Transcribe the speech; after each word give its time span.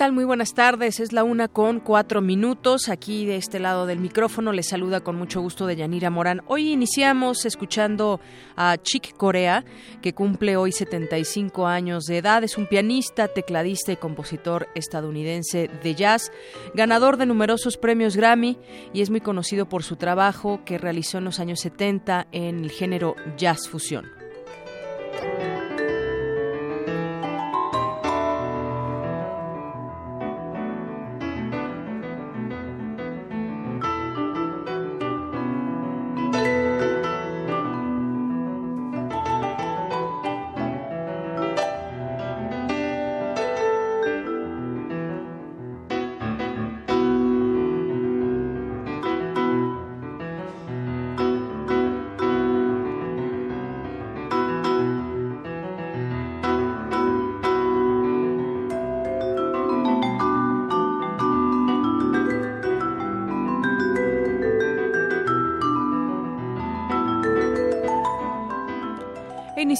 Tal? 0.00 0.12
Muy 0.12 0.24
buenas 0.24 0.54
tardes. 0.54 0.98
Es 0.98 1.12
la 1.12 1.24
una 1.24 1.46
con 1.46 1.78
cuatro 1.78 2.22
minutos. 2.22 2.88
Aquí 2.88 3.26
de 3.26 3.36
este 3.36 3.58
lado 3.58 3.84
del 3.84 3.98
micrófono 3.98 4.50
les 4.50 4.68
saluda 4.68 5.00
con 5.00 5.14
mucho 5.14 5.42
gusto 5.42 5.66
de 5.66 5.76
Yanira 5.76 6.08
Morán. 6.08 6.40
Hoy 6.46 6.72
iniciamos 6.72 7.44
escuchando 7.44 8.18
a 8.56 8.78
Chick 8.78 9.14
Corea, 9.14 9.62
que 10.00 10.14
cumple 10.14 10.56
hoy 10.56 10.72
75 10.72 11.66
años 11.66 12.04
de 12.04 12.16
edad. 12.16 12.42
Es 12.42 12.56
un 12.56 12.66
pianista, 12.66 13.28
tecladista 13.28 13.92
y 13.92 13.96
compositor 13.96 14.68
estadounidense 14.74 15.68
de 15.82 15.94
jazz, 15.94 16.32
ganador 16.72 17.18
de 17.18 17.26
numerosos 17.26 17.76
premios 17.76 18.16
Grammy 18.16 18.56
y 18.94 19.02
es 19.02 19.10
muy 19.10 19.20
conocido 19.20 19.68
por 19.68 19.82
su 19.82 19.96
trabajo 19.96 20.62
que 20.64 20.78
realizó 20.78 21.18
en 21.18 21.24
los 21.24 21.40
años 21.40 21.60
70 21.60 22.28
en 22.32 22.64
el 22.64 22.70
género 22.70 23.16
jazz 23.36 23.68
fusión. 23.68 24.06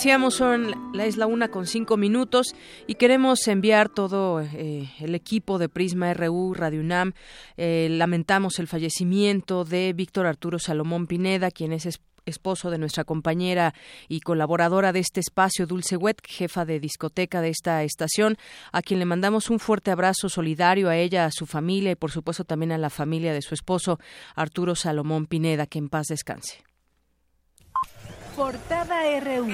Iniciamos 0.00 0.36
son 0.36 0.94
la 0.94 1.06
isla 1.06 1.26
una 1.26 1.48
con 1.48 1.66
cinco 1.66 1.98
minutos 1.98 2.54
y 2.86 2.94
queremos 2.94 3.46
enviar 3.48 3.90
todo 3.90 4.40
eh, 4.40 4.88
el 4.98 5.14
equipo 5.14 5.58
de 5.58 5.68
Prisma 5.68 6.14
RU 6.14 6.54
Radio 6.54 6.80
UNAM. 6.80 7.12
Eh, 7.58 7.86
lamentamos 7.90 8.58
el 8.60 8.66
fallecimiento 8.66 9.66
de 9.66 9.92
Víctor 9.92 10.24
Arturo 10.24 10.58
Salomón 10.58 11.06
Pineda, 11.06 11.50
quien 11.50 11.74
es 11.74 12.00
esposo 12.24 12.70
de 12.70 12.78
nuestra 12.78 13.04
compañera 13.04 13.74
y 14.08 14.20
colaboradora 14.20 14.94
de 14.94 15.00
este 15.00 15.20
espacio, 15.20 15.66
Dulce 15.66 15.98
Wet, 15.98 16.22
jefa 16.26 16.64
de 16.64 16.80
discoteca 16.80 17.42
de 17.42 17.50
esta 17.50 17.82
estación, 17.82 18.38
a 18.72 18.80
quien 18.80 19.00
le 19.00 19.04
mandamos 19.04 19.50
un 19.50 19.58
fuerte 19.58 19.90
abrazo 19.90 20.30
solidario 20.30 20.88
a 20.88 20.96
ella, 20.96 21.26
a 21.26 21.30
su 21.30 21.44
familia 21.44 21.90
y 21.90 21.96
por 21.96 22.10
supuesto 22.10 22.44
también 22.44 22.72
a 22.72 22.78
la 22.78 22.88
familia 22.88 23.34
de 23.34 23.42
su 23.42 23.52
esposo, 23.52 24.00
Arturo 24.34 24.74
Salomón 24.76 25.26
Pineda, 25.26 25.66
que 25.66 25.78
en 25.78 25.90
paz 25.90 26.06
descanse. 26.06 26.69
Portada 28.40 29.20
RU. 29.20 29.48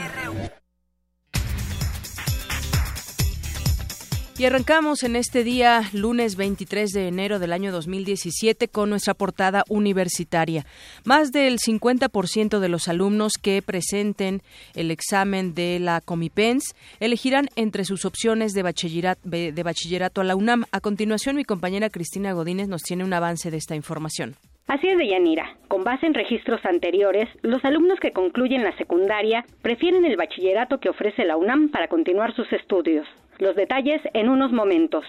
Y 4.38 4.44
arrancamos 4.44 5.02
en 5.02 5.16
este 5.16 5.42
día, 5.42 5.90
lunes 5.92 6.36
23 6.36 6.92
de 6.92 7.08
enero 7.08 7.40
del 7.40 7.52
año 7.52 7.72
2017, 7.72 8.68
con 8.68 8.88
nuestra 8.90 9.14
portada 9.14 9.64
universitaria. 9.68 10.66
Más 11.02 11.32
del 11.32 11.58
50% 11.58 12.60
de 12.60 12.68
los 12.68 12.86
alumnos 12.86 13.32
que 13.42 13.60
presenten 13.60 14.40
el 14.74 14.92
examen 14.92 15.52
de 15.52 15.80
la 15.80 16.00
Comipens 16.00 16.76
elegirán 17.00 17.48
entre 17.56 17.84
sus 17.84 18.04
opciones 18.04 18.52
de 18.52 18.62
bachillerato, 18.62 19.28
de 19.28 19.62
bachillerato 19.64 20.20
a 20.20 20.24
la 20.24 20.36
UNAM. 20.36 20.64
A 20.70 20.78
continuación, 20.78 21.34
mi 21.34 21.44
compañera 21.44 21.90
Cristina 21.90 22.34
Godínez 22.34 22.68
nos 22.68 22.84
tiene 22.84 23.02
un 23.02 23.12
avance 23.12 23.50
de 23.50 23.56
esta 23.56 23.74
información. 23.74 24.36
Así 24.66 24.88
es, 24.88 24.98
Deyanira. 24.98 25.56
Con 25.68 25.84
base 25.84 26.06
en 26.06 26.14
registros 26.14 26.64
anteriores, 26.64 27.28
los 27.42 27.64
alumnos 27.64 28.00
que 28.00 28.12
concluyen 28.12 28.64
la 28.64 28.76
secundaria 28.76 29.44
prefieren 29.62 30.04
el 30.04 30.16
bachillerato 30.16 30.80
que 30.80 30.88
ofrece 30.88 31.24
la 31.24 31.36
UNAM 31.36 31.70
para 31.70 31.88
continuar 31.88 32.34
sus 32.34 32.52
estudios. 32.52 33.06
Los 33.38 33.54
detalles 33.54 34.00
en 34.12 34.28
unos 34.28 34.50
momentos. 34.52 35.04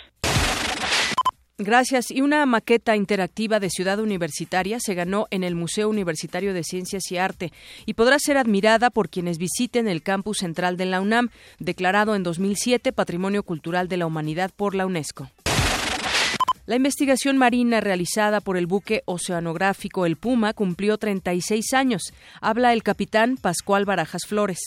Gracias. 1.59 2.11
Y 2.11 2.21
una 2.21 2.45
maqueta 2.45 2.95
interactiva 2.95 3.59
de 3.59 3.71
Ciudad 3.71 3.99
Universitaria 3.99 4.79
se 4.79 4.93
ganó 4.93 5.25
en 5.31 5.43
el 5.43 5.55
Museo 5.55 5.89
Universitario 5.89 6.53
de 6.53 6.63
Ciencias 6.63 7.11
y 7.11 7.17
Arte 7.17 7.51
y 7.87 7.95
podrá 7.95 8.19
ser 8.19 8.37
admirada 8.37 8.91
por 8.91 9.09
quienes 9.09 9.39
visiten 9.39 9.87
el 9.87 10.03
campus 10.03 10.37
central 10.37 10.77
de 10.77 10.85
la 10.85 11.01
UNAM, 11.01 11.29
declarado 11.57 12.13
en 12.13 12.21
2007 12.21 12.93
Patrimonio 12.93 13.41
Cultural 13.41 13.87
de 13.87 13.97
la 13.97 14.05
Humanidad 14.05 14.51
por 14.55 14.75
la 14.75 14.85
UNESCO. 14.85 15.31
La 16.67 16.75
investigación 16.75 17.37
marina 17.37 17.79
realizada 17.79 18.41
por 18.41 18.57
el 18.57 18.67
buque 18.67 19.01
oceanográfico 19.05 20.05
El 20.05 20.17
Puma 20.17 20.51
cumplió 20.51 20.97
36 20.97 21.73
años. 21.73 22.13
Habla 22.41 22.73
el 22.73 22.83
capitán 22.83 23.37
Pascual 23.37 23.85
Barajas 23.85 24.23
Flores. 24.27 24.59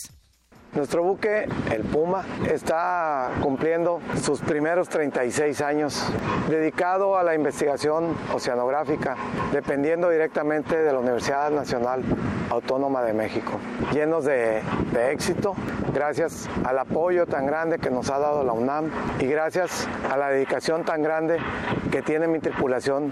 Nuestro 0.73 1.03
buque, 1.03 1.49
el 1.69 1.83
Puma, 1.83 2.23
está 2.49 3.31
cumpliendo 3.41 3.99
sus 4.21 4.39
primeros 4.39 4.87
36 4.87 5.59
años 5.59 6.01
dedicado 6.49 7.17
a 7.17 7.23
la 7.23 7.35
investigación 7.35 8.15
oceanográfica, 8.33 9.17
dependiendo 9.51 10.09
directamente 10.09 10.77
de 10.77 10.93
la 10.93 10.99
Universidad 10.99 11.51
Nacional 11.51 12.03
Autónoma 12.49 13.03
de 13.03 13.11
México. 13.11 13.59
Llenos 13.91 14.23
de, 14.23 14.61
éxito, 15.11 15.55
gracias 15.93 16.47
al 16.63 16.79
apoyo 16.79 17.25
tan 17.25 17.45
grande 17.45 17.77
que 17.77 17.89
nos 17.89 18.09
ha 18.09 18.19
dado 18.19 18.45
la 18.45 18.53
UNAM 18.53 18.91
y 19.19 19.25
gracias 19.25 19.89
a 20.09 20.15
la 20.15 20.29
dedicación 20.29 20.85
tan 20.85 21.03
grande 21.03 21.37
que 21.91 22.01
tiene 22.01 22.27
mi 22.27 22.39
tripulación 22.39 23.11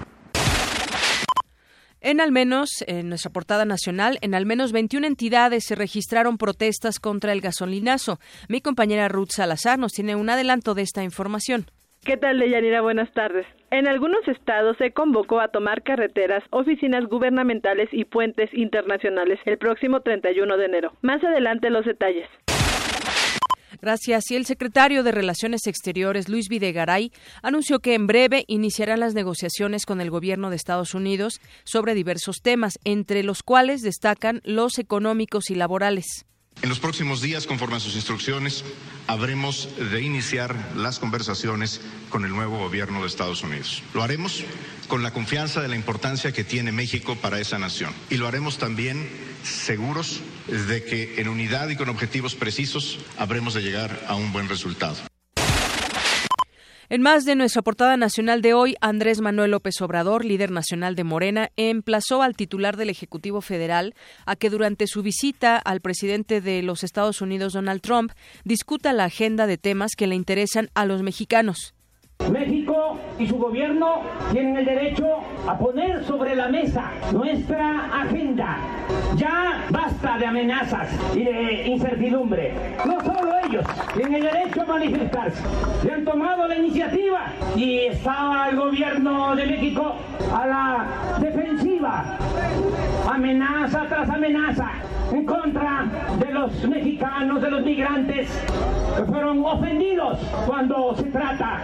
en 2.01 2.21
al 2.21 2.31
menos, 2.31 2.83
en 2.87 3.09
nuestra 3.09 3.31
portada 3.31 3.65
nacional, 3.65 4.17
en 4.21 4.33
al 4.33 4.45
menos 4.45 4.71
21 4.71 5.05
entidades 5.05 5.65
se 5.65 5.75
registraron 5.75 6.37
protestas 6.37 6.99
contra 6.99 7.33
el 7.33 7.41
gasolinazo. 7.41 8.19
Mi 8.47 8.61
compañera 8.61 9.07
Ruth 9.07 9.31
Salazar 9.31 9.77
nos 9.77 9.93
tiene 9.93 10.15
un 10.15 10.29
adelanto 10.29 10.75
de 10.75 10.83
esta 10.83 11.03
información. 11.03 11.65
¿Qué 12.05 12.15
tal, 12.15 12.39
Deyanira? 12.39 12.81
Buenas 12.81 13.11
tardes. 13.11 13.45
En 13.71 13.87
algunos 13.87 14.25
estados 14.27 14.77
se 14.77 14.91
convocó 14.91 15.41
a 15.41 15.49
tomar 15.49 15.83
carreteras, 15.83 16.43
oficinas 16.49 17.05
gubernamentales 17.05 17.89
y 17.91 18.05
puentes 18.05 18.49
internacionales 18.53 19.39
el 19.45 19.57
próximo 19.57 19.99
31 20.01 20.57
de 20.57 20.65
enero. 20.65 20.93
Más 21.01 21.23
adelante 21.23 21.69
los 21.69 21.85
detalles. 21.85 22.27
Gracias. 23.81 24.29
Y 24.31 24.35
el 24.35 24.45
secretario 24.45 25.03
de 25.03 25.11
Relaciones 25.11 25.67
Exteriores, 25.67 26.29
Luis 26.29 26.49
Videgaray, 26.49 27.11
anunció 27.41 27.79
que 27.79 27.93
en 27.93 28.07
breve 28.07 28.43
iniciarán 28.47 28.99
las 28.99 29.13
negociaciones 29.13 29.85
con 29.85 30.01
el 30.01 30.09
gobierno 30.09 30.49
de 30.49 30.57
Estados 30.57 30.93
Unidos 30.93 31.39
sobre 31.63 31.93
diversos 31.93 32.41
temas, 32.41 32.79
entre 32.83 33.23
los 33.23 33.43
cuales 33.43 33.81
destacan 33.81 34.41
los 34.43 34.79
económicos 34.79 35.49
y 35.49 35.55
laborales. 35.55 36.28
En 36.61 36.67
los 36.67 36.79
próximos 36.79 37.21
días, 37.21 37.47
conforme 37.47 37.77
a 37.77 37.79
sus 37.79 37.95
instrucciones, 37.95 38.65
habremos 39.07 39.69
de 39.77 40.01
iniciar 40.01 40.73
las 40.75 40.99
conversaciones 40.99 41.79
con 42.09 42.25
el 42.25 42.31
nuevo 42.31 42.57
gobierno 42.57 43.01
de 43.01 43.07
Estados 43.07 43.43
Unidos. 43.43 43.81
Lo 43.93 44.03
haremos 44.03 44.43
con 44.89 45.01
la 45.01 45.13
confianza 45.13 45.61
de 45.61 45.69
la 45.69 45.77
importancia 45.77 46.33
que 46.33 46.43
tiene 46.43 46.73
México 46.73 47.15
para 47.15 47.39
esa 47.39 47.59
nación. 47.59 47.93
Y 48.09 48.17
lo 48.17 48.27
haremos 48.27 48.57
también 48.57 49.09
seguros 49.43 50.19
de 50.47 50.83
que 50.83 51.21
en 51.21 51.29
unidad 51.29 51.69
y 51.69 51.77
con 51.77 51.87
objetivos 51.87 52.35
precisos 52.35 52.99
habremos 53.17 53.53
de 53.53 53.61
llegar 53.61 54.05
a 54.07 54.15
un 54.15 54.33
buen 54.33 54.49
resultado. 54.49 55.08
En 56.91 57.03
más 57.03 57.23
de 57.23 57.35
nuestra 57.35 57.61
portada 57.61 57.97
nacional 57.97 58.41
de 58.41 58.55
hoy, 58.55 58.75
Andrés 58.81 59.21
Manuel 59.21 59.51
López 59.51 59.79
Obrador, 59.79 60.25
líder 60.25 60.49
nacional 60.49 60.95
de 60.95 61.03
Morena, 61.03 61.51
emplazó 61.55 62.23
al 62.23 62.35
titular 62.35 62.77
del 62.77 62.89
Ejecutivo 62.89 63.41
Federal 63.41 63.93
a 64.25 64.35
que 64.35 64.49
durante 64.49 64.87
su 64.87 65.03
visita 65.03 65.57
al 65.57 65.81
presidente 65.81 66.41
de 66.41 66.63
los 66.63 66.83
Estados 66.83 67.21
Unidos, 67.21 67.53
Donald 67.53 67.81
Trump, 67.81 68.13
discuta 68.43 68.91
la 68.91 69.03
agenda 69.03 69.45
de 69.45 69.59
temas 69.59 69.91
que 69.95 70.07
le 70.07 70.15
interesan 70.15 70.71
a 70.73 70.87
los 70.87 71.03
mexicanos. 71.03 71.75
México 72.31 72.99
y 73.19 73.27
su 73.27 73.37
gobierno 73.37 74.01
tienen 74.31 74.57
el 74.57 74.65
derecho 74.65 75.05
a 75.45 75.57
poner 75.57 76.03
sobre 76.05 76.35
la 76.35 76.47
mesa 76.47 76.89
nuestra 77.11 78.01
agenda. 78.01 78.57
Ya 79.15 79.65
basta 79.69 80.17
de 80.17 80.25
amenazas 80.25 80.87
y 81.13 81.23
de 81.25 81.67
incertidumbre. 81.67 82.53
No 82.85 82.99
solo 83.01 83.33
ellos 83.45 83.65
tienen 83.93 84.15
el 84.15 84.23
derecho 84.23 84.61
a 84.61 84.65
manifestarse. 84.65 85.43
Se 85.81 85.91
han 85.91 86.05
tomado 86.05 86.47
la 86.47 86.55
iniciativa 86.55 87.25
y 87.55 87.79
está 87.79 88.47
el 88.49 88.55
gobierno 88.55 89.35
de 89.35 89.45
México 89.45 89.95
a 90.33 90.47
la 90.47 90.85
defensiva. 91.19 92.17
Amenaza 93.11 93.85
tras 93.89 94.09
amenaza 94.09 94.71
en 95.11 95.25
contra 95.25 95.85
de 96.19 96.31
los 96.31 96.67
mexicanos, 96.67 97.41
de 97.41 97.51
los 97.51 97.63
migrantes 97.63 98.29
que 98.95 99.03
fueron 99.03 99.43
ofendidos 99.43 100.19
cuando 100.45 100.95
se 100.95 101.03
trata 101.03 101.59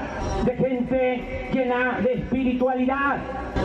de 0.46 0.56
gente 0.56 1.45
llena 1.54 2.00
de 2.02 2.14
espiritualidad, 2.14 3.18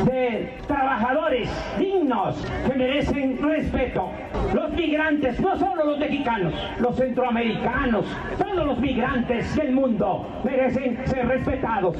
de 0.04 0.54
trabajadores 0.66 1.48
dignos 1.78 2.36
que 2.66 2.74
merecen 2.76 3.38
respeto. 3.42 4.10
Los 4.54 4.72
migrantes, 4.72 5.38
no 5.40 5.58
solo 5.58 5.84
los 5.84 5.98
mexicanos, 5.98 6.54
los 6.78 6.96
centroamericanos, 6.96 8.04
todos 8.38 8.66
los 8.66 8.78
migrantes 8.78 9.54
del 9.56 9.72
mundo 9.72 10.26
merecen 10.44 10.98
ser 11.06 11.26
respetados. 11.26 11.96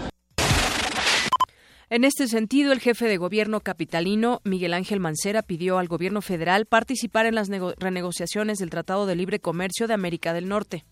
En 1.93 2.05
este 2.05 2.29
sentido, 2.29 2.71
el 2.73 2.79
jefe 2.79 3.07
de 3.07 3.17
gobierno 3.17 3.59
capitalino, 3.59 4.41
Miguel 4.45 4.75
Ángel 4.75 5.01
Mancera, 5.01 5.43
pidió 5.43 5.79
al 5.79 5.89
gobierno 5.89 6.23
federal 6.23 6.67
participar 6.67 7.27
en 7.27 7.35
las 7.35 7.49
renegociaciones 7.49 8.59
del 8.59 8.71
Tratado 8.71 9.07
de 9.07 9.17
Libre 9.17 9.41
Comercio 9.41 9.89
de 9.89 9.95
América 9.95 10.33
del 10.33 10.49
Norte. 10.49 10.85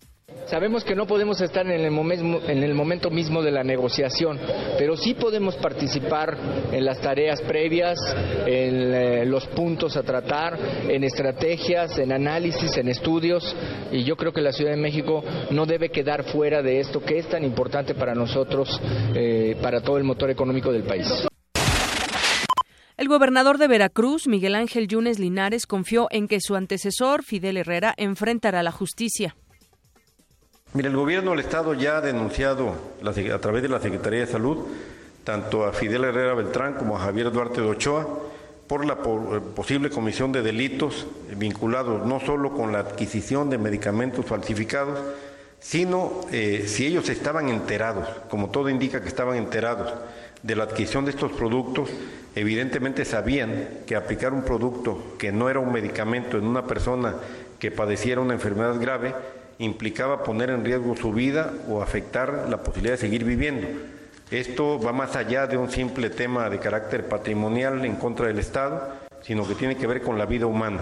Sabemos 0.49 0.83
que 0.83 0.95
no 0.95 1.05
podemos 1.05 1.39
estar 1.41 1.65
en 1.67 1.79
el, 1.79 1.91
momento, 1.91 2.41
en 2.49 2.63
el 2.63 2.73
momento 2.73 3.11
mismo 3.11 3.43
de 3.43 3.51
la 3.51 3.63
negociación, 3.63 4.39
pero 4.79 4.97
sí 4.97 5.13
podemos 5.13 5.55
participar 5.57 6.35
en 6.71 6.85
las 6.85 6.99
tareas 6.99 7.39
previas, 7.43 7.99
en 8.47 8.93
eh, 8.93 9.25
los 9.27 9.45
puntos 9.45 9.95
a 9.95 10.01
tratar, 10.01 10.57
en 10.89 11.03
estrategias, 11.03 11.99
en 11.99 12.11
análisis, 12.11 12.75
en 12.77 12.87
estudios, 12.87 13.55
y 13.91 14.03
yo 14.03 14.15
creo 14.15 14.33
que 14.33 14.41
la 14.41 14.51
Ciudad 14.51 14.71
de 14.71 14.77
México 14.77 15.23
no 15.51 15.67
debe 15.67 15.89
quedar 15.89 16.23
fuera 16.23 16.63
de 16.63 16.79
esto 16.79 16.99
que 16.99 17.19
es 17.19 17.29
tan 17.29 17.43
importante 17.43 17.93
para 17.93 18.15
nosotros, 18.15 18.81
eh, 19.13 19.55
para 19.61 19.81
todo 19.81 19.97
el 19.97 20.03
motor 20.03 20.31
económico 20.31 20.71
del 20.71 20.83
país. 20.83 21.27
El 22.97 23.07
gobernador 23.07 23.59
de 23.59 23.67
Veracruz, 23.67 24.27
Miguel 24.27 24.55
Ángel 24.55 24.87
Yunes 24.87 25.19
Linares, 25.19 25.67
confió 25.67 26.07
en 26.09 26.27
que 26.27 26.41
su 26.41 26.55
antecesor, 26.55 27.23
Fidel 27.23 27.57
Herrera, 27.57 27.93
enfrentará 27.97 28.63
la 28.63 28.71
justicia. 28.71 29.35
Mira, 30.71 30.89
el 30.89 30.95
gobierno 30.95 31.31
del 31.31 31.39
Estado 31.39 31.73
ya 31.73 31.97
ha 31.97 32.01
denunciado 32.01 32.75
a 33.03 33.39
través 33.39 33.63
de 33.63 33.69
la 33.69 33.79
Secretaría 33.79 34.19
de 34.19 34.27
Salud 34.27 34.67
tanto 35.23 35.65
a 35.65 35.73
Fidel 35.73 36.03
Herrera 36.03 36.35
Beltrán 36.35 36.75
como 36.75 36.95
a 36.95 36.99
Javier 36.99 37.31
Duarte 37.31 37.59
de 37.59 37.67
Ochoa 37.67 38.07
por 38.67 38.85
la 38.85 38.93
eh, 38.93 39.41
posible 39.55 39.89
comisión 39.89 40.31
de 40.31 40.43
delitos 40.43 41.07
vinculados 41.35 42.05
no 42.05 42.19
solo 42.19 42.53
con 42.53 42.71
la 42.71 42.79
adquisición 42.79 43.49
de 43.49 43.57
medicamentos 43.57 44.27
falsificados, 44.27 44.99
sino 45.59 46.21
eh, 46.31 46.65
si 46.67 46.85
ellos 46.85 47.09
estaban 47.09 47.49
enterados, 47.49 48.07
como 48.29 48.51
todo 48.51 48.69
indica 48.69 49.01
que 49.01 49.07
estaban 49.07 49.37
enterados 49.37 49.91
de 50.43 50.55
la 50.55 50.65
adquisición 50.65 51.03
de 51.03 51.11
estos 51.11 51.31
productos, 51.31 51.89
evidentemente 52.35 53.05
sabían 53.05 53.69
que 53.87 53.95
aplicar 53.95 54.33
un 54.33 54.43
producto 54.43 55.15
que 55.17 55.31
no 55.31 55.49
era 55.49 55.59
un 55.59 55.71
medicamento 55.71 56.37
en 56.37 56.45
una 56.45 56.67
persona 56.67 57.15
que 57.57 57.71
padeciera 57.71 58.21
una 58.21 58.35
enfermedad 58.35 58.79
grave 58.79 59.15
implicaba 59.59 60.23
poner 60.23 60.49
en 60.49 60.65
riesgo 60.65 60.95
su 60.95 61.11
vida 61.11 61.53
o 61.69 61.81
afectar 61.81 62.47
la 62.49 62.63
posibilidad 62.63 62.95
de 62.95 63.01
seguir 63.01 63.23
viviendo. 63.23 63.67
Esto 64.31 64.79
va 64.79 64.93
más 64.93 65.15
allá 65.15 65.47
de 65.47 65.57
un 65.57 65.69
simple 65.69 66.09
tema 66.09 66.49
de 66.49 66.59
carácter 66.59 67.07
patrimonial 67.07 67.83
en 67.85 67.95
contra 67.95 68.27
del 68.27 68.39
Estado, 68.39 68.95
sino 69.21 69.47
que 69.47 69.55
tiene 69.55 69.75
que 69.75 69.87
ver 69.87 70.01
con 70.01 70.17
la 70.17 70.25
vida 70.25 70.45
humana. 70.45 70.81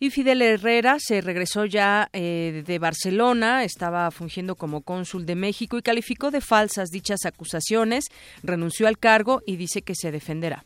Y 0.00 0.10
Fidel 0.10 0.42
Herrera 0.42 0.98
se 1.00 1.20
regresó 1.20 1.64
ya 1.64 2.08
eh, 2.12 2.62
de 2.64 2.78
Barcelona, 2.78 3.64
estaba 3.64 4.08
fungiendo 4.12 4.54
como 4.54 4.82
cónsul 4.82 5.26
de 5.26 5.34
México 5.34 5.76
y 5.76 5.82
calificó 5.82 6.30
de 6.30 6.40
falsas 6.40 6.90
dichas 6.90 7.24
acusaciones, 7.24 8.04
renunció 8.44 8.86
al 8.86 8.98
cargo 8.98 9.42
y 9.44 9.56
dice 9.56 9.82
que 9.82 9.96
se 9.96 10.12
defenderá. 10.12 10.64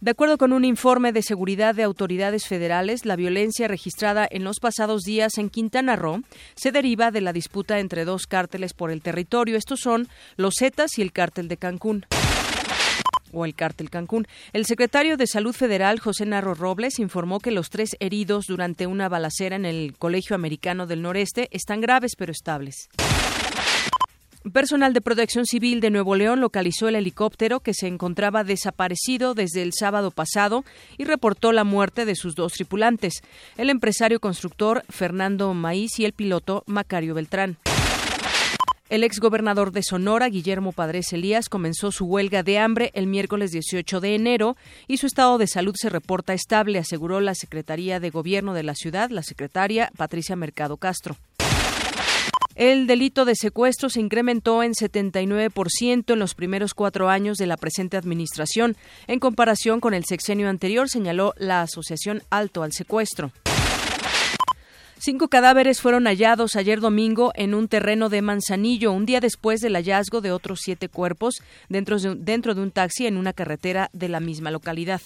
De 0.00 0.12
acuerdo 0.12 0.38
con 0.38 0.54
un 0.54 0.64
informe 0.64 1.12
de 1.12 1.20
seguridad 1.20 1.74
de 1.74 1.82
autoridades 1.82 2.46
federales, 2.46 3.04
la 3.04 3.16
violencia 3.16 3.68
registrada 3.68 4.26
en 4.30 4.44
los 4.44 4.58
pasados 4.58 5.02
días 5.02 5.36
en 5.36 5.50
Quintana 5.50 5.94
Roo 5.94 6.22
se 6.54 6.72
deriva 6.72 7.10
de 7.10 7.20
la 7.20 7.34
disputa 7.34 7.80
entre 7.80 8.06
dos 8.06 8.26
cárteles 8.26 8.72
por 8.72 8.90
el 8.90 9.02
territorio. 9.02 9.58
Estos 9.58 9.80
son 9.80 10.08
los 10.36 10.54
Zetas 10.58 10.96
y 10.96 11.02
el 11.02 11.12
cártel 11.12 11.48
de 11.48 11.58
Cancún 11.58 12.06
o 13.32 13.44
el 13.44 13.54
cártel 13.54 13.90
Cancún. 13.90 14.26
El 14.54 14.64
secretario 14.64 15.18
de 15.18 15.26
Salud 15.26 15.52
Federal, 15.52 16.00
José 16.00 16.24
Narro 16.24 16.54
Robles, 16.54 16.98
informó 16.98 17.38
que 17.38 17.50
los 17.50 17.68
tres 17.68 17.90
heridos 18.00 18.46
durante 18.46 18.86
una 18.86 19.10
balacera 19.10 19.54
en 19.54 19.66
el 19.66 19.96
Colegio 19.98 20.34
Americano 20.34 20.86
del 20.86 21.02
Noreste 21.02 21.48
están 21.52 21.82
graves 21.82 22.12
pero 22.16 22.32
estables. 22.32 22.88
Personal 24.48 24.94
de 24.94 25.02
Protección 25.02 25.44
Civil 25.44 25.82
de 25.82 25.90
Nuevo 25.90 26.16
León 26.16 26.40
localizó 26.40 26.88
el 26.88 26.96
helicóptero 26.96 27.60
que 27.60 27.74
se 27.74 27.88
encontraba 27.88 28.42
desaparecido 28.42 29.34
desde 29.34 29.60
el 29.60 29.74
sábado 29.74 30.10
pasado 30.10 30.64
y 30.96 31.04
reportó 31.04 31.52
la 31.52 31.62
muerte 31.62 32.06
de 32.06 32.14
sus 32.14 32.34
dos 32.34 32.54
tripulantes, 32.54 33.20
el 33.58 33.68
empresario 33.68 34.18
constructor 34.18 34.82
Fernando 34.88 35.52
Maíz 35.52 35.98
y 35.98 36.06
el 36.06 36.14
piloto 36.14 36.64
Macario 36.66 37.14
Beltrán. 37.14 37.58
El 38.88 39.04
exgobernador 39.04 39.72
de 39.72 39.82
Sonora, 39.82 40.28
Guillermo 40.30 40.72
Padres 40.72 41.12
Elías, 41.12 41.48
comenzó 41.48 41.92
su 41.92 42.06
huelga 42.06 42.42
de 42.42 42.58
hambre 42.58 42.90
el 42.94 43.06
miércoles 43.06 43.52
18 43.52 44.00
de 44.00 44.14
enero 44.14 44.56
y 44.88 44.96
su 44.96 45.06
estado 45.06 45.36
de 45.36 45.46
salud 45.46 45.74
se 45.76 45.90
reporta 45.90 46.32
estable, 46.32 46.78
aseguró 46.78 47.20
la 47.20 47.34
Secretaría 47.34 48.00
de 48.00 48.10
Gobierno 48.10 48.54
de 48.54 48.62
la 48.62 48.74
ciudad, 48.74 49.10
la 49.10 49.22
secretaria 49.22 49.92
Patricia 49.96 50.34
Mercado 50.34 50.78
Castro. 50.78 51.16
El 52.60 52.86
delito 52.86 53.24
de 53.24 53.36
secuestro 53.36 53.88
se 53.88 54.00
incrementó 54.00 54.62
en 54.62 54.74
79% 54.74 56.12
en 56.12 56.18
los 56.18 56.34
primeros 56.34 56.74
cuatro 56.74 57.08
años 57.08 57.38
de 57.38 57.46
la 57.46 57.56
presente 57.56 57.96
administración, 57.96 58.76
en 59.06 59.18
comparación 59.18 59.80
con 59.80 59.94
el 59.94 60.04
sexenio 60.04 60.46
anterior, 60.46 60.90
señaló 60.90 61.32
la 61.38 61.62
Asociación 61.62 62.22
Alto 62.28 62.62
al 62.62 62.74
Secuestro. 62.74 63.32
Cinco 64.98 65.28
cadáveres 65.28 65.80
fueron 65.80 66.04
hallados 66.04 66.54
ayer 66.54 66.80
domingo 66.80 67.32
en 67.34 67.54
un 67.54 67.66
terreno 67.66 68.10
de 68.10 68.20
Manzanillo, 68.20 68.92
un 68.92 69.06
día 69.06 69.20
después 69.20 69.62
del 69.62 69.72
hallazgo 69.72 70.20
de 70.20 70.32
otros 70.32 70.60
siete 70.62 70.90
cuerpos 70.90 71.36
dentro 71.70 71.98
de, 71.98 72.60
un 72.60 72.70
taxi 72.72 73.06
en 73.06 73.16
una 73.16 73.32
carretera 73.32 73.88
de 73.94 74.10
la 74.10 74.20
misma 74.20 74.50
localidad. 74.50 75.00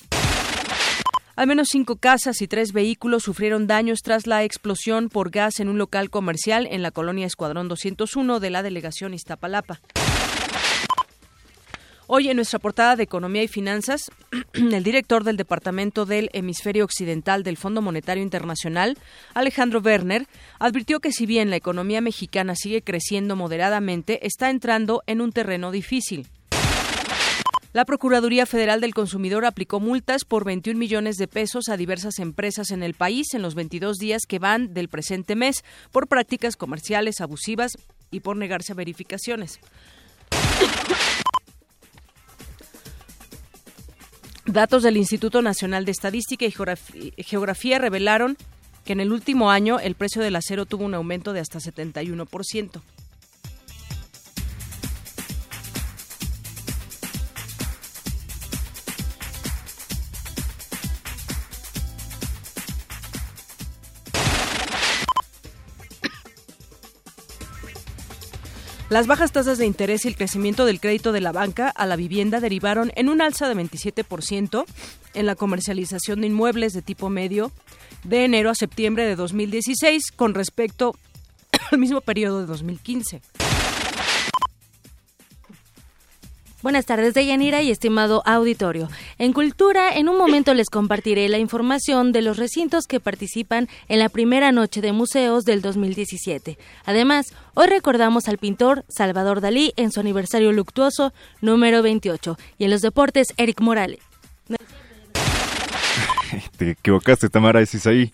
Al 1.37 1.49
menos 1.49 1.69
cinco 1.73 1.97
casas 1.97 2.41
y 2.43 2.47
tres 2.47 2.73
vehículos 2.73 3.25
sufrieron 3.25 3.67
daños 3.67 4.03
tras 4.03 4.29
la 4.29 4.45
explosión 4.45 5.09
por 5.09 5.31
gas 5.31 5.59
en 5.59 5.69
un 5.69 5.79
local 5.79 6.09
comercial 6.09 6.69
en 6.71 6.81
la 6.81 6.93
colonia 6.93 7.26
Escuadrón 7.26 7.67
201 7.67 8.38
de 8.38 8.50
la 8.50 8.62
delegación 8.62 9.14
Iztapalapa. 9.14 9.81
Hoy 12.07 12.29
en 12.29 12.37
nuestra 12.37 12.61
portada 12.61 12.95
de 12.95 13.03
Economía 13.03 13.43
y 13.43 13.49
Finanzas, 13.49 14.12
el 14.53 14.85
director 14.85 15.25
del 15.25 15.37
Departamento 15.37 16.07
del 16.07 16.31
Hemisferio 16.35 16.85
Occidental 16.85 17.43
del 17.43 17.57
Fondo 17.57 17.83
Monetario 17.83 18.23
Internacional, 18.23 18.97
Alejandro 19.33 19.81
Werner, 19.81 20.29
advirtió 20.61 21.00
que 21.00 21.11
si 21.11 21.26
bien 21.26 21.50
la 21.50 21.57
economía 21.57 22.00
mexicana 22.00 22.55
sigue 22.55 22.83
creciendo 22.83 23.35
moderadamente, 23.35 24.25
está 24.25 24.50
entrando 24.50 25.03
en 25.07 25.21
un 25.21 25.33
terreno 25.33 25.73
difícil. 25.73 26.29
La 27.75 27.85
Procuraduría 27.85 28.47
Federal 28.47 28.81
del 28.81 28.95
Consumidor 28.95 29.45
aplicó 29.45 29.81
multas 29.81 30.25
por 30.25 30.45
21 30.45 30.78
millones 30.78 31.16
de 31.16 31.26
pesos 31.26 31.69
a 31.69 31.76
diversas 31.76 32.21
empresas 32.21 32.71
en 32.71 32.85
el 32.85 32.95
país 32.95 33.35
en 33.35 33.43
los 33.43 33.57
22 33.57 33.97
días 33.97 34.23
que 34.28 34.38
van 34.38 34.73
del 34.75 34.88
presente 34.88 35.35
mes 35.35 35.64
por 35.90 36.07
prácticas 36.07 36.54
comerciales 36.54 37.21
abusivas 37.21 37.73
y 38.12 38.21
por 38.21 38.37
negarse 38.37 38.71
a 38.71 38.76
verificaciones. 38.76 39.59
Datos 44.47 44.85
del 44.85 44.97
Instituto 44.97 45.43
Nacional 45.43 45.85
de 45.85 45.90
Estadística 45.90 46.45
y 46.45 46.52
Geografía 47.25 47.81
revelaron 47.81 48.37
que 48.85 48.93
en 48.93 49.00
el 49.00 49.11
último 49.11 49.50
año 49.50 49.81
el 49.81 49.97
precio 49.97 50.23
del 50.23 50.37
acero 50.37 50.64
tuvo 50.64 50.85
un 50.85 50.95
aumento 50.95 51.33
de 51.33 51.40
hasta 51.40 51.59
71%. 51.59 52.81
Las 68.95 69.09
bajas 69.09 69.33
tasas 69.33 69.59
de 69.59 69.67
interés 69.67 70.05
y 70.05 70.09
el 70.09 70.15
crecimiento 70.15 70.65
del 70.65 70.79
crédito 70.79 71.11
de 71.11 71.21
la 71.21 71.33
banca 71.33 71.69
a 71.69 71.85
la 71.85 71.97
vivienda 71.97 72.39
derivaron 72.39 72.93
en 72.95 73.09
un 73.09 73.21
alza 73.21 73.49
de 73.49 73.57
27% 73.57 74.65
en 75.15 75.27
la 75.27 75.35
comercialización 75.35 76.21
de 76.21 76.29
inmuebles 76.29 76.75
de 76.75 76.81
tipo 76.81 77.11
medio 77.11 77.51
de 78.05 78.25
enero 78.25 78.51
a 78.51 78.55
septiembre 78.55 79.05
de 79.05 79.17
2016 79.17 80.13
con 80.13 80.33
respecto 80.33 80.95
al 81.73 81.79
mismo 81.79 82.03
periodo 82.03 82.43
de 82.43 82.47
2015. 82.47 83.21
Buenas 86.64 86.87
tardes, 86.87 87.12
Deyanira 87.12 87.61
y 87.61 87.71
estimado 87.71 88.23
auditorio. 88.25 88.88
En 89.18 89.35
Cultura, 89.35 89.94
en 89.94 90.09
un 90.09 90.16
momento 90.16 90.54
les 90.54 90.71
compartiré 90.71 91.28
la 91.28 91.37
información 91.37 92.11
de 92.11 92.23
los 92.23 92.38
recintos 92.38 92.87
que 92.87 93.00
participan 93.00 93.68
en 93.88 93.99
la 93.99 94.09
primera 94.09 94.50
noche 94.50 94.80
de 94.80 94.92
museos 94.92 95.44
del 95.44 95.61
2017. 95.61 96.56
Además, 96.87 97.35
hoy 97.52 97.66
recordamos 97.66 98.28
al 98.28 98.38
pintor 98.38 98.87
Salvador 98.88 99.42
Dalí 99.42 99.75
en 99.76 99.92
su 99.92 100.00
aniversario 100.00 100.52
luctuoso 100.52 101.12
número 101.42 101.83
28 101.83 102.38
y 102.56 102.64
en 102.64 102.71
los 102.71 102.80
deportes 102.80 103.35
Eric 103.37 103.61
Morales. 103.61 104.13
Te 106.57 106.71
equivocaste, 106.71 107.29
Tamara, 107.29 107.61
es 107.61 107.87
ahí. 107.87 108.12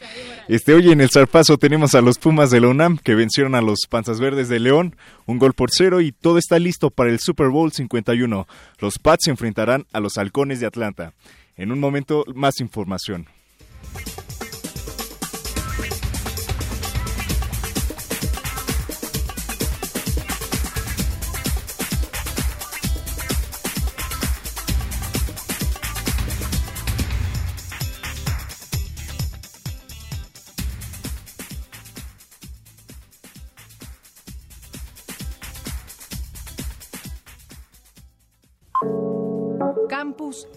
Este, 0.49 0.75
hoy 0.75 0.91
en 0.91 1.01
el 1.01 1.11
zarpazo 1.11 1.59
tenemos 1.59 1.95
a 1.95 2.01
los 2.01 2.19
Pumas 2.19 2.51
de 2.51 2.61
la 2.61 2.69
UNAM 2.69 2.99
que 2.99 3.15
vencieron 3.15 3.55
a 3.55 3.61
los 3.61 3.81
Panzas 3.89 4.21
Verdes 4.21 4.49
de 4.49 4.61
León, 4.61 4.97
un 5.27 5.39
gol 5.39 5.53
por 5.53 5.71
cero 5.73 6.01
y 6.01 6.13
todo 6.13 6.39
está 6.39 6.59
listo 6.59 6.91
para 6.91 7.11
el 7.11 7.19
Super 7.19 7.49
Bowl 7.49 7.73
51. 7.73 8.47
Los 8.79 8.99
Pats 8.99 9.25
se 9.25 9.31
enfrentarán 9.31 9.87
a 9.93 10.01
los 10.01 10.19
Halcones 10.19 10.61
de 10.61 10.67
Atlanta. 10.67 11.13
En 11.57 11.73
un 11.73 11.81
momento, 11.81 12.25
más 12.35 12.61
información. 12.61 13.27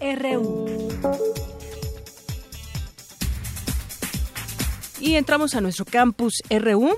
RU. 0.00 0.66
Y 5.00 5.16
entramos 5.16 5.54
a 5.54 5.60
nuestro 5.60 5.84
Campus 5.84 6.42
RU. 6.48 6.90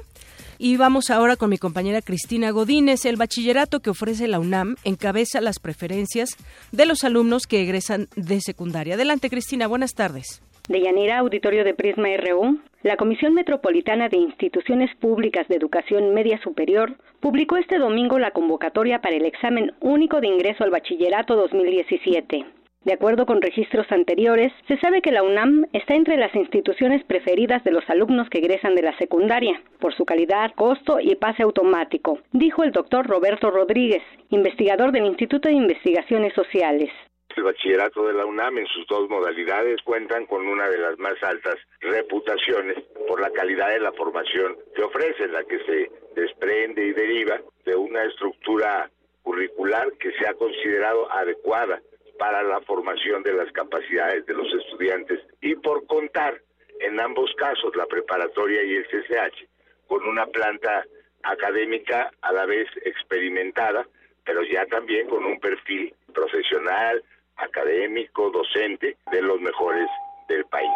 Y 0.58 0.76
vamos 0.76 1.10
ahora 1.10 1.36
con 1.36 1.50
mi 1.50 1.58
compañera 1.58 2.00
Cristina 2.00 2.50
Godínez. 2.50 3.04
El 3.04 3.16
bachillerato 3.16 3.80
que 3.80 3.90
ofrece 3.90 4.26
la 4.28 4.38
UNAM 4.38 4.76
encabeza 4.84 5.40
las 5.40 5.58
preferencias 5.58 6.30
de 6.72 6.86
los 6.86 7.04
alumnos 7.04 7.46
que 7.46 7.62
egresan 7.62 8.08
de 8.16 8.40
secundaria. 8.40 8.94
Adelante, 8.94 9.28
Cristina. 9.28 9.66
Buenas 9.66 9.94
tardes. 9.94 10.40
De 10.68 10.80
Yanira, 10.80 11.18
auditorio 11.18 11.62
de 11.62 11.74
Prisma 11.74 12.08
RU, 12.16 12.58
la 12.82 12.96
Comisión 12.96 13.34
Metropolitana 13.34 14.08
de 14.08 14.18
Instituciones 14.18 14.94
Públicas 14.96 15.46
de 15.48 15.56
Educación 15.56 16.14
Media 16.14 16.40
Superior 16.42 16.96
publicó 17.20 17.56
este 17.56 17.78
domingo 17.78 18.18
la 18.18 18.30
convocatoria 18.30 19.00
para 19.00 19.16
el 19.16 19.26
examen 19.26 19.72
único 19.80 20.20
de 20.20 20.28
ingreso 20.28 20.64
al 20.64 20.70
bachillerato 20.70 21.36
2017. 21.36 22.44
De 22.86 22.92
acuerdo 22.92 23.26
con 23.26 23.42
registros 23.42 23.90
anteriores, 23.90 24.52
se 24.68 24.78
sabe 24.78 25.02
que 25.02 25.10
la 25.10 25.24
UNAM 25.24 25.66
está 25.72 25.96
entre 25.96 26.16
las 26.16 26.32
instituciones 26.36 27.02
preferidas 27.02 27.64
de 27.64 27.72
los 27.72 27.82
alumnos 27.90 28.30
que 28.30 28.38
egresan 28.38 28.76
de 28.76 28.82
la 28.82 28.96
secundaria, 28.96 29.60
por 29.80 29.92
su 29.92 30.04
calidad, 30.04 30.54
costo 30.54 31.00
y 31.00 31.16
pase 31.16 31.42
automático, 31.42 32.20
dijo 32.30 32.62
el 32.62 32.70
doctor 32.70 33.04
Roberto 33.08 33.50
Rodríguez, 33.50 34.04
investigador 34.30 34.92
del 34.92 35.06
Instituto 35.06 35.48
de 35.48 35.56
Investigaciones 35.56 36.32
Sociales. 36.34 36.90
El 37.36 37.42
bachillerato 37.42 38.06
de 38.06 38.14
la 38.14 38.24
UNAM 38.24 38.56
en 38.58 38.66
sus 38.68 38.86
dos 38.86 39.10
modalidades 39.10 39.82
cuentan 39.82 40.24
con 40.26 40.46
una 40.46 40.68
de 40.68 40.78
las 40.78 40.96
más 41.00 41.20
altas 41.24 41.56
reputaciones 41.80 42.84
por 43.08 43.20
la 43.20 43.30
calidad 43.30 43.70
de 43.70 43.80
la 43.80 43.90
formación 43.94 44.58
que 44.76 44.84
ofrece, 44.84 45.26
la 45.26 45.42
que 45.42 45.58
se 45.64 45.90
desprende 46.14 46.86
y 46.86 46.92
deriva 46.92 47.40
de 47.64 47.74
una 47.74 48.04
estructura 48.04 48.88
curricular 49.24 49.90
que 49.98 50.12
se 50.12 50.28
ha 50.28 50.34
considerado 50.34 51.10
adecuada 51.10 51.80
para 52.18 52.42
la 52.42 52.60
formación 52.62 53.22
de 53.22 53.34
las 53.34 53.50
capacidades 53.52 54.26
de 54.26 54.34
los 54.34 54.46
estudiantes 54.54 55.20
y 55.40 55.54
por 55.56 55.86
contar 55.86 56.40
en 56.80 57.00
ambos 57.00 57.30
casos, 57.36 57.74
la 57.74 57.86
preparatoria 57.86 58.62
y 58.62 58.76
el 58.76 58.86
CCH, 58.86 59.48
con 59.86 60.06
una 60.06 60.26
planta 60.26 60.84
académica 61.22 62.10
a 62.20 62.32
la 62.32 62.46
vez 62.46 62.68
experimentada, 62.84 63.86
pero 64.24 64.42
ya 64.42 64.66
también 64.66 65.08
con 65.08 65.24
un 65.24 65.38
perfil 65.40 65.94
profesional, 66.12 67.02
académico, 67.36 68.30
docente 68.30 68.96
de 69.10 69.22
los 69.22 69.40
mejores 69.40 69.88
del 70.28 70.44
país. 70.46 70.70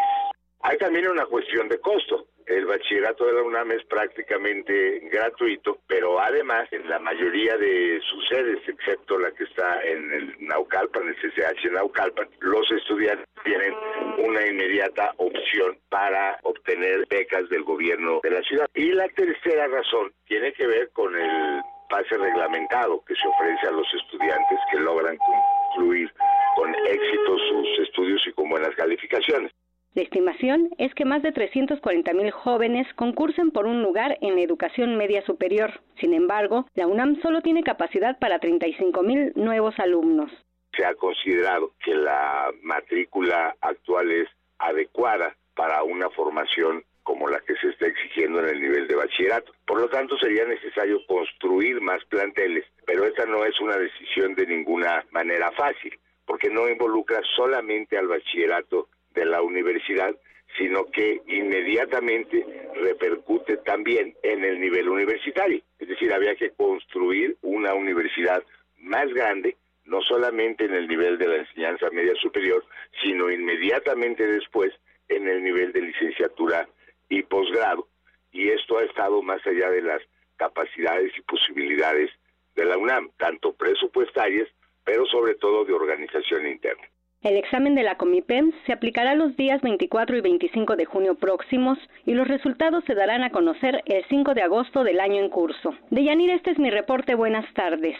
Hay 0.62 0.76
también 0.78 1.08
una 1.08 1.26
cuestión 1.26 1.68
de 1.68 1.78
costo. 1.80 2.26
El 2.50 2.66
bachillerato 2.66 3.26
de 3.26 3.34
la 3.34 3.42
UNAM 3.42 3.70
es 3.70 3.84
prácticamente 3.84 4.98
gratuito, 5.12 5.78
pero 5.86 6.18
además 6.18 6.66
en 6.72 6.88
la 6.90 6.98
mayoría 6.98 7.56
de 7.56 8.00
sus 8.10 8.26
sedes, 8.28 8.58
excepto 8.66 9.20
la 9.20 9.30
que 9.30 9.44
está 9.44 9.80
en 9.84 10.12
el 10.12 10.36
Naucalpan, 10.40 11.06
el 11.06 11.14
CCH 11.14 11.70
Naucalpan, 11.70 12.28
los 12.40 12.68
estudiantes 12.72 13.24
tienen 13.44 13.72
una 14.18 14.44
inmediata 14.44 15.14
opción 15.18 15.78
para 15.90 16.40
obtener 16.42 17.06
becas 17.08 17.48
del 17.50 17.62
gobierno 17.62 18.18
de 18.24 18.30
la 18.30 18.42
ciudad. 18.42 18.66
Y 18.74 18.90
la 18.94 19.06
tercera 19.10 19.68
razón 19.68 20.12
tiene 20.26 20.52
que 20.52 20.66
ver 20.66 20.90
con 20.90 21.14
el 21.16 21.62
pase 21.88 22.16
reglamentado 22.16 23.04
que 23.06 23.14
se 23.14 23.28
ofrece 23.28 23.68
a 23.68 23.70
los 23.70 23.86
estudiantes 23.94 24.58
que 24.72 24.78
logran 24.80 25.16
concluir 25.18 26.12
con 26.56 26.74
éxito 26.74 27.38
sus 27.48 27.78
estudios 27.86 28.26
y 28.26 28.32
con 28.32 28.48
buenas 28.48 28.74
calificaciones. 28.74 29.52
La 29.94 30.02
estimación 30.02 30.70
es 30.78 30.94
que 30.94 31.04
más 31.04 31.20
de 31.22 31.32
340 31.32 32.12
mil 32.14 32.30
jóvenes 32.30 32.86
concursen 32.94 33.50
por 33.50 33.66
un 33.66 33.82
lugar 33.82 34.18
en 34.20 34.38
educación 34.38 34.96
media 34.96 35.20
superior. 35.22 35.80
Sin 35.98 36.14
embargo, 36.14 36.66
la 36.74 36.86
UNAM 36.86 37.20
solo 37.22 37.42
tiene 37.42 37.64
capacidad 37.64 38.16
para 38.20 38.38
35 38.38 39.02
mil 39.02 39.32
nuevos 39.34 39.76
alumnos. 39.80 40.30
Se 40.76 40.84
ha 40.84 40.94
considerado 40.94 41.72
que 41.84 41.92
la 41.96 42.52
matrícula 42.62 43.56
actual 43.60 44.12
es 44.12 44.28
adecuada 44.58 45.34
para 45.56 45.82
una 45.82 46.08
formación 46.10 46.84
como 47.02 47.28
la 47.28 47.40
que 47.40 47.56
se 47.56 47.70
está 47.70 47.88
exigiendo 47.88 48.38
en 48.38 48.50
el 48.50 48.60
nivel 48.60 48.86
de 48.86 48.94
bachillerato. 48.94 49.52
Por 49.66 49.80
lo 49.80 49.88
tanto, 49.88 50.16
sería 50.18 50.44
necesario 50.44 51.04
construir 51.08 51.80
más 51.80 52.04
planteles, 52.04 52.64
pero 52.86 53.04
esta 53.04 53.26
no 53.26 53.44
es 53.44 53.60
una 53.60 53.76
decisión 53.76 54.36
de 54.36 54.46
ninguna 54.46 55.04
manera 55.10 55.50
fácil, 55.50 55.98
porque 56.24 56.48
no 56.48 56.68
involucra 56.68 57.20
solamente 57.34 57.98
al 57.98 58.06
bachillerato 58.06 58.88
de 59.14 59.24
la 59.24 59.42
universidad, 59.42 60.14
sino 60.58 60.84
que 60.86 61.20
inmediatamente 61.26 62.44
repercute 62.74 63.58
también 63.58 64.14
en 64.22 64.44
el 64.44 64.60
nivel 64.60 64.88
universitario. 64.88 65.60
Es 65.78 65.88
decir, 65.88 66.12
había 66.12 66.34
que 66.34 66.50
construir 66.50 67.36
una 67.42 67.74
universidad 67.74 68.42
más 68.78 69.12
grande, 69.12 69.56
no 69.84 70.00
solamente 70.02 70.64
en 70.64 70.74
el 70.74 70.88
nivel 70.88 71.18
de 71.18 71.28
la 71.28 71.36
enseñanza 71.36 71.90
media 71.90 72.14
superior, 72.20 72.64
sino 73.02 73.30
inmediatamente 73.30 74.26
después 74.26 74.72
en 75.08 75.28
el 75.28 75.42
nivel 75.42 75.72
de 75.72 75.82
licenciatura 75.82 76.68
y 77.08 77.22
posgrado. 77.22 77.88
Y 78.32 78.48
esto 78.48 78.78
ha 78.78 78.84
estado 78.84 79.22
más 79.22 79.44
allá 79.46 79.70
de 79.70 79.82
las 79.82 80.00
capacidades 80.36 81.12
y 81.16 81.22
posibilidades 81.22 82.10
de 82.54 82.64
la 82.64 82.78
UNAM, 82.78 83.10
tanto 83.18 83.52
presupuestarias, 83.52 84.48
pero 84.84 85.04
sobre 85.06 85.34
todo 85.34 85.64
de 85.64 85.72
organización 85.72 86.46
interna. 86.46 86.89
El 87.22 87.36
examen 87.36 87.74
de 87.74 87.82
la 87.82 87.96
Comipem 87.98 88.50
se 88.64 88.72
aplicará 88.72 89.14
los 89.14 89.36
días 89.36 89.60
24 89.60 90.16
y 90.16 90.20
25 90.22 90.74
de 90.76 90.86
junio 90.86 91.16
próximos 91.16 91.76
y 92.06 92.14
los 92.14 92.26
resultados 92.26 92.82
se 92.86 92.94
darán 92.94 93.22
a 93.22 93.30
conocer 93.30 93.82
el 93.84 94.02
5 94.08 94.32
de 94.32 94.40
agosto 94.40 94.84
del 94.84 95.00
año 95.00 95.22
en 95.22 95.28
curso. 95.28 95.74
Deyanir, 95.90 96.30
este 96.30 96.52
es 96.52 96.58
mi 96.58 96.70
reporte. 96.70 97.14
Buenas 97.14 97.44
tardes. 97.52 97.94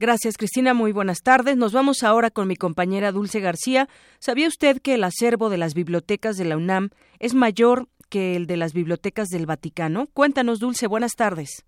Gracias, 0.00 0.36
Cristina. 0.36 0.74
Muy 0.74 0.90
buenas 0.90 1.22
tardes. 1.22 1.56
Nos 1.56 1.72
vamos 1.72 2.02
ahora 2.02 2.30
con 2.30 2.48
mi 2.48 2.56
compañera 2.56 3.12
Dulce 3.12 3.38
García. 3.38 3.88
¿Sabía 4.18 4.48
usted 4.48 4.78
que 4.82 4.94
el 4.94 5.04
acervo 5.04 5.50
de 5.50 5.58
las 5.58 5.74
bibliotecas 5.74 6.36
de 6.36 6.44
la 6.44 6.56
UNAM 6.56 6.90
es 7.20 7.34
mayor 7.34 7.86
que 8.10 8.34
el 8.34 8.48
de 8.48 8.56
las 8.56 8.72
bibliotecas 8.72 9.28
del 9.28 9.46
Vaticano? 9.46 10.08
Cuéntanos, 10.12 10.58
Dulce. 10.58 10.88
Buenas 10.88 11.12
tardes. 11.12 11.64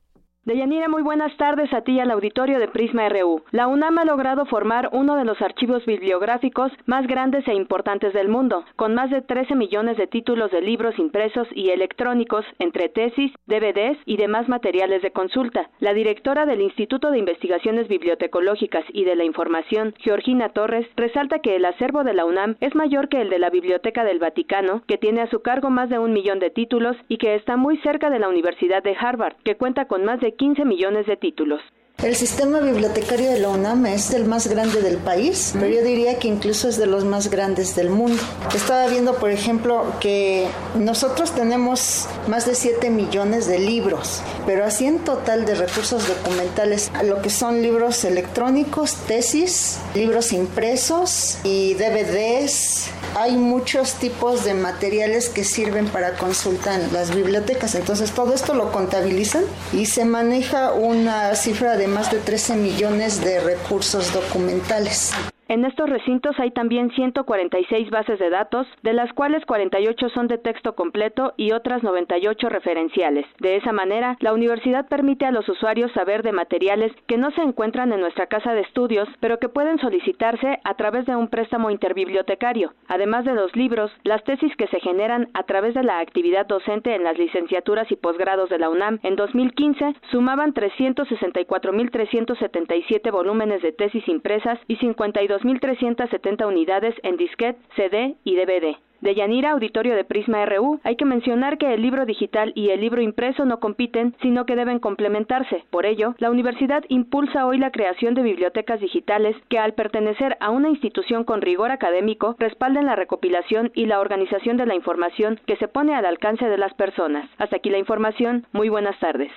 Deyanira, 0.46 0.86
muy 0.86 1.02
buenas 1.02 1.36
tardes 1.38 1.72
a 1.72 1.80
ti 1.80 1.94
y 1.94 1.98
al 1.98 2.12
auditorio 2.12 2.60
de 2.60 2.68
Prisma 2.68 3.08
RU. 3.08 3.42
La 3.50 3.66
UNAM 3.66 3.98
ha 3.98 4.04
logrado 4.04 4.46
formar 4.46 4.90
uno 4.92 5.16
de 5.16 5.24
los 5.24 5.42
archivos 5.42 5.84
bibliográficos 5.86 6.70
más 6.84 7.04
grandes 7.08 7.48
e 7.48 7.52
importantes 7.52 8.12
del 8.12 8.28
mundo, 8.28 8.64
con 8.76 8.94
más 8.94 9.10
de 9.10 9.22
13 9.22 9.56
millones 9.56 9.96
de 9.96 10.06
títulos 10.06 10.52
de 10.52 10.60
libros 10.60 10.96
impresos 11.00 11.48
y 11.52 11.70
electrónicos, 11.70 12.44
entre 12.60 12.88
tesis, 12.88 13.32
DVDs 13.48 13.98
y 14.06 14.18
demás 14.18 14.48
materiales 14.48 15.02
de 15.02 15.10
consulta. 15.10 15.68
La 15.80 15.92
directora 15.94 16.46
del 16.46 16.60
Instituto 16.60 17.10
de 17.10 17.18
Investigaciones 17.18 17.88
Bibliotecológicas 17.88 18.84
y 18.92 19.02
de 19.02 19.16
la 19.16 19.24
Información, 19.24 19.94
Georgina 19.98 20.50
Torres, 20.50 20.86
resalta 20.94 21.40
que 21.40 21.56
el 21.56 21.64
acervo 21.64 22.04
de 22.04 22.14
la 22.14 22.24
UNAM 22.24 22.54
es 22.60 22.72
mayor 22.76 23.08
que 23.08 23.20
el 23.20 23.30
de 23.30 23.40
la 23.40 23.50
Biblioteca 23.50 24.04
del 24.04 24.20
Vaticano, 24.20 24.84
que 24.86 24.96
tiene 24.96 25.22
a 25.22 25.30
su 25.30 25.42
cargo 25.42 25.70
más 25.70 25.90
de 25.90 25.98
un 25.98 26.12
millón 26.12 26.38
de 26.38 26.50
títulos 26.50 26.96
y 27.08 27.18
que 27.18 27.34
está 27.34 27.56
muy 27.56 27.78
cerca 27.78 28.10
de 28.10 28.20
la 28.20 28.28
Universidad 28.28 28.84
de 28.84 28.94
Harvard, 28.96 29.34
que 29.42 29.56
cuenta 29.56 29.86
con 29.86 30.04
más 30.04 30.20
de 30.20 30.35
15 30.36 30.64
millones 30.64 31.06
de 31.06 31.16
títulos. 31.16 31.60
El 32.02 32.14
sistema 32.14 32.60
bibliotecario 32.60 33.30
de 33.30 33.38
la 33.38 33.48
UNAM 33.48 33.86
es 33.86 34.10
el 34.10 34.26
más 34.26 34.48
grande 34.48 34.82
del 34.82 34.98
país, 34.98 35.54
pero 35.54 35.66
yo 35.66 35.82
diría 35.82 36.18
que 36.18 36.28
incluso 36.28 36.68
es 36.68 36.76
de 36.76 36.84
los 36.84 37.06
más 37.06 37.30
grandes 37.30 37.74
del 37.74 37.88
mundo. 37.88 38.22
Estaba 38.54 38.86
viendo, 38.88 39.14
por 39.14 39.30
ejemplo, 39.30 39.82
que 39.98 40.46
nosotros 40.74 41.34
tenemos 41.34 42.06
más 42.28 42.44
de 42.44 42.54
7 42.54 42.90
millones 42.90 43.46
de 43.46 43.58
libros, 43.60 44.20
pero 44.44 44.66
así 44.66 44.84
en 44.84 44.98
total 44.98 45.46
de 45.46 45.54
recursos 45.54 46.06
documentales, 46.06 46.90
lo 47.02 47.22
que 47.22 47.30
son 47.30 47.62
libros 47.62 48.04
electrónicos, 48.04 48.94
tesis, 49.08 49.78
libros 49.94 50.34
impresos 50.34 51.38
y 51.44 51.74
DVDs, 51.74 52.90
hay 53.16 53.38
muchos 53.38 53.94
tipos 53.94 54.44
de 54.44 54.52
materiales 54.52 55.30
que 55.30 55.42
sirven 55.42 55.88
para 55.88 56.18
consulta 56.18 56.74
en 56.74 56.92
las 56.92 57.14
bibliotecas. 57.14 57.74
Entonces 57.74 58.10
todo 58.10 58.34
esto 58.34 58.52
lo 58.52 58.70
contabilizan 58.72 59.44
y 59.72 59.86
se 59.86 60.04
maneja 60.04 60.74
una 60.74 61.34
cifra 61.34 61.78
de 61.78 61.85
más 61.86 62.10
de 62.10 62.18
13 62.18 62.56
millones 62.56 63.22
de 63.22 63.40
recursos 63.40 64.12
documentales. 64.12 65.12
En 65.48 65.64
estos 65.64 65.88
recintos 65.88 66.34
hay 66.40 66.50
también 66.50 66.90
146 66.90 67.88
bases 67.90 68.18
de 68.18 68.30
datos, 68.30 68.66
de 68.82 68.92
las 68.92 69.12
cuales 69.12 69.46
48 69.46 70.08
son 70.08 70.26
de 70.26 70.38
texto 70.38 70.74
completo 70.74 71.34
y 71.36 71.52
otras 71.52 71.84
98 71.84 72.48
referenciales. 72.48 73.24
De 73.38 73.54
esa 73.54 73.70
manera, 73.70 74.16
la 74.18 74.32
universidad 74.32 74.88
permite 74.88 75.24
a 75.24 75.30
los 75.30 75.48
usuarios 75.48 75.92
saber 75.92 76.24
de 76.24 76.32
materiales 76.32 76.90
que 77.06 77.16
no 77.16 77.30
se 77.30 77.42
encuentran 77.42 77.92
en 77.92 78.00
nuestra 78.00 78.26
casa 78.26 78.54
de 78.54 78.62
estudios, 78.62 79.08
pero 79.20 79.38
que 79.38 79.48
pueden 79.48 79.78
solicitarse 79.78 80.58
a 80.64 80.74
través 80.74 81.06
de 81.06 81.14
un 81.14 81.28
préstamo 81.28 81.70
interbibliotecario. 81.70 82.74
Además 82.88 83.24
de 83.24 83.34
los 83.34 83.54
libros, 83.54 83.92
las 84.02 84.24
tesis 84.24 84.50
que 84.56 84.66
se 84.66 84.80
generan 84.80 85.28
a 85.34 85.44
través 85.44 85.74
de 85.74 85.84
la 85.84 86.00
actividad 86.00 86.46
docente 86.46 86.92
en 86.92 87.04
las 87.04 87.18
licenciaturas 87.18 87.88
y 87.92 87.96
posgrados 87.96 88.50
de 88.50 88.58
la 88.58 88.68
UNAM 88.68 88.98
en 89.04 89.14
2015 89.14 89.94
sumaban 90.10 90.54
364.377 90.54 93.12
volúmenes 93.12 93.62
de 93.62 93.70
tesis 93.70 94.08
impresas 94.08 94.58
y 94.66 94.74
52 94.76 95.35
2.370 95.38 96.46
unidades 96.46 96.94
en 97.02 97.16
disquete, 97.16 97.58
CD 97.76 98.16
y 98.24 98.36
DVD. 98.36 98.76
De 99.00 99.14
Yanira, 99.14 99.52
auditorio 99.52 99.94
de 99.94 100.04
Prisma 100.04 100.44
RU, 100.46 100.80
hay 100.82 100.96
que 100.96 101.04
mencionar 101.04 101.58
que 101.58 101.74
el 101.74 101.82
libro 101.82 102.06
digital 102.06 102.52
y 102.54 102.70
el 102.70 102.80
libro 102.80 103.02
impreso 103.02 103.44
no 103.44 103.60
compiten, 103.60 104.14
sino 104.22 104.46
que 104.46 104.56
deben 104.56 104.78
complementarse. 104.78 105.64
Por 105.70 105.84
ello, 105.84 106.14
la 106.18 106.30
universidad 106.30 106.82
impulsa 106.88 107.46
hoy 107.46 107.58
la 107.58 107.70
creación 107.70 108.14
de 108.14 108.22
bibliotecas 108.22 108.80
digitales 108.80 109.36
que, 109.50 109.58
al 109.58 109.74
pertenecer 109.74 110.36
a 110.40 110.50
una 110.50 110.70
institución 110.70 111.24
con 111.24 111.42
rigor 111.42 111.70
académico, 111.70 112.36
respalden 112.38 112.86
la 112.86 112.96
recopilación 112.96 113.70
y 113.74 113.84
la 113.86 114.00
organización 114.00 114.56
de 114.56 114.66
la 114.66 114.74
información 114.74 115.38
que 115.46 115.56
se 115.56 115.68
pone 115.68 115.94
al 115.94 116.06
alcance 116.06 116.46
de 116.46 116.58
las 116.58 116.72
personas. 116.74 117.28
Hasta 117.38 117.56
aquí 117.56 117.68
la 117.68 117.78
información. 117.78 118.46
Muy 118.52 118.70
buenas 118.70 118.98
tardes. 118.98 119.30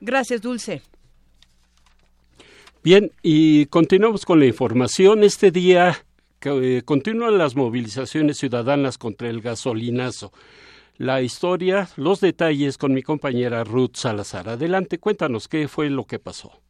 Gracias, 0.00 0.42
Dulce. 0.42 0.82
Bien, 2.90 3.12
y 3.22 3.66
continuamos 3.66 4.24
con 4.24 4.40
la 4.40 4.46
información. 4.46 5.22
Este 5.22 5.50
día 5.50 6.06
eh, 6.40 6.80
continúan 6.86 7.36
las 7.36 7.54
movilizaciones 7.54 8.38
ciudadanas 8.38 8.96
contra 8.96 9.28
el 9.28 9.42
gasolinazo. 9.42 10.32
La 10.96 11.20
historia, 11.20 11.90
los 11.96 12.22
detalles 12.22 12.78
con 12.78 12.94
mi 12.94 13.02
compañera 13.02 13.62
Ruth 13.62 13.96
Salazar. 13.96 14.48
Adelante, 14.48 14.96
cuéntanos 14.96 15.48
qué 15.48 15.68
fue 15.68 15.90
lo 15.90 16.06
que 16.06 16.18
pasó. 16.18 16.62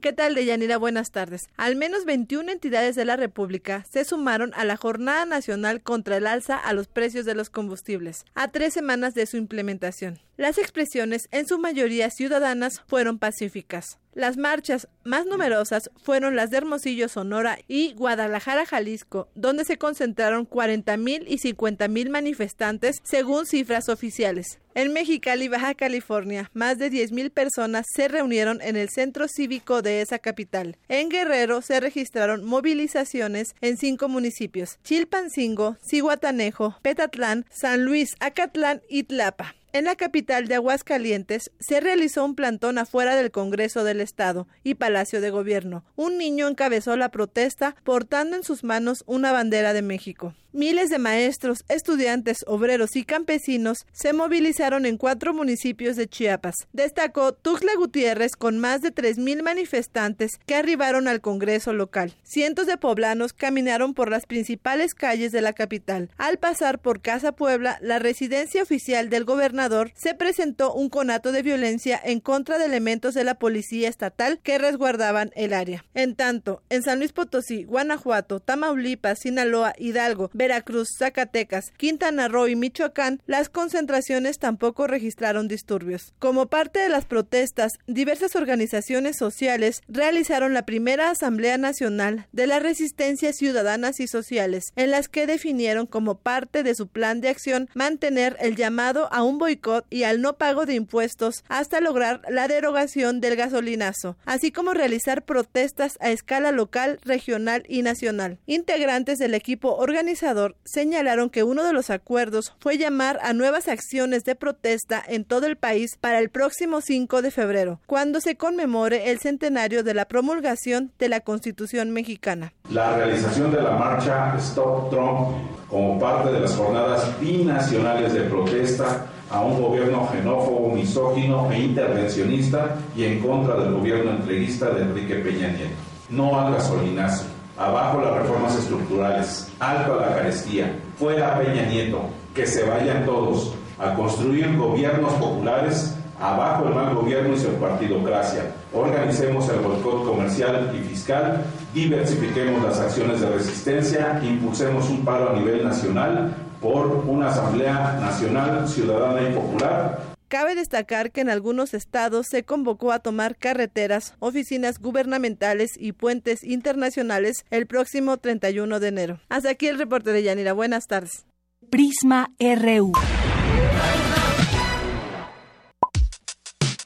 ¿Qué 0.00 0.14
tal, 0.14 0.34
Deyanira? 0.34 0.78
Buenas 0.78 1.10
tardes. 1.10 1.50
Al 1.58 1.76
menos 1.76 2.06
21 2.06 2.52
entidades 2.52 2.96
de 2.96 3.04
la 3.04 3.16
República 3.18 3.84
se 3.84 4.06
sumaron 4.06 4.52
a 4.54 4.64
la 4.64 4.78
Jornada 4.78 5.26
Nacional 5.26 5.82
contra 5.82 6.16
el 6.16 6.26
alza 6.26 6.56
a 6.56 6.72
los 6.72 6.88
precios 6.88 7.26
de 7.26 7.34
los 7.34 7.50
combustibles, 7.50 8.24
a 8.34 8.48
tres 8.48 8.72
semanas 8.72 9.12
de 9.12 9.26
su 9.26 9.36
implementación. 9.36 10.20
Las 10.36 10.58
expresiones, 10.58 11.28
en 11.30 11.46
su 11.46 11.58
mayoría 11.58 12.10
ciudadanas, 12.10 12.82
fueron 12.86 13.18
pacíficas. 13.18 13.98
Las 14.12 14.36
marchas 14.36 14.88
más 15.02 15.24
numerosas 15.24 15.90
fueron 16.02 16.36
las 16.36 16.50
de 16.50 16.58
Hermosillo, 16.58 17.08
Sonora 17.08 17.58
y 17.68 17.92
Guadalajara, 17.94 18.66
Jalisco, 18.66 19.28
donde 19.34 19.64
se 19.64 19.78
concentraron 19.78 20.48
40.000 20.48 21.24
y 21.26 21.38
50.000 21.38 22.10
manifestantes, 22.10 22.96
según 23.02 23.46
cifras 23.46 23.88
oficiales. 23.88 24.58
En 24.74 24.92
Mexicali, 24.92 25.48
Baja 25.48 25.74
California, 25.74 26.50
más 26.52 26.78
de 26.78 26.90
10.000 26.90 27.30
personas 27.30 27.86
se 27.94 28.08
reunieron 28.08 28.60
en 28.60 28.76
el 28.76 28.90
centro 28.90 29.28
cívico 29.28 29.80
de 29.80 30.02
esa 30.02 30.18
capital. 30.18 30.76
En 30.88 31.08
Guerrero 31.08 31.62
se 31.62 31.80
registraron 31.80 32.44
movilizaciones 32.44 33.54
en 33.62 33.78
cinco 33.78 34.08
municipios: 34.08 34.78
Chilpancingo, 34.82 35.76
Cihuatanejo, 35.86 36.76
Petatlán, 36.82 37.46
San 37.50 37.84
Luis, 37.84 38.16
Acatlán 38.20 38.82
y 38.88 39.04
Tlapa. 39.04 39.54
En 39.76 39.84
la 39.84 39.94
capital 39.94 40.48
de 40.48 40.54
Aguascalientes 40.54 41.52
se 41.60 41.80
realizó 41.80 42.24
un 42.24 42.34
plantón 42.34 42.78
afuera 42.78 43.14
del 43.14 43.30
Congreso 43.30 43.84
del 43.84 44.00
Estado 44.00 44.48
y 44.64 44.76
Palacio 44.76 45.20
de 45.20 45.28
Gobierno. 45.28 45.84
Un 45.96 46.16
niño 46.16 46.48
encabezó 46.48 46.96
la 46.96 47.10
protesta 47.10 47.76
portando 47.84 48.36
en 48.36 48.42
sus 48.42 48.64
manos 48.64 49.04
una 49.06 49.32
bandera 49.32 49.74
de 49.74 49.82
México. 49.82 50.32
Miles 50.56 50.88
de 50.88 50.98
maestros, 50.98 51.66
estudiantes, 51.68 52.38
obreros 52.46 52.96
y 52.96 53.04
campesinos 53.04 53.84
se 53.92 54.14
movilizaron 54.14 54.86
en 54.86 54.96
cuatro 54.96 55.34
municipios 55.34 55.96
de 55.96 56.08
Chiapas. 56.08 56.54
Destacó 56.72 57.34
Tuxtla 57.34 57.74
Gutiérrez 57.76 58.36
con 58.36 58.58
más 58.58 58.80
de 58.80 58.90
3.000 58.90 59.42
manifestantes 59.42 60.38
que 60.46 60.54
arribaron 60.54 61.08
al 61.08 61.20
Congreso 61.20 61.74
local. 61.74 62.14
Cientos 62.22 62.66
de 62.66 62.78
poblanos 62.78 63.34
caminaron 63.34 63.92
por 63.92 64.08
las 64.08 64.24
principales 64.24 64.94
calles 64.94 65.30
de 65.30 65.42
la 65.42 65.52
capital. 65.52 66.08
Al 66.16 66.38
pasar 66.38 66.78
por 66.78 67.02
Casa 67.02 67.32
Puebla, 67.32 67.76
la 67.82 67.98
residencia 67.98 68.62
oficial 68.62 69.10
del 69.10 69.26
gobernador, 69.26 69.92
se 69.94 70.14
presentó 70.14 70.72
un 70.72 70.88
conato 70.88 71.32
de 71.32 71.42
violencia 71.42 72.00
en 72.02 72.18
contra 72.18 72.56
de 72.56 72.64
elementos 72.64 73.12
de 73.12 73.24
la 73.24 73.34
policía 73.34 73.90
estatal 73.90 74.40
que 74.42 74.56
resguardaban 74.56 75.32
el 75.36 75.52
área. 75.52 75.84
En 75.92 76.14
tanto, 76.14 76.62
en 76.70 76.82
San 76.82 77.00
Luis 77.00 77.12
Potosí, 77.12 77.64
Guanajuato, 77.64 78.40
Tamaulipas, 78.40 79.18
Sinaloa, 79.18 79.74
Hidalgo, 79.76 80.30
Veracruz, 80.46 80.90
Zacatecas, 80.96 81.72
Quintana 81.76 82.28
Roo 82.28 82.46
y 82.46 82.54
Michoacán, 82.54 83.20
las 83.26 83.48
concentraciones 83.48 84.38
tampoco 84.38 84.86
registraron 84.86 85.48
disturbios. 85.48 86.14
Como 86.20 86.46
parte 86.46 86.78
de 86.78 86.88
las 86.88 87.04
protestas, 87.04 87.72
diversas 87.88 88.36
organizaciones 88.36 89.16
sociales 89.16 89.82
realizaron 89.88 90.54
la 90.54 90.64
primera 90.64 91.10
Asamblea 91.10 91.58
Nacional 91.58 92.28
de 92.30 92.46
las 92.46 92.62
Resistencias 92.62 93.34
Ciudadanas 93.34 93.98
y 93.98 94.06
Sociales, 94.06 94.66
en 94.76 94.92
las 94.92 95.08
que 95.08 95.26
definieron 95.26 95.86
como 95.86 96.18
parte 96.18 96.62
de 96.62 96.76
su 96.76 96.86
plan 96.86 97.20
de 97.20 97.30
acción 97.30 97.68
mantener 97.74 98.36
el 98.38 98.54
llamado 98.54 99.12
a 99.12 99.24
un 99.24 99.38
boicot 99.38 99.84
y 99.90 100.04
al 100.04 100.20
no 100.20 100.36
pago 100.36 100.64
de 100.64 100.74
impuestos 100.74 101.42
hasta 101.48 101.80
lograr 101.80 102.22
la 102.28 102.46
derogación 102.46 103.20
del 103.20 103.34
gasolinazo, 103.34 104.16
así 104.24 104.52
como 104.52 104.74
realizar 104.74 105.24
protestas 105.24 105.98
a 105.98 106.12
escala 106.12 106.52
local, 106.52 107.00
regional 107.04 107.64
y 107.66 107.82
nacional. 107.82 108.38
Integrantes 108.46 109.18
del 109.18 109.34
equipo 109.34 109.74
organizador 109.74 110.25
señalaron 110.64 111.30
que 111.30 111.42
uno 111.44 111.64
de 111.64 111.72
los 111.72 111.90
acuerdos 111.90 112.54
fue 112.58 112.78
llamar 112.78 113.18
a 113.22 113.32
nuevas 113.32 113.68
acciones 113.68 114.24
de 114.24 114.34
protesta 114.34 115.02
en 115.06 115.24
todo 115.24 115.46
el 115.46 115.56
país 115.56 115.96
para 116.00 116.18
el 116.18 116.30
próximo 116.30 116.80
5 116.80 117.22
de 117.22 117.30
febrero, 117.30 117.80
cuando 117.86 118.20
se 118.20 118.36
conmemore 118.36 119.10
el 119.10 119.20
centenario 119.20 119.84
de 119.84 119.94
la 119.94 120.06
promulgación 120.06 120.92
de 120.98 121.08
la 121.08 121.20
Constitución 121.20 121.90
mexicana. 121.90 122.52
La 122.70 122.96
realización 122.96 123.52
de 123.52 123.62
la 123.62 123.72
marcha 123.72 124.34
Stop 124.38 124.90
Trump 124.90 125.36
como 125.68 125.98
parte 125.98 126.32
de 126.32 126.40
las 126.40 126.54
jornadas 126.54 127.20
binacionales 127.20 128.12
de 128.12 128.22
protesta 128.22 129.06
a 129.30 129.40
un 129.40 129.60
gobierno 129.60 130.08
xenófobo, 130.12 130.72
misógino 130.74 131.50
e 131.50 131.60
intervencionista 131.60 132.76
y 132.96 133.04
en 133.04 133.20
contra 133.20 133.56
del 133.56 133.72
gobierno 133.72 134.12
entreguista 134.12 134.70
de 134.70 134.82
Enrique 134.82 135.16
Peña 135.16 135.48
Nieto. 135.48 135.74
No 136.10 136.38
al 136.38 136.54
gasolinazo 136.54 137.35
abajo 137.58 138.00
las 138.00 138.14
reformas 138.14 138.54
estructurales, 138.56 139.50
alto 139.58 139.94
a 139.94 140.06
la 140.06 140.14
carestía, 140.16 140.78
fuera 140.98 141.38
Peña 141.38 141.62
Nieto, 141.66 142.00
que 142.34 142.46
se 142.46 142.64
vayan 142.64 143.04
todos 143.04 143.54
a 143.78 143.94
construir 143.94 144.56
gobiernos 144.56 145.12
populares, 145.14 145.96
abajo 146.20 146.68
el 146.68 146.74
mal 146.74 146.94
gobierno 146.94 147.34
y 147.34 147.38
su 147.38 147.48
partidocracia. 147.54 148.54
Organicemos 148.72 149.48
el 149.48 149.60
boicot 149.60 150.04
comercial 150.04 150.72
y 150.74 150.86
fiscal, 150.88 151.44
diversifiquemos 151.74 152.62
las 152.62 152.78
acciones 152.80 153.20
de 153.20 153.30
resistencia, 153.30 154.20
impulsemos 154.22 154.88
un 154.88 155.04
paro 155.04 155.30
a 155.30 155.32
nivel 155.34 155.64
nacional 155.64 156.34
por 156.60 157.04
una 157.06 157.28
Asamblea 157.28 157.98
Nacional 158.00 158.66
Ciudadana 158.68 159.28
y 159.28 159.34
Popular 159.34 160.15
Cabe 160.38 160.54
destacar 160.54 161.12
que 161.12 161.22
en 161.22 161.30
algunos 161.30 161.72
estados 161.72 162.26
se 162.28 162.44
convocó 162.44 162.92
a 162.92 162.98
tomar 162.98 163.36
carreteras, 163.36 164.12
oficinas 164.18 164.78
gubernamentales 164.78 165.70
y 165.78 165.92
puentes 165.92 166.44
internacionales 166.44 167.46
el 167.48 167.66
próximo 167.66 168.18
31 168.18 168.78
de 168.78 168.88
enero. 168.88 169.20
Hasta 169.30 169.48
aquí 169.48 169.66
el 169.66 169.78
reporte 169.78 170.12
de 170.12 170.22
Yanira. 170.22 170.52
Buenas 170.52 170.88
tardes. 170.88 171.24
Prisma 171.70 172.34
RU. 172.38 172.92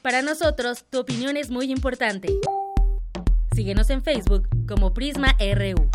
Para 0.01 0.21
nosotros, 0.21 0.85
tu 0.89 0.99
opinión 0.99 1.35
es 1.35 1.49
muy 1.49 1.73
importante. 1.73 2.29
Síguenos 3.53 3.89
en 3.89 4.01
Facebook 4.01 4.47
como 4.65 4.93
Prisma 4.93 5.35
RU. 5.37 5.89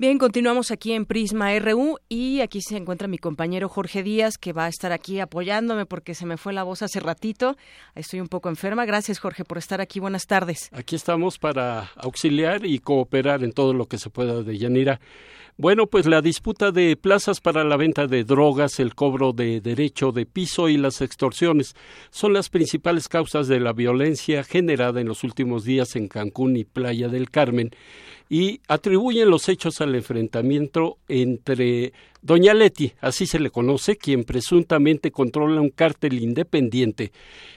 Bien, 0.00 0.16
continuamos 0.16 0.70
aquí 0.70 0.94
en 0.94 1.04
Prisma 1.04 1.50
RU 1.58 1.98
y 2.08 2.40
aquí 2.40 2.62
se 2.62 2.78
encuentra 2.78 3.06
mi 3.06 3.18
compañero 3.18 3.68
Jorge 3.68 4.02
Díaz 4.02 4.38
que 4.38 4.54
va 4.54 4.64
a 4.64 4.68
estar 4.68 4.92
aquí 4.92 5.20
apoyándome 5.20 5.84
porque 5.84 6.14
se 6.14 6.24
me 6.24 6.38
fue 6.38 6.54
la 6.54 6.62
voz 6.62 6.80
hace 6.80 7.00
ratito. 7.00 7.54
Estoy 7.94 8.22
un 8.22 8.28
poco 8.28 8.48
enferma. 8.48 8.86
Gracias 8.86 9.18
Jorge 9.18 9.44
por 9.44 9.58
estar 9.58 9.82
aquí. 9.82 10.00
Buenas 10.00 10.26
tardes. 10.26 10.70
Aquí 10.72 10.96
estamos 10.96 11.38
para 11.38 11.90
auxiliar 11.96 12.64
y 12.64 12.78
cooperar 12.78 13.44
en 13.44 13.52
todo 13.52 13.74
lo 13.74 13.88
que 13.88 13.98
se 13.98 14.08
pueda 14.08 14.42
de 14.42 14.56
Yanira. 14.56 15.00
Bueno, 15.60 15.88
pues 15.88 16.06
la 16.06 16.22
disputa 16.22 16.72
de 16.72 16.96
plazas 16.96 17.42
para 17.42 17.64
la 17.64 17.76
venta 17.76 18.06
de 18.06 18.24
drogas, 18.24 18.80
el 18.80 18.94
cobro 18.94 19.34
de 19.34 19.60
derecho 19.60 20.10
de 20.10 20.24
piso 20.24 20.70
y 20.70 20.78
las 20.78 21.02
extorsiones 21.02 21.76
son 22.08 22.32
las 22.32 22.48
principales 22.48 23.08
causas 23.08 23.46
de 23.46 23.60
la 23.60 23.74
violencia 23.74 24.42
generada 24.42 25.02
en 25.02 25.08
los 25.08 25.22
últimos 25.22 25.64
días 25.64 25.96
en 25.96 26.08
Cancún 26.08 26.56
y 26.56 26.64
Playa 26.64 27.08
del 27.08 27.28
Carmen 27.28 27.72
y 28.30 28.62
atribuyen 28.68 29.28
los 29.28 29.50
hechos 29.50 29.82
al 29.82 29.94
enfrentamiento 29.94 30.96
entre 31.08 31.92
Doña 32.22 32.54
Leti, 32.54 32.94
así 33.02 33.26
se 33.26 33.38
le 33.38 33.50
conoce, 33.50 33.96
quien 33.96 34.24
presuntamente 34.24 35.10
controla 35.10 35.60
un 35.60 35.68
cártel 35.68 36.22
independiente 36.22 37.12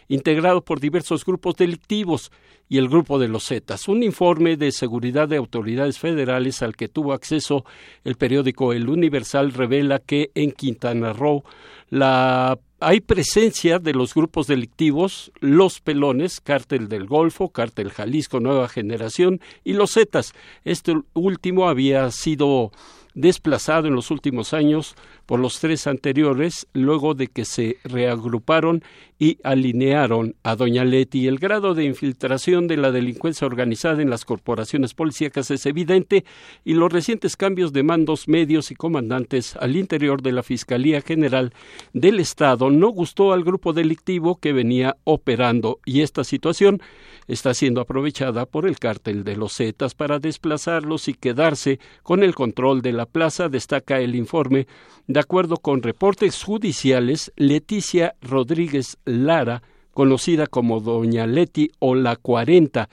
integrado 0.09 0.61
por 0.61 0.81
diversos 0.81 1.23
grupos 1.23 1.55
delictivos 1.55 2.33
y 2.69 2.77
el 2.77 2.89
grupo 2.89 3.19
de 3.19 3.27
los 3.27 3.47
Zetas. 3.47 3.87
Un 3.87 4.03
informe 4.03 4.57
de 4.57 4.71
seguridad 4.71 5.27
de 5.27 5.37
autoridades 5.37 5.99
federales 5.99 6.61
al 6.61 6.75
que 6.75 6.87
tuvo 6.87 7.13
acceso 7.13 7.65
el 8.03 8.15
periódico 8.15 8.73
El 8.73 8.89
Universal 8.89 9.51
revela 9.53 9.99
que 9.99 10.31
en 10.35 10.51
Quintana 10.51 11.13
Roo 11.13 11.43
la 11.89 12.57
hay 12.79 12.99
presencia 12.99 13.79
de 13.79 13.93
los 13.93 14.13
grupos 14.13 14.47
delictivos 14.47 15.31
Los 15.39 15.79
Pelones, 15.79 16.41
Cártel 16.41 16.89
del 16.89 17.05
Golfo, 17.05 17.49
Cártel 17.49 17.91
Jalisco 17.91 18.41
Nueva 18.41 18.67
Generación 18.67 19.39
y 19.63 19.73
Los 19.73 19.93
Zetas. 19.93 20.33
Este 20.65 20.93
último 21.13 21.69
había 21.69 22.11
sido 22.11 22.71
desplazado 23.13 23.87
en 23.87 23.95
los 23.95 24.11
últimos 24.11 24.53
años 24.53 24.95
por 25.25 25.39
los 25.39 25.59
tres 25.59 25.87
anteriores, 25.87 26.67
luego 26.73 27.13
de 27.13 27.27
que 27.27 27.45
se 27.45 27.77
reagruparon 27.83 28.83
y 29.19 29.37
alinearon 29.43 30.35
a 30.43 30.55
Doña 30.55 30.83
Leti. 30.83 31.27
El 31.27 31.39
grado 31.39 31.75
de 31.75 31.85
infiltración 31.85 32.67
de 32.67 32.75
la 32.75 32.91
delincuencia 32.91 33.47
organizada 33.47 34.01
en 34.01 34.09
las 34.09 34.25
corporaciones 34.25 34.93
policíacas 34.93 35.49
es 35.49 35.65
evidente 35.65 36.25
y 36.65 36.73
los 36.73 36.91
recientes 36.91 37.37
cambios 37.37 37.71
de 37.71 37.83
mandos 37.83 38.27
medios 38.27 38.69
y 38.71 38.75
comandantes 38.75 39.55
al 39.55 39.77
interior 39.77 40.21
de 40.21 40.33
la 40.33 40.43
Fiscalía 40.43 41.01
General 41.01 41.53
del 41.93 42.19
Estado 42.19 42.69
no 42.69 42.89
gustó 42.89 43.31
al 43.31 43.45
grupo 43.45 43.71
delictivo 43.71 44.35
que 44.35 44.51
venía 44.51 44.97
operando 45.05 45.79
y 45.85 46.01
esta 46.01 46.23
situación 46.23 46.81
está 47.27 47.53
siendo 47.53 47.79
aprovechada 47.79 48.45
por 48.45 48.67
el 48.67 48.79
cártel 48.79 49.23
de 49.23 49.37
los 49.37 49.55
Zetas 49.55 49.95
para 49.95 50.19
desplazarlos 50.19 51.07
y 51.07 51.13
quedarse 51.13 51.79
con 52.01 52.23
el 52.23 52.35
control 52.35 52.81
de 52.81 52.91
la 52.91 53.05
plaza, 53.05 53.47
destaca 53.47 53.99
el 53.99 54.15
informe. 54.15 54.67
De 55.13 55.19
acuerdo 55.19 55.57
con 55.57 55.83
reportes 55.83 56.41
judiciales, 56.41 57.31
Leticia 57.35 58.15
Rodríguez 58.19 58.97
Lara, 59.05 59.61
conocida 59.91 60.47
como 60.47 60.79
Doña 60.79 61.27
Leti 61.27 61.69
o 61.77 61.93
la 61.93 62.15
40, 62.15 62.89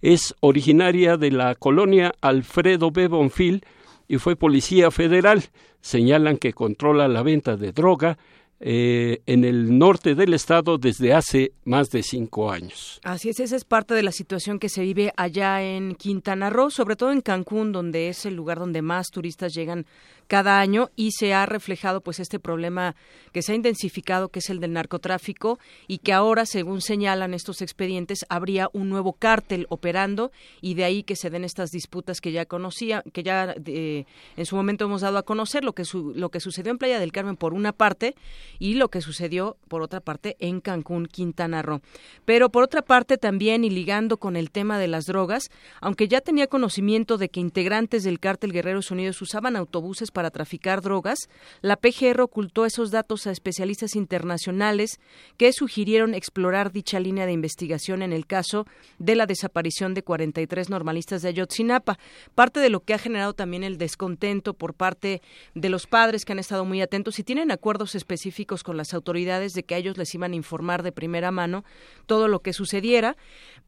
es 0.00 0.36
originaria 0.38 1.16
de 1.16 1.32
la 1.32 1.56
colonia 1.56 2.14
Alfredo 2.20 2.92
B. 2.92 3.08
Bonfil 3.08 3.64
y 4.06 4.18
fue 4.18 4.36
policía 4.36 4.92
federal. 4.92 5.42
Señalan 5.80 6.36
que 6.36 6.52
controla 6.52 7.08
la 7.08 7.24
venta 7.24 7.56
de 7.56 7.72
droga, 7.72 8.18
eh, 8.60 9.20
en 9.26 9.44
el 9.44 9.76
norte 9.76 10.14
del 10.14 10.32
estado 10.32 10.78
desde 10.78 11.12
hace 11.12 11.52
más 11.64 11.90
de 11.90 12.02
cinco 12.02 12.50
años. 12.50 13.00
Así 13.02 13.28
es, 13.28 13.40
esa 13.40 13.56
es 13.56 13.64
parte 13.64 13.92
de 13.92 14.02
la 14.02 14.12
situación 14.12 14.58
que 14.58 14.70
se 14.70 14.80
vive 14.82 15.12
allá 15.16 15.62
en 15.62 15.96
Quintana 15.96 16.48
Roo, 16.48 16.70
sobre 16.70 16.96
todo 16.96 17.12
en 17.12 17.20
Cancún, 17.20 17.72
donde 17.72 18.08
es 18.08 18.24
el 18.24 18.34
lugar 18.34 18.58
donde 18.58 18.80
más 18.80 19.08
turistas 19.10 19.52
llegan 19.52 19.84
cada 20.26 20.60
año 20.60 20.90
y 20.96 21.12
se 21.12 21.34
ha 21.34 21.46
reflejado 21.46 22.00
pues 22.00 22.20
este 22.20 22.38
problema 22.38 22.94
que 23.32 23.42
se 23.42 23.52
ha 23.52 23.54
intensificado 23.54 24.28
que 24.28 24.38
es 24.38 24.50
el 24.50 24.60
del 24.60 24.72
narcotráfico 24.72 25.58
y 25.86 25.98
que 25.98 26.12
ahora 26.12 26.46
según 26.46 26.80
señalan 26.80 27.34
estos 27.34 27.62
expedientes 27.62 28.24
habría 28.28 28.68
un 28.72 28.88
nuevo 28.88 29.14
cártel 29.14 29.66
operando 29.68 30.32
y 30.60 30.74
de 30.74 30.84
ahí 30.84 31.02
que 31.02 31.16
se 31.16 31.30
den 31.30 31.44
estas 31.44 31.70
disputas 31.70 32.20
que 32.20 32.32
ya 32.32 32.46
conocía 32.46 33.02
que 33.12 33.22
ya 33.22 33.54
eh, 33.66 34.04
en 34.36 34.46
su 34.46 34.56
momento 34.56 34.84
hemos 34.84 35.02
dado 35.02 35.18
a 35.18 35.22
conocer 35.24 35.64
lo 35.64 35.72
que 35.72 35.84
lo 36.14 36.30
que 36.30 36.40
sucedió 36.40 36.70
en 36.70 36.78
Playa 36.78 36.98
del 36.98 37.12
Carmen 37.12 37.36
por 37.36 37.54
una 37.54 37.72
parte 37.72 38.14
y 38.58 38.74
lo 38.74 38.88
que 38.88 39.00
sucedió 39.00 39.56
por 39.68 39.82
otra 39.82 40.00
parte 40.00 40.36
en 40.38 40.60
Cancún 40.60 41.06
Quintana 41.06 41.62
Roo. 41.62 41.80
Pero 42.24 42.50
por 42.50 42.62
otra 42.62 42.82
parte 42.82 43.18
también 43.18 43.64
y 43.64 43.70
ligando 43.70 44.16
con 44.16 44.36
el 44.36 44.50
tema 44.50 44.78
de 44.78 44.88
las 44.88 45.06
drogas 45.06 45.50
aunque 45.80 46.08
ya 46.08 46.20
tenía 46.20 46.46
conocimiento 46.46 47.18
de 47.18 47.28
que 47.28 47.40
integrantes 47.40 48.04
del 48.04 48.20
cártel 48.20 48.52
Guerreros 48.52 48.90
Unidos 48.90 49.20
usaban 49.20 49.56
autobuses 49.56 50.10
para 50.14 50.30
traficar 50.30 50.80
drogas, 50.80 51.28
la 51.60 51.76
PGR 51.76 52.22
ocultó 52.22 52.64
esos 52.64 52.90
datos 52.90 53.26
a 53.26 53.32
especialistas 53.32 53.96
internacionales 53.96 54.98
que 55.36 55.52
sugirieron 55.52 56.14
explorar 56.14 56.72
dicha 56.72 57.00
línea 57.00 57.26
de 57.26 57.32
investigación 57.32 58.00
en 58.00 58.14
el 58.14 58.26
caso 58.26 58.66
de 58.98 59.16
la 59.16 59.26
desaparición 59.26 59.92
de 59.92 60.02
43 60.02 60.70
normalistas 60.70 61.20
de 61.20 61.28
Ayotzinapa. 61.28 61.98
Parte 62.34 62.60
de 62.60 62.70
lo 62.70 62.80
que 62.80 62.94
ha 62.94 62.98
generado 62.98 63.34
también 63.34 63.64
el 63.64 63.76
descontento 63.76 64.54
por 64.54 64.72
parte 64.72 65.20
de 65.54 65.68
los 65.68 65.86
padres 65.86 66.24
que 66.24 66.32
han 66.32 66.38
estado 66.38 66.64
muy 66.64 66.80
atentos 66.80 67.18
y 67.18 67.24
tienen 67.24 67.50
acuerdos 67.50 67.94
específicos 67.94 68.62
con 68.62 68.78
las 68.78 68.94
autoridades 68.94 69.52
de 69.52 69.64
que 69.64 69.76
ellos 69.76 69.98
les 69.98 70.14
iban 70.14 70.32
a 70.32 70.36
informar 70.36 70.82
de 70.82 70.92
primera 70.92 71.30
mano 71.30 71.64
todo 72.06 72.28
lo 72.28 72.40
que 72.40 72.54
sucediera. 72.54 73.16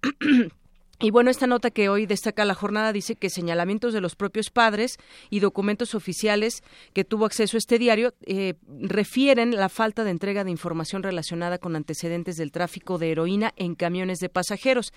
Y 0.99 1.11
bueno, 1.11 1.31
esta 1.31 1.47
nota 1.47 1.71
que 1.71 1.91
hoy 1.91 2.07
destaca 2.07 2.47
la 2.47 2.55
jornada 2.55 2.93
dice 2.93 3.17
que 3.17 3.29
señalamientos 3.29 3.93
de 3.93 4.01
los 4.01 4.17
propios 4.17 4.49
padres 4.49 4.97
y 5.29 5.41
documentos 5.41 5.95
oficiales 5.95 6.63
que 6.95 7.05
tuvo 7.05 7.27
acceso 7.27 7.57
a 7.57 7.59
este 7.59 7.79
diario 7.79 8.15
eh, 8.23 8.55
refieren 8.67 9.57
la 9.57 9.69
falta 9.69 10.05
de 10.05 10.11
entrega 10.11 10.43
de 10.43 10.51
información 10.51 11.03
relacionada 11.03 11.59
con 11.59 11.77
antecedentes 11.77 12.39
del 12.39 12.51
tráfico 12.51 12.97
de 12.97 13.11
heroína 13.11 13.53
en 13.57 13.75
camiones 13.75 14.21
de 14.21 14.31
pasajeros. 14.31 14.95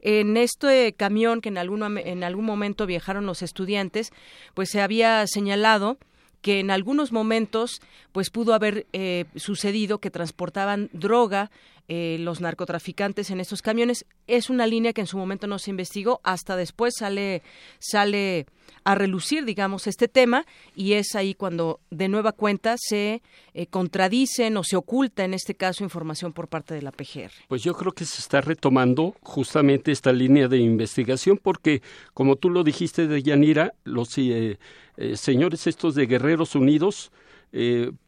En 0.00 0.36
este 0.36 0.94
camión 0.94 1.40
que 1.40 1.50
en 1.50 1.58
algún, 1.58 1.96
en 1.98 2.24
algún 2.24 2.44
momento 2.44 2.86
viajaron 2.86 3.24
los 3.24 3.42
estudiantes, 3.42 4.12
pues 4.54 4.70
se 4.70 4.80
había 4.80 5.24
señalado 5.28 5.98
que 6.42 6.60
en 6.60 6.70
algunos 6.70 7.12
momentos 7.12 7.80
pues 8.12 8.30
pudo 8.30 8.54
haber 8.54 8.86
eh, 8.92 9.24
sucedido 9.36 9.98
que 9.98 10.10
transportaban 10.10 10.90
droga 10.92 11.50
eh, 11.88 12.16
los 12.18 12.40
narcotraficantes 12.40 13.30
en 13.30 13.38
estos 13.38 13.62
camiones. 13.62 14.06
Es 14.26 14.50
una 14.50 14.66
línea 14.66 14.92
que 14.92 15.02
en 15.02 15.06
su 15.06 15.18
momento 15.18 15.46
no 15.46 15.60
se 15.60 15.70
investigó, 15.70 16.20
hasta 16.24 16.56
después 16.56 16.94
sale, 16.98 17.42
sale 17.78 18.46
a 18.82 18.96
relucir, 18.96 19.44
digamos, 19.44 19.86
este 19.86 20.08
tema 20.08 20.46
y 20.74 20.94
es 20.94 21.14
ahí 21.14 21.34
cuando 21.34 21.78
de 21.90 22.08
nueva 22.08 22.32
cuenta 22.32 22.74
se 22.76 23.22
eh, 23.54 23.68
contradicen 23.68 24.56
o 24.56 24.64
se 24.64 24.74
oculta, 24.74 25.24
en 25.24 25.32
este 25.32 25.54
caso, 25.54 25.84
información 25.84 26.32
por 26.32 26.48
parte 26.48 26.74
de 26.74 26.82
la 26.82 26.90
PGR. 26.90 27.30
Pues 27.46 27.62
yo 27.62 27.72
creo 27.74 27.92
que 27.92 28.04
se 28.04 28.20
está 28.20 28.40
retomando 28.40 29.14
justamente 29.22 29.92
esta 29.92 30.12
línea 30.12 30.48
de 30.48 30.58
investigación 30.58 31.38
porque, 31.40 31.82
como 32.14 32.34
tú 32.34 32.50
lo 32.50 32.64
dijiste 32.64 33.06
de 33.06 33.22
Yanira, 33.22 33.74
los 33.84 34.18
eh, 34.18 34.58
señores 35.14 35.68
estos 35.68 35.94
de 35.94 36.06
Guerreros 36.06 36.56
Unidos 36.56 37.12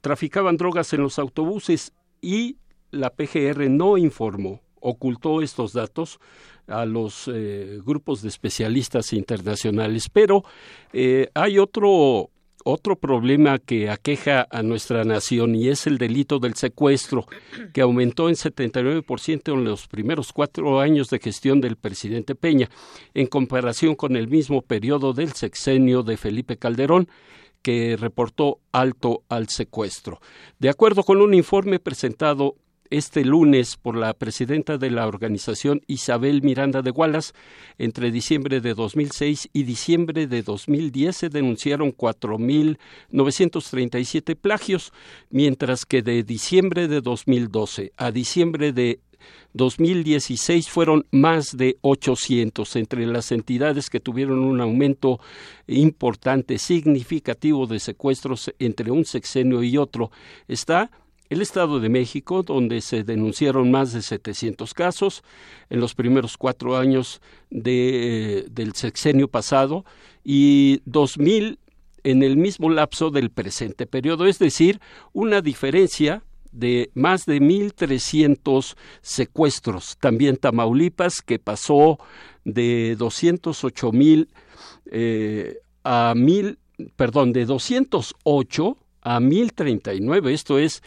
traficaban 0.03 0.59
drogas 0.59 0.93
en 0.93 1.01
los 1.01 1.19
autobuses 1.19 1.93
y 2.21 2.57
la 2.91 3.11
PGR 3.11 3.69
no 3.69 3.97
informó, 3.99 4.63
ocultó 4.81 5.43
estos 5.43 5.73
datos 5.73 6.19
a 6.67 6.85
los 6.85 7.31
eh, 7.33 7.81
grupos 7.85 8.23
de 8.23 8.29
especialistas 8.29 9.13
internacionales. 9.13 10.09
Pero 10.11 10.45
eh, 10.93 11.29
hay 11.35 11.59
otro 11.59 12.31
otro 12.65 12.97
problema 12.97 13.59
que 13.59 13.89
aqueja 13.89 14.47
a 14.51 14.63
nuestra 14.63 15.05
nación 15.05 15.55
y 15.55 15.69
es 15.69 15.87
el 15.87 15.97
delito 15.97 16.39
del 16.39 16.55
secuestro, 16.55 17.25
que 17.73 17.81
aumentó 17.81 18.29
en 18.29 18.35
79% 18.35 19.55
en 19.55 19.65
los 19.65 19.87
primeros 19.87 20.33
cuatro 20.33 20.81
años 20.81 21.09
de 21.09 21.19
gestión 21.19 21.61
del 21.61 21.77
presidente 21.77 22.35
Peña, 22.35 22.69
en 23.15 23.27
comparación 23.27 23.95
con 23.95 24.17
el 24.17 24.29
mismo 24.29 24.61
periodo 24.61 25.13
del 25.13 25.33
sexenio 25.33 26.03
de 26.03 26.17
Felipe 26.17 26.59
Calderón, 26.59 27.09
que 27.63 27.97
reportó 27.97 28.61
alto 28.71 29.23
al 29.29 29.49
secuestro. 29.49 30.21
De 30.59 30.69
acuerdo 30.69 31.05
con 31.05 31.23
un 31.23 31.35
informe 31.35 31.79
presentado 31.79 32.57
este 32.91 33.25
lunes 33.25 33.77
por 33.77 33.97
la 33.97 34.15
presidenta 34.15 34.79
de 34.79 34.91
la 34.91 35.07
organización 35.07 35.83
Isabel 35.87 36.43
Miranda 36.43 36.83
de 36.83 36.91
Wallace. 36.91 37.33
Entre 37.79 38.11
diciembre 38.11 38.61
de 38.61 38.75
2006 38.75 39.51
y 39.53 39.63
diciembre 39.63 40.27
de 40.27 40.43
2010 40.43 41.17
se 41.17 41.29
denunciaron 41.29 41.93
4.937 41.93 44.37
plagios, 44.37 44.93
mientras 45.31 45.87
que 45.87 46.03
de 46.03 46.23
diciembre 46.23 46.89
de 46.89 47.01
2012 47.01 47.93
a 47.97 48.11
diciembre 48.11 48.73
de 48.73 49.01
2016 49.55 50.69
fueron 50.69 51.07
más 51.11 51.57
de 51.57 51.79
800 51.81 52.77
entre 52.77 53.07
las 53.07 53.33
entidades 53.33 53.91
que 53.91 54.01
tuvieron 54.01 54.41
un 54.41 54.61
aumento 54.61 55.21
importante, 55.67 56.59
significativo 56.59 57.67
de 57.67 57.81
secuestros 57.81 58.53
entre 58.59 58.91
un 58.91 59.05
sexenio 59.05 59.63
y 59.63 59.77
otro. 59.77 60.11
Está 60.47 60.91
el 61.31 61.43
Estado 61.43 61.81
de 61.81 61.89
México, 61.89 62.43
donde 62.43 62.81
se 62.81 63.05
denunciaron 63.05 63.71
más 63.71 63.93
de 63.93 64.03
700 64.03 64.73
casos 64.75 65.23
en 65.69 65.81
los 65.81 65.95
primeros 65.95 66.37
cuatro 66.37 66.77
años 66.77 67.21
de, 67.51 68.47
del 68.51 68.75
sexenio 68.75 69.29
pasado 69.29 69.85
y 70.25 70.81
2.000 70.87 71.59
en 72.05 72.23
el 72.23 72.37
mismo 72.37 72.71
lapso 72.71 73.11
del 73.11 73.31
presente 73.31 73.87
periodo, 73.87 74.27
es 74.27 74.39
decir, 74.39 74.81
una 75.13 75.43
diferencia 75.43 76.23
de 76.53 76.91
más 76.95 77.27
de 77.27 77.41
1.300 77.41 78.77
secuestros. 79.03 79.97
También 79.99 80.37
Tamaulipas, 80.37 81.21
que 81.21 81.39
pasó 81.39 81.99
de 82.45 82.97
208 82.97 83.93
mil 83.93 84.29
eh, 84.91 85.59
a 85.85 86.15
mil, 86.17 86.59
perdón, 86.97 87.33
de 87.33 87.45
208 87.45 88.79
a 89.09 89.21
1039, 89.21 90.35
esto 90.35 90.59
es 90.59 90.83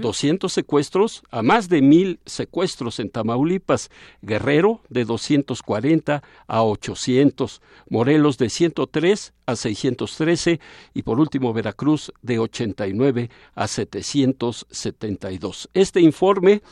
200 0.00 0.50
secuestros, 0.50 1.22
a 1.30 1.42
más 1.42 1.68
de 1.68 1.82
mil 1.82 2.20
secuestros 2.24 3.00
en 3.00 3.10
Tamaulipas, 3.10 3.90
Guerrero 4.22 4.80
de 4.88 5.04
240 5.04 6.22
a 6.46 6.62
800, 6.62 7.60
Morelos 7.90 8.38
de 8.38 8.48
103 8.48 9.34
a 9.44 9.56
613 9.56 10.58
y 10.94 11.02
por 11.02 11.20
último 11.20 11.52
Veracruz 11.52 12.14
de 12.22 12.38
89 12.38 13.28
a 13.54 13.68
772. 13.68 15.68
Este 15.74 16.00
informe 16.00 16.62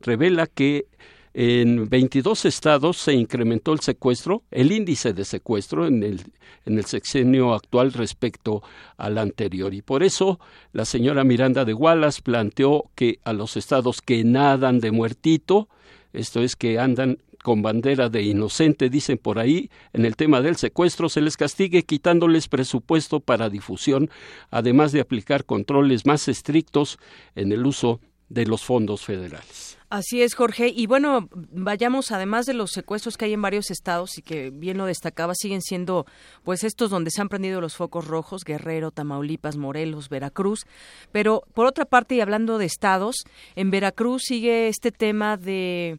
revela 0.00 0.48
que 0.48 0.86
en 1.34 1.88
22 1.88 2.44
estados 2.44 2.96
se 2.96 3.12
incrementó 3.12 3.72
el 3.72 3.80
secuestro, 3.80 4.42
el 4.50 4.72
índice 4.72 5.12
de 5.12 5.24
secuestro 5.24 5.86
en 5.86 6.02
el, 6.02 6.20
en 6.64 6.78
el 6.78 6.84
sexenio 6.84 7.54
actual 7.54 7.92
respecto 7.92 8.62
al 8.96 9.18
anterior. 9.18 9.74
Y 9.74 9.82
por 9.82 10.02
eso 10.02 10.40
la 10.72 10.84
señora 10.84 11.24
Miranda 11.24 11.64
de 11.64 11.74
Wallace 11.74 12.22
planteó 12.22 12.90
que 12.94 13.18
a 13.24 13.32
los 13.32 13.56
estados 13.56 14.00
que 14.02 14.24
nadan 14.24 14.80
de 14.80 14.90
muertito, 14.90 15.68
esto 16.12 16.40
es 16.40 16.56
que 16.56 16.78
andan 16.78 17.18
con 17.42 17.62
bandera 17.62 18.08
de 18.08 18.22
inocente, 18.22 18.90
dicen 18.90 19.18
por 19.18 19.38
ahí, 19.38 19.70
en 19.92 20.04
el 20.04 20.16
tema 20.16 20.40
del 20.40 20.56
secuestro, 20.56 21.08
se 21.08 21.20
les 21.20 21.36
castigue 21.36 21.84
quitándoles 21.84 22.48
presupuesto 22.48 23.20
para 23.20 23.48
difusión, 23.48 24.10
además 24.50 24.92
de 24.92 25.00
aplicar 25.00 25.44
controles 25.44 26.04
más 26.04 26.28
estrictos 26.28 26.98
en 27.34 27.52
el 27.52 27.64
uso 27.64 28.00
de 28.28 28.46
los 28.46 28.62
fondos 28.62 29.02
federales. 29.02 29.77
Así 29.90 30.20
es, 30.20 30.34
Jorge. 30.34 30.68
Y 30.68 30.86
bueno, 30.86 31.30
vayamos, 31.32 32.12
además 32.12 32.44
de 32.44 32.52
los 32.52 32.72
secuestros 32.72 33.16
que 33.16 33.24
hay 33.24 33.32
en 33.32 33.40
varios 33.40 33.70
estados 33.70 34.18
y 34.18 34.22
que 34.22 34.50
bien 34.50 34.76
lo 34.76 34.84
destacaba, 34.84 35.32
siguen 35.34 35.62
siendo 35.62 36.04
pues 36.44 36.62
estos 36.62 36.90
donde 36.90 37.10
se 37.10 37.22
han 37.22 37.30
prendido 37.30 37.62
los 37.62 37.74
focos 37.74 38.06
rojos, 38.06 38.44
Guerrero, 38.44 38.90
Tamaulipas, 38.90 39.56
Morelos, 39.56 40.10
Veracruz. 40.10 40.66
Pero 41.10 41.42
por 41.54 41.64
otra 41.64 41.86
parte, 41.86 42.16
y 42.16 42.20
hablando 42.20 42.58
de 42.58 42.66
estados, 42.66 43.24
en 43.56 43.70
Veracruz 43.70 44.24
sigue 44.26 44.68
este 44.68 44.92
tema 44.92 45.38
de 45.38 45.98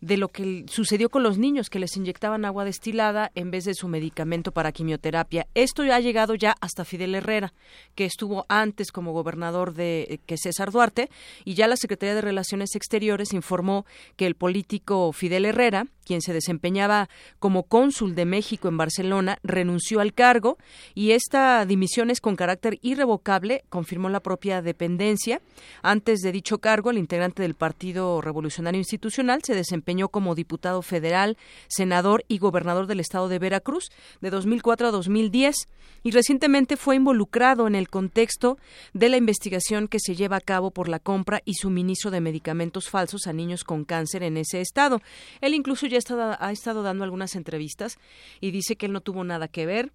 de 0.00 0.16
lo 0.16 0.28
que 0.28 0.64
sucedió 0.68 1.10
con 1.10 1.22
los 1.22 1.38
niños 1.38 1.68
que 1.68 1.78
les 1.78 1.96
inyectaban 1.96 2.44
agua 2.44 2.64
destilada 2.64 3.30
en 3.34 3.50
vez 3.50 3.64
de 3.64 3.74
su 3.74 3.88
medicamento 3.88 4.52
para 4.52 4.72
quimioterapia. 4.72 5.46
Esto 5.54 5.84
ya 5.84 5.96
ha 5.96 6.00
llegado 6.00 6.34
ya 6.34 6.54
hasta 6.60 6.84
Fidel 6.84 7.14
Herrera, 7.14 7.52
que 7.94 8.06
estuvo 8.06 8.46
antes 8.48 8.92
como 8.92 9.12
gobernador 9.12 9.74
de 9.74 10.06
eh, 10.08 10.20
que 10.24 10.38
César 10.38 10.70
Duarte, 10.70 11.10
y 11.44 11.54
ya 11.54 11.68
la 11.68 11.76
Secretaría 11.76 12.14
de 12.14 12.22
Relaciones 12.22 12.74
Exteriores 12.74 13.32
informó 13.32 13.84
que 14.16 14.26
el 14.26 14.36
político 14.36 15.12
Fidel 15.12 15.44
Herrera, 15.44 15.86
quien 16.04 16.22
se 16.22 16.32
desempeñaba 16.32 17.08
como 17.38 17.64
cónsul 17.64 18.14
de 18.14 18.24
México 18.24 18.68
en 18.68 18.76
Barcelona, 18.76 19.38
renunció 19.42 20.00
al 20.00 20.14
cargo 20.14 20.58
y 20.94 21.12
esta 21.12 21.64
dimisión 21.66 22.10
es 22.10 22.20
con 22.20 22.36
carácter 22.36 22.78
irrevocable, 22.82 23.64
confirmó 23.68 24.08
la 24.08 24.20
propia 24.20 24.62
dependencia. 24.62 25.40
Antes 25.82 26.20
de 26.20 26.32
dicho 26.32 26.58
cargo, 26.58 26.90
el 26.90 26.98
integrante 26.98 27.42
del 27.42 27.54
Partido 27.54 28.20
Revolucionario 28.20 28.78
Institucional 28.78 29.42
se 29.44 29.54
desempeñó 29.54 29.89
como 30.08 30.34
diputado 30.34 30.82
federal, 30.82 31.36
senador 31.68 32.24
y 32.28 32.38
gobernador 32.38 32.86
del 32.86 33.00
estado 33.00 33.28
de 33.28 33.38
Veracruz 33.38 33.90
de 34.20 34.30
2004 34.30 34.88
a 34.88 34.90
2010 34.90 35.54
y 36.02 36.10
recientemente 36.12 36.76
fue 36.76 36.96
involucrado 36.96 37.66
en 37.66 37.74
el 37.74 37.88
contexto 37.88 38.58
de 38.94 39.08
la 39.08 39.16
investigación 39.16 39.88
que 39.88 40.00
se 40.00 40.14
lleva 40.14 40.36
a 40.36 40.40
cabo 40.40 40.70
por 40.70 40.88
la 40.88 40.98
compra 40.98 41.42
y 41.44 41.54
suministro 41.54 42.10
de 42.10 42.20
medicamentos 42.20 42.88
falsos 42.88 43.26
a 43.26 43.32
niños 43.32 43.64
con 43.64 43.84
cáncer 43.84 44.22
en 44.22 44.36
ese 44.36 44.60
estado. 44.60 45.02
Él 45.40 45.54
incluso 45.54 45.86
ya 45.86 45.98
ha 46.38 46.52
estado 46.52 46.82
dando 46.82 47.04
algunas 47.04 47.34
entrevistas 47.34 47.98
y 48.40 48.50
dice 48.50 48.76
que 48.76 48.86
él 48.86 48.92
no 48.92 49.00
tuvo 49.00 49.24
nada 49.24 49.48
que 49.48 49.66
ver 49.66 49.92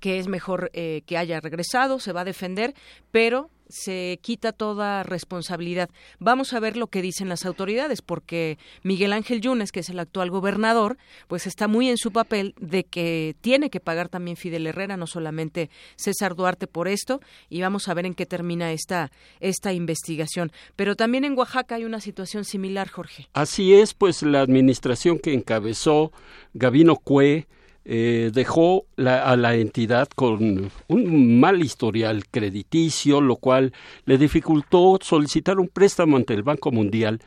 que 0.00 0.18
es 0.18 0.28
mejor 0.28 0.70
eh, 0.72 1.02
que 1.06 1.16
haya 1.16 1.40
regresado, 1.40 1.98
se 1.98 2.12
va 2.12 2.22
a 2.22 2.24
defender, 2.24 2.74
pero 3.10 3.50
se 3.72 4.18
quita 4.20 4.52
toda 4.52 5.02
responsabilidad. 5.02 5.88
Vamos 6.18 6.52
a 6.52 6.60
ver 6.60 6.76
lo 6.76 6.88
que 6.88 7.00
dicen 7.00 7.28
las 7.28 7.46
autoridades, 7.46 8.02
porque 8.02 8.58
Miguel 8.82 9.14
Ángel 9.14 9.40
Yunes, 9.40 9.72
que 9.72 9.80
es 9.80 9.88
el 9.88 9.98
actual 9.98 10.30
gobernador, 10.30 10.98
pues 11.26 11.46
está 11.46 11.68
muy 11.68 11.88
en 11.88 11.96
su 11.96 12.12
papel 12.12 12.54
de 12.60 12.84
que 12.84 13.34
tiene 13.40 13.70
que 13.70 13.80
pagar 13.80 14.10
también 14.10 14.36
Fidel 14.36 14.66
Herrera, 14.66 14.96
no 14.96 15.06
solamente 15.06 15.70
César 15.96 16.34
Duarte 16.34 16.66
por 16.66 16.86
esto, 16.86 17.20
y 17.48 17.62
vamos 17.62 17.88
a 17.88 17.94
ver 17.94 18.04
en 18.04 18.14
qué 18.14 18.26
termina 18.26 18.72
esta, 18.72 19.10
esta 19.40 19.72
investigación. 19.72 20.52
Pero 20.76 20.94
también 20.94 21.24
en 21.24 21.36
Oaxaca 21.36 21.76
hay 21.76 21.84
una 21.86 22.00
situación 22.00 22.44
similar, 22.44 22.88
Jorge. 22.90 23.28
Así 23.32 23.72
es, 23.72 23.94
pues 23.94 24.22
la 24.22 24.42
administración 24.42 25.18
que 25.18 25.32
encabezó 25.32 26.12
Gabino 26.52 26.96
Cue, 26.96 27.46
eh, 27.84 28.30
dejó 28.32 28.86
a 28.96 29.36
la 29.36 29.54
entidad 29.56 30.08
con 30.14 30.70
un 30.88 31.40
mal 31.40 31.62
historial 31.62 32.24
crediticio, 32.30 33.20
lo 33.20 33.36
cual 33.36 33.72
le 34.04 34.18
dificultó 34.18 34.98
solicitar 35.00 35.58
un 35.58 35.68
préstamo 35.68 36.16
ante 36.16 36.34
el 36.34 36.42
Banco 36.42 36.70
Mundial 36.70 37.20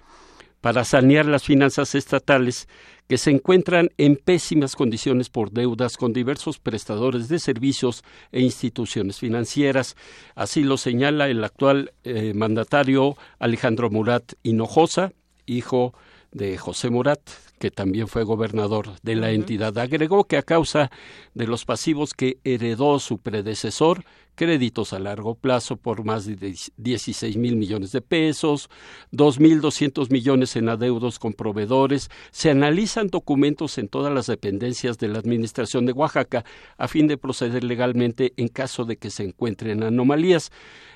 para 0.61 0.83
sanear 0.83 1.25
las 1.25 1.43
finanzas 1.43 1.93
estatales 1.93 2.67
que 3.07 3.17
se 3.17 3.29
encuentran 3.29 3.89
en 3.97 4.15
pésimas 4.15 4.75
condiciones 4.75 5.29
por 5.29 5.51
deudas 5.51 5.95
con 5.97 6.11
diversos 6.11 6.57
prestadores 6.57 7.27
de 7.29 7.37
servicios 7.37 8.03
e 8.31 8.41
instituciones 8.41 9.19
financieras. 9.19 9.95
Así 10.33 10.63
lo 10.63 10.77
señala 10.77 11.27
el 11.27 11.43
actual 11.43 11.93
eh, 12.03 12.33
mandatario 12.33 13.15
Alejandro 13.37 13.89
Murat 13.91 14.33
Hinojosa, 14.41 15.11
hijo 15.45 15.93
de 16.31 16.57
José 16.57 16.89
Murat, 16.89 17.19
que 17.65 17.71
también 17.71 18.07
fue 18.07 18.23
gobernador 18.23 18.89
de 19.01 19.15
la 19.15 19.31
entidad. 19.31 19.75
Agregó 19.79 20.25
que 20.25 20.37
a 20.37 20.43
causa 20.43 20.91
de 21.33 21.47
los 21.47 21.65
pasivos 21.65 22.13
que 22.13 22.37
heredó 22.43 22.99
su 22.99 23.17
predecesor, 23.17 24.05
créditos 24.35 24.93
a 24.93 24.99
largo 24.99 25.33
plazo 25.33 25.75
por 25.75 26.03
más 26.03 26.27
de 26.27 26.55
16 26.77 27.37
mil 27.37 27.55
millones 27.55 27.91
de 27.91 28.01
pesos, 28.01 28.69
2.200 29.13 30.11
millones 30.11 30.55
en 30.55 30.69
adeudos 30.69 31.17
con 31.17 31.33
proveedores. 31.33 32.11
Se 32.29 32.51
analizan 32.51 33.07
documentos 33.07 33.79
en 33.79 33.87
todas 33.87 34.13
las 34.13 34.27
dependencias 34.27 34.99
de 34.99 35.07
la 35.07 35.17
Administración 35.17 35.87
de 35.87 35.93
Oaxaca 35.93 36.45
a 36.77 36.87
fin 36.87 37.07
de 37.07 37.17
proceder 37.17 37.63
legalmente 37.63 38.33
en 38.37 38.47
caso 38.47 38.85
de 38.85 38.97
que 38.97 39.09
se 39.09 39.23
encuentren 39.23 39.81
anomalías. 39.81 40.51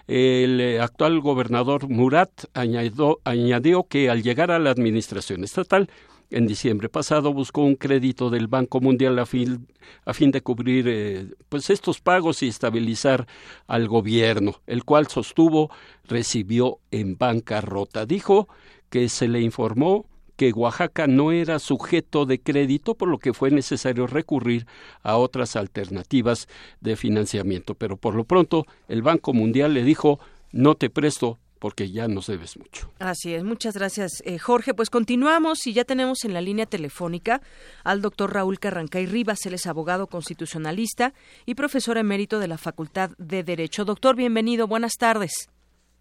El 0.06 0.62
eh, 0.62 0.82
actual 0.82 1.20
gobernador 1.20 1.90
Murat 1.90 2.30
añadió, 2.54 3.20
añadió 3.24 3.86
que 3.86 4.12
al 4.12 4.22
llegar 4.22 4.52
a 4.52 4.60
la 4.60 4.70
Administración 4.70 5.44
estatal, 5.44 5.90
en 6.32 6.48
diciembre 6.48 6.90
pasado 6.90 7.34
buscó 7.34 7.64
un 7.64 7.76
crédito 7.76 8.30
del 8.30 8.48
Banco 8.48 8.80
Mundial 8.82 9.18
a 9.20 9.26
fin, 9.26 9.68
de 10.06 10.42
cubrir 10.42 10.86
eh, 10.88 11.28
pues 11.50 11.70
estos 11.70 12.02
pagos 12.02 12.44
y 12.44 12.48
estabilizar 12.48 13.28
al 13.68 13.88
gobierno, 13.88 14.62
el 14.68 14.84
cual 14.84 15.08
sostuvo 15.08 15.72
recibió 16.06 16.80
en 16.92 17.18
bancarrota. 17.18 18.06
Dijo 18.06 18.48
que 18.90 19.10
se 19.10 19.28
le 19.28 19.42
informó 19.42 20.06
que 20.36 20.52
Oaxaca 20.54 21.06
no 21.06 21.34
era 21.34 21.60
sujeto 21.60 22.26
de 22.26 22.40
crédito, 22.40 22.96
por 22.96 23.10
lo 23.10 23.18
que 23.18 23.34
fue 23.34 23.52
necesario 23.52 24.08
recurrir 24.08 24.68
a 25.04 25.18
otras 25.18 25.56
alternativas 25.56 26.48
de 26.80 26.96
financiamiento. 26.96 27.76
Pero 27.76 27.98
por 27.98 28.16
lo 28.16 28.24
pronto 28.24 28.66
el 28.88 29.02
Banco 29.02 29.34
Mundial 29.34 29.74
le 29.74 29.84
dijo 29.84 30.20
no 30.52 30.76
te 30.76 30.90
presto 30.90 31.38
porque 31.60 31.92
ya 31.92 32.08
nos 32.08 32.28
debes 32.28 32.58
mucho. 32.58 32.92
Así 33.00 33.34
es, 33.34 33.44
muchas 33.44 33.76
gracias, 33.76 34.24
eh, 34.26 34.40
Jorge. 34.40 34.74
Pues 34.74 34.90
continuamos 34.90 35.68
y 35.68 35.74
ya 35.74 35.84
tenemos 35.84 36.24
en 36.24 36.34
la 36.34 36.42
línea 36.42 36.66
telefónica 36.66 37.42
al 37.84 38.02
doctor 38.02 38.34
Raúl 38.34 38.60
Carrancay 38.60 39.06
Rivas, 39.06 39.46
él 39.46 39.54
es 39.54 39.68
abogado 39.68 40.08
constitucionalista 40.08 41.14
y 41.46 41.56
profesor 41.56 41.98
emérito 41.98 42.40
de 42.40 42.48
la 42.48 42.58
Facultad 42.58 43.12
de 43.18 43.44
Derecho. 43.44 43.86
Doctor, 43.86 44.16
bienvenido, 44.16 44.68
buenas 44.68 44.94
tardes. 44.98 45.50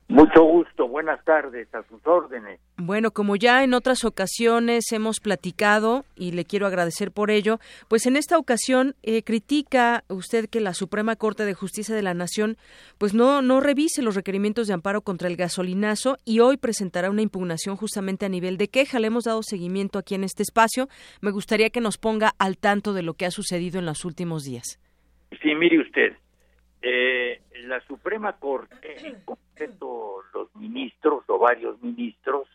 Mucho 0.09 0.43
gusto, 0.43 0.89
buenas 0.89 1.23
tardes, 1.23 1.73
a 1.75 1.83
sus 1.83 2.05
órdenes. 2.07 2.59
Bueno, 2.79 3.11
como 3.11 3.37
ya 3.37 3.63
en 3.63 3.75
otras 3.75 4.05
ocasiones 4.05 4.91
hemos 4.93 5.21
platicado 5.21 6.07
y 6.17 6.33
le 6.33 6.47
quiero 6.47 6.67
agradecer 6.67 7.13
por 7.13 7.31
ello, 7.31 7.59
pues 7.89 8.07
en 8.07 8.17
esta 8.17 8.39
ocasión 8.39 8.95
eh, 9.03 9.23
critica 9.23 10.05
usted 10.09 10.49
que 10.49 10.61
la 10.61 10.73
Suprema 10.73 11.15
Corte 11.15 11.45
de 11.45 11.53
Justicia 11.53 11.95
de 11.95 12.01
la 12.01 12.15
Nación 12.15 12.57
pues 12.97 13.13
no 13.13 13.43
no 13.43 13.61
revise 13.61 14.01
los 14.01 14.15
requerimientos 14.15 14.67
de 14.67 14.73
amparo 14.73 15.03
contra 15.03 15.29
el 15.29 15.37
gasolinazo 15.37 16.17
y 16.25 16.41
hoy 16.41 16.57
presentará 16.57 17.11
una 17.11 17.23
impugnación 17.23 17.77
justamente 17.77 18.25
a 18.25 18.31
nivel 18.31 18.57
de 18.57 18.69
queja. 18.69 19.01
Le 19.01 19.09
hemos 19.09 19.25
dado 19.25 19.43
seguimiento 19.43 19.99
aquí 19.99 20.15
en 20.15 20.25
este 20.25 20.43
espacio. 20.43 20.89
Me 21.21 21.33
gustaría 21.33 21.69
que 21.69 21.83
nos 21.83 21.99
ponga 21.99 22.33
al 22.39 22.57
tanto 22.57 22.95
de 22.95 23.03
lo 23.03 23.13
que 23.13 23.27
ha 23.27 23.31
sucedido 23.31 23.79
en 23.79 23.85
los 23.85 24.07
últimos 24.07 24.45
días. 24.45 24.81
Sí, 25.43 25.55
mire 25.55 25.83
usted, 25.83 26.17
eh, 26.83 27.41
la 27.65 27.81
Suprema 27.81 28.35
Corte, 28.35 29.21
concreto 29.25 30.23
los 30.33 30.55
ministros 30.57 31.25
o 31.29 31.39
varios 31.39 31.81
ministros, 31.83 32.49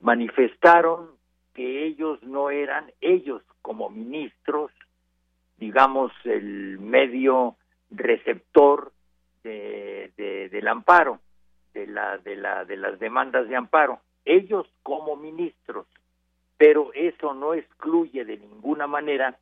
manifestaron 0.00 1.10
que 1.54 1.86
ellos 1.86 2.22
no 2.22 2.50
eran, 2.50 2.92
ellos 3.00 3.42
como 3.62 3.90
ministros, 3.90 4.70
digamos, 5.58 6.12
el 6.24 6.78
medio 6.78 7.56
receptor 7.90 8.92
de, 9.42 10.12
del 10.16 10.68
amparo, 10.68 11.20
de, 11.74 11.86
la, 11.86 12.18
de, 12.18 12.36
la, 12.36 12.64
de 12.64 12.76
las 12.76 12.98
demandas 12.98 13.48
de 13.48 13.56
amparo. 13.56 14.00
Ellos 14.24 14.66
como 14.82 15.16
ministros, 15.16 15.86
pero 16.56 16.92
eso 16.94 17.34
no 17.34 17.54
excluye 17.54 18.24
de 18.24 18.36
ninguna 18.38 18.86
manera, 18.86 19.38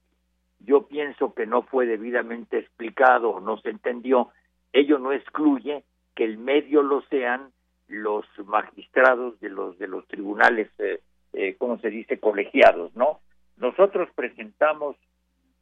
yo 0.61 0.87
pienso 0.87 1.35
que 1.35 1.47
no 1.47 1.63
fue 1.63 1.87
debidamente 1.87 2.59
explicado 2.59 3.31
o 3.31 3.41
no 3.41 3.59
se 3.59 3.71
entendió, 3.71 4.31
ello 4.73 4.99
no 4.99 5.13
excluye 5.13 5.85
que 6.15 6.25
el 6.25 6.39
medio 6.39 6.83
lo 6.83 7.03
sean 7.03 7.53
los 7.87 8.27
magistrados 8.45 9.39
de 9.41 9.49
los 9.49 9.79
de 9.79 9.89
los 9.89 10.07
tribunales, 10.09 10.69
eh, 10.79 11.01
eh, 11.33 11.57
¿cómo 11.59 11.79
se 11.79 11.91
dice?, 11.91 12.19
colegiados, 12.19 12.95
¿no? 12.95 13.21
Nosotros 13.57 14.09
presentamos 14.15 14.97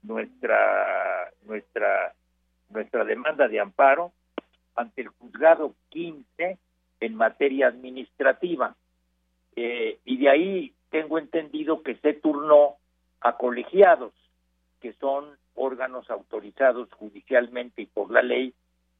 nuestra 0.02 1.30
nuestra 1.46 2.14
nuestra 2.70 3.04
demanda 3.04 3.48
de 3.48 3.60
amparo 3.60 4.12
ante 4.74 5.02
el 5.02 5.08
juzgado 5.08 5.74
15 5.90 6.58
en 7.00 7.14
materia 7.14 7.68
administrativa 7.68 8.74
eh, 9.54 9.98
y 10.04 10.16
de 10.18 10.28
ahí 10.28 10.74
tengo 10.90 11.18
entendido 11.18 11.82
que 11.82 11.96
se 11.96 12.14
turnó 12.14 12.76
a 13.20 13.36
colegiados 13.36 14.12
que 14.80 14.92
son 14.94 15.36
órganos 15.54 16.10
autorizados 16.10 16.92
judicialmente 16.92 17.82
y 17.82 17.86
por 17.86 18.10
la 18.10 18.22
ley 18.22 18.54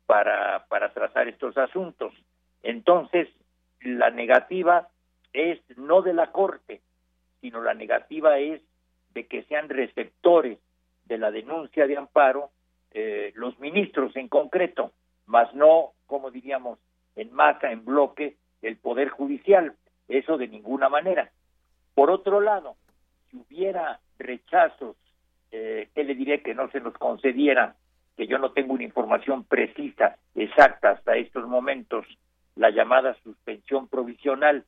para, 0.06 0.66
para 0.68 0.92
tratar 0.92 1.28
estos 1.28 1.56
asuntos. 1.58 2.12
Entonces, 2.62 3.28
la 3.80 4.10
negativa 4.10 4.88
es 5.32 5.60
no 5.76 6.02
de 6.02 6.14
la 6.14 6.32
Corte, 6.32 6.80
sino 7.40 7.62
la 7.62 7.74
negativa 7.74 8.38
es 8.38 8.62
de 9.10 9.26
que 9.26 9.44
sean 9.44 9.68
receptores 9.68 10.58
de 11.04 11.18
la 11.18 11.30
denuncia 11.30 11.86
de 11.86 11.96
amparo 11.96 12.50
eh, 12.92 13.32
los 13.34 13.58
ministros 13.58 14.16
en 14.16 14.28
concreto, 14.28 14.92
más 15.26 15.52
no, 15.54 15.92
como 16.06 16.30
diríamos, 16.30 16.78
en 17.14 17.32
masa, 17.32 17.70
en 17.70 17.84
bloque, 17.84 18.36
el 18.62 18.76
Poder 18.76 19.10
Judicial. 19.10 19.74
Eso 20.08 20.38
de 20.38 20.48
ninguna 20.48 20.88
manera. 20.88 21.30
Por 21.94 22.10
otro 22.10 22.40
lado, 22.40 22.76
si 23.30 23.36
hubiera 23.36 24.00
rechazos, 24.18 24.96
eh, 25.52 25.88
¿qué 25.94 26.04
le 26.04 26.14
diré 26.14 26.42
que 26.42 26.54
no 26.54 26.70
se 26.70 26.80
nos 26.80 26.94
concediera? 26.94 27.76
Que 28.16 28.26
yo 28.26 28.38
no 28.38 28.52
tengo 28.52 28.74
una 28.74 28.85
información 28.85 29.44
precisa, 29.44 30.16
exacta 30.35 30.90
hasta 30.90 31.16
estos 31.16 31.46
momentos, 31.46 32.06
la 32.56 32.70
llamada 32.70 33.16
suspensión 33.22 33.88
provisional, 33.88 34.64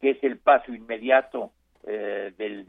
que 0.00 0.10
es 0.10 0.24
el 0.24 0.38
paso 0.38 0.72
inmediato 0.72 1.52
eh, 1.84 2.32
del, 2.38 2.66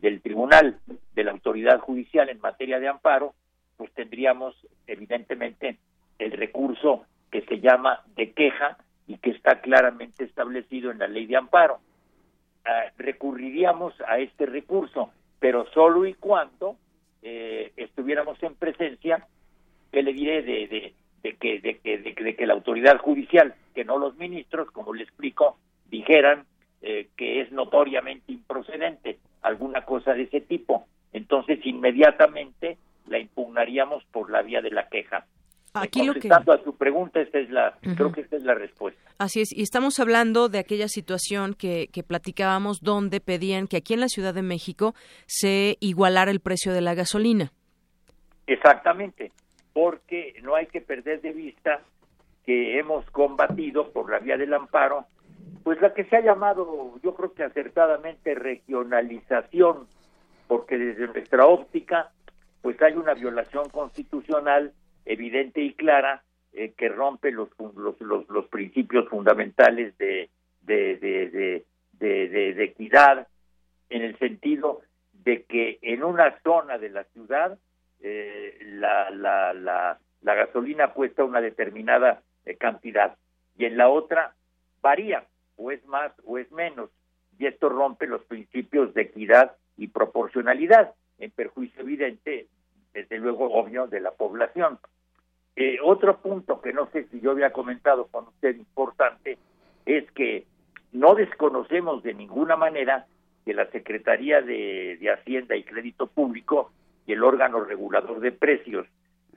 del, 0.00 0.20
tribunal, 0.22 0.78
de 1.14 1.24
la 1.24 1.32
autoridad 1.32 1.80
judicial 1.80 2.28
en 2.28 2.40
materia 2.40 2.78
de 2.78 2.88
amparo, 2.88 3.34
pues 3.76 3.92
tendríamos 3.92 4.54
evidentemente 4.86 5.78
el 6.18 6.30
recurso 6.32 7.04
que 7.32 7.42
se 7.42 7.58
llama 7.58 8.02
de 8.14 8.32
queja 8.32 8.78
y 9.08 9.18
que 9.18 9.30
está 9.30 9.60
claramente 9.60 10.22
establecido 10.22 10.92
en 10.92 11.00
la 11.00 11.08
ley 11.08 11.26
de 11.26 11.36
amparo. 11.36 11.80
Ah, 12.64 12.84
recurriríamos 12.96 13.92
a 14.06 14.18
este 14.18 14.46
recurso, 14.46 15.10
pero 15.40 15.66
solo 15.72 16.06
y 16.06 16.14
cuando 16.14 16.76
eh, 17.24 17.72
estuviéramos 17.76 18.40
en 18.42 18.54
presencia, 18.54 19.26
que 19.90 20.02
le 20.02 20.12
diré, 20.12 20.42
de, 20.42 20.68
de, 20.68 20.94
de, 21.22 21.36
que, 21.36 21.58
de, 21.60 21.78
que, 21.78 21.98
de, 21.98 22.36
que 22.36 22.46
la 22.46 22.52
autoridad 22.52 22.98
judicial, 22.98 23.54
que 23.74 23.84
no 23.84 23.98
los 23.98 24.16
ministros, 24.16 24.70
como 24.70 24.92
le 24.92 25.04
explico, 25.04 25.58
dijeran 25.90 26.44
eh, 26.82 27.08
que 27.16 27.40
es 27.40 27.50
notoriamente 27.50 28.30
improcedente 28.30 29.18
alguna 29.40 29.86
cosa 29.86 30.12
de 30.12 30.24
ese 30.24 30.42
tipo. 30.42 30.86
Entonces, 31.14 31.64
inmediatamente 31.64 32.76
la 33.08 33.18
impugnaríamos 33.18 34.04
por 34.12 34.30
la 34.30 34.42
vía 34.42 34.60
de 34.60 34.70
la 34.70 34.88
queja. 34.88 35.26
Aquí 35.74 36.04
lo 36.04 36.14
que... 36.14 36.28
a 36.28 36.42
su 36.62 36.76
pregunta, 36.76 37.20
esta 37.20 37.38
es 37.38 37.50
la, 37.50 37.76
creo 37.96 38.12
que 38.12 38.20
esta 38.20 38.36
es 38.36 38.44
la 38.44 38.54
respuesta. 38.54 39.00
Así 39.18 39.40
es, 39.40 39.52
y 39.52 39.62
estamos 39.62 39.98
hablando 39.98 40.48
de 40.48 40.60
aquella 40.60 40.86
situación 40.86 41.54
que, 41.54 41.88
que 41.92 42.04
platicábamos 42.04 42.80
donde 42.80 43.20
pedían 43.20 43.66
que 43.66 43.78
aquí 43.78 43.94
en 43.94 44.00
la 44.00 44.08
Ciudad 44.08 44.34
de 44.34 44.42
México 44.42 44.94
se 45.26 45.76
igualara 45.80 46.30
el 46.30 46.38
precio 46.38 46.72
de 46.72 46.80
la 46.80 46.94
gasolina. 46.94 47.52
Exactamente, 48.46 49.32
porque 49.72 50.34
no 50.42 50.54
hay 50.54 50.66
que 50.66 50.80
perder 50.80 51.20
de 51.22 51.32
vista 51.32 51.80
que 52.46 52.78
hemos 52.78 53.04
combatido 53.10 53.90
por 53.90 54.10
la 54.10 54.20
vía 54.20 54.36
del 54.36 54.54
amparo, 54.54 55.06
pues 55.64 55.80
la 55.80 55.92
que 55.92 56.04
se 56.04 56.16
ha 56.16 56.20
llamado, 56.20 57.00
yo 57.02 57.14
creo 57.14 57.32
que 57.32 57.42
acertadamente, 57.42 58.34
regionalización, 58.34 59.88
porque 60.46 60.78
desde 60.78 61.08
nuestra 61.08 61.46
óptica, 61.46 62.12
pues 62.62 62.80
hay 62.82 62.92
una 62.92 63.14
violación 63.14 63.68
constitucional 63.70 64.72
evidente 65.04 65.60
y 65.60 65.74
clara 65.74 66.22
eh, 66.52 66.72
que 66.76 66.88
rompe 66.88 67.30
los, 67.30 67.48
los, 67.58 68.00
los, 68.00 68.28
los, 68.28 68.46
principios 68.46 69.08
fundamentales 69.08 69.96
de, 69.98 70.30
de, 70.62 70.96
de, 70.96 71.64
de, 71.98 72.64
equidad 72.64 73.26
en 73.88 74.02
el 74.02 74.18
sentido 74.18 74.82
de 75.12 75.42
que 75.44 75.78
en 75.82 76.04
una 76.04 76.40
zona 76.42 76.78
de 76.78 76.90
la 76.90 77.04
ciudad 77.04 77.58
eh, 78.00 78.58
la, 78.66 79.10
la, 79.10 79.52
la, 79.52 79.98
la, 80.22 80.34
gasolina 80.34 80.92
cuesta 80.92 81.24
una 81.24 81.40
determinada 81.40 82.22
eh, 82.44 82.56
cantidad 82.56 83.16
y 83.56 83.64
en 83.64 83.76
la 83.76 83.88
otra 83.88 84.34
varía 84.80 85.24
o 85.56 85.70
es 85.70 85.84
más 85.86 86.12
o 86.24 86.38
es 86.38 86.50
menos 86.52 86.90
y 87.38 87.46
esto 87.46 87.68
rompe 87.68 88.06
los 88.06 88.22
principios 88.24 88.94
de 88.94 89.02
equidad 89.02 89.56
y 89.76 89.88
proporcionalidad 89.88 90.94
en 91.18 91.30
perjuicio 91.30 91.82
evidente 91.82 92.46
desde 92.94 93.18
luego 93.18 93.52
obvio 93.52 93.86
de 93.86 94.00
la 94.00 94.12
población 94.12 94.78
eh, 95.56 95.78
otro 95.82 96.18
punto 96.18 96.60
que 96.60 96.72
no 96.72 96.88
sé 96.90 97.06
si 97.10 97.20
yo 97.20 97.30
había 97.30 97.52
comentado 97.52 98.06
con 98.06 98.26
usted 98.26 98.56
importante 98.56 99.38
es 99.86 100.10
que 100.12 100.46
no 100.92 101.14
desconocemos 101.14 102.02
de 102.02 102.14
ninguna 102.14 102.56
manera 102.56 103.06
que 103.44 103.54
la 103.54 103.70
Secretaría 103.70 104.40
de, 104.40 104.98
Hacienda 105.12 105.54
y 105.54 105.62
Crédito 105.62 106.06
Público 106.08 106.72
y 107.06 107.12
el 107.12 107.22
órgano 107.22 107.60
regulador 107.60 108.20
de 108.20 108.32
precios 108.32 108.86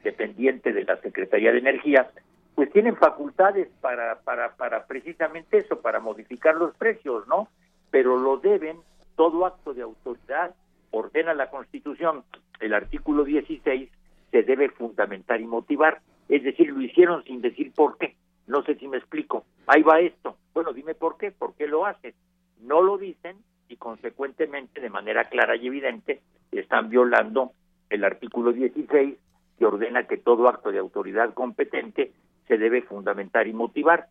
dependiente 0.03 0.73
de 0.73 0.85
la 0.85 0.97
Secretaría 1.01 1.51
de 1.51 1.59
Energía, 1.59 2.09
pues 2.55 2.71
tienen 2.71 2.95
facultades 2.95 3.67
para, 3.81 4.19
para, 4.21 4.55
para 4.55 4.85
precisamente 4.85 5.57
eso, 5.57 5.81
para 5.81 5.99
modificar 5.99 6.55
los 6.55 6.73
precios, 6.75 7.27
¿no? 7.27 7.49
Pero 7.91 8.17
lo 8.17 8.37
deben, 8.37 8.77
todo 9.15 9.45
acto 9.45 9.73
de 9.73 9.81
autoridad 9.81 10.55
ordena 10.91 11.33
la 11.33 11.49
Constitución, 11.49 12.23
el 12.59 12.73
artículo 12.73 13.23
16, 13.23 13.89
se 14.31 14.43
debe 14.43 14.69
fundamentar 14.69 15.41
y 15.41 15.45
motivar. 15.45 16.01
Es 16.29 16.43
decir, 16.43 16.71
lo 16.71 16.81
hicieron 16.81 17.23
sin 17.23 17.41
decir 17.41 17.71
por 17.73 17.97
qué. 17.97 18.15
No 18.47 18.63
sé 18.63 18.75
si 18.75 18.87
me 18.87 18.97
explico. 18.97 19.45
Ahí 19.67 19.81
va 19.81 19.99
esto. 19.99 20.37
Bueno, 20.53 20.73
dime 20.73 20.95
por 20.95 21.17
qué, 21.17 21.31
por 21.31 21.55
qué 21.55 21.67
lo 21.67 21.85
hacen. 21.85 22.13
No 22.61 22.81
lo 22.81 22.97
dicen 22.97 23.37
y 23.69 23.77
consecuentemente, 23.77 24.81
de 24.81 24.89
manera 24.89 25.25
clara 25.25 25.55
y 25.55 25.67
evidente, 25.67 26.21
están 26.51 26.89
violando 26.89 27.51
el 27.89 28.03
artículo 28.03 28.51
16 28.51 29.17
que 29.57 29.65
ordena 29.65 30.07
que 30.07 30.17
todo 30.17 30.47
acto 30.47 30.71
de 30.71 30.79
autoridad 30.79 31.33
competente 31.33 32.11
se 32.47 32.57
debe 32.57 32.81
fundamentar 32.81 33.47
y 33.47 33.53
motivar. 33.53 34.07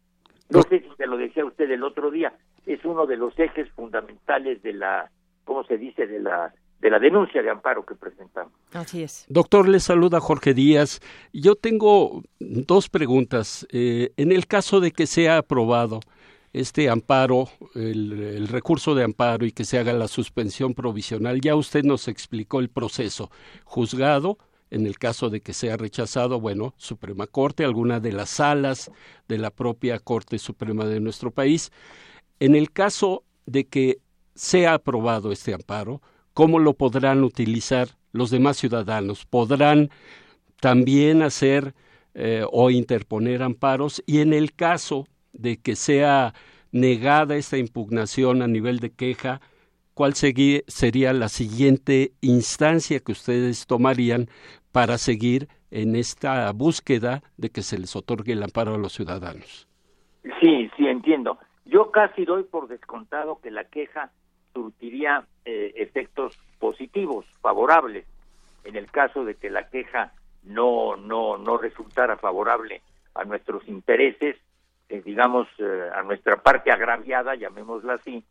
No 0.51 0.63
sé 0.63 0.81
si 0.81 0.89
se 0.97 1.07
lo 1.07 1.17
decía 1.17 1.45
usted 1.45 1.71
el 1.71 1.83
otro 1.83 2.11
día, 2.11 2.33
es 2.67 2.85
uno 2.85 3.07
de 3.07 3.17
los 3.17 3.39
ejes 3.39 3.71
fundamentales 3.71 4.63
de 4.63 4.73
la, 4.73 5.11
¿cómo 5.45 5.65
se 5.65 5.79
dice?, 5.79 6.07
de 6.07 6.21
la 6.21 6.53
de 6.81 6.91
la 6.91 6.99
denuncia 6.99 7.43
de 7.43 7.51
amparo 7.51 7.85
que 7.85 7.95
presentamos. 7.95 8.53
Así 8.73 9.03
es. 9.03 9.25
Doctor, 9.29 9.69
le 9.69 9.81
saluda 9.81 10.21
Jorge 10.21 10.55
Díaz. 10.55 11.01
Yo 11.33 11.55
tengo 11.55 12.23
dos 12.39 12.89
preguntas. 12.89 13.67
Eh, 13.71 14.13
en 14.17 14.33
el 14.33 14.47
caso 14.47 14.81
de 14.81 14.93
que 14.93 15.07
sea 15.07 15.39
aprobado 15.39 16.01
este 16.53 16.89
amparo, 16.89 17.49
el, 17.75 18.49
recurso 18.49 18.95
de 18.95 19.05
amparo 19.05 19.45
y 19.45 19.53
que 19.53 19.65
se 19.65 19.79
haga 19.79 19.93
la 19.93 20.09
suspensión 20.09 20.75
provisional, 20.75 21.41
ya 21.41 21.55
usted 21.55 21.85
nos 21.85 22.09
explicó 22.09 22.61
el 22.61 22.71
proceso. 22.71 23.31
Juzgado, 23.65 24.39
en 24.71 24.87
el 24.87 24.99
caso 24.99 25.29
de 25.29 25.41
que 25.41 25.53
sea 25.53 25.77
rechazado, 25.77 26.41
bueno, 26.41 26.75
Suprema 26.79 27.27
Corte, 27.27 27.65
alguna 27.65 28.01
de 28.01 28.13
las 28.13 28.31
salas 28.31 28.91
de 29.29 29.39
la 29.39 29.51
propia 29.51 29.99
Corte 29.99 30.39
Suprema 30.39 30.87
de 30.87 31.01
nuestro 31.01 31.31
país. 31.31 31.71
En 32.41 32.55
el 32.55 32.71
caso 32.71 33.23
de 33.45 33.65
que 33.65 33.99
sea 34.35 34.75
aprobado 34.75 35.33
este 35.33 35.53
amparo, 35.55 36.01
¿Cómo 36.37 36.59
lo 36.59 36.75
podrán 36.75 37.25
utilizar 37.25 37.89
los 38.13 38.31
demás 38.31 38.59
ciudadanos? 38.59 39.25
¿Podrán 39.25 39.89
también 40.61 41.23
hacer 41.23 41.73
eh, 42.13 42.45
o 42.53 42.71
interponer 42.71 43.43
amparos? 43.43 44.03
Y 44.05 44.21
en 44.21 44.35
el 44.35 44.55
caso 44.55 45.07
de 45.33 45.57
que 45.57 45.77
sea 45.77 46.35
negada 46.73 47.37
esta 47.37 47.57
impugnación 47.57 48.43
a 48.43 48.49
nivel 48.49 48.81
de 48.81 48.91
queja, 48.91 49.41
¿cuál 49.95 50.13
sería 50.13 51.15
la 51.15 51.31
siguiente 51.31 52.13
instancia 52.21 53.01
que 53.01 53.13
ustedes 53.13 53.67
tomarían 53.67 54.27
para 54.73 54.99
seguir 54.99 55.49
en 55.71 55.97
esta 55.97 56.53
búsqueda 56.53 57.23
de 57.39 57.49
que 57.49 57.63
se 57.63 57.79
les 57.79 57.97
otorgue 57.97 58.35
el 58.35 58.43
amparo 58.43 58.75
a 58.75 58.79
los 58.79 58.93
ciudadanos? 58.93 59.67
Sí, 60.43 60.71
sí, 60.77 60.87
entiendo. 60.87 61.39
Yo 61.65 61.91
casi 61.93 62.27
doy 62.27 62.43
por 62.43 62.69
descontado 62.69 63.41
que 63.43 63.51
la 63.51 63.65
queja 63.65 64.13
surtiría 64.57 65.23
eh, 65.45 65.73
efectos 65.77 66.39
positivos, 66.59 67.27
favorables, 67.43 68.07
en 68.65 68.77
el 68.77 68.91
caso 68.91 69.23
de 69.27 69.35
que 69.35 69.51
la 69.51 69.69
queja 69.69 70.13
no 70.45 70.97
no 70.97 71.37
no 71.37 71.59
resultara 71.59 72.17
favorable 72.17 72.81
a 73.15 73.25
nuestros 73.25 73.69
intereses, 73.69 74.37
eh, 74.89 75.03
digamos 75.05 75.47
eh, 75.59 75.91
a 75.95 76.03
nuestra 76.03 76.37
parte 76.43 76.73
agraviada, 76.73 77.35
llamémosla 77.35 77.95
así, 77.95 78.25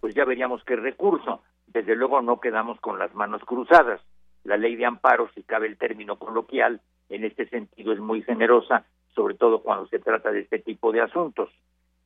pues 0.00 0.14
ya 0.14 0.24
veríamos 0.24 0.62
qué 0.64 0.76
recurso. 0.76 1.42
Desde 1.66 1.96
luego 1.96 2.22
no 2.22 2.38
quedamos 2.38 2.78
con 2.80 2.98
las 3.00 3.12
manos 3.14 3.42
cruzadas. 3.44 4.00
La 4.44 4.56
ley 4.56 4.76
de 4.76 4.86
amparo, 4.86 5.30
si 5.34 5.42
cabe 5.42 5.66
el 5.66 5.78
término 5.78 6.16
coloquial, 6.16 6.80
en 7.08 7.24
este 7.24 7.48
sentido 7.48 7.92
es 7.92 7.98
muy 7.98 8.22
generosa, 8.22 8.84
sobre 9.14 9.34
todo 9.34 9.62
cuando 9.62 9.86
se 9.88 9.98
trata 9.98 10.30
de 10.30 10.40
este 10.40 10.60
tipo 10.60 10.92
de 10.92 11.00
asuntos. 11.00 11.50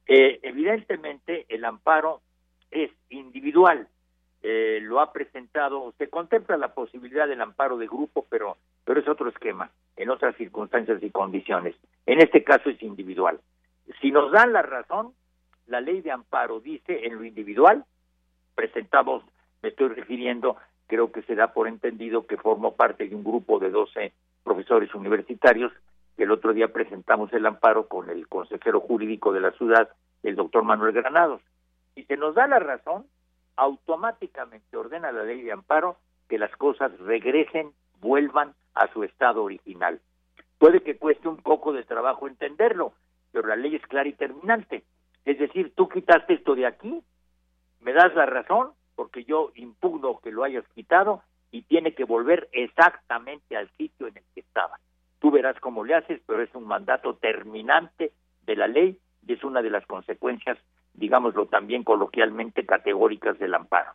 Eh, 0.06 0.38
evidentemente, 0.42 1.44
el 1.48 1.64
amparo 1.64 2.22
es 2.70 2.90
individual. 3.10 3.88
Eh, 4.42 4.78
lo 4.82 5.00
ha 5.00 5.12
presentado, 5.12 5.92
se 5.98 6.08
contempla 6.08 6.56
la 6.56 6.74
posibilidad 6.74 7.26
del 7.26 7.40
amparo 7.40 7.76
de 7.78 7.86
grupo, 7.86 8.26
pero, 8.28 8.56
pero 8.84 9.00
es 9.00 9.08
otro 9.08 9.28
esquema, 9.28 9.70
en 9.96 10.10
otras 10.10 10.36
circunstancias 10.36 11.02
y 11.02 11.10
condiciones. 11.10 11.74
En 12.06 12.20
este 12.20 12.44
caso 12.44 12.70
es 12.70 12.82
individual. 12.82 13.40
Si 14.00 14.10
nos 14.10 14.30
dan 14.30 14.52
la 14.52 14.62
razón, 14.62 15.12
la 15.66 15.80
ley 15.80 16.00
de 16.00 16.12
amparo 16.12 16.60
dice 16.60 17.06
en 17.06 17.16
lo 17.16 17.24
individual, 17.24 17.84
presentamos, 18.54 19.24
me 19.62 19.70
estoy 19.70 19.88
refiriendo, 19.88 20.56
creo 20.86 21.10
que 21.10 21.22
se 21.22 21.34
da 21.34 21.52
por 21.52 21.66
entendido 21.66 22.26
que 22.26 22.36
formo 22.36 22.76
parte 22.76 23.08
de 23.08 23.14
un 23.14 23.24
grupo 23.24 23.58
de 23.58 23.70
12 23.70 24.12
profesores 24.44 24.94
universitarios, 24.94 25.72
que 26.16 26.22
el 26.22 26.30
otro 26.30 26.52
día 26.52 26.72
presentamos 26.72 27.32
el 27.32 27.46
amparo 27.46 27.88
con 27.88 28.10
el 28.10 28.28
consejero 28.28 28.80
jurídico 28.80 29.32
de 29.32 29.40
la 29.40 29.50
ciudad, 29.52 29.88
el 30.22 30.36
doctor 30.36 30.62
Manuel 30.62 30.92
Granados. 30.92 31.42
Y 31.96 32.04
se 32.04 32.16
nos 32.16 32.36
da 32.36 32.46
la 32.46 32.60
razón, 32.60 33.06
automáticamente 33.56 34.76
ordena 34.76 35.10
la 35.10 35.24
ley 35.24 35.42
de 35.42 35.50
amparo 35.50 35.96
que 36.28 36.38
las 36.38 36.54
cosas 36.56 36.96
regresen, 37.00 37.72
vuelvan 38.00 38.54
a 38.74 38.92
su 38.92 39.02
estado 39.02 39.42
original. 39.42 40.00
Puede 40.58 40.82
que 40.82 40.96
cueste 40.96 41.26
un 41.26 41.38
poco 41.38 41.72
de 41.72 41.82
trabajo 41.82 42.28
entenderlo, 42.28 42.92
pero 43.32 43.48
la 43.48 43.56
ley 43.56 43.74
es 43.74 43.82
clara 43.86 44.08
y 44.08 44.12
terminante. 44.12 44.84
Es 45.24 45.38
decir, 45.38 45.72
tú 45.74 45.88
quitaste 45.88 46.34
esto 46.34 46.54
de 46.54 46.66
aquí, 46.66 47.02
me 47.80 47.92
das 47.92 48.14
la 48.14 48.26
razón, 48.26 48.72
porque 48.94 49.24
yo 49.24 49.52
impugno 49.54 50.20
que 50.20 50.30
lo 50.30 50.44
hayas 50.44 50.66
quitado 50.74 51.22
y 51.50 51.62
tiene 51.62 51.94
que 51.94 52.04
volver 52.04 52.48
exactamente 52.52 53.56
al 53.56 53.70
sitio 53.76 54.06
en 54.08 54.18
el 54.18 54.24
que 54.34 54.40
estaba. 54.40 54.78
Tú 55.18 55.30
verás 55.30 55.58
cómo 55.60 55.84
le 55.84 55.94
haces, 55.94 56.20
pero 56.26 56.42
es 56.42 56.54
un 56.54 56.66
mandato 56.66 57.14
terminante 57.16 58.12
de 58.44 58.56
la 58.56 58.66
ley 58.66 58.98
y 59.26 59.32
es 59.32 59.44
una 59.44 59.62
de 59.62 59.70
las 59.70 59.86
consecuencias, 59.86 60.58
digámoslo 60.96 61.46
también 61.46 61.84
coloquialmente, 61.84 62.66
categóricas 62.66 63.38
del 63.38 63.54
amparo. 63.54 63.92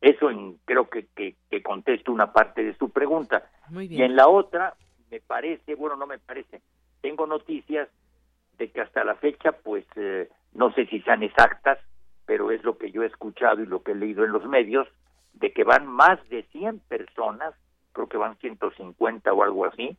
Eso 0.00 0.30
en, 0.30 0.58
creo 0.64 0.88
que, 0.88 1.06
que, 1.14 1.36
que 1.50 1.62
contesto 1.62 2.12
una 2.12 2.32
parte 2.32 2.62
de 2.62 2.76
su 2.76 2.90
pregunta. 2.90 3.48
Y 3.78 4.02
en 4.02 4.16
la 4.16 4.28
otra, 4.28 4.74
me 5.10 5.20
parece, 5.20 5.74
bueno, 5.74 5.96
no 5.96 6.06
me 6.06 6.18
parece, 6.18 6.60
tengo 7.00 7.26
noticias 7.26 7.88
de 8.58 8.70
que 8.70 8.80
hasta 8.80 9.04
la 9.04 9.14
fecha, 9.16 9.52
pues 9.52 9.84
eh, 9.96 10.28
no 10.54 10.72
sé 10.72 10.86
si 10.86 11.00
sean 11.00 11.22
exactas, 11.22 11.78
pero 12.26 12.50
es 12.50 12.62
lo 12.64 12.78
que 12.78 12.90
yo 12.90 13.02
he 13.02 13.06
escuchado 13.06 13.62
y 13.62 13.66
lo 13.66 13.82
que 13.82 13.92
he 13.92 13.94
leído 13.94 14.24
en 14.24 14.32
los 14.32 14.44
medios, 14.46 14.88
de 15.34 15.52
que 15.52 15.64
van 15.64 15.86
más 15.86 16.18
de 16.28 16.44
100 16.44 16.80
personas, 16.80 17.54
creo 17.92 18.08
que 18.08 18.16
van 18.16 18.36
150 18.38 19.32
o 19.32 19.42
algo 19.42 19.66
así, 19.66 19.96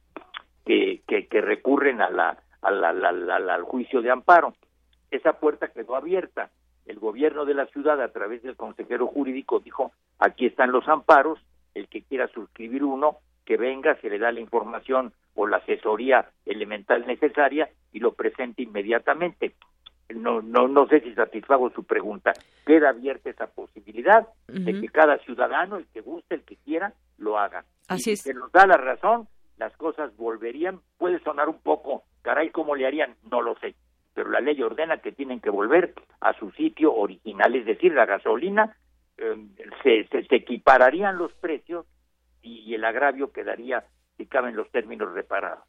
que, 0.65 1.03
que, 1.07 1.41
recurren 1.41 2.01
a 2.01 2.09
la, 2.09 2.37
a 2.61 2.71
la, 2.71 2.89
al 2.89 3.63
juicio 3.63 4.01
de 4.01 4.09
amparo. 4.09 4.55
Esa 5.16 5.34
puerta 5.34 5.68
quedó 5.70 5.95
abierta. 5.95 6.51
El 6.86 6.99
gobierno 6.99 7.45
de 7.45 7.55
la 7.55 7.66
ciudad, 7.68 8.01
a 8.01 8.11
través 8.11 8.43
del 8.43 8.55
consejero 8.55 9.07
jurídico, 9.07 9.59
dijo, 9.59 9.91
aquí 10.20 10.45
están 10.45 10.72
los 10.72 10.88
amparos, 10.88 11.39
el 11.74 11.88
que 11.88 12.03
quiera 12.03 12.28
suscribir 12.28 12.84
uno, 12.84 13.18
que 13.43 13.57
venga, 13.57 13.99
se 14.01 14.09
le 14.09 14.20
da 14.20 14.32
la 14.32 14.39
información 14.39 15.13
o 15.34 15.47
la 15.47 15.57
asesoría 15.57 16.30
elemental 16.45 17.05
necesaria 17.05 17.70
y 17.91 17.99
lo 17.99 18.13
presente 18.13 18.61
inmediatamente 18.61 19.53
no, 20.13 20.41
no, 20.41 20.68
no 20.68 20.88
sé 20.88 21.01
si 21.01 21.13
satisfago 21.13 21.72
su 21.72 21.84
pregunta. 21.84 22.34
Queda 22.66 22.89
abierta 22.89 23.30
esa 23.30 23.47
posibilidad 23.47 24.28
de 24.47 24.80
que 24.80 24.88
cada 24.89 25.18
ciudadano, 25.20 25.78
el 25.78 25.86
que 25.88 26.01
guste, 26.01 26.36
el 26.36 26.43
que 26.43 26.57
quiera, 26.57 26.93
lo 27.18 27.39
haga. 27.39 27.66
Así 27.88 28.11
y 28.11 28.18
si 28.18 28.34
nos 28.34 28.51
da 28.51 28.68
la 28.68 28.78
razón, 28.78 29.28
las 29.57 29.76
cosas 29.78 30.16
volverían. 30.16 30.80
Puede 30.97 31.20
sonar 31.24 31.49
un 31.49 31.59
poco, 31.59 32.03
caray, 32.22 32.49
¿cómo 32.51 32.76
le 32.76 32.86
harían? 32.86 33.16
No 33.32 33.41
lo 33.41 33.55
sé. 33.59 33.76
Pero 34.16 34.32
la 34.32 34.39
ley 34.39 34.59
ordena 34.63 34.97
que 34.97 35.11
tienen 35.11 35.41
que 35.41 35.49
volver 35.49 35.93
a 36.22 36.34
su 36.39 36.49
sitio 36.51 36.93
original, 36.95 37.53
es 37.55 37.66
decir, 37.66 37.93
la 37.93 38.05
gasolina, 38.05 38.76
em, 39.18 39.49
se, 39.84 40.07
se, 40.07 40.36
equipararían 40.36 41.18
los 41.18 41.34
precios 41.34 41.86
y, 42.41 42.61
y 42.61 42.74
el 42.74 42.86
agravio 42.86 43.32
quedaría, 43.32 43.84
si 44.18 44.26
caben 44.26 44.55
los 44.55 44.72
términos, 44.72 45.13
reparados. 45.13 45.66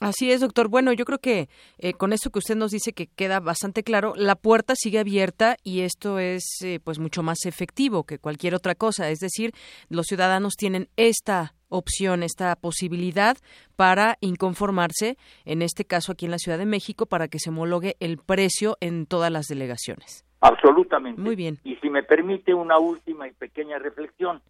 Así 0.00 0.32
es, 0.32 0.40
doctor. 0.40 0.68
Bueno, 0.68 0.92
yo 0.92 1.04
creo 1.04 1.18
que 1.18 1.48
eh, 1.78 1.92
con 1.92 2.12
esto 2.12 2.30
que 2.30 2.40
usted 2.40 2.56
nos 2.56 2.70
dice 2.72 2.92
que 2.92 3.06
queda 3.06 3.40
bastante 3.40 3.82
claro, 3.82 4.14
la 4.16 4.34
puerta 4.34 4.74
sigue 4.76 4.98
abierta 4.98 5.56
y 5.62 5.82
esto 5.82 6.18
es 6.18 6.44
eh, 6.64 6.80
pues 6.82 6.98
mucho 6.98 7.22
más 7.22 7.44
efectivo 7.46 8.04
que 8.04 8.18
cualquier 8.18 8.54
otra 8.54 8.74
cosa. 8.74 9.10
Es 9.10 9.20
decir, 9.20 9.52
los 9.88 10.06
ciudadanos 10.06 10.54
tienen 10.56 10.88
esta 10.96 11.54
opción, 11.68 12.22
esta 12.22 12.54
posibilidad 12.56 13.36
para 13.76 14.16
inconformarse, 14.20 15.16
en 15.44 15.62
este 15.62 15.84
caso 15.84 16.12
aquí 16.12 16.24
en 16.26 16.32
la 16.32 16.38
Ciudad 16.38 16.58
de 16.58 16.66
México, 16.66 17.06
para 17.06 17.28
que 17.28 17.38
se 17.38 17.50
homologue 17.50 17.96
el 18.00 18.18
precio 18.18 18.76
en 18.80 19.06
todas 19.06 19.30
las 19.30 19.46
delegaciones. 19.46 20.24
Absolutamente. 20.40 21.20
Muy 21.20 21.36
bien. 21.36 21.60
Y 21.62 21.76
si 21.76 21.88
me 21.88 22.02
permite 22.02 22.52
una 22.52 22.78
última 22.78 23.28
y 23.28 23.32
pequeña 23.32 23.78
reflexión, 23.78 24.42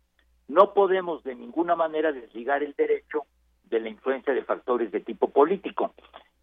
no 0.49 0.73
podemos 0.73 1.23
de 1.23 1.35
ninguna 1.35 1.77
manera 1.77 2.13
desligar 2.13 2.63
el 2.63 2.75
derecho 2.77 3.25
de 3.73 3.81
la 3.81 3.89
influencia 3.89 4.33
de 4.33 4.45
factores 4.45 4.93
de 4.93 5.01
tipo 5.01 5.31
político. 5.33 5.95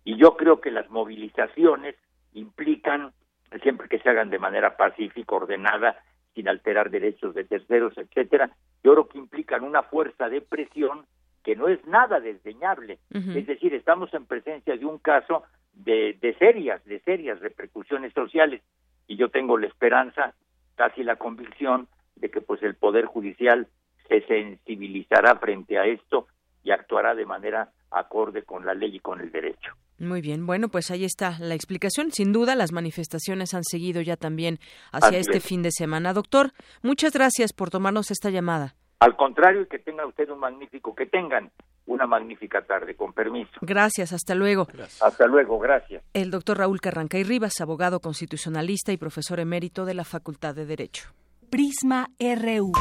Y 0.03 0.17
yo 0.17 0.35
creo 0.35 0.59
que 0.59 0.71
las 0.71 0.89
movilizaciones 0.89 1.95
implican, 2.33 3.13
siempre 3.61 3.87
que 3.87 3.99
se 3.99 4.09
hagan 4.09 4.29
de 4.29 4.39
manera 4.39 4.75
pacífica, 4.75 5.35
ordenada, 5.35 5.97
sin 6.33 6.49
alterar 6.49 6.89
derechos 6.89 7.33
de 7.35 7.43
terceros, 7.43 7.97
etcétera, 7.97 8.49
yo 8.83 8.93
creo 8.93 9.07
que 9.07 9.17
implican 9.19 9.63
una 9.63 9.83
fuerza 9.83 10.27
de 10.27 10.41
presión 10.41 11.05
que 11.43 11.55
no 11.55 11.67
es 11.67 11.85
nada 11.85 12.19
desdeñable. 12.19 12.99
Es 13.11 13.47
decir, 13.47 13.73
estamos 13.73 14.13
en 14.13 14.25
presencia 14.25 14.75
de 14.75 14.85
un 14.85 14.97
caso 14.97 15.43
de, 15.73 16.17
de 16.21 16.33
serias, 16.35 16.83
de 16.85 16.99
serias 17.01 17.39
repercusiones 17.39 18.13
sociales 18.13 18.61
y 19.07 19.15
yo 19.15 19.29
tengo 19.29 19.57
la 19.57 19.67
esperanza, 19.67 20.33
casi 20.75 21.03
la 21.03 21.15
convicción 21.15 21.87
de 22.15 22.29
que 22.29 22.41
pues 22.41 22.61
el 22.63 22.75
poder 22.75 23.05
judicial 23.05 23.67
se 24.07 24.21
sensibilizará 24.21 25.35
frente 25.37 25.77
a 25.77 25.85
esto 25.85 26.27
y 26.63 26.71
actuará 26.71 27.15
de 27.15 27.25
manera 27.25 27.71
acorde 27.91 28.43
con 28.43 28.65
la 28.65 28.73
ley 28.73 28.95
y 28.95 28.99
con 28.99 29.19
el 29.19 29.31
derecho. 29.31 29.73
Muy 29.99 30.21
bien, 30.21 30.45
bueno, 30.45 30.69
pues 30.69 30.91
ahí 30.91 31.03
está 31.03 31.37
la 31.39 31.55
explicación. 31.55 32.11
Sin 32.11 32.31
duda, 32.31 32.55
las 32.55 32.71
manifestaciones 32.71 33.53
han 33.53 33.63
seguido 33.63 34.01
ya 34.01 34.15
también 34.15 34.59
hacia 34.91 35.17
este 35.17 35.41
fin 35.41 35.61
de 35.61 35.71
semana. 35.71 36.13
Doctor, 36.13 36.51
muchas 36.81 37.13
gracias 37.13 37.51
por 37.51 37.69
tomarnos 37.69 38.09
esta 38.09 38.29
llamada. 38.29 38.75
Al 38.99 39.15
contrario, 39.15 39.67
que 39.67 39.79
tenga 39.79 40.05
usted 40.05 40.29
un 40.29 40.39
magnífico, 40.39 40.95
que 40.95 41.05
tengan 41.05 41.51
una 41.85 42.05
magnífica 42.05 42.61
tarde, 42.61 42.95
con 42.95 43.13
permiso. 43.13 43.51
Gracias, 43.61 44.13
hasta 44.13 44.35
luego. 44.35 44.67
Hasta 45.01 45.25
luego, 45.25 45.59
gracias. 45.59 46.03
El 46.13 46.31
doctor 46.31 46.59
Raúl 46.59 46.79
Carranca 46.79 47.17
y 47.17 47.23
Rivas, 47.23 47.59
abogado 47.61 47.99
constitucionalista 47.99 48.91
y 48.91 48.97
profesor 48.97 49.39
emérito 49.39 49.85
de 49.85 49.95
la 49.95 50.03
Facultad 50.03 50.53
de 50.53 50.65
Derecho. 50.65 51.09
Prisma 51.49 52.07
RU. 52.19 52.71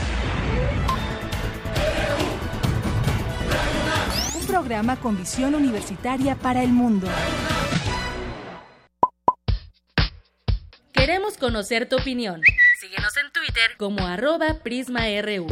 Programa 4.58 4.96
con 4.96 5.16
visión 5.16 5.54
universitaria 5.54 6.34
para 6.34 6.64
el 6.64 6.70
mundo. 6.70 7.06
Queremos 10.92 11.38
conocer 11.38 11.88
tu 11.88 11.94
opinión. 11.94 12.40
Síguenos 12.80 13.16
en 13.18 13.30
Twitter 13.32 13.76
como 13.78 14.04
arroba 14.04 14.56
PrismaRU. 14.64 15.46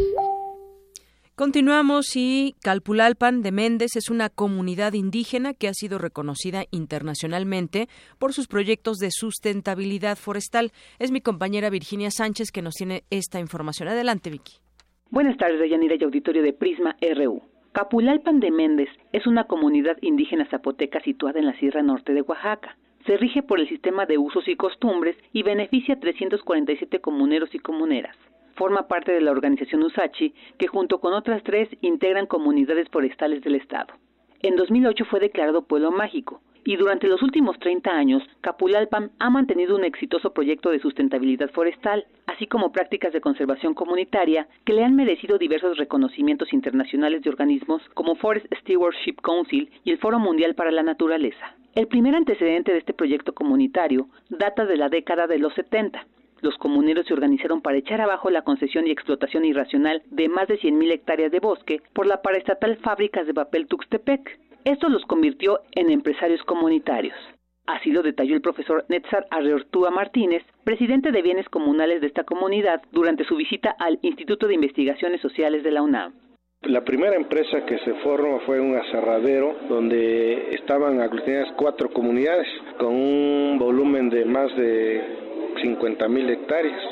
Continuamos 1.36 2.16
y 2.16 2.56
Calpulalpan 2.64 3.42
de 3.42 3.52
Méndez 3.52 3.94
es 3.94 4.10
una 4.10 4.28
comunidad 4.28 4.94
indígena 4.94 5.54
que 5.54 5.68
ha 5.68 5.74
sido 5.74 5.98
reconocida 5.98 6.64
internacionalmente 6.72 7.88
por 8.18 8.32
sus 8.32 8.48
proyectos 8.48 8.96
de 8.96 9.12
sustentabilidad 9.12 10.18
forestal. 10.18 10.72
Es 10.98 11.12
mi 11.12 11.20
compañera 11.20 11.70
Virginia 11.70 12.10
Sánchez 12.10 12.50
que 12.50 12.60
nos 12.60 12.74
tiene 12.74 13.04
esta 13.10 13.38
información. 13.38 13.88
Adelante, 13.88 14.30
Vicky. 14.30 14.54
Buenas 15.10 15.36
tardes, 15.36 15.70
Yanira 15.70 15.94
y 15.94 16.02
auditorio 16.02 16.42
de 16.42 16.52
Prisma 16.52 16.96
RU. 17.14 17.55
Capulalpan 17.76 18.40
de 18.40 18.50
Méndez 18.50 18.88
es 19.12 19.26
una 19.26 19.44
comunidad 19.44 19.98
indígena 20.00 20.46
zapoteca 20.46 20.98
situada 21.00 21.40
en 21.40 21.44
la 21.44 21.58
Sierra 21.58 21.82
Norte 21.82 22.14
de 22.14 22.22
Oaxaca. 22.22 22.74
Se 23.04 23.18
rige 23.18 23.42
por 23.42 23.60
el 23.60 23.68
sistema 23.68 24.06
de 24.06 24.16
usos 24.16 24.48
y 24.48 24.56
costumbres 24.56 25.14
y 25.34 25.42
beneficia 25.42 25.96
a 25.96 26.00
347 26.00 27.00
comuneros 27.02 27.54
y 27.54 27.58
comuneras. 27.58 28.16
Forma 28.54 28.88
parte 28.88 29.12
de 29.12 29.20
la 29.20 29.30
organización 29.30 29.82
USACHI, 29.82 30.32
que 30.56 30.68
junto 30.68 31.00
con 31.00 31.12
otras 31.12 31.42
tres 31.42 31.68
integran 31.82 32.24
comunidades 32.24 32.88
forestales 32.88 33.42
del 33.42 33.56
Estado. 33.56 33.92
En 34.40 34.56
2008 34.56 35.04
fue 35.06 35.20
declarado 35.20 35.62
pueblo 35.62 35.90
mágico 35.90 36.40
y 36.66 36.76
durante 36.76 37.06
los 37.06 37.22
últimos 37.22 37.56
30 37.60 37.90
años, 37.90 38.22
Capulalpan 38.40 39.12
ha 39.20 39.30
mantenido 39.30 39.76
un 39.76 39.84
exitoso 39.84 40.32
proyecto 40.32 40.70
de 40.70 40.80
sustentabilidad 40.80 41.48
forestal, 41.52 42.04
así 42.26 42.48
como 42.48 42.72
prácticas 42.72 43.12
de 43.12 43.20
conservación 43.20 43.72
comunitaria 43.72 44.48
que 44.64 44.72
le 44.72 44.84
han 44.84 44.96
merecido 44.96 45.38
diversos 45.38 45.78
reconocimientos 45.78 46.52
internacionales 46.52 47.22
de 47.22 47.30
organismos 47.30 47.82
como 47.94 48.16
Forest 48.16 48.52
Stewardship 48.60 49.14
Council 49.22 49.70
y 49.84 49.92
el 49.92 49.98
Foro 49.98 50.18
Mundial 50.18 50.56
para 50.56 50.72
la 50.72 50.82
Naturaleza. 50.82 51.54
El 51.76 51.86
primer 51.86 52.16
antecedente 52.16 52.72
de 52.72 52.78
este 52.78 52.94
proyecto 52.94 53.32
comunitario 53.32 54.08
data 54.28 54.66
de 54.66 54.76
la 54.76 54.88
década 54.88 55.28
de 55.28 55.38
los 55.38 55.54
70. 55.54 56.04
Los 56.46 56.58
comuneros 56.58 57.06
se 57.06 57.12
organizaron 57.12 57.60
para 57.60 57.76
echar 57.76 58.00
abajo 58.00 58.30
la 58.30 58.42
concesión 58.42 58.86
y 58.86 58.92
explotación 58.92 59.44
irracional 59.44 60.04
de 60.12 60.28
más 60.28 60.46
de 60.46 60.60
100.000 60.60 60.92
hectáreas 60.92 61.32
de 61.32 61.40
bosque 61.40 61.82
por 61.92 62.06
la 62.06 62.22
paraestatal 62.22 62.76
Fábricas 62.76 63.26
de 63.26 63.34
Papel 63.34 63.66
Tuxtepec. 63.66 64.38
Esto 64.64 64.88
los 64.88 65.04
convirtió 65.06 65.58
en 65.72 65.90
empresarios 65.90 66.40
comunitarios. 66.44 67.16
Así 67.66 67.90
lo 67.90 68.00
detalló 68.04 68.36
el 68.36 68.42
profesor 68.42 68.84
Netzar 68.88 69.26
Arreortúa 69.32 69.90
Martínez, 69.90 70.44
presidente 70.62 71.10
de 71.10 71.20
bienes 71.20 71.48
comunales 71.48 72.00
de 72.00 72.06
esta 72.06 72.22
comunidad, 72.22 72.80
durante 72.92 73.24
su 73.24 73.34
visita 73.34 73.74
al 73.80 73.98
Instituto 74.02 74.46
de 74.46 74.54
Investigaciones 74.54 75.20
Sociales 75.20 75.64
de 75.64 75.72
la 75.72 75.82
UNAM. 75.82 76.14
La 76.62 76.84
primera 76.84 77.16
empresa 77.16 77.66
que 77.66 77.78
se 77.80 77.92
formó 78.04 78.38
fue 78.46 78.60
un 78.60 78.76
aserradero 78.76 79.56
donde 79.68 80.50
estaban 80.50 81.00
aglutinadas 81.00 81.52
cuatro 81.56 81.90
comunidades 81.90 82.46
con 82.78 82.94
un 82.94 83.58
volumen 83.58 84.10
de 84.10 84.24
más 84.24 84.56
de 84.56 85.26
50 85.60 86.08
mil 86.08 86.28
hectáreas 86.30 86.82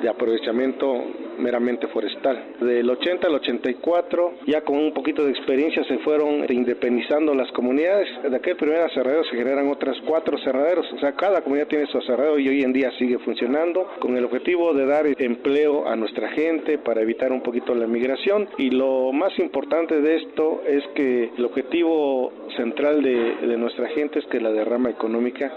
de 0.00 0.08
aprovechamiento 0.08 1.02
meramente 1.38 1.86
forestal. 1.88 2.56
Del 2.60 2.88
80 2.88 3.26
al 3.26 3.34
84, 3.34 4.34
ya 4.46 4.60
con 4.62 4.76
un 4.78 4.92
poquito 4.92 5.24
de 5.24 5.30
experiencia, 5.30 5.82
se 5.84 5.98
fueron 5.98 6.44
independizando 6.50 7.34
las 7.34 7.50
comunidades. 7.52 8.08
De 8.22 8.36
aquel 8.36 8.56
primer 8.56 8.80
aserradero 8.82 9.24
se 9.24 9.36
generan 9.36 9.68
otras 9.68 9.96
cuatro 10.06 10.36
aserraderos, 10.36 10.92
o 10.92 10.98
sea, 10.98 11.12
cada 11.12 11.42
comunidad 11.42 11.68
tiene 11.68 11.86
su 11.86 11.98
aserradero 11.98 12.38
y 12.38 12.48
hoy 12.48 12.62
en 12.62 12.72
día 12.72 12.90
sigue 12.98 13.18
funcionando 13.18 13.88
con 13.98 14.16
el 14.16 14.24
objetivo 14.24 14.74
de 14.74 14.86
dar 14.86 15.06
empleo 15.06 15.88
a 15.88 15.96
nuestra 15.96 16.28
gente 16.30 16.78
para 16.78 17.02
evitar 17.02 17.32
un 17.32 17.42
poquito 17.42 17.74
la 17.74 17.86
migración. 17.86 18.48
Y 18.58 18.70
lo 18.70 19.12
más 19.12 19.36
importante 19.38 20.00
de 20.00 20.16
esto 20.16 20.62
es 20.66 20.84
que 20.94 21.30
el 21.36 21.44
objetivo 21.44 22.32
central 22.56 23.02
de, 23.02 23.46
de 23.46 23.56
nuestra 23.56 23.88
gente 23.88 24.18
es 24.18 24.26
que 24.26 24.40
la 24.40 24.50
derrama 24.50 24.90
económica 24.90 25.50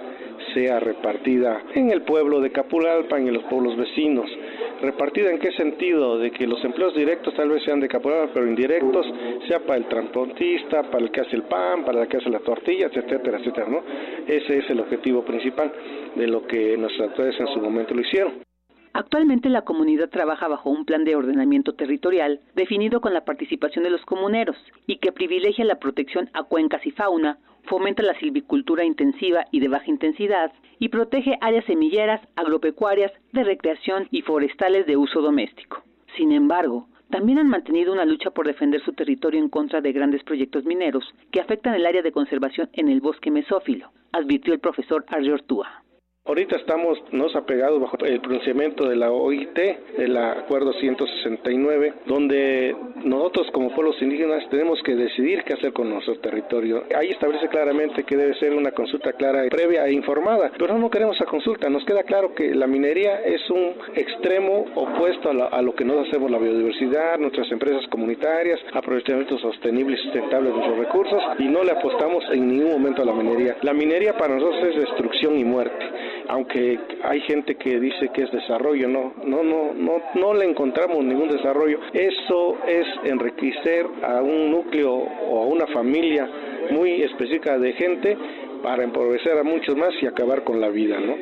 sea 0.54 0.80
repartida 0.80 1.62
en 1.74 1.92
el 1.92 2.02
pueblo 2.04 2.40
de 2.42 2.52
Capulalpa, 2.52 3.18
en 3.18 3.34
los 3.34 3.44
pueblos 3.44 3.76
vecinos. 3.78 4.30
¿Repartida 4.82 5.32
en 5.32 5.40
qué 5.40 5.52
sentido? 5.54 6.20
De 6.20 6.32
que 6.32 6.46
los 6.46 6.64
empleos 6.64 6.96
directos 6.96 7.34
tal 7.36 7.50
vez 7.50 7.64
sean 7.64 7.80
de 7.80 7.88
Capulalpa, 7.88 8.32
pero 8.34 8.48
indirectos, 8.48 9.06
sea 9.48 9.60
para 9.60 9.78
el 9.80 9.86
transportista, 9.86 10.84
para 10.84 11.04
el 11.04 11.12
que 11.12 11.22
hace 11.22 11.36
el 11.36 11.44
pan, 11.44 11.84
para 11.84 12.04
el 12.04 12.08
que 12.08 12.18
hace 12.18 12.30
la 12.30 12.40
tortilla, 12.40 12.88
etcétera, 12.88 13.40
etcétera, 13.40 13.68
¿no? 13.68 13.84
Ese 14.28 14.60
es 14.60 14.70
el 14.70 14.80
objetivo 14.80 15.24
principal 15.24 15.72
de 16.16 16.28
lo 16.28 16.46
que 16.46 16.78
nuestros 16.78 17.10
actores 17.10 17.40
en 17.40 17.48
su 17.48 17.60
momento 17.60 17.94
lo 17.94 18.02
hicieron. 18.02 18.47
Actualmente 18.98 19.50
la 19.50 19.62
comunidad 19.62 20.10
trabaja 20.10 20.48
bajo 20.48 20.72
un 20.72 20.84
plan 20.84 21.04
de 21.04 21.16
ordenamiento 21.16 21.76
territorial 21.76 22.40
definido 22.56 23.00
con 23.00 23.14
la 23.14 23.26
participación 23.26 23.84
de 23.84 23.92
los 23.92 24.04
comuneros 24.06 24.58
y 24.88 24.98
que 24.98 25.12
privilegia 25.12 25.66
la 25.66 25.78
protección 25.78 26.32
a 26.34 26.42
cuencas 26.42 26.84
y 26.84 26.90
fauna, 26.90 27.38
fomenta 27.66 28.02
la 28.02 28.18
silvicultura 28.18 28.84
intensiva 28.84 29.46
y 29.52 29.60
de 29.60 29.68
baja 29.68 29.86
intensidad 29.86 30.52
y 30.80 30.90
protege 30.90 31.38
áreas 31.42 31.64
semilleras, 31.66 32.28
agropecuarias, 32.36 33.12
de 33.34 33.44
recreación 33.44 34.08
y 34.10 34.24
forestales 34.24 34.88
de 34.88 34.98
uso 34.98 35.22
doméstico. 35.22 35.84
Sin 36.16 36.32
embargo, 36.32 36.88
también 37.12 37.38
han 37.38 37.50
mantenido 37.50 37.94
una 37.94 38.04
lucha 38.04 38.32
por 38.32 38.48
defender 38.48 38.82
su 38.82 38.94
territorio 38.94 39.40
en 39.40 39.50
contra 39.50 39.80
de 39.80 39.92
grandes 39.92 40.24
proyectos 40.24 40.66
mineros 40.66 41.14
que 41.30 41.40
afectan 41.40 41.76
el 41.76 41.86
área 41.86 42.02
de 42.02 42.12
conservación 42.12 42.72
en 42.74 42.90
el 42.90 43.02
bosque 43.02 43.30
mesófilo, 43.30 43.92
advirtió 44.12 44.56
el 44.56 44.60
profesor 44.60 45.06
Ortúa. 45.32 45.84
Ahorita 46.28 46.58
estamos 46.58 47.02
nos 47.14 47.34
apegados 47.38 47.80
bajo 47.80 47.96
el 48.04 48.20
pronunciamiento 48.20 48.90
de 48.90 48.98
la 48.98 49.12
OIT, 49.12 49.58
del 49.98 50.18
Acuerdo 50.18 50.74
169, 50.74 51.94
donde 52.06 52.76
nosotros 53.06 53.48
como 53.54 53.74
pueblos 53.74 53.96
indígenas 54.02 54.44
tenemos 54.50 54.84
que 54.84 54.94
decidir 54.96 55.46
qué 55.46 55.54
hacer 55.54 55.72
con 55.72 55.90
nuestro 55.90 56.20
territorio. 56.20 56.84
Ahí 56.94 57.12
establece 57.12 57.48
claramente 57.48 58.04
que 58.04 58.18
debe 58.18 58.34
ser 58.40 58.54
una 58.54 58.72
consulta 58.72 59.14
clara, 59.14 59.46
previa 59.50 59.88
e 59.88 59.94
informada, 59.94 60.52
pero 60.60 60.78
no 60.78 60.90
queremos 60.90 61.16
esa 61.16 61.24
consulta. 61.24 61.70
Nos 61.70 61.86
queda 61.86 62.04
claro 62.04 62.36
que 62.36 62.54
la 62.54 62.68
minería 62.68 63.22
es 63.22 63.50
un 63.50 63.76
extremo 63.96 64.66
opuesto 64.76 65.30
a, 65.30 65.46
a 65.46 65.62
lo 65.62 65.74
que 65.76 65.86
nos 65.86 66.10
hacemos 66.10 66.30
la 66.30 66.40
biodiversidad, 66.40 67.20
nuestras 67.20 67.50
empresas 67.54 67.88
comunitarias, 67.88 68.60
aprovechamiento 68.74 69.40
sostenible 69.40 69.96
y 69.96 70.04
sustentable 70.04 70.50
de 70.50 70.56
nuestros 70.56 70.78
recursos 70.78 71.24
y 71.40 71.46
no 71.46 71.64
le 71.64 71.72
apostamos 71.72 72.26
en 72.34 72.50
ningún 72.50 72.72
momento 72.74 73.02
a 73.02 73.06
la 73.06 73.14
minería. 73.14 73.56
La 73.62 73.74
minería 73.74 74.18
para 74.18 74.36
nosotros 74.36 74.62
es 74.66 74.76
destrucción 74.82 75.40
y 75.40 75.46
muerte 75.46 75.86
aunque 76.30 76.80
hay 77.04 77.22
gente 77.22 77.56
que 77.56 77.80
dice 77.80 78.10
que 78.14 78.24
es 78.24 78.32
desarrollo, 78.32 78.88
no, 78.88 79.14
no, 79.24 79.44
no, 79.44 79.74
no, 79.74 80.02
no 80.16 80.34
le 80.34 80.46
encontramos 80.46 81.04
ningún 81.04 81.30
desarrollo. 81.30 81.80
Eso 81.94 82.58
es 82.68 82.86
enriquecer 83.04 83.86
a 84.04 84.22
un 84.22 84.52
núcleo 84.52 84.94
o 84.94 85.44
a 85.44 85.46
una 85.46 85.68
familia 85.68 86.30
muy 86.72 87.02
específica 87.02 87.58
de 87.58 87.74
gente 87.74 88.18
para 88.62 88.84
empobrecer 88.84 89.38
a 89.38 89.44
muchos 89.44 89.76
más 89.76 89.92
y 90.02 90.08
acabar 90.08 90.44
con 90.44 90.60
la 90.60 90.70
vida, 90.70 91.00
¿no? 91.00 91.16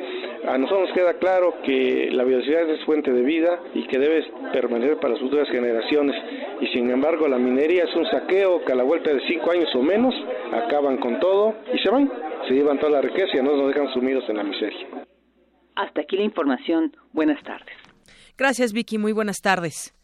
A 0.50 0.58
nosotros 0.58 0.88
nos 0.88 0.96
queda 0.96 1.14
claro 1.14 1.54
que 1.64 2.08
la 2.12 2.24
biodiversidad 2.24 2.70
es 2.70 2.84
fuente 2.84 3.12
de 3.12 3.22
vida 3.22 3.60
y 3.74 3.86
que 3.86 3.98
debe 3.98 4.24
permanecer 4.52 4.96
para 4.98 5.14
las 5.14 5.20
futuras 5.20 5.48
generaciones. 5.50 6.16
Y 6.60 6.66
sin 6.68 6.90
embargo, 6.90 7.28
la 7.28 7.38
minería 7.38 7.84
es 7.84 7.94
un 7.94 8.06
saqueo 8.06 8.64
que 8.64 8.72
a 8.72 8.76
la 8.76 8.84
vuelta 8.84 9.12
de 9.12 9.20
cinco 9.26 9.50
años 9.50 9.68
o 9.74 9.82
menos 9.82 10.14
acaban 10.52 10.98
con 10.98 11.18
todo 11.20 11.54
y 11.72 11.78
se 11.78 11.90
van 11.90 12.10
se 12.48 12.54
llevan 12.54 12.78
toda 12.78 12.92
la 12.92 13.00
riqueza 13.00 13.36
y 13.36 13.42
no 13.42 13.56
nos 13.56 13.68
dejan 13.68 13.92
sumidos 13.92 14.24
en 14.28 14.36
la 14.36 14.44
miseria. 14.44 14.86
Hasta 15.74 16.02
aquí 16.02 16.16
la 16.16 16.22
información. 16.22 16.96
Buenas 17.12 17.42
tardes. 17.42 17.74
Gracias, 18.38 18.72
Vicky. 18.72 18.98
Muy 18.98 19.12
buenas 19.12 19.40
tardes. 19.40 19.95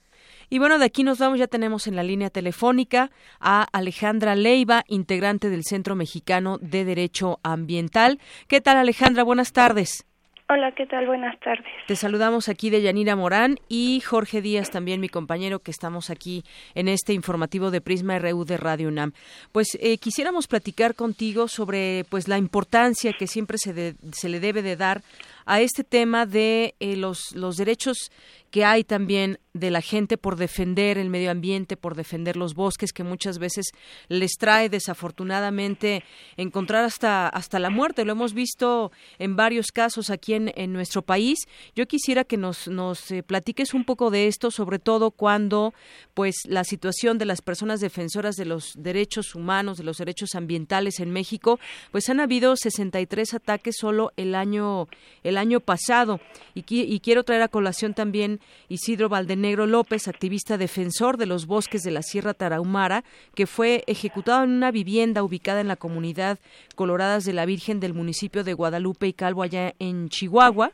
Y 0.53 0.59
bueno, 0.59 0.79
de 0.79 0.85
aquí 0.85 1.03
nos 1.03 1.19
vamos, 1.19 1.39
ya 1.39 1.47
tenemos 1.47 1.87
en 1.87 1.97
la 1.97 2.03
línea 2.03 2.29
telefónica 2.29 3.11
a 3.41 3.67
Alejandra 3.73 4.35
Leiva, 4.35 4.85
integrante 4.87 5.49
del 5.49 5.65
Centro 5.65 5.95
Mexicano 5.95 6.59
de 6.61 6.85
Derecho 6.85 7.41
Ambiental. 7.43 8.19
¿Qué 8.49 8.61
tal, 8.61 8.77
Alejandra? 8.77 9.23
Buenas 9.23 9.55
tardes. 9.55 10.07
Hola, 10.51 10.73
¿qué 10.73 10.85
tal? 10.85 11.07
Buenas 11.07 11.41
tardes. 11.41 11.65
Te 11.87 11.97
saludamos 11.97 12.51
aquí 12.51 12.69
de 12.69 12.83
Yanira 12.83 13.17
Morán 13.17 13.57
y 13.71 14.01
Jorge 14.01 14.43
Díaz, 14.43 14.69
también 14.69 15.01
mi 15.01 15.09
compañero, 15.09 15.61
que 15.61 15.71
estamos 15.71 16.11
aquí 16.11 16.45
en 16.75 16.89
este 16.89 17.15
informativo 17.15 17.71
de 17.71 17.81
Prisma 17.81 18.19
RU 18.19 18.45
de 18.45 18.59
Radio 18.59 18.89
UNAM. 18.89 19.13
Pues 19.53 19.79
eh, 19.81 19.97
quisiéramos 19.97 20.49
platicar 20.49 20.95
contigo 20.95 21.49
sobre 21.49 22.05
pues 22.11 22.29
la 22.29 22.37
importancia 22.37 23.15
que 23.15 23.27
siempre 23.27 23.57
se, 23.57 23.95
se 24.13 24.29
le 24.29 24.41
debe 24.41 24.61
de 24.61 24.77
dar 24.77 25.01
a 25.47 25.63
este 25.63 25.85
tema 25.85 26.27
de 26.27 26.75
eh, 26.81 26.97
los, 26.97 27.35
los 27.35 27.57
derechos 27.57 28.11
que 28.53 28.67
hay 28.67 28.85
también 28.85 29.39
de 29.55 29.71
la 29.71 29.81
gente 29.81 30.17
por 30.17 30.37
defender 30.37 30.97
el 30.99 31.11
medio 31.11 31.31
ambiente, 31.31 31.77
por 31.77 31.95
defender 31.95 32.37
los 32.37 32.55
bosques, 32.55 32.93
que 32.93 33.03
muchas 33.03 33.39
veces 33.39 33.67
les 34.09 34.33
trae 34.39 34.69
desafortunadamente 34.69 36.05
encontrar 36.37 36.85
hasta, 36.85 37.29
hasta 37.29 37.59
la 37.59 37.71
muerte. 37.71 38.05
Lo 38.05 38.13
hemos 38.13 38.35
visto 38.35 38.93
en 39.19 39.37
varios 39.37 39.73
casos 39.73 40.11
aquí 40.11 40.35
en, 40.35 40.53
en 40.55 40.73
nuestro 40.73 41.03
país. 41.03 41.41
Yo 41.75 41.87
quisiera 41.87 42.25
que 42.25 42.37
nos, 42.37 42.69
nos 42.69 43.11
eh, 43.11 43.23
platiques 43.23 43.73
un 43.73 43.85
poco 43.85 44.11
de 44.11 44.27
esto, 44.27 44.51
sobre 44.51 44.79
todo 44.79 45.11
cuando 45.11 45.73
pues 46.13 46.37
la 46.47 46.65
situación 46.65 47.17
de 47.17 47.25
las 47.27 47.41
personas 47.41 47.81
defensoras 47.81 48.37
de 48.37 48.45
los 48.45 48.75
derechos 48.77 49.35
humanos, 49.35 49.79
de 49.79 49.85
los 49.85 49.97
derechos 49.97 50.35
ambientales 50.35 51.01
en 51.01 51.11
México, 51.11 51.59
pues 51.91 52.11
han 52.11 52.21
habido 52.21 52.57
63 52.57 53.35
ataques 53.35 53.77
solo 53.79 54.13
el 54.17 54.35
año, 54.35 54.89
el 55.25 55.39
año 55.39 55.61
pasado. 55.61 56.21
Y, 56.55 56.65
y 56.69 57.01
quiero 57.01 57.25
traer 57.25 57.43
a 57.43 57.49
colación 57.49 57.95
también 57.95 58.42
Isidro 58.69 59.09
Valdenegro 59.09 59.67
López, 59.67 60.09
activista 60.09 60.57
defensor 60.57 61.17
de 61.17 61.27
los 61.27 61.47
bosques 61.47 61.83
de 61.83 61.91
la 61.91 62.03
Sierra 62.03 62.35
Tarahumara, 62.35 63.05
que 63.35 63.47
fue 63.47 63.85
ejecutado 63.87 64.45
en 64.45 64.51
una 64.51 64.71
vivienda 64.71 65.23
ubicada 65.23 65.61
en 65.61 65.69
la 65.69 65.77
comunidad 65.77 66.39
Coloradas 66.75 67.25
de 67.25 67.33
la 67.33 67.47
Virgen 67.47 67.81
del 67.81 67.95
municipio 67.95 68.45
de 68.45 68.55
Guadalupe 68.55 69.07
y 69.07 69.13
Calvo, 69.13 69.43
allá 69.43 69.75
en 69.79 70.09
Chihuahua. 70.09 70.73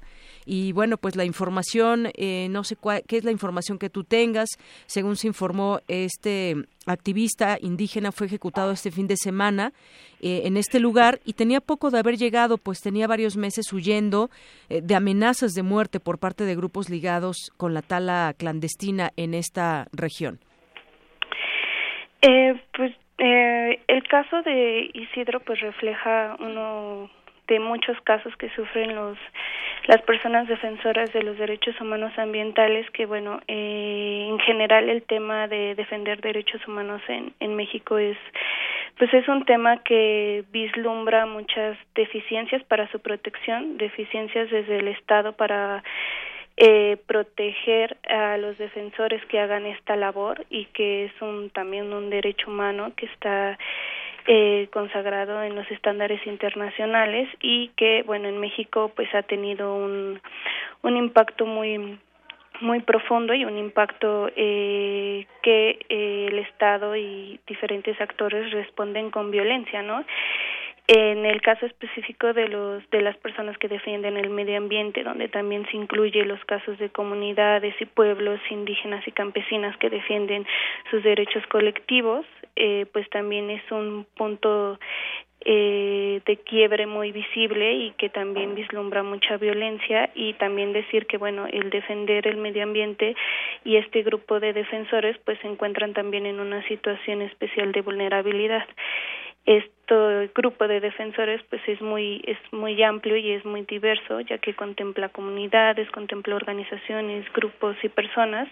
Y 0.50 0.72
bueno, 0.72 0.96
pues 0.96 1.14
la 1.14 1.26
información, 1.26 2.08
eh, 2.16 2.48
no 2.48 2.64
sé 2.64 2.74
qué 3.06 3.18
es 3.18 3.24
la 3.24 3.30
información 3.30 3.78
que 3.78 3.90
tú 3.90 4.02
tengas. 4.02 4.48
Según 4.86 5.16
se 5.16 5.26
informó, 5.26 5.80
este 5.88 6.54
activista 6.86 7.58
indígena 7.60 8.12
fue 8.12 8.28
ejecutado 8.28 8.72
este 8.72 8.90
fin 8.90 9.06
de 9.06 9.16
semana 9.18 9.74
eh, 10.22 10.42
en 10.46 10.56
este 10.56 10.80
lugar 10.80 11.18
y 11.26 11.34
tenía 11.34 11.60
poco 11.60 11.90
de 11.90 11.98
haber 11.98 12.16
llegado, 12.16 12.56
pues 12.56 12.80
tenía 12.80 13.06
varios 13.06 13.36
meses 13.36 13.70
huyendo 13.74 14.30
eh, 14.70 14.80
de 14.82 14.94
amenazas 14.94 15.52
de 15.52 15.62
muerte 15.62 16.00
por 16.00 16.18
parte 16.18 16.44
de 16.44 16.56
grupos 16.56 16.88
ligados 16.88 17.52
con 17.58 17.74
la 17.74 17.82
tala 17.82 18.34
clandestina 18.38 19.10
en 19.16 19.34
esta 19.34 19.86
región. 19.92 20.40
pues 22.72 22.94
el 23.18 24.02
caso 24.08 24.40
de 24.42 24.90
Isidro 24.94 25.40
pues 25.40 25.60
refleja 25.60 26.36
uno 26.40 27.10
de 27.48 27.58
muchos 27.58 28.00
casos 28.02 28.34
que 28.36 28.50
sufren 28.50 28.94
los 28.94 29.18
las 29.86 30.02
personas 30.02 30.46
defensoras 30.48 31.12
de 31.12 31.22
los 31.22 31.38
derechos 31.38 31.80
humanos 31.80 32.12
ambientales 32.18 32.88
que 32.90 33.06
bueno 33.06 33.40
eh, 33.48 34.26
en 34.28 34.38
general 34.40 34.88
el 34.88 35.02
tema 35.02 35.48
de 35.48 35.74
defender 35.74 36.20
derechos 36.20 36.66
humanos 36.68 37.02
en 37.08 37.32
en 37.40 37.56
México 37.56 37.98
es 37.98 38.18
pues 38.98 39.12
es 39.14 39.26
un 39.28 39.44
tema 39.44 39.82
que 39.82 40.44
vislumbra 40.52 41.26
muchas 41.26 41.78
deficiencias 41.94 42.62
para 42.64 42.90
su 42.92 43.00
protección 43.00 43.78
deficiencias 43.78 44.50
desde 44.50 44.78
el 44.78 44.88
Estado 44.88 45.32
para 45.32 45.82
eh, 46.60 46.96
proteger 47.06 47.96
a 48.08 48.36
los 48.36 48.58
defensores 48.58 49.24
que 49.26 49.38
hagan 49.38 49.64
esta 49.64 49.94
labor 49.94 50.44
y 50.50 50.64
que 50.66 51.04
es 51.04 51.12
un 51.22 51.50
también 51.50 51.92
un 51.92 52.10
derecho 52.10 52.50
humano 52.50 52.92
que 52.96 53.06
está 53.06 53.56
eh, 54.30 54.68
consagrado 54.74 55.42
en 55.42 55.56
los 55.56 55.68
estándares 55.70 56.24
internacionales 56.26 57.30
y 57.40 57.68
que 57.76 58.02
bueno 58.02 58.28
en 58.28 58.38
México 58.38 58.92
pues 58.94 59.08
ha 59.14 59.22
tenido 59.22 59.74
un 59.74 60.20
un 60.82 60.96
impacto 60.98 61.46
muy 61.46 61.98
muy 62.60 62.80
profundo 62.80 63.32
y 63.32 63.46
un 63.46 63.56
impacto 63.56 64.30
eh, 64.36 65.26
que 65.42 65.78
eh, 65.88 66.26
el 66.30 66.38
Estado 66.40 66.94
y 66.94 67.40
diferentes 67.46 67.98
actores 68.00 68.52
responden 68.52 69.10
con 69.10 69.30
violencia, 69.30 69.82
¿no? 69.82 70.04
En 70.86 71.26
el 71.26 71.42
caso 71.42 71.66
específico 71.66 72.32
de 72.32 72.48
los 72.48 72.88
de 72.90 73.02
las 73.02 73.16
personas 73.18 73.56
que 73.58 73.68
defienden 73.68 74.16
el 74.18 74.30
medio 74.30 74.56
ambiente, 74.56 75.04
donde 75.04 75.28
también 75.28 75.66
se 75.70 75.76
incluye 75.76 76.24
los 76.24 76.42
casos 76.46 76.78
de 76.78 76.88
comunidades 76.90 77.74
y 77.80 77.84
pueblos 77.84 78.40
indígenas 78.50 79.06
y 79.06 79.12
campesinas 79.12 79.76
que 79.76 79.90
defienden 79.90 80.46
sus 80.90 81.02
derechos 81.02 81.46
colectivos, 81.48 82.26
eh, 82.58 82.86
pues 82.92 83.08
también 83.10 83.50
es 83.50 83.62
un 83.70 84.06
punto 84.16 84.78
eh, 85.44 86.20
de 86.26 86.36
quiebre 86.38 86.86
muy 86.86 87.12
visible 87.12 87.72
y 87.72 87.92
que 87.92 88.08
también 88.08 88.56
vislumbra 88.56 89.04
mucha 89.04 89.36
violencia 89.36 90.10
y 90.14 90.34
también 90.34 90.72
decir 90.72 91.06
que 91.06 91.16
bueno 91.16 91.46
el 91.46 91.70
defender 91.70 92.26
el 92.26 92.36
medio 92.36 92.64
ambiente 92.64 93.14
y 93.64 93.76
este 93.76 94.02
grupo 94.02 94.40
de 94.40 94.52
defensores 94.52 95.16
pues 95.24 95.38
se 95.38 95.46
encuentran 95.46 95.94
también 95.94 96.26
en 96.26 96.40
una 96.40 96.66
situación 96.66 97.22
especial 97.22 97.70
de 97.70 97.82
vulnerabilidad. 97.82 98.66
Este 99.46 99.77
grupo 100.34 100.68
de 100.68 100.80
defensores 100.80 101.40
pues 101.48 101.62
es 101.66 101.80
muy 101.80 102.22
es 102.26 102.38
muy 102.52 102.82
amplio 102.82 103.16
y 103.16 103.32
es 103.32 103.44
muy 103.44 103.62
diverso 103.62 104.20
ya 104.20 104.38
que 104.38 104.54
contempla 104.54 105.08
comunidades 105.08 105.90
contempla 105.90 106.36
organizaciones 106.36 107.30
grupos 107.32 107.76
y 107.82 107.88
personas 107.88 108.48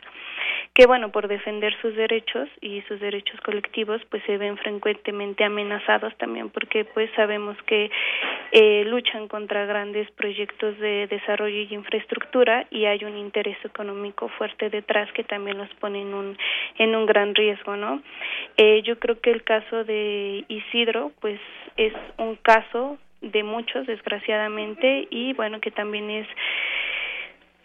que 0.74 0.86
bueno 0.86 1.10
por 1.10 1.28
defender 1.28 1.74
sus 1.80 1.94
derechos 1.94 2.48
y 2.60 2.80
sus 2.82 3.00
derechos 3.00 3.40
colectivos 3.42 4.00
pues 4.10 4.22
se 4.24 4.38
ven 4.38 4.56
frecuentemente 4.56 5.44
amenazados 5.44 6.16
también 6.16 6.48
porque 6.48 6.84
pues 6.84 7.10
sabemos 7.16 7.56
que 7.66 7.90
eh, 8.52 8.84
luchan 8.86 9.28
contra 9.28 9.66
grandes 9.66 10.10
proyectos 10.12 10.78
de 10.78 11.06
desarrollo 11.08 11.60
y 11.60 11.74
infraestructura 11.74 12.66
y 12.70 12.86
hay 12.86 13.04
un 13.04 13.16
interés 13.16 13.58
económico 13.64 14.28
fuerte 14.28 14.70
detrás 14.70 15.10
que 15.12 15.24
también 15.24 15.58
los 15.58 15.68
pone 15.80 16.00
en 16.02 16.14
un 16.14 16.38
en 16.78 16.94
un 16.94 17.04
gran 17.04 17.34
riesgo 17.34 17.76
no 17.76 18.02
eh, 18.56 18.82
yo 18.82 18.98
creo 18.98 19.20
que 19.20 19.30
el 19.30 19.42
caso 19.42 19.84
de 19.84 20.44
Isidro 20.48 21.12
pues 21.20 21.25
es 21.26 21.92
un 22.18 22.36
caso 22.36 22.98
de 23.20 23.42
muchos, 23.42 23.86
desgraciadamente, 23.86 25.08
y 25.10 25.32
bueno, 25.34 25.60
que 25.60 25.70
también 25.70 26.10
es 26.10 26.26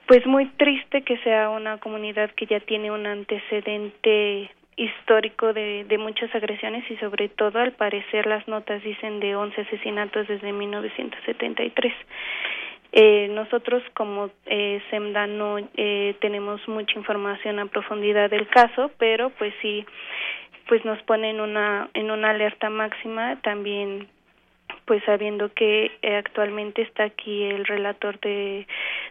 pues 0.08 0.26
muy 0.26 0.48
triste 0.58 1.04
que 1.04 1.18
sea 1.20 1.50
una 1.50 1.78
comunidad 1.78 2.32
que 2.32 2.46
ya 2.46 2.60
tiene 2.60 2.92
un 2.92 3.06
antecedente 3.06 4.52
histórico 4.76 5.54
de, 5.54 5.86
de 5.86 5.98
muchas 5.98 6.34
agresiones 6.34 6.90
y 6.90 6.98
sobre 6.98 7.30
todo 7.30 7.60
al 7.60 7.74
parecer 7.74 8.26
las 8.26 8.48
notas 8.48 8.84
dicen 8.84 9.20
de 9.20 9.36
11 9.36 9.62
asesinatos 9.62 10.28
desde 10.28 10.52
1973. 10.52 11.94
Eh, 12.94 13.30
nosotros 13.30 13.82
como 13.94 14.32
eh, 14.46 14.82
SEMDA 14.90 15.26
no 15.28 15.58
eh, 15.78 16.14
tenemos 16.20 16.68
mucha 16.68 16.98
información 17.00 17.60
a 17.60 17.68
profundidad 17.68 18.30
del 18.30 18.48
caso, 18.50 18.92
pero 18.98 19.30
pues 19.30 19.54
sí 19.62 19.86
pues 20.72 20.86
nos 20.86 21.04
pone 21.04 21.32
en 21.32 21.42
una 21.42 21.90
en 21.94 22.12
una 22.12 22.30
alerta 22.30 22.70
máxima 22.70 23.36
también 23.42 24.08
pues 24.86 25.04
sabiendo 25.04 25.54
que 25.54 25.92
eh, 26.02 26.16
actualmente 26.16 26.82
está 26.82 27.04
aquí 27.04 27.44
el 27.44 27.66
relator 27.66 28.18
de, 28.22 28.66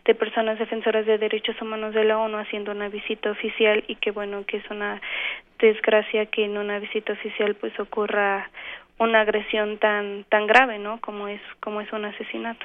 de 0.06 0.14
personas 0.14 0.58
defensoras 0.58 1.04
de 1.04 1.18
derechos 1.18 1.60
humanos 1.60 1.92
de 1.92 2.04
la 2.04 2.16
ONU 2.16 2.38
haciendo 2.38 2.72
una 2.72 2.88
visita 2.88 3.30
oficial 3.30 3.84
y 3.88 3.96
que 3.96 4.10
bueno 4.10 4.46
que 4.46 4.56
es 4.56 4.70
una 4.70 5.02
desgracia 5.58 6.24
que 6.24 6.46
en 6.46 6.56
una 6.56 6.78
visita 6.78 7.12
oficial 7.12 7.54
pues 7.56 7.78
ocurra 7.78 8.48
una 8.96 9.20
agresión 9.20 9.76
tan 9.76 10.24
tan 10.30 10.46
grave 10.46 10.78
no 10.78 10.98
como 11.02 11.28
es 11.28 11.42
como 11.62 11.82
es 11.82 11.92
un 11.92 12.06
asesinato. 12.06 12.64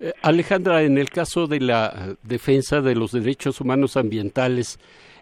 Eh, 0.00 0.14
Alejandra 0.22 0.80
en 0.80 0.96
el 0.96 1.10
caso 1.10 1.46
de 1.46 1.60
la 1.60 2.16
defensa 2.22 2.80
de 2.80 2.94
los 2.94 3.12
derechos 3.12 3.60
humanos 3.60 3.98
ambientales 3.98 4.78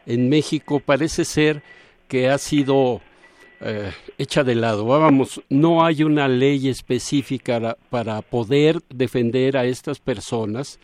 en 0.06 0.28
México 0.28 0.78
parece 0.78 1.24
ser 1.24 1.62
que 2.08 2.28
ha 2.28 2.38
sido 2.38 3.00
eh, 3.60 3.92
hecha 4.16 4.44
de 4.44 4.54
lado. 4.54 4.86
Vamos, 4.86 5.40
no 5.48 5.84
hay 5.84 6.02
una 6.02 6.26
ley 6.28 6.68
específica 6.68 7.76
para 7.90 8.22
poder 8.22 8.80
defender 8.88 9.56
a 9.56 9.64
estas 9.64 10.00
personas 10.00 10.78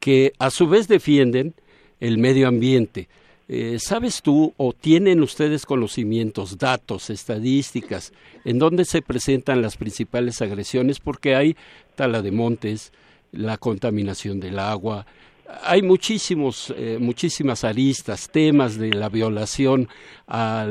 que 0.00 0.32
a 0.38 0.50
su 0.50 0.66
vez 0.68 0.88
defienden 0.88 1.54
el 2.00 2.18
medio 2.18 2.48
ambiente. 2.48 3.08
Eh, 3.46 3.76
¿Sabes 3.78 4.22
tú 4.22 4.54
o 4.56 4.72
tienen 4.72 5.20
ustedes 5.20 5.66
conocimientos, 5.66 6.56
datos, 6.56 7.10
estadísticas, 7.10 8.12
en 8.44 8.58
dónde 8.58 8.86
se 8.86 9.02
presentan 9.02 9.60
las 9.60 9.76
principales 9.76 10.40
agresiones? 10.40 10.98
Porque 10.98 11.34
hay 11.34 11.56
tala 11.94 12.22
de 12.22 12.32
montes, 12.32 12.92
la 13.32 13.58
contaminación 13.58 14.40
del 14.40 14.58
agua, 14.58 15.06
hay 15.64 15.82
muchísimos, 15.82 16.74
eh, 16.76 16.98
muchísimas 17.00 17.64
aristas, 17.64 18.30
temas 18.30 18.78
de 18.78 18.92
la 18.92 19.08
violación 19.08 19.88
a, 20.26 20.66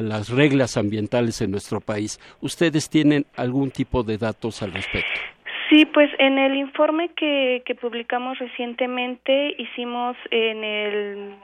las 0.00 0.30
reglas 0.30 0.76
ambientales 0.76 1.40
en 1.40 1.50
nuestro 1.50 1.80
país. 1.80 2.18
¿Ustedes 2.40 2.88
tienen 2.88 3.26
algún 3.36 3.70
tipo 3.70 4.02
de 4.02 4.18
datos 4.18 4.62
al 4.62 4.72
respecto? 4.72 5.20
Sí, 5.68 5.84
pues 5.84 6.10
en 6.18 6.38
el 6.38 6.56
informe 6.56 7.10
que, 7.14 7.62
que 7.66 7.74
publicamos 7.74 8.38
recientemente 8.38 9.54
hicimos 9.58 10.16
en 10.30 10.64
el 10.64 11.34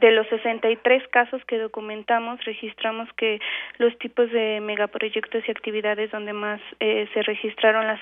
de 0.00 0.10
los 0.10 0.26
63 0.28 1.06
casos 1.08 1.44
que 1.44 1.58
documentamos, 1.58 2.42
registramos 2.44 3.08
que 3.16 3.40
los 3.78 3.96
tipos 3.98 4.30
de 4.30 4.60
megaproyectos 4.60 5.46
y 5.46 5.50
actividades 5.50 6.10
donde 6.10 6.32
más 6.32 6.60
eh, 6.80 7.08
se 7.14 7.22
registraron 7.22 7.86
las, 7.86 8.00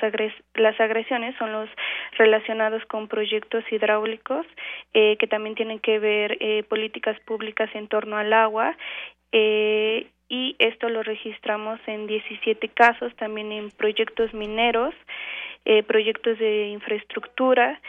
las 0.55 0.81
agresiones 0.81 1.35
son 1.37 1.53
los 1.53 1.69
relacionados 2.17 2.85
con 2.87 3.09
proyectos 3.09 3.65
hidráulicos, 3.71 4.47
eh, 4.95 5.17
que 5.19 5.27
también 5.27 5.55
tienen 5.55 5.81
que 5.81 5.99
ver 5.99 6.37
eh, 6.41 6.63
políticas 6.69 7.19
públicas 7.21 7.69
en 7.75 7.89
torno 7.89 8.17
al 8.17 8.33
agua. 8.33 8.77
Eh, 9.33 10.07
y 10.29 10.57
esto 10.59 10.89
lo 10.89 11.03
registramos 11.03 11.81
en 11.87 12.07
17 12.07 12.69
casos, 12.69 13.15
también 13.17 13.51
en 13.51 13.71
proyectos 13.71 14.33
mineros, 14.35 14.95
eh, 15.65 15.83
proyectos 15.83 16.39
de 16.39 16.69
infraestructura, 16.69 17.81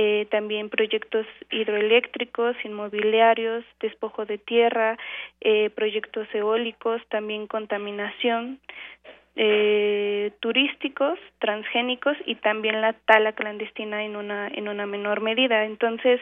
eh, 0.00 0.28
también 0.30 0.70
proyectos 0.70 1.26
hidroeléctricos, 1.50 2.54
inmobiliarios, 2.64 3.64
despojo 3.80 4.26
de 4.26 4.38
tierra, 4.38 4.96
eh, 5.40 5.70
proyectos 5.70 6.28
eólicos, 6.32 7.02
también 7.08 7.48
contaminación, 7.48 8.60
eh, 9.40 10.32
turísticos, 10.40 11.16
transgénicos 11.38 12.16
y 12.26 12.34
también 12.34 12.80
la 12.80 12.92
tala 12.92 13.32
clandestina 13.34 14.02
en 14.02 14.16
una 14.16 14.48
en 14.48 14.68
una 14.68 14.84
menor 14.84 15.20
medida. 15.20 15.64
Entonces, 15.64 16.20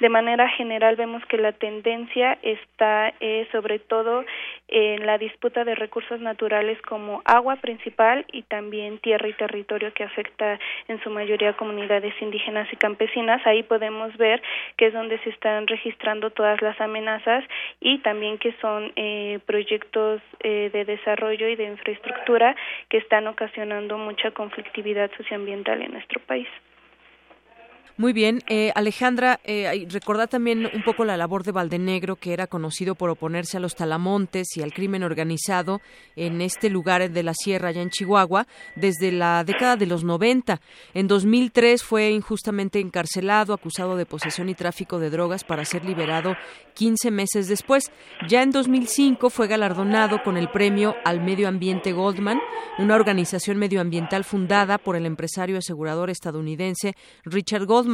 de 0.00 0.08
manera 0.08 0.48
general 0.48 0.96
vemos 0.96 1.22
que 1.26 1.36
la 1.36 1.52
tendencia 1.52 2.38
está 2.40 3.12
eh, 3.20 3.46
sobre 3.52 3.78
todo 3.78 4.24
en 4.68 5.04
la 5.04 5.18
disputa 5.18 5.64
de 5.64 5.74
recursos 5.74 6.20
naturales 6.20 6.80
como 6.82 7.20
agua 7.26 7.56
principal 7.56 8.24
y 8.32 8.42
también 8.44 8.98
tierra 8.98 9.28
y 9.28 9.34
territorio 9.34 9.92
que 9.92 10.04
afecta 10.04 10.58
en 10.88 11.02
su 11.02 11.10
mayoría 11.10 11.52
comunidades 11.52 12.14
indígenas 12.22 12.72
y 12.72 12.76
campesinas. 12.76 13.46
Ahí 13.46 13.62
podemos 13.62 14.16
ver 14.16 14.40
que 14.78 14.86
es 14.86 14.94
donde 14.94 15.18
se 15.18 15.30
están 15.30 15.66
registrando 15.66 16.30
todas 16.30 16.62
las 16.62 16.80
amenazas 16.80 17.44
y 17.80 17.98
también 17.98 18.38
que 18.38 18.52
son 18.62 18.90
eh, 18.96 19.38
proyectos 19.44 20.22
eh, 20.40 20.70
de 20.72 20.86
desarrollo 20.86 21.48
y 21.48 21.56
de 21.56 21.64
infraestructura 21.64 22.37
que 22.88 22.98
están 22.98 23.26
ocasionando 23.26 23.98
mucha 23.98 24.30
conflictividad 24.30 25.10
socioambiental 25.16 25.82
en 25.82 25.92
nuestro 25.92 26.20
país. 26.20 26.48
Muy 28.00 28.12
bien, 28.12 28.44
eh, 28.46 28.70
Alejandra, 28.76 29.40
eh, 29.42 29.88
recordá 29.90 30.28
también 30.28 30.70
un 30.72 30.84
poco 30.84 31.04
la 31.04 31.16
labor 31.16 31.42
de 31.42 31.50
Valdenegro, 31.50 32.14
que 32.14 32.32
era 32.32 32.46
conocido 32.46 32.94
por 32.94 33.10
oponerse 33.10 33.56
a 33.56 33.60
los 33.60 33.74
talamontes 33.74 34.56
y 34.56 34.62
al 34.62 34.72
crimen 34.72 35.02
organizado 35.02 35.80
en 36.14 36.40
este 36.40 36.70
lugar 36.70 37.10
de 37.10 37.22
la 37.24 37.34
sierra, 37.34 37.70
allá 37.70 37.82
en 37.82 37.90
Chihuahua, 37.90 38.46
desde 38.76 39.10
la 39.10 39.42
década 39.42 39.74
de 39.74 39.86
los 39.86 40.04
90. 40.04 40.60
En 40.94 41.08
2003 41.08 41.82
fue 41.82 42.10
injustamente 42.10 42.78
encarcelado, 42.78 43.52
acusado 43.52 43.96
de 43.96 44.06
posesión 44.06 44.48
y 44.48 44.54
tráfico 44.54 45.00
de 45.00 45.10
drogas 45.10 45.42
para 45.42 45.64
ser 45.64 45.84
liberado 45.84 46.36
15 46.74 47.10
meses 47.10 47.48
después. 47.48 47.90
Ya 48.28 48.44
en 48.44 48.52
2005 48.52 49.28
fue 49.28 49.48
galardonado 49.48 50.22
con 50.22 50.36
el 50.36 50.50
premio 50.50 50.94
al 51.04 51.20
medio 51.20 51.48
ambiente 51.48 51.90
Goldman, 51.90 52.38
una 52.78 52.94
organización 52.94 53.58
medioambiental 53.58 54.22
fundada 54.22 54.78
por 54.78 54.94
el 54.94 55.04
empresario 55.04 55.58
asegurador 55.58 56.10
estadounidense 56.10 56.94
Richard 57.24 57.66
Goldman 57.66 57.87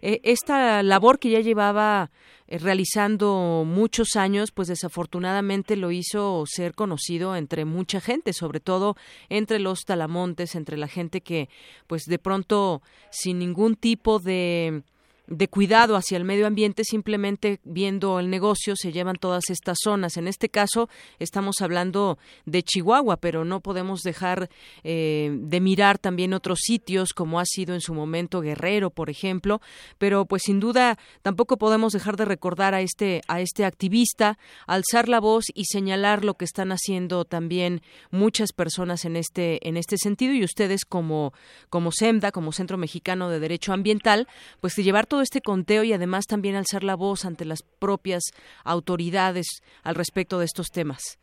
eh, 0.00 0.20
esta 0.24 0.82
labor 0.82 1.18
que 1.18 1.30
ya 1.30 1.40
llevaba 1.40 2.10
eh, 2.46 2.58
realizando 2.58 3.64
muchos 3.66 4.16
años, 4.16 4.50
pues 4.50 4.68
desafortunadamente 4.68 5.76
lo 5.76 5.90
hizo 5.92 6.44
ser 6.46 6.74
conocido 6.74 7.36
entre 7.36 7.64
mucha 7.64 8.00
gente, 8.00 8.32
sobre 8.32 8.60
todo 8.60 8.96
entre 9.28 9.58
los 9.60 9.84
talamontes, 9.84 10.54
entre 10.54 10.76
la 10.76 10.88
gente 10.88 11.20
que, 11.20 11.48
pues 11.86 12.02
de 12.06 12.18
pronto, 12.18 12.82
sin 13.10 13.38
ningún 13.38 13.76
tipo 13.76 14.18
de 14.18 14.82
de 15.30 15.46
cuidado 15.48 15.94
hacia 15.94 16.16
el 16.16 16.24
medio 16.24 16.46
ambiente, 16.46 16.82
simplemente 16.84 17.60
viendo 17.62 18.18
el 18.18 18.30
negocio 18.30 18.74
se 18.74 18.92
llevan 18.92 19.16
todas 19.16 19.48
estas 19.48 19.78
zonas. 19.82 20.16
En 20.16 20.26
este 20.26 20.48
caso 20.48 20.88
estamos 21.20 21.60
hablando 21.60 22.18
de 22.46 22.64
Chihuahua, 22.64 23.16
pero 23.16 23.44
no 23.44 23.60
podemos 23.60 24.02
dejar 24.02 24.50
eh, 24.82 25.30
de 25.32 25.60
mirar 25.60 25.98
también 25.98 26.34
otros 26.34 26.58
sitios 26.62 27.14
como 27.14 27.38
ha 27.38 27.44
sido 27.46 27.74
en 27.74 27.80
su 27.80 27.94
momento 27.94 28.40
Guerrero, 28.40 28.90
por 28.90 29.08
ejemplo, 29.08 29.60
pero 29.98 30.26
pues 30.26 30.42
sin 30.44 30.58
duda 30.58 30.98
tampoco 31.22 31.58
podemos 31.58 31.92
dejar 31.92 32.16
de 32.16 32.24
recordar 32.24 32.74
a 32.74 32.80
este 32.80 33.22
a 33.28 33.40
este 33.40 33.64
activista, 33.64 34.36
alzar 34.66 35.08
la 35.08 35.20
voz 35.20 35.44
y 35.54 35.66
señalar 35.66 36.24
lo 36.24 36.34
que 36.34 36.44
están 36.44 36.72
haciendo 36.72 37.24
también 37.24 37.82
muchas 38.10 38.52
personas 38.52 39.04
en 39.04 39.14
este 39.14 39.66
en 39.68 39.76
este 39.76 39.96
sentido 39.96 40.34
y 40.34 40.42
ustedes 40.42 40.84
como 40.84 41.32
como 41.68 41.92
SEMDA, 41.92 42.32
como 42.32 42.50
Centro 42.50 42.78
Mexicano 42.78 43.30
de 43.30 43.38
Derecho 43.38 43.72
Ambiental, 43.72 44.26
pues 44.60 44.74
de 44.74 44.82
llevar 44.82 45.06
todo 45.06 45.19
este 45.22 45.40
conteo 45.40 45.84
y 45.84 45.92
además 45.92 46.26
también 46.26 46.56
alzar 46.56 46.84
la 46.84 46.96
voz 46.96 47.24
ante 47.24 47.44
las 47.44 47.62
propias 47.78 48.22
autoridades 48.64 49.62
al 49.82 49.94
respecto 49.94 50.38
de 50.38 50.44
estos 50.44 50.68
temas. 50.68 51.18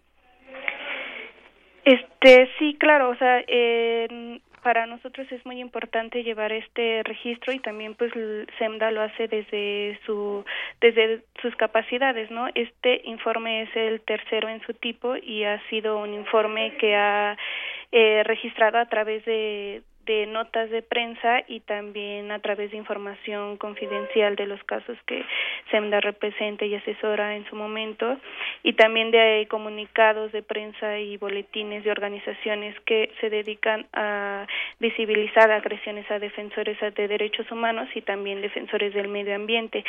Este, 1.84 2.50
sí, 2.60 2.76
claro, 2.78 3.12
o 3.12 3.16
sea, 3.16 3.42
para 4.62 4.86
nosotros 4.86 5.32
es 5.32 5.46
muy 5.46 5.62
importante 5.62 6.24
llevar 6.24 6.52
este 6.52 7.02
registro 7.04 7.54
y 7.54 7.60
también 7.60 7.96
pues 7.96 8.12
SEMDA 8.60 8.92
lo 8.92 9.02
hace 9.02 9.30
desde 9.30 9.98
su 10.06 10.44
desde 10.82 11.22
sus 11.42 11.56
capacidades, 11.56 12.30
¿no? 12.30 12.50
Este 12.54 13.02
informe 13.06 13.62
es 13.62 13.70
el 13.78 14.02
tercero 14.02 14.50
en 14.50 14.60
su 14.66 14.74
tipo 14.74 15.16
y 15.16 15.46
ha 15.46 15.62
sido 15.70 16.00
un 16.00 16.14
informe 16.14 16.76
que 16.76 16.98
ha 16.98 17.38
eh, 17.94 18.24
registrado 18.26 18.78
a 18.80 18.88
través 18.88 19.24
de 19.24 19.84
de 20.08 20.26
notas 20.26 20.72
de 20.72 20.82
prensa 20.82 21.44
y 21.48 21.60
también 21.60 22.32
a 22.32 22.40
través 22.40 22.72
de 22.72 22.78
información 22.78 23.58
confidencial 23.58 24.36
de 24.36 24.48
los 24.48 24.64
casos 24.64 24.98
que 25.06 25.24
SEMDA 25.70 26.00
representa 26.00 26.66
y 26.66 26.74
asesora 26.74 27.36
en 27.36 27.46
su 27.46 27.56
momento 27.56 28.18
y 28.64 28.74
también 28.74 29.12
de 29.12 29.46
comunicados 29.50 30.32
de 30.32 30.42
prensa 30.42 30.98
y 31.00 31.18
boletines 31.18 31.84
de 31.84 31.92
organizaciones 31.92 32.76
que 32.86 33.12
se 33.20 33.30
dedican 33.30 33.86
a 33.94 34.48
visibilizar 34.80 35.52
agresiones 35.52 36.10
a 36.10 36.20
defensores 36.20 36.78
de 36.96 37.08
derechos 37.08 37.52
humanos 37.52 37.90
y 37.94 38.02
también 38.02 38.42
defensores 38.42 38.94
del 38.94 39.10
medio 39.10 39.36
ambiente. 39.36 39.84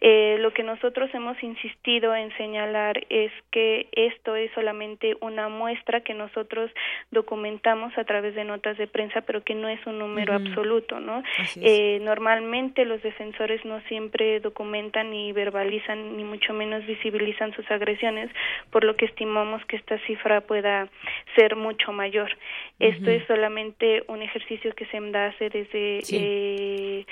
Eh, 0.00 0.36
lo 0.40 0.52
que 0.52 0.62
nosotros 0.62 1.10
hemos 1.12 1.40
insistido 1.42 2.14
en 2.14 2.34
señalar 2.36 3.04
es 3.10 3.32
que 3.50 3.88
esto 3.92 4.34
es 4.34 4.50
solamente 4.52 5.16
una 5.20 5.48
muestra 5.48 6.00
que 6.00 6.14
nosotros 6.14 6.70
documentamos 7.10 7.96
a 7.98 8.04
través 8.04 8.34
de 8.34 8.44
notas 8.44 8.78
de 8.78 8.86
prensa, 8.86 9.20
pero 9.22 9.42
que 9.42 9.54
no 9.60 9.68
es 9.68 9.84
un 9.86 9.98
número 9.98 10.34
absoluto, 10.34 11.00
¿no? 11.00 11.22
Eh, 11.56 11.98
normalmente 12.02 12.84
los 12.84 13.02
defensores 13.02 13.64
no 13.64 13.80
siempre 13.88 14.40
documentan 14.40 15.10
ni 15.10 15.32
verbalizan 15.32 16.16
ni 16.16 16.24
mucho 16.24 16.52
menos 16.52 16.86
visibilizan 16.86 17.52
sus 17.54 17.68
agresiones, 17.70 18.30
por 18.70 18.84
lo 18.84 18.96
que 18.96 19.06
estimamos 19.06 19.64
que 19.66 19.76
esta 19.76 19.98
cifra 20.06 20.42
pueda 20.42 20.88
ser 21.36 21.56
mucho 21.56 21.92
mayor. 21.92 22.30
Esto 22.78 23.10
es 23.10 23.26
solamente 23.26 24.04
un 24.06 24.22
ejercicio 24.22 24.74
que 24.74 24.86
se 24.86 24.98
hace 25.16 25.48
desde 25.48 26.00
eh, 26.12 27.06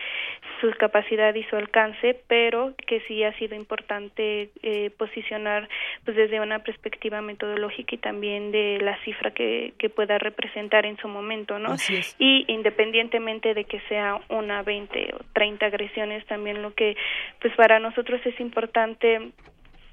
su 0.61 0.70
capacidad 0.72 1.34
y 1.34 1.44
su 1.44 1.57
alcance, 1.57 2.18
pero 2.26 2.74
que 2.86 3.01
sí 3.01 3.22
ha 3.22 3.32
sido 3.38 3.55
importante 3.55 4.51
eh, 4.62 4.90
posicionar 4.90 5.68
pues 6.05 6.16
desde 6.16 6.40
una 6.40 6.61
perspectiva 6.61 7.20
metodológica 7.20 7.94
y 7.94 7.99
también 7.99 8.51
de 8.53 8.78
la 8.80 8.97
cifra 9.05 9.30
que, 9.30 9.72
que 9.78 9.88
pueda 9.88 10.18
representar 10.18 10.86
en 10.86 10.97
su 10.99 11.09
momento, 11.09 11.59
¿no? 11.59 11.76
Y 12.18 12.36
independientemente 12.49 13.55
de 13.55 13.64
que 13.64 13.80
sea 13.89 14.20
una, 14.28 14.62
20 14.62 15.14
o 15.14 15.18
30 15.32 15.66
agresiones, 15.66 16.26
también 16.26 16.62
lo 16.62 16.74
que 16.74 16.97
pues 17.41 17.55
para 17.57 17.78
nosotros 17.78 18.20
es 18.24 18.39
importante 18.41 19.32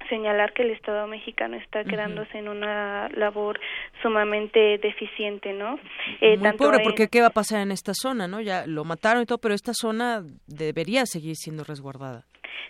señalar 0.08 0.52
que 0.52 0.62
el 0.62 0.70
Estado 0.70 1.06
mexicano 1.06 1.56
está 1.56 1.84
quedándose 1.84 2.38
en 2.38 2.48
una 2.48 3.08
labor 3.10 3.58
sumamente 4.02 4.78
deficiente, 4.78 5.52
¿no? 5.52 5.78
Eh, 6.20 6.36
Muy 6.36 6.52
pobre, 6.52 6.80
porque 6.82 7.08
¿qué 7.08 7.20
va 7.20 7.28
a 7.28 7.30
pasar 7.30 7.60
en 7.60 7.72
esta 7.72 7.92
zona, 7.94 8.28
no? 8.28 8.40
Ya 8.40 8.66
lo 8.66 8.84
mataron 8.84 9.22
y 9.22 9.26
todo, 9.26 9.38
pero 9.38 9.54
esta 9.54 9.72
zona 9.72 10.22
debería 10.46 11.06
seguir 11.06 11.36
siendo 11.36 11.64
resguardada. 11.64 12.24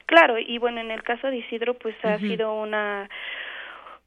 Claro, 0.07 0.39
y 0.39 0.59
bueno, 0.59 0.81
en 0.81 0.91
el 0.91 1.03
caso 1.03 1.29
de 1.29 1.39
Isidro, 1.39 1.75
pues 1.75 1.97
ha 2.05 2.18
sido 2.18 2.55
una, 2.55 3.09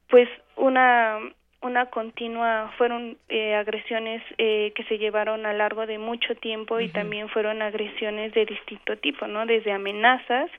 pues 0.08 0.28
una 0.56 1.18
una 1.60 1.86
continua 1.86 2.72
fueron 2.78 3.16
eh, 3.28 3.54
agresiones 3.56 4.22
eh, 4.38 4.72
que 4.76 4.84
se 4.84 4.96
llevaron 4.96 5.44
a 5.44 5.52
largo 5.52 5.86
de 5.86 5.98
mucho 5.98 6.36
tiempo 6.36 6.78
y 6.78 6.88
también 6.88 7.28
fueron 7.28 7.62
agresiones 7.62 8.32
de 8.32 8.46
distinto 8.46 8.96
tipo 8.98 9.26
no 9.26 9.44
desde 9.44 9.72
amenazas 9.72 10.50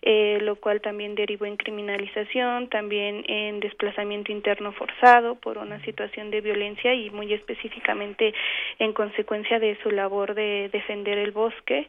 eh, 0.00 0.38
lo 0.40 0.56
cual 0.56 0.80
también 0.80 1.14
derivó 1.14 1.44
en 1.44 1.58
criminalización 1.58 2.68
también 2.68 3.24
en 3.28 3.60
desplazamiento 3.60 4.32
interno 4.32 4.72
forzado 4.72 5.34
por 5.34 5.58
una 5.58 5.84
situación 5.84 6.30
de 6.30 6.40
violencia 6.40 6.94
y 6.94 7.10
muy 7.10 7.34
específicamente 7.34 8.32
en 8.78 8.94
consecuencia 8.94 9.58
de 9.58 9.76
su 9.82 9.90
labor 9.90 10.34
de 10.34 10.70
defender 10.72 11.18
el 11.18 11.32
bosque 11.32 11.88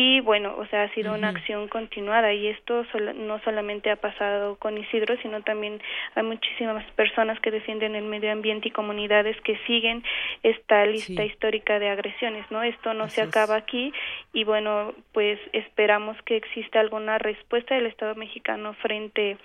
y 0.00 0.20
bueno, 0.20 0.54
o 0.56 0.64
sea, 0.66 0.84
ha 0.84 0.94
sido 0.94 1.12
una 1.12 1.30
acción 1.30 1.66
continuada 1.66 2.32
y 2.32 2.46
esto 2.46 2.86
no 3.16 3.40
solamente 3.40 3.90
ha 3.90 3.96
pasado 3.96 4.54
con 4.54 4.78
Isidro, 4.78 5.16
sino 5.22 5.42
también 5.42 5.82
hay 6.14 6.22
muchísimas 6.22 6.88
personas 6.92 7.40
que 7.40 7.50
defienden 7.50 7.96
el 7.96 8.04
medio 8.04 8.30
ambiente 8.30 8.68
y 8.68 8.70
comunidades 8.70 9.36
que 9.40 9.58
siguen 9.66 10.04
esta 10.44 10.86
lista 10.86 11.24
histórica 11.24 11.80
de 11.80 11.88
agresiones, 11.88 12.48
¿no? 12.52 12.62
Esto 12.62 12.94
no 12.94 13.08
se 13.08 13.22
acaba 13.22 13.56
aquí 13.56 13.92
y 14.32 14.44
bueno, 14.44 14.94
pues 15.12 15.40
esperamos 15.52 16.16
que 16.22 16.36
exista 16.36 16.78
alguna 16.78 17.18
respuesta 17.18 17.74
del 17.74 17.86
Estado 17.86 18.14
mexicano 18.14 18.74
frente 18.74 19.36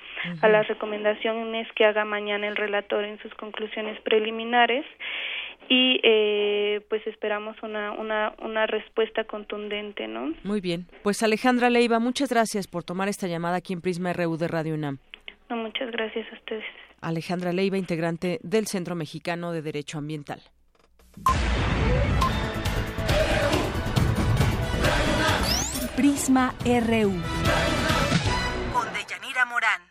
a 0.43 0.49
las 0.49 0.67
recomendaciones 0.67 1.67
que 1.71 1.85
haga 1.85 2.05
mañana 2.05 2.47
el 2.47 2.57
relator 2.57 3.05
en 3.05 3.17
sus 3.23 3.33
conclusiones 3.33 3.99
preliminares 4.01 4.85
y 5.69 5.99
eh, 6.03 6.81
pues 6.89 7.05
esperamos 7.07 7.55
una, 7.63 7.91
una, 7.93 8.35
una 8.41 8.67
respuesta 8.67 9.23
contundente, 9.23 10.07
¿no? 10.07 10.33
Muy 10.43 10.61
bien. 10.61 10.87
Pues 11.03 11.23
Alejandra 11.23 11.69
Leiva, 11.69 11.99
muchas 11.99 12.29
gracias 12.29 12.67
por 12.67 12.83
tomar 12.83 13.07
esta 13.07 13.27
llamada 13.27 13.57
aquí 13.57 13.73
en 13.73 13.81
Prisma 13.81 14.13
RU 14.13 14.37
de 14.37 14.47
Radio 14.47 14.73
UNAM. 14.73 14.99
No, 15.49 15.57
muchas 15.57 15.91
gracias 15.91 16.25
a 16.31 16.35
ustedes. 16.35 16.65
Alejandra 17.01 17.51
Leiva, 17.53 17.77
integrante 17.77 18.39
del 18.43 18.67
Centro 18.67 18.95
Mexicano 18.95 19.51
de 19.51 19.61
Derecho 19.61 19.97
Ambiental. 19.97 20.41
Prisma 25.95 26.55
RU. 26.65 27.11
Con 28.73 28.93
Deyanira 28.93 29.45
Morán. 29.45 29.81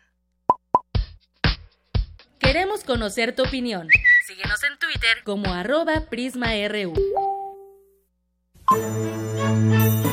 Queremos 2.39 2.83
conocer 2.83 3.33
tu 3.35 3.43
opinión. 3.43 3.87
Síguenos 4.25 4.63
en 4.63 4.79
Twitter 4.79 5.17
como 5.25 5.51
arroba 5.51 6.05
PrismaRU. 6.09 6.93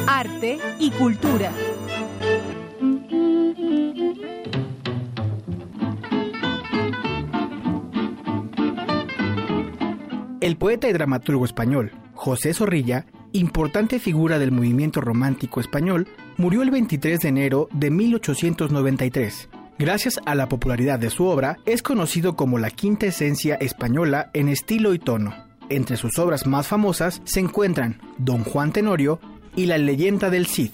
Arte 0.09 0.59
y 0.81 0.91
cultura. 0.91 1.53
El 10.41 10.57
poeta 10.57 10.89
y 10.89 10.93
dramaturgo 10.93 11.45
español 11.45 11.93
José 12.15 12.53
Zorrilla, 12.53 13.07
importante 13.31 14.01
figura 14.01 14.41
del 14.41 14.51
movimiento 14.51 15.01
romántico 15.01 15.61
español, 15.61 16.09
murió 16.37 16.63
el 16.63 16.73
23 16.73 17.21
de 17.21 17.29
enero 17.29 17.69
de 17.71 17.91
1893 17.93 19.51
Gracias 19.81 20.20
a 20.26 20.35
la 20.35 20.47
popularidad 20.47 20.99
de 20.99 21.09
su 21.09 21.24
obra, 21.24 21.57
es 21.64 21.83
conocido 21.83 22.37
como 22.37 22.59
la 22.59 22.68
quinta 22.68 23.07
esencia 23.07 23.55
española 23.55 24.28
en 24.35 24.51
estilo 24.51 24.93
y 24.93 24.99
tono. 24.99 25.35
Entre 25.70 25.97
sus 25.97 26.18
obras 26.18 26.47
más 26.47 26.68
famosas 26.68 27.22
se 27.24 27.41
encuentran 27.41 27.99
Don 28.18 28.45
Juan 28.45 28.74
Tenorio 28.74 29.20
y 29.57 29.64
La 29.64 29.78
leyenda 29.78 30.28
del 30.28 30.47
Cid. 30.47 30.72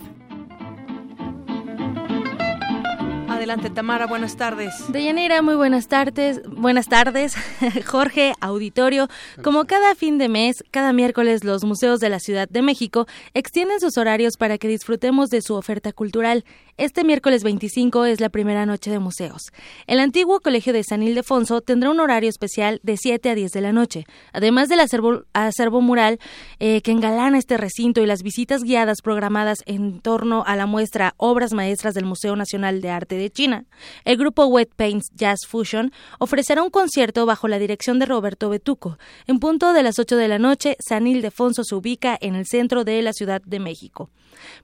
Adelante, 3.47 3.71
Tamara, 3.71 4.09
buenas 4.09 4.37
tardes. 4.37 4.75
Deyanira, 4.89 5.41
muy 5.41 5.55
buenas 5.55 5.87
tardes. 5.87 6.43
Buenas 6.49 6.89
tardes, 6.89 7.37
Jorge, 7.87 8.33
auditorio. 8.41 9.07
Como 9.41 9.67
cada 9.67 9.95
fin 9.95 10.19
de 10.19 10.29
mes, 10.29 10.65
cada 10.73 10.93
miércoles 10.93 11.45
los 11.45 11.63
museos 11.63 12.01
de 12.01 12.09
la 12.09 12.19
Ciudad 12.19 12.49
de 12.49 12.63
México 12.63 13.07
extienden 13.35 13.79
sus 13.79 13.99
horarios 13.99 14.37
para 14.37 14.59
que 14.59 14.67
disfrutemos 14.67 15.31
de 15.31 15.43
su 15.43 15.55
oferta 15.55 15.93
cultural. 15.93 16.45
Este 16.79 17.05
miércoles 17.05 17.43
25 17.43 18.05
es 18.05 18.21
la 18.21 18.29
primera 18.29 18.67
noche 18.67 18.91
de 18.91 18.99
museos. 18.99 19.45
El 19.87 19.99
antiguo 19.99 20.41
Colegio 20.41 20.75
de 20.75 20.85
San 20.85 21.03
Ildefonso 21.03 21.63
tendrá 21.63 21.91
un 21.91 22.01
horario 22.01 22.29
especial 22.29 22.81
de 22.83 22.99
7 22.99 23.31
a 23.31 23.35
10 23.35 23.51
de 23.51 23.61
la 23.63 23.73
noche. 23.73 24.05
Además 24.35 24.69
del 24.69 24.81
acervo, 24.81 25.81
mural 25.81 26.19
eh, 26.59 26.83
que 26.83 26.91
engalana 26.91 27.39
este 27.39 27.57
recinto 27.57 28.03
y 28.03 28.07
las 28.07 28.23
visitas 28.23 28.63
guiadas 28.63 29.01
programadas 29.01 29.61
en 29.65 30.01
torno 30.03 30.45
a 30.47 30.55
la 30.55 30.67
muestra 30.67 31.15
Obras 31.17 31.55
Maestras 31.55 31.95
del 31.95 32.05
Museo 32.05 32.37
Nacional 32.37 32.83
de 32.83 32.91
Arte 32.91 33.17
de 33.17 33.31
China, 33.31 33.65
el 34.05 34.19
grupo 34.19 34.45
Wet 34.45 34.69
Paints 34.77 35.09
Jazz 35.15 35.47
Fusion 35.49 35.93
ofrecerá 36.19 36.63
un 36.63 36.69
concierto 36.69 37.25
bajo 37.25 37.49
la 37.49 37.59
dirección 37.59 37.99
de 37.99 38.05
Roberto 38.05 38.51
Betuco. 38.51 38.99
En 39.27 39.39
punto 39.39 39.73
de 39.73 39.83
las 39.83 39.99
8 39.99 40.19
de 40.19 40.29
la 40.29 40.39
noche, 40.39 40.77
San 40.87 41.07
Ildefonso 41.07 41.65
se 41.65 41.75
ubica 41.75 42.19
en 42.21 42.35
el 42.35 42.45
centro 42.45 42.85
de 42.85 43.01
la 43.01 43.15
Ciudad 43.15 43.41
de 43.47 43.61
México. 43.61 44.11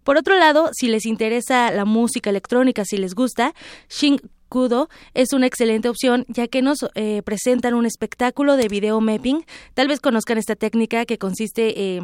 Por 0.05 0.17
otro 0.17 0.37
lado, 0.39 0.71
si 0.73 0.89
les 0.89 1.07
interesa 1.07 1.71
la 1.71 1.85
música 1.85 2.31
electrónica, 2.31 2.85
si 2.85 2.97
les 2.97 3.15
gusta, 3.15 3.55
Shin 3.89 4.21
Kudo 4.53 4.91
es 5.15 5.33
una 5.33 5.47
excelente 5.47 5.89
opción 5.89 6.27
ya 6.29 6.47
que 6.47 6.61
nos 6.61 6.81
eh, 6.95 7.23
presentan 7.25 7.73
un 7.73 7.87
espectáculo 7.87 8.57
de 8.57 8.69
video 8.69 9.01
mapping. 9.01 9.47
Tal 9.73 9.89
vez 9.89 9.99
conozcan 9.99 10.37
esta 10.37 10.57
técnica 10.57 11.07
que 11.07 11.17
consiste 11.17 11.81
eh, 11.81 12.03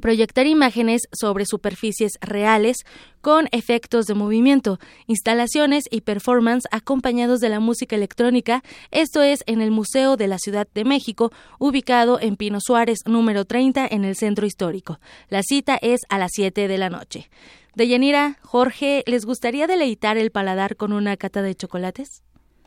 proyectar 0.00 0.46
imágenes 0.46 1.02
sobre 1.12 1.46
superficies 1.46 2.12
reales 2.20 2.78
con 3.20 3.48
efectos 3.52 4.06
de 4.06 4.14
movimiento, 4.14 4.78
instalaciones 5.06 5.84
y 5.90 6.02
performance 6.02 6.64
acompañados 6.70 7.40
de 7.40 7.48
la 7.48 7.60
música 7.60 7.96
electrónica. 7.96 8.62
Esto 8.90 9.22
es 9.22 9.40
en 9.46 9.60
el 9.60 9.70
Museo 9.70 10.16
de 10.16 10.28
la 10.28 10.38
Ciudad 10.38 10.68
de 10.74 10.84
México, 10.84 11.32
ubicado 11.58 12.20
en 12.20 12.36
Pino 12.36 12.58
Suárez 12.60 13.00
número 13.06 13.44
30 13.44 13.86
en 13.90 14.04
el 14.04 14.16
centro 14.16 14.46
histórico. 14.46 15.00
La 15.28 15.42
cita 15.42 15.78
es 15.80 16.00
a 16.08 16.18
las 16.18 16.30
7 16.34 16.68
de 16.68 16.78
la 16.78 16.90
noche. 16.90 17.30
Deyanira, 17.74 18.38
Jorge, 18.42 19.02
¿les 19.06 19.26
gustaría 19.26 19.66
deleitar 19.66 20.16
el 20.16 20.30
paladar 20.30 20.76
con 20.76 20.92
una 20.92 21.16
cata 21.16 21.42
de 21.42 21.54
chocolates? 21.54 22.22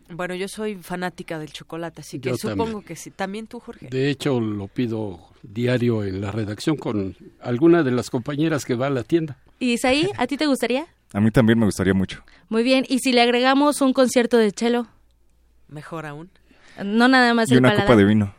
Bueno, 0.10 0.34
yo 0.36 0.48
soy 0.48 0.76
fanática 0.76 1.38
del 1.38 1.52
chocolate, 1.52 2.02
así 2.02 2.20
que 2.20 2.36
supongo 2.36 2.82
que 2.82 2.96
sí. 2.96 3.12
También 3.12 3.48
tú, 3.48 3.60
Jorge. 3.60 3.88
De 3.90 4.10
hecho, 4.10 4.40
lo 4.40 4.68
pido 4.68 5.20
diario 5.44 6.04
en 6.04 6.22
la 6.22 6.32
redacción 6.32 6.78
con 6.78 7.16
alguna 7.42 7.84
de 7.84 7.92
las 7.92 8.10
compañeras 8.10 8.66
que 8.66 8.76
va 8.76 8.88
a 8.88 8.90
la 8.90 9.04
tienda. 9.04 9.38
¿Y 9.60 9.74
Isaí, 9.74 10.10
a 10.18 10.26
ti 10.26 10.38
te 10.38 10.48
gustaría? 10.48 10.88
A 11.12 11.20
mí 11.20 11.32
también 11.32 11.58
me 11.58 11.66
gustaría 11.66 11.96
mucho. 11.96 12.24
Muy 12.50 12.62
bien, 12.62 12.86
¿y 12.88 13.00
si 13.00 13.12
le 13.12 13.22
agregamos 13.22 13.82
un 13.82 13.94
concierto 13.94 14.38
de 14.38 14.52
cello? 14.52 14.86
Mejor 15.68 16.06
aún. 16.06 16.30
No 16.86 17.08
nada 17.08 17.34
más 17.34 17.52
y 17.52 17.58
una 17.58 17.76
copa 17.76 17.96
de 17.96 18.06
vino. 18.06 18.34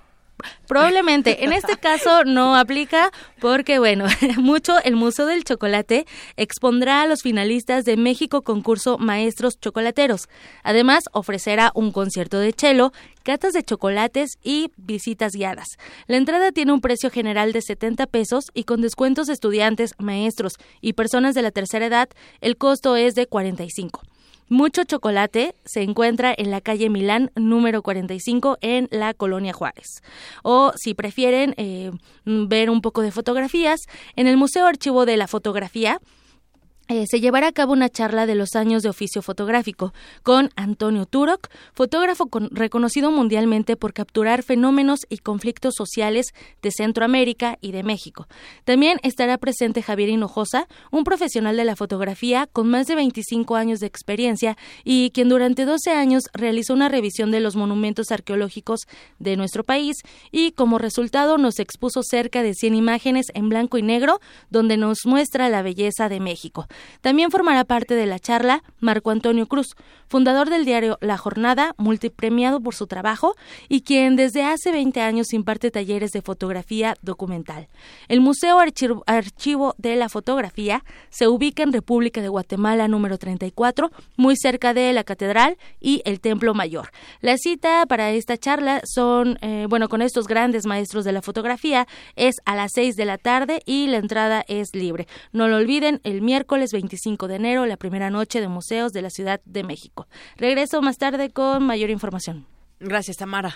Probablemente. 0.67 1.45
En 1.45 1.53
este 1.53 1.77
caso 1.81 2.25
no 2.25 2.57
aplica 2.57 3.11
porque, 3.41 3.79
bueno, 3.79 4.07
mucho 4.39 4.79
el 4.83 4.97
Museo 4.97 5.27
del 5.27 5.45
Chocolate 5.45 6.07
expondrá 6.37 7.03
a 7.03 7.07
los 7.07 7.23
finalistas 7.23 7.85
de 7.85 7.97
México 7.97 8.43
Concurso 8.43 8.99
Maestros 8.99 9.59
Chocolateros. 9.61 10.29
Además, 10.63 11.05
ofrecerá 11.13 11.73
un 11.75 11.93
concierto 11.93 12.39
de 12.39 12.55
cello, 12.57 12.93
catas 13.23 13.53
de 13.53 13.63
chocolates 13.63 14.39
y 14.43 14.71
visitas 14.77 15.33
guiadas. 15.33 15.69
La 16.07 16.17
entrada 16.17 16.53
tiene 16.53 16.73
un 16.73 16.81
precio 16.81 17.11
general 17.11 17.53
de 17.53 17.63
70 17.63 18.07
pesos 18.07 18.47
y 18.55 18.65
con 18.65 18.81
descuentos 18.81 19.29
estudiantes, 19.29 19.95
maestros 19.99 20.55
y 20.81 20.95
personas 20.95 21.35
de 21.35 21.43
la 21.43 21.51
tercera 21.51 21.87
edad, 21.87 22.09
el 22.41 22.57
costo 22.57 22.97
es 22.97 23.15
de 23.15 23.27
45. 23.27 24.03
Mucho 24.51 24.83
Chocolate 24.83 25.55
se 25.65 25.83
encuentra 25.83 26.35
en 26.37 26.51
la 26.51 26.61
calle 26.61 26.91
Milán 26.91 27.31
número 27.37 27.83
45 27.83 28.59
en 28.61 28.89
la 28.91 29.15
Colonia 29.15 29.53
Juárez. 29.53 30.03
O 30.43 30.73
si 30.75 30.93
prefieren 30.93 31.55
eh, 31.57 31.93
ver 32.25 32.69
un 32.69 32.83
poco 32.83 33.01
de 33.01 33.13
fotografías, 33.13 33.83
en 34.17 34.27
el 34.27 34.37
Museo 34.37 34.67
Archivo 34.67 35.07
de 35.07 35.17
la 35.17 35.29
Fotografía 35.29 36.01
eh, 36.91 37.07
se 37.07 37.21
llevará 37.21 37.47
a 37.47 37.53
cabo 37.53 37.73
una 37.73 37.89
charla 37.89 38.27
de 38.27 38.35
los 38.35 38.57
años 38.57 38.83
de 38.83 38.89
oficio 38.89 39.23
fotográfico 39.23 39.95
con 40.25 40.51
Antonio 40.57 41.07
Turok, 41.07 41.47
fotógrafo 41.73 42.29
reconocido 42.51 43.13
mundialmente 43.13 43.77
por 43.77 43.93
capturar 43.93 44.43
fenómenos 44.43 45.07
y 45.09 45.19
conflictos 45.19 45.75
sociales 45.77 46.35
de 46.63 46.73
Centroamérica 46.73 47.59
y 47.61 47.71
de 47.71 47.85
México. 47.85 48.27
También 48.65 48.99
estará 49.05 49.39
presente 49.39 49.83
Javier 49.83 50.09
Hinojosa, 50.09 50.67
un 50.91 51.05
profesional 51.05 51.57
de 51.57 51.65
la 51.65 51.77
fotografía 51.77 52.49
con 52.49 52.69
más 52.69 52.89
de 52.89 52.97
25 52.97 53.55
años 53.55 53.79
de 53.79 53.87
experiencia 53.87 54.57
y 54.83 55.13
quien 55.13 55.29
durante 55.29 55.67
12 55.67 55.93
años 55.93 56.25
realizó 56.33 56.75
una 56.75 56.89
revisión 56.89 57.31
de 57.31 57.39
los 57.39 57.55
monumentos 57.55 58.11
arqueológicos 58.11 58.81
de 59.21 59.37
nuestro 59.37 59.63
país 59.63 59.99
y 60.33 60.51
como 60.51 60.77
resultado 60.79 61.39
nos 61.39 61.61
expuso 61.61 62.03
cerca 62.03 62.43
de 62.43 62.55
100 62.55 62.75
imágenes 62.75 63.27
en 63.35 63.49
blanco 63.49 63.79
y 63.79 63.83
negro 63.83 64.19
donde 64.51 64.77
nos 64.77 65.07
muestra 65.07 65.49
la 65.49 65.63
belleza 65.63 66.09
de 66.09 66.19
México. 66.19 66.67
También 67.01 67.31
formará 67.31 67.65
parte 67.65 67.95
de 67.95 68.07
la 68.07 68.19
charla 68.19 68.63
Marco 68.79 69.11
Antonio 69.11 69.47
Cruz, 69.47 69.77
fundador 70.09 70.51
del 70.51 70.65
diario 70.65 70.99
La 71.01 71.17
Jornada, 71.17 71.75
multipremiado 71.79 72.61
por 72.61 72.75
su 72.75 72.87
trabajo 72.87 73.37
y 73.69 73.83
quien 73.83 74.17
desde 74.17 74.43
hace 74.43 74.73
20 74.73 75.01
años 75.01 75.33
imparte 75.33 75.71
talleres 75.71 76.11
de 76.11 76.21
fotografía 76.21 76.97
documental. 77.03 77.69
El 78.09 78.21
Museo 78.21 78.59
Archivo 79.07 79.75
de 79.79 79.97
la 79.97 80.09
Fotografía 80.09 80.85
se 81.11 81.29
ubica 81.29 81.63
en 81.63 81.73
República 81.73 82.21
de 82.21 82.29
Guatemala 82.29 82.89
número 82.89 83.19
34, 83.19 83.91
muy 84.17 84.37
cerca 84.37 84.75
de 84.75 84.93
la 84.93 85.05
Catedral 85.05 85.57
y 85.81 86.03
el 86.05 86.21
Templo 86.21 86.55
Mayor. 86.55 86.91
La 87.21 87.37
cita 87.37 87.87
para 87.87 88.11
esta 88.11 88.37
charla 88.37 88.83
son, 88.85 89.39
eh, 89.41 89.67
bueno, 89.69 89.89
con 89.89 90.03
estos 90.03 90.27
grandes 90.27 90.67
maestros 90.67 91.05
de 91.05 91.13
la 91.13 91.23
fotografía 91.23 91.87
es 92.17 92.37
a 92.45 92.57
las 92.57 92.73
6 92.75 92.97
de 92.97 93.05
la 93.05 93.19
tarde 93.19 93.63
y 93.65 93.87
la 93.87 93.97
entrada 93.97 94.45
es 94.49 94.75
libre. 94.75 95.07
No 95.33 95.49
lo 95.49 95.57
olviden, 95.57 96.01
el 96.05 96.21
miércoles 96.21 96.60
25 96.69 97.29
de 97.29 97.37
enero, 97.37 97.67
la 97.67 97.77
primera 97.77 98.11
noche 98.11 98.41
de 98.41 98.49
museos 98.49 98.93
de 98.93 99.03
la 99.03 99.11
Ciudad 99.11 99.41
de 99.45 99.65
México. 99.65 100.07
Regreso 100.37 100.83
más 100.83 100.99
tarde 100.99 101.31
con 101.31 101.65
mayor 101.65 101.91
información. 101.91 102.47
Gracias, 102.79 103.17
Tamara. 103.17 103.55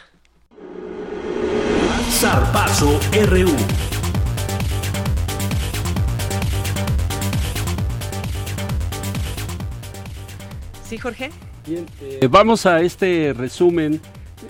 Zarpazo 2.10 2.98
RU. 3.28 3.54
Sí, 10.84 10.98
Jorge. 10.98 11.30
Bien, 11.66 11.86
eh, 12.00 12.28
vamos 12.30 12.66
a 12.66 12.82
este 12.82 13.32
resumen 13.32 14.00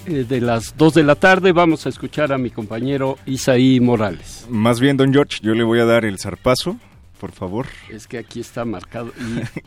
eh, 0.07 0.24
de 0.28 0.40
las 0.40 0.76
2 0.76 0.94
de 0.94 1.02
la 1.05 1.14
tarde. 1.14 1.52
Vamos 1.52 1.86
a 1.86 1.88
escuchar 1.88 2.32
a 2.32 2.38
mi 2.38 2.50
compañero 2.50 3.18
Isaí 3.24 3.80
Morales. 3.80 4.46
Más 4.50 4.80
bien, 4.80 4.96
don 4.96 5.12
George, 5.12 5.38
yo 5.42 5.55
le 5.55 5.62
voy 5.62 5.80
a 5.80 5.84
dar 5.84 6.05
el 6.05 6.18
zarpazo 6.18 6.76
por 7.19 7.33
favor. 7.33 7.67
Es 7.91 8.07
que 8.07 8.19
aquí 8.19 8.41
está 8.41 8.65
marcado 8.65 9.12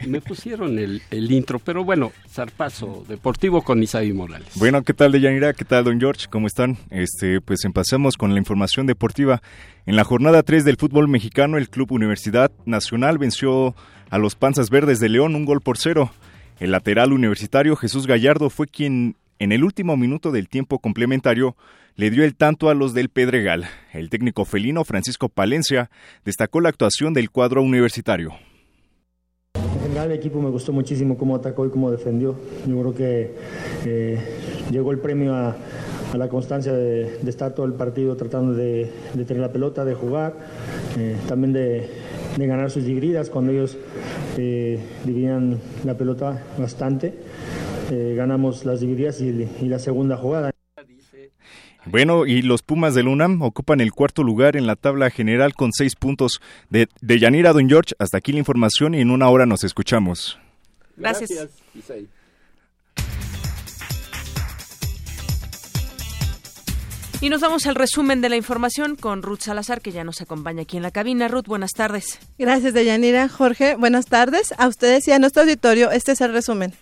y 0.03 0.07
me 0.07 0.21
pusieron 0.21 0.77
el, 0.79 1.01
intro, 1.31 1.59
pero 1.59 1.83
bueno, 1.83 2.11
zarpazo 2.29 3.03
deportivo 3.07 3.61
con 3.61 3.81
Isaí 3.81 4.13
Morales. 4.13 4.49
Bueno, 4.55 4.83
¿qué 4.83 4.93
tal, 4.93 5.11
Deyanira? 5.11 5.53
¿Qué 5.53 5.65
tal, 5.65 5.85
don 5.85 5.99
George? 5.99 6.27
¿Cómo 6.29 6.47
están? 6.47 6.77
Este, 6.89 7.41
pues 7.41 7.65
empezamos 7.65 8.15
con 8.15 8.33
la 8.33 8.39
información 8.39 8.87
deportiva. 8.87 9.41
En 9.85 9.95
la 9.95 10.03
jornada 10.03 10.43
3 10.43 10.65
del 10.65 10.77
fútbol 10.77 11.07
mexicano, 11.07 11.57
el 11.57 11.69
Club 11.69 11.91
Universidad 11.91 12.51
Nacional 12.65 13.17
venció 13.17 13.75
a 14.09 14.17
los 14.17 14.35
Panzas 14.35 14.69
Verdes 14.69 14.99
de 14.99 15.09
León 15.09 15.35
un 15.35 15.45
gol 15.45 15.61
por 15.61 15.77
cero. 15.77 16.11
El 16.59 16.71
lateral 16.71 17.13
universitario 17.13 17.75
Jesús 17.75 18.07
Gallardo 18.07 18.49
fue 18.49 18.67
quien 18.67 19.15
en 19.39 19.51
el 19.51 19.63
último 19.63 19.97
minuto 19.97 20.31
del 20.31 20.49
tiempo 20.49 20.79
complementario 20.79 21.55
le 21.97 22.11
dio 22.11 22.23
el 22.23 22.35
tanto 22.35 22.69
a 22.69 22.75
los 22.75 22.93
del 22.93 23.09
Pedregal. 23.09 23.65
El 23.91 24.11
técnico 24.11 24.45
felino 24.45 24.83
Francisco 24.83 25.29
Palencia 25.29 25.89
destacó 26.23 26.61
la 26.61 26.69
actuación 26.69 27.13
del 27.13 27.31
cuadro 27.31 27.63
universitario. 27.63 28.33
El 29.55 30.11
equipo 30.11 30.39
me 30.39 30.51
gustó 30.51 30.71
muchísimo 30.71 31.17
cómo 31.17 31.35
atacó 31.35 31.65
y 31.65 31.71
cómo 31.71 31.89
defendió. 31.89 32.35
Yo 32.67 32.79
creo 32.79 32.93
que 32.93 33.35
eh, 33.83 34.19
llegó 34.69 34.91
el 34.91 34.99
premio 34.99 35.33
a, 35.33 35.55
la 36.13 36.29
constancia 36.29 36.71
de, 36.71 37.19
estar 37.27 37.55
todo 37.55 37.65
el 37.65 37.73
partido 37.73 38.15
tratando 38.15 38.53
de, 38.53 38.91
tener 39.27 39.39
la 39.39 39.51
pelota, 39.51 39.83
de 39.83 39.95
jugar, 39.95 40.35
eh, 40.99 41.15
también 41.27 41.51
de, 41.51 41.89
ganar 42.37 42.69
sus 42.69 42.85
divididas 42.85 43.31
cuando 43.31 43.51
ellos 43.51 43.75
eh, 44.37 44.79
dividían 45.03 45.59
la 45.83 45.97
pelota 45.97 46.43
bastante. 46.59 47.15
ganamos 47.89 48.65
las 48.65 48.81
divididas 48.81 49.19
y 49.19 49.67
la 49.67 49.79
segunda 49.79 50.15
jugada. 50.15 50.51
Bueno, 51.89 52.25
y 52.25 52.41
los 52.41 52.61
Pumas 52.61 52.93
del 52.95 53.07
UNAM 53.07 53.41
ocupan 53.41 53.81
el 53.81 53.91
cuarto 53.91 54.23
lugar 54.23 54.55
en 54.55 54.67
la 54.67 54.75
tabla 54.75 55.09
general 55.09 55.53
con 55.53 55.71
seis 55.71 55.95
puntos. 55.95 56.41
De, 56.69 56.87
de 57.01 57.19
Yanira 57.19 57.53
Don 57.53 57.69
George, 57.69 57.93
hasta 57.99 58.17
aquí 58.17 58.31
la 58.31 58.39
información 58.39 58.93
y 58.93 59.01
en 59.01 59.11
una 59.11 59.29
hora 59.29 59.45
nos 59.45 59.63
escuchamos. 59.63 60.39
Gracias. 60.95 61.49
Y 67.19 67.29
nos 67.29 67.41
vamos 67.41 67.65
al 67.65 67.73
resumen 67.73 68.21
de 68.21 68.29
la 68.29 68.35
información 68.35 68.95
con 68.95 69.23
Ruth 69.23 69.39
Salazar, 69.41 69.81
que 69.81 69.91
ya 69.91 70.03
nos 70.03 70.21
acompaña 70.21 70.61
aquí 70.61 70.77
en 70.77 70.83
la 70.83 70.91
cabina. 70.91 71.27
Ruth, 71.27 71.47
buenas 71.47 71.71
tardes. 71.71 72.19
Gracias, 72.37 72.75
Deyanira. 72.75 73.27
Jorge, 73.27 73.75
buenas 73.75 74.05
tardes. 74.05 74.53
A 74.59 74.67
ustedes 74.67 75.07
y 75.07 75.11
a 75.13 75.19
nuestro 75.19 75.41
auditorio, 75.41 75.89
este 75.89 76.11
es 76.11 76.21
el 76.21 76.31
resumen. 76.31 76.73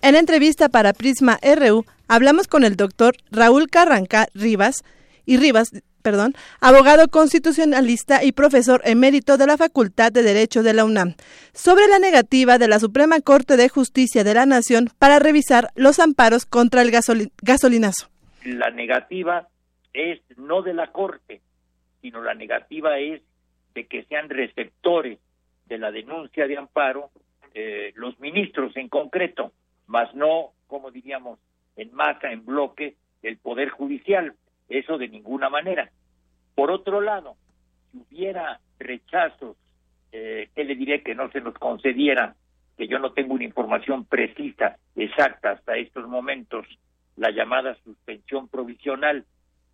En 0.00 0.14
entrevista 0.14 0.68
para 0.68 0.92
Prisma 0.92 1.38
RU, 1.42 1.84
hablamos 2.06 2.46
con 2.46 2.62
el 2.62 2.76
doctor 2.76 3.16
Raúl 3.32 3.68
Carranca 3.68 4.28
Rivas 4.32 4.84
y 5.26 5.38
Rivas, 5.38 5.70
perdón, 6.02 6.34
abogado 6.60 7.08
constitucionalista 7.08 8.22
y 8.22 8.30
profesor 8.30 8.80
emérito 8.84 9.36
de 9.36 9.46
la 9.46 9.56
Facultad 9.56 10.12
de 10.12 10.22
Derecho 10.22 10.62
de 10.62 10.72
la 10.72 10.84
UNAM, 10.84 11.14
sobre 11.52 11.88
la 11.88 11.98
negativa 11.98 12.58
de 12.58 12.68
la 12.68 12.78
Suprema 12.78 13.20
Corte 13.20 13.56
de 13.56 13.68
Justicia 13.68 14.22
de 14.22 14.34
la 14.34 14.46
Nación 14.46 14.88
para 15.00 15.18
revisar 15.18 15.70
los 15.74 15.98
amparos 15.98 16.46
contra 16.46 16.82
el 16.82 16.92
gasolinazo. 17.42 18.08
La 18.44 18.70
negativa 18.70 19.48
es 19.92 20.20
no 20.36 20.62
de 20.62 20.74
la 20.74 20.92
Corte, 20.92 21.40
sino 22.02 22.22
la 22.22 22.34
negativa 22.34 23.00
es 23.00 23.20
de 23.74 23.86
que 23.86 24.04
sean 24.04 24.28
receptores 24.28 25.18
de 25.66 25.78
la 25.78 25.90
denuncia 25.90 26.46
de 26.46 26.56
amparo 26.56 27.10
eh, 27.52 27.92
los 27.96 28.18
ministros 28.20 28.76
en 28.76 28.88
concreto, 28.88 29.52
más 29.88 30.14
no, 30.14 30.52
como 30.68 30.90
diríamos, 30.90 31.40
en 31.76 31.92
masa, 31.92 32.30
en 32.30 32.44
bloque, 32.44 32.96
el 33.22 33.38
Poder 33.38 33.70
Judicial. 33.70 34.34
Eso 34.68 34.98
de 34.98 35.08
ninguna 35.08 35.48
manera. 35.48 35.90
Por 36.54 36.70
otro 36.70 37.00
lado, 37.00 37.36
si 37.90 37.98
hubiera 37.98 38.60
rechazos, 38.78 39.56
eh, 40.12 40.50
¿qué 40.54 40.64
le 40.64 40.76
diré 40.76 41.02
que 41.02 41.14
no 41.14 41.30
se 41.30 41.40
nos 41.40 41.54
concediera? 41.54 42.36
Que 42.76 42.86
yo 42.86 42.98
no 42.98 43.12
tengo 43.12 43.34
una 43.34 43.44
información 43.44 44.04
precisa, 44.04 44.76
exacta 44.94 45.52
hasta 45.52 45.76
estos 45.76 46.06
momentos, 46.06 46.66
la 47.16 47.30
llamada 47.30 47.76
suspensión 47.82 48.48
provisional, 48.48 49.24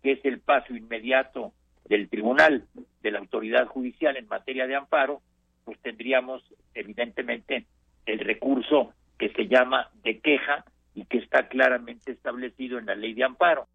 que 0.01 0.13
es 0.13 0.25
el 0.25 0.39
paso 0.39 0.75
inmediato 0.75 1.53
del 1.85 2.09
tribunal, 2.09 2.65
de 3.01 3.11
la 3.11 3.19
autoridad 3.19 3.67
judicial 3.67 4.17
en 4.17 4.27
materia 4.27 4.65
de 4.65 4.75
amparo, 4.75 5.21
pues 5.65 5.77
tendríamos 5.79 6.43
evidentemente 6.73 7.65
el 8.05 8.19
recurso 8.19 8.93
que 9.17 9.29
se 9.29 9.47
llama 9.47 9.89
de 10.03 10.19
queja 10.19 10.65
y 10.93 11.05
que 11.05 11.17
está 11.17 11.47
claramente 11.47 12.11
establecido 12.11 12.79
en 12.79 12.85
la 12.85 12.95
ley 12.95 13.13
de 13.13 13.23
amparo. 13.23 13.67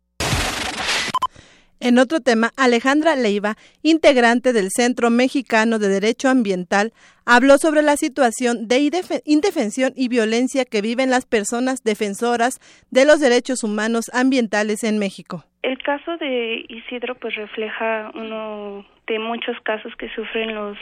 En 1.82 1.98
otro 1.98 2.20
tema, 2.20 2.50
Alejandra 2.58 3.16
Leiva, 3.16 3.54
integrante 3.82 4.52
del 4.52 4.68
Centro 4.68 5.08
Mexicano 5.08 5.78
de 5.78 5.88
Derecho 5.88 6.28
Ambiental, 6.28 6.92
habló 7.24 7.56
sobre 7.56 7.80
la 7.80 7.96
situación 7.96 8.68
de 8.68 8.80
indefensión 9.24 9.92
y 9.96 10.08
violencia 10.08 10.66
que 10.66 10.82
viven 10.82 11.08
las 11.08 11.24
personas 11.24 11.82
defensoras 11.82 12.58
de 12.90 13.06
los 13.06 13.18
derechos 13.18 13.64
humanos 13.64 14.10
ambientales 14.12 14.84
en 14.84 14.98
México. 14.98 15.44
El 15.62 15.78
caso 15.82 16.18
de 16.18 16.66
Isidro 16.68 17.14
pues 17.14 17.34
refleja 17.36 18.10
uno 18.14 18.84
de 19.10 19.18
muchos 19.18 19.60
casos 19.62 19.94
que 19.96 20.08
sufren 20.10 20.54
los 20.54 20.78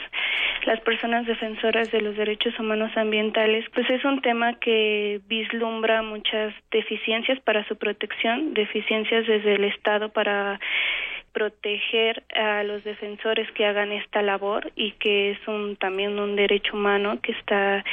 las 0.65 0.79
personas 0.81 1.25
defensoras 1.25 1.89
de 1.91 2.01
los 2.01 2.15
derechos 2.15 2.57
humanos 2.59 2.91
ambientales, 2.95 3.65
pues 3.73 3.89
es 3.89 4.05
un 4.05 4.21
tema 4.21 4.53
que 4.59 5.19
vislumbra 5.27 6.03
muchas 6.03 6.53
deficiencias 6.69 7.39
para 7.39 7.67
su 7.67 7.75
protección, 7.75 8.53
deficiencias 8.53 9.25
desde 9.25 9.55
el 9.55 9.63
Estado 9.63 10.09
para 10.09 10.59
proteger 11.31 12.23
a 12.35 12.63
los 12.63 12.83
defensores 12.83 13.49
que 13.53 13.65
hagan 13.65 13.91
esta 13.91 14.21
labor 14.21 14.71
y 14.75 14.91
que 14.93 15.31
es 15.31 15.47
un 15.47 15.75
también 15.77 16.19
un 16.19 16.35
derecho 16.35 16.75
humano 16.75 17.19
que 17.21 17.31
está 17.31 17.83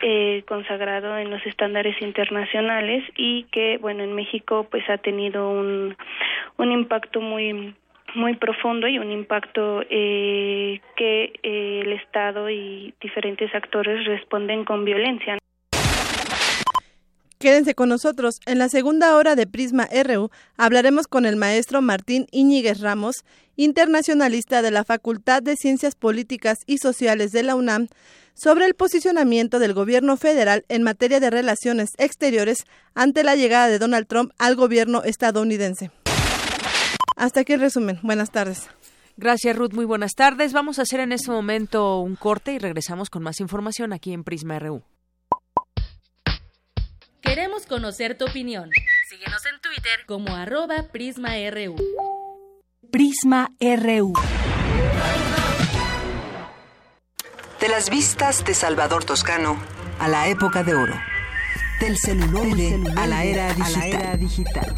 eh, 0.00 0.42
consagrado 0.48 1.18
en 1.18 1.30
los 1.30 1.44
estándares 1.46 2.00
internacionales 2.00 3.04
y 3.16 3.44
que 3.52 3.78
bueno 3.78 4.02
en 4.04 4.14
México 4.14 4.66
pues 4.70 4.88
ha 4.88 4.98
tenido 4.98 5.50
un 5.50 5.96
un 6.56 6.72
impacto 6.72 7.20
muy 7.20 7.74
muy 8.14 8.36
profundo 8.36 8.88
y 8.88 8.98
un 8.98 9.10
impacto 9.10 9.82
eh, 9.88 10.80
que 10.96 11.32
eh, 11.42 11.82
el 11.84 11.92
Estado 11.92 12.48
y 12.50 12.94
diferentes 13.00 13.54
actores 13.54 14.06
responden 14.06 14.64
con 14.64 14.84
violencia. 14.84 15.38
Quédense 17.38 17.74
con 17.74 17.88
nosotros. 17.88 18.40
En 18.46 18.58
la 18.58 18.68
segunda 18.68 19.16
hora 19.16 19.36
de 19.36 19.46
Prisma 19.46 19.86
RU 20.04 20.30
hablaremos 20.56 21.06
con 21.06 21.24
el 21.24 21.36
maestro 21.36 21.80
Martín 21.80 22.26
Iñiguez 22.32 22.80
Ramos, 22.80 23.24
internacionalista 23.54 24.60
de 24.60 24.72
la 24.72 24.82
Facultad 24.82 25.42
de 25.42 25.54
Ciencias 25.54 25.94
Políticas 25.94 26.58
y 26.66 26.78
Sociales 26.78 27.30
de 27.30 27.44
la 27.44 27.54
UNAM, 27.54 27.86
sobre 28.34 28.66
el 28.66 28.74
posicionamiento 28.74 29.60
del 29.60 29.72
gobierno 29.72 30.16
federal 30.16 30.64
en 30.68 30.82
materia 30.82 31.20
de 31.20 31.30
relaciones 31.30 31.90
exteriores 31.98 32.64
ante 32.94 33.22
la 33.22 33.36
llegada 33.36 33.68
de 33.68 33.78
Donald 33.78 34.06
Trump 34.08 34.32
al 34.38 34.56
gobierno 34.56 35.02
estadounidense. 35.04 35.90
Hasta 37.18 37.40
aquí 37.40 37.52
el 37.52 37.60
resumen. 37.60 37.98
Buenas 38.02 38.30
tardes. 38.30 38.70
Gracias, 39.16 39.56
Ruth. 39.56 39.72
Muy 39.72 39.84
buenas 39.84 40.14
tardes. 40.14 40.52
Vamos 40.52 40.78
a 40.78 40.82
hacer 40.82 41.00
en 41.00 41.10
este 41.10 41.32
momento 41.32 41.98
un 41.98 42.14
corte 42.14 42.52
y 42.52 42.58
regresamos 42.58 43.10
con 43.10 43.24
más 43.24 43.40
información 43.40 43.92
aquí 43.92 44.12
en 44.12 44.22
Prisma 44.22 44.60
RU. 44.60 44.82
Queremos 47.20 47.66
conocer 47.66 48.16
tu 48.16 48.24
opinión. 48.24 48.70
Síguenos 49.10 49.44
en 49.46 49.60
Twitter 49.60 50.06
como 50.06 50.34
arroba 50.34 50.84
PrismaRU. 50.92 51.74
Prisma 52.92 53.50
RU. 53.60 54.12
De 57.60 57.68
las 57.68 57.90
vistas 57.90 58.44
de 58.44 58.54
Salvador 58.54 59.04
Toscano 59.04 59.58
a 59.98 60.06
la 60.06 60.28
época 60.28 60.62
de 60.62 60.74
oro. 60.74 60.94
Del 61.80 61.96
celular 61.98 62.46
a 62.96 63.06
la 63.08 63.24
era 63.24 63.52
digital. 64.16 64.76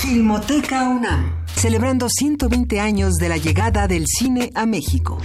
Filmoteca 0.00 0.88
UNAM, 0.88 1.39
celebrando 1.56 2.08
120 2.08 2.80
años 2.80 3.14
de 3.14 3.28
la 3.28 3.36
llegada 3.36 3.86
del 3.86 4.06
cine 4.06 4.50
a 4.54 4.66
México. 4.66 5.18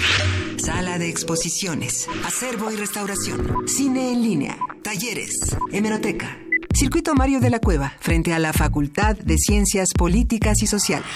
Sala 0.58 0.98
de 0.98 1.10
exposiciones, 1.10 2.08
acervo 2.26 2.72
y 2.72 2.76
restauración, 2.76 3.68
cine 3.68 4.12
en 4.12 4.22
línea, 4.22 4.58
talleres, 4.84 5.56
hemeroteca. 5.72 6.38
Circuito 6.74 7.16
Mario 7.16 7.40
de 7.40 7.50
la 7.50 7.60
Cueva, 7.60 7.94
frente 8.00 8.34
a 8.34 8.40
la 8.40 8.52
Facultad 8.52 9.16
de 9.16 9.38
Ciencias 9.38 9.90
Políticas 9.98 10.62
y 10.62 10.68
Sociales. 10.68 11.08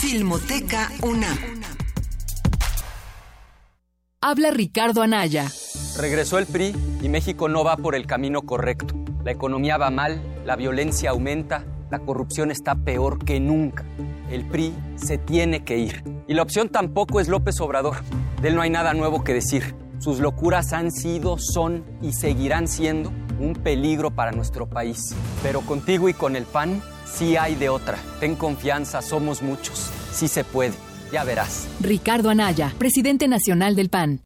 Filmoteca 0.00 0.90
UNAM. 1.02 1.36
Habla 4.20 4.50
Ricardo 4.50 5.02
Anaya. 5.02 5.50
Regresó 5.98 6.38
el 6.38 6.46
PRI 6.46 6.74
y 7.00 7.08
México 7.08 7.48
no 7.48 7.64
va 7.64 7.78
por 7.78 7.94
el 7.94 8.06
camino 8.06 8.42
correcto. 8.42 8.94
La 9.24 9.30
economía 9.30 9.78
va 9.78 9.90
mal, 9.90 10.20
la 10.44 10.54
violencia 10.54 11.10
aumenta, 11.10 11.64
la 11.90 12.00
corrupción 12.00 12.50
está 12.50 12.74
peor 12.74 13.24
que 13.24 13.40
nunca. 13.40 13.84
El 14.30 14.44
PRI 14.44 14.74
se 14.96 15.16
tiene 15.16 15.64
que 15.64 15.78
ir. 15.78 16.04
Y 16.28 16.34
la 16.34 16.42
opción 16.42 16.68
tampoco 16.68 17.18
es 17.18 17.28
López 17.28 17.60
Obrador. 17.60 17.96
De 18.42 18.48
él 18.48 18.56
no 18.56 18.60
hay 18.60 18.68
nada 18.68 18.92
nuevo 18.92 19.24
que 19.24 19.32
decir. 19.32 19.74
Sus 19.98 20.20
locuras 20.20 20.74
han 20.74 20.92
sido, 20.92 21.38
son 21.38 21.82
y 22.02 22.12
seguirán 22.12 22.68
siendo 22.68 23.10
un 23.40 23.54
peligro 23.54 24.10
para 24.10 24.32
nuestro 24.32 24.68
país. 24.68 25.14
Pero 25.42 25.62
contigo 25.62 26.10
y 26.10 26.12
con 26.12 26.36
el 26.36 26.44
PAN 26.44 26.82
sí 27.06 27.38
hay 27.38 27.54
de 27.54 27.70
otra. 27.70 27.96
Ten 28.20 28.36
confianza, 28.36 29.00
somos 29.00 29.42
muchos. 29.42 29.90
Sí 30.12 30.28
se 30.28 30.44
puede. 30.44 30.74
Ya 31.10 31.24
verás. 31.24 31.66
Ricardo 31.80 32.28
Anaya, 32.28 32.74
presidente 32.78 33.28
nacional 33.28 33.76
del 33.76 33.88
PAN. 33.88 34.25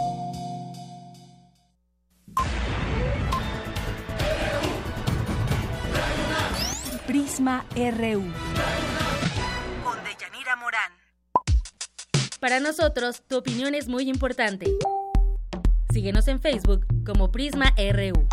Prisma 7.31 7.65
RU. 7.77 8.23
Con 9.85 10.03
Deyanira 10.03 10.57
Morán. 10.57 10.91
Para 12.41 12.59
nosotros, 12.59 13.23
tu 13.25 13.37
opinión 13.37 13.73
es 13.73 13.87
muy 13.87 14.09
importante. 14.09 14.69
Síguenos 15.93 16.27
en 16.27 16.41
Facebook 16.41 16.85
como 17.05 17.31
Prisma 17.31 17.73
RU. 17.77 18.27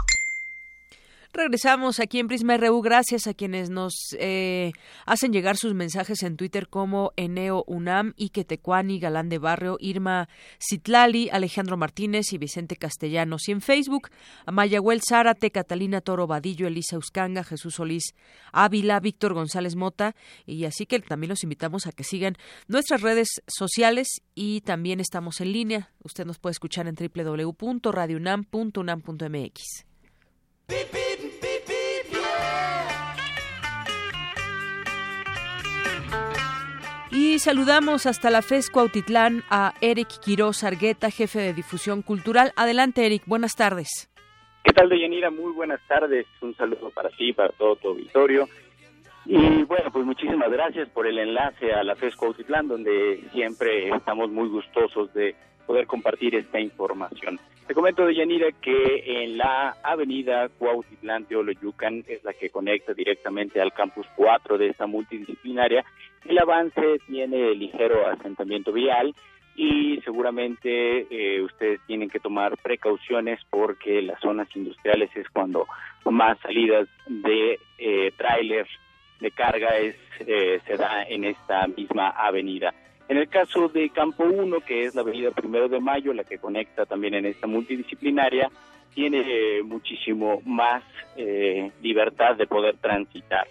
Regresamos 1.38 2.00
aquí 2.00 2.18
en 2.18 2.26
Prisma 2.26 2.56
RU. 2.56 2.82
Gracias 2.82 3.28
a 3.28 3.32
quienes 3.32 3.70
nos 3.70 3.94
eh, 4.18 4.72
hacen 5.06 5.32
llegar 5.32 5.56
sus 5.56 5.72
mensajes 5.72 6.24
en 6.24 6.36
Twitter 6.36 6.68
como 6.68 7.12
Eneo 7.14 7.62
Unam, 7.68 8.12
Ike 8.18 8.44
Tecuani, 8.44 8.98
Galán 8.98 9.28
de 9.28 9.38
Barrio, 9.38 9.76
Irma 9.78 10.28
Citlali, 10.58 11.30
Alejandro 11.30 11.76
Martínez 11.76 12.32
y 12.32 12.38
Vicente 12.38 12.74
Castellanos. 12.74 13.46
Y 13.46 13.52
en 13.52 13.60
Facebook, 13.60 14.08
Amayahuel 14.46 15.00
Zárate, 15.00 15.52
Catalina 15.52 16.00
Toro 16.00 16.26
Vadillo, 16.26 16.66
Elisa 16.66 16.98
Uscanga, 16.98 17.44
Jesús 17.44 17.76
Solís 17.76 18.16
Ávila, 18.50 18.98
Víctor 18.98 19.32
González 19.32 19.76
Mota. 19.76 20.16
Y 20.44 20.64
así 20.64 20.86
que 20.86 20.98
también 20.98 21.28
los 21.28 21.44
invitamos 21.44 21.86
a 21.86 21.92
que 21.92 22.02
sigan 22.02 22.34
nuestras 22.66 23.00
redes 23.00 23.28
sociales 23.46 24.08
y 24.34 24.62
también 24.62 24.98
estamos 24.98 25.40
en 25.40 25.52
línea. 25.52 25.92
Usted 26.02 26.26
nos 26.26 26.40
puede 26.40 26.54
escuchar 26.54 26.88
en 26.88 26.96
www.radiounam.unam.mx. 26.96 29.84
Y 37.10 37.38
saludamos 37.38 38.04
hasta 38.04 38.28
la 38.28 38.42
FES 38.42 38.70
Cuautitlán 38.70 39.42
a 39.48 39.72
Eric 39.80 40.08
Quiroz 40.22 40.62
Argueta, 40.62 41.10
jefe 41.10 41.38
de 41.38 41.54
difusión 41.54 42.02
cultural. 42.02 42.52
Adelante, 42.54 43.06
Eric, 43.06 43.22
buenas 43.24 43.56
tardes. 43.56 44.10
¿Qué 44.62 44.72
tal, 44.74 44.90
Deyanira? 44.90 45.30
Muy 45.30 45.52
buenas 45.52 45.80
tardes. 45.88 46.26
Un 46.42 46.54
saludo 46.54 46.90
para 46.90 47.08
ti, 47.10 47.32
para 47.32 47.48
todo 47.50 47.76
tu 47.76 47.88
auditorio. 47.88 48.46
Y 49.24 49.62
bueno, 49.62 49.90
pues 49.90 50.04
muchísimas 50.04 50.50
gracias 50.50 50.88
por 50.90 51.06
el 51.06 51.18
enlace 51.18 51.72
a 51.72 51.82
la 51.82 51.96
FES 51.96 52.14
Cuautitlán, 52.16 52.68
donde 52.68 53.24
siempre 53.32 53.88
estamos 53.88 54.30
muy 54.30 54.48
gustosos 54.48 55.12
de 55.14 55.34
poder 55.66 55.86
compartir 55.86 56.34
esta 56.34 56.60
información. 56.60 57.38
Te 57.66 57.74
comento, 57.74 58.06
de 58.06 58.14
Yanira, 58.14 58.46
que 58.62 59.04
en 59.04 59.36
la 59.36 59.76
avenida 59.82 60.48
Cuautitlán 60.48 61.26
Teoloyucan 61.26 62.02
es 62.08 62.24
la 62.24 62.32
que 62.32 62.48
conecta 62.48 62.94
directamente 62.94 63.60
al 63.60 63.74
campus 63.74 64.06
4 64.16 64.56
de 64.56 64.68
esta 64.68 64.86
multidisciplinaria. 64.86 65.84
El 66.28 66.38
avance 66.38 67.00
tiene 67.06 67.54
ligero 67.54 68.06
asentamiento 68.06 68.70
vial 68.70 69.14
y 69.56 69.98
seguramente 70.02 71.06
eh, 71.10 71.40
ustedes 71.40 71.80
tienen 71.86 72.10
que 72.10 72.20
tomar 72.20 72.58
precauciones 72.58 73.40
porque 73.48 74.02
las 74.02 74.20
zonas 74.20 74.46
industriales 74.54 75.10
es 75.16 75.26
cuando 75.30 75.66
más 76.04 76.38
salidas 76.40 76.86
de 77.06 77.58
eh, 77.78 78.12
trailers 78.16 78.68
de 79.20 79.30
carga 79.30 79.76
es, 79.78 79.96
eh, 80.20 80.60
se 80.66 80.76
da 80.76 81.02
en 81.02 81.24
esta 81.24 81.66
misma 81.66 82.10
avenida. 82.10 82.74
En 83.08 83.16
el 83.16 83.28
caso 83.28 83.68
de 83.68 83.88
Campo 83.88 84.24
1, 84.24 84.60
que 84.60 84.84
es 84.84 84.94
la 84.94 85.00
avenida 85.00 85.30
Primero 85.30 85.68
de 85.68 85.80
Mayo, 85.80 86.12
la 86.12 86.24
que 86.24 86.38
conecta 86.38 86.84
también 86.84 87.14
en 87.14 87.24
esta 87.24 87.46
multidisciplinaria, 87.46 88.50
tiene 88.94 89.20
eh, 89.20 89.62
muchísimo 89.62 90.42
más 90.44 90.82
eh, 91.16 91.70
libertad 91.80 92.36
de 92.36 92.46
poder 92.46 92.76
transitar. 92.76 93.46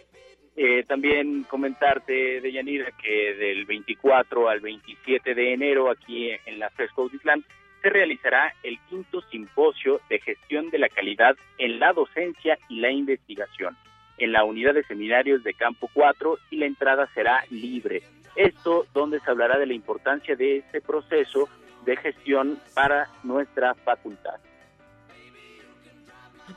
Eh, 0.60 0.84
también 0.88 1.43
comentarte, 1.43 2.41
de 2.41 2.51
Yanira, 2.51 2.91
que 2.99 3.36
del 3.36 3.66
24 3.66 4.49
al 4.49 4.60
27 4.60 5.36
de 5.36 5.53
enero 5.53 5.91
aquí 5.91 6.32
en 6.32 6.58
la 6.58 6.72
Fresco 6.72 7.03
Autitlán 7.03 7.45
se 7.84 7.89
realizará 7.91 8.51
el 8.64 8.80
quinto 8.89 9.22
simposio 9.30 10.01
de 10.10 10.20
gestión 10.20 10.72
de 10.72 10.80
la 10.80 10.89
calidad 10.89 11.38
en 11.60 11.80
la 11.80 11.93
docencia 11.93 12.58
y 12.70 12.80
la 12.80 12.89
investigación 12.89 13.78
en 14.18 14.32
la 14.32 14.43
unidad 14.43 14.74
de 14.74 14.84
seminarios 14.84 15.43
de 15.43 15.53
Campo 15.53 15.89
4 15.93 16.39
y 16.49 16.58
la 16.58 16.66
entrada 16.66 17.08
será 17.14 17.43
libre. 17.51 18.01
Esto 18.36 18.88
donde 18.95 19.20
se 19.20 19.30
hablará 19.30 19.60
de 19.60 19.68
la 19.68 19.74
importancia 19.74 20.36
de 20.36 20.58
este 20.58 20.82
proceso 20.82 21.47
de 21.86 21.97
gestión 21.97 22.58
para 22.74 23.08
nuestra 23.24 23.76
facultad. 23.76 24.39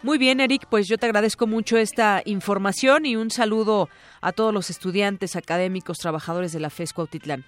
Muy 0.03 0.19
bien, 0.19 0.41
Eric, 0.41 0.67
pues 0.71 0.89
yo 0.89 0.99
te 0.99 1.07
agradezco 1.07 1.47
mucho 1.47 1.77
esta 1.77 2.23
información 2.25 3.07
y 3.07 3.17
un 3.17 3.31
saludo 3.31 3.89
a 4.21 4.33
todos 4.33 4.55
los 4.55 4.71
estudiantes, 4.71 5.37
académicos, 5.37 5.99
trabajadores 5.99 6.53
de 6.53 6.61
la 6.61 6.71
FES 6.71 6.93
Cuautitlán. 6.93 7.45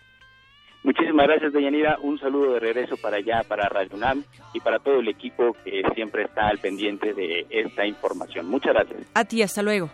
Muchísimas 0.85 1.29
gracias, 1.29 1.53
Deyanira. 1.53 1.97
Un 2.03 2.19
saludo 2.19 2.55
de 2.55 2.61
regreso 2.61 2.97
para 2.97 3.19
allá, 3.19 3.43
para 3.47 3.69
Radio 3.69 3.97
UNAM 3.97 4.25
y 4.53 4.61
para 4.61 4.81
todo 4.81 4.99
el 4.99 5.09
equipo 5.09 5.57
que 5.65 5.83
siempre 5.95 6.25
está 6.25 6.49
al 6.49 6.59
pendiente 6.59 7.15
de 7.15 7.47
esta 7.51 7.87
información. 7.87 8.47
Muchas 8.47 8.75
gracias. 8.75 9.11
A 9.15 9.25
ti, 9.25 9.43
hasta 9.43 9.63
luego. 9.63 9.91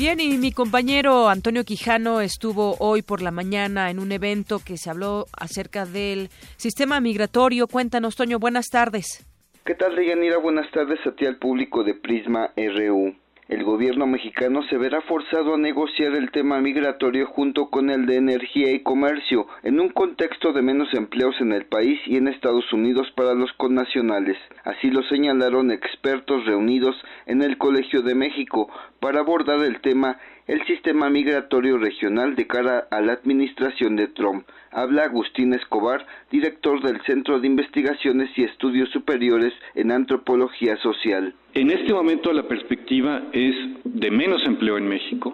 Bien, 0.00 0.18
y 0.18 0.38
mi 0.38 0.50
compañero 0.50 1.28
Antonio 1.28 1.62
Quijano 1.62 2.22
estuvo 2.22 2.74
hoy 2.78 3.02
por 3.02 3.20
la 3.20 3.30
mañana 3.30 3.90
en 3.90 3.98
un 3.98 4.12
evento 4.12 4.58
que 4.64 4.78
se 4.78 4.88
habló 4.88 5.26
acerca 5.38 5.84
del 5.84 6.30
sistema 6.56 7.00
migratorio. 7.00 7.66
Cuéntanos, 7.66 8.16
Toño, 8.16 8.38
buenas 8.38 8.68
tardes. 8.70 9.26
¿Qué 9.62 9.74
tal, 9.74 9.94
Deyanira? 9.94 10.38
Buenas 10.38 10.70
tardes 10.70 11.06
a 11.06 11.14
ti 11.14 11.26
al 11.26 11.36
público 11.36 11.84
de 11.84 11.92
Prisma 11.92 12.50
RU 12.56 13.14
el 13.50 13.64
gobierno 13.64 14.06
mexicano 14.06 14.62
se 14.70 14.78
verá 14.78 15.00
forzado 15.00 15.54
a 15.54 15.58
negociar 15.58 16.14
el 16.14 16.30
tema 16.30 16.60
migratorio 16.60 17.26
junto 17.26 17.68
con 17.68 17.90
el 17.90 18.06
de 18.06 18.14
energía 18.14 18.70
y 18.70 18.84
comercio, 18.84 19.48
en 19.64 19.80
un 19.80 19.88
contexto 19.88 20.52
de 20.52 20.62
menos 20.62 20.94
empleos 20.94 21.34
en 21.40 21.52
el 21.52 21.66
país 21.66 21.98
y 22.06 22.16
en 22.16 22.28
Estados 22.28 22.72
Unidos 22.72 23.10
para 23.16 23.34
los 23.34 23.52
connacionales. 23.54 24.38
Así 24.62 24.88
lo 24.92 25.02
señalaron 25.02 25.72
expertos 25.72 26.46
reunidos 26.46 26.94
en 27.26 27.42
el 27.42 27.58
Colegio 27.58 28.02
de 28.02 28.14
México 28.14 28.70
para 29.00 29.18
abordar 29.18 29.64
el 29.64 29.80
tema 29.80 30.16
el 30.46 30.64
sistema 30.66 31.08
migratorio 31.10 31.78
regional 31.78 32.34
de 32.36 32.46
cara 32.46 32.86
a 32.90 33.00
la 33.00 33.12
administración 33.12 33.96
de 33.96 34.08
Trump. 34.08 34.46
Habla 34.72 35.04
Agustín 35.04 35.54
Escobar, 35.54 36.06
director 36.30 36.82
del 36.82 37.00
Centro 37.02 37.40
de 37.40 37.46
Investigaciones 37.46 38.30
y 38.36 38.44
Estudios 38.44 38.90
Superiores 38.90 39.52
en 39.74 39.92
Antropología 39.92 40.76
Social. 40.78 41.34
En 41.54 41.70
este 41.70 41.92
momento 41.92 42.32
la 42.32 42.46
perspectiva 42.46 43.22
es 43.32 43.54
de 43.84 44.10
menos 44.10 44.44
empleo 44.44 44.78
en 44.78 44.88
México 44.88 45.32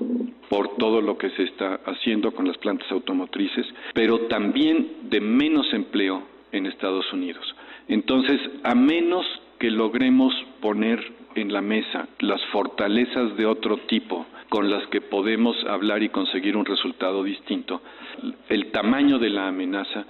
por 0.49 0.77
todo 0.77 1.01
lo 1.01 1.19
que 1.19 1.31
se 1.31 1.43
está 1.43 1.81
haciendo 1.87 2.33
con 2.33 2.47
las 2.47 2.57
plantas 2.59 2.91
automotrices, 2.91 3.67
pero 3.95 4.21
también 4.29 5.11
de 5.11 5.21
menos 5.21 5.73
empleo 5.73 6.23
en 6.53 6.67
Estados 6.67 7.13
Unidos. 7.13 7.55
Entonces, 7.89 8.41
a 8.63 8.75
menos 8.75 9.25
que 9.59 9.71
logremos 9.71 10.35
poner 10.61 11.03
en 11.35 11.53
la 11.53 11.61
mesa 11.61 12.09
las 12.21 12.45
fortalezas 12.47 13.37
de 13.37 13.47
otro 13.47 13.79
tipo 13.89 14.27
con 14.49 14.71
las 14.71 14.87
que 14.89 15.01
podemos 15.01 15.57
hablar 15.67 16.03
y 16.03 16.09
conseguir 16.09 16.57
un 16.57 16.65
resultado 16.65 17.23
distinto, 17.23 17.83
el 18.49 18.71
tamaño 18.71 19.19
de 19.19 19.31
la 19.31 19.49
amenaza 19.49 20.05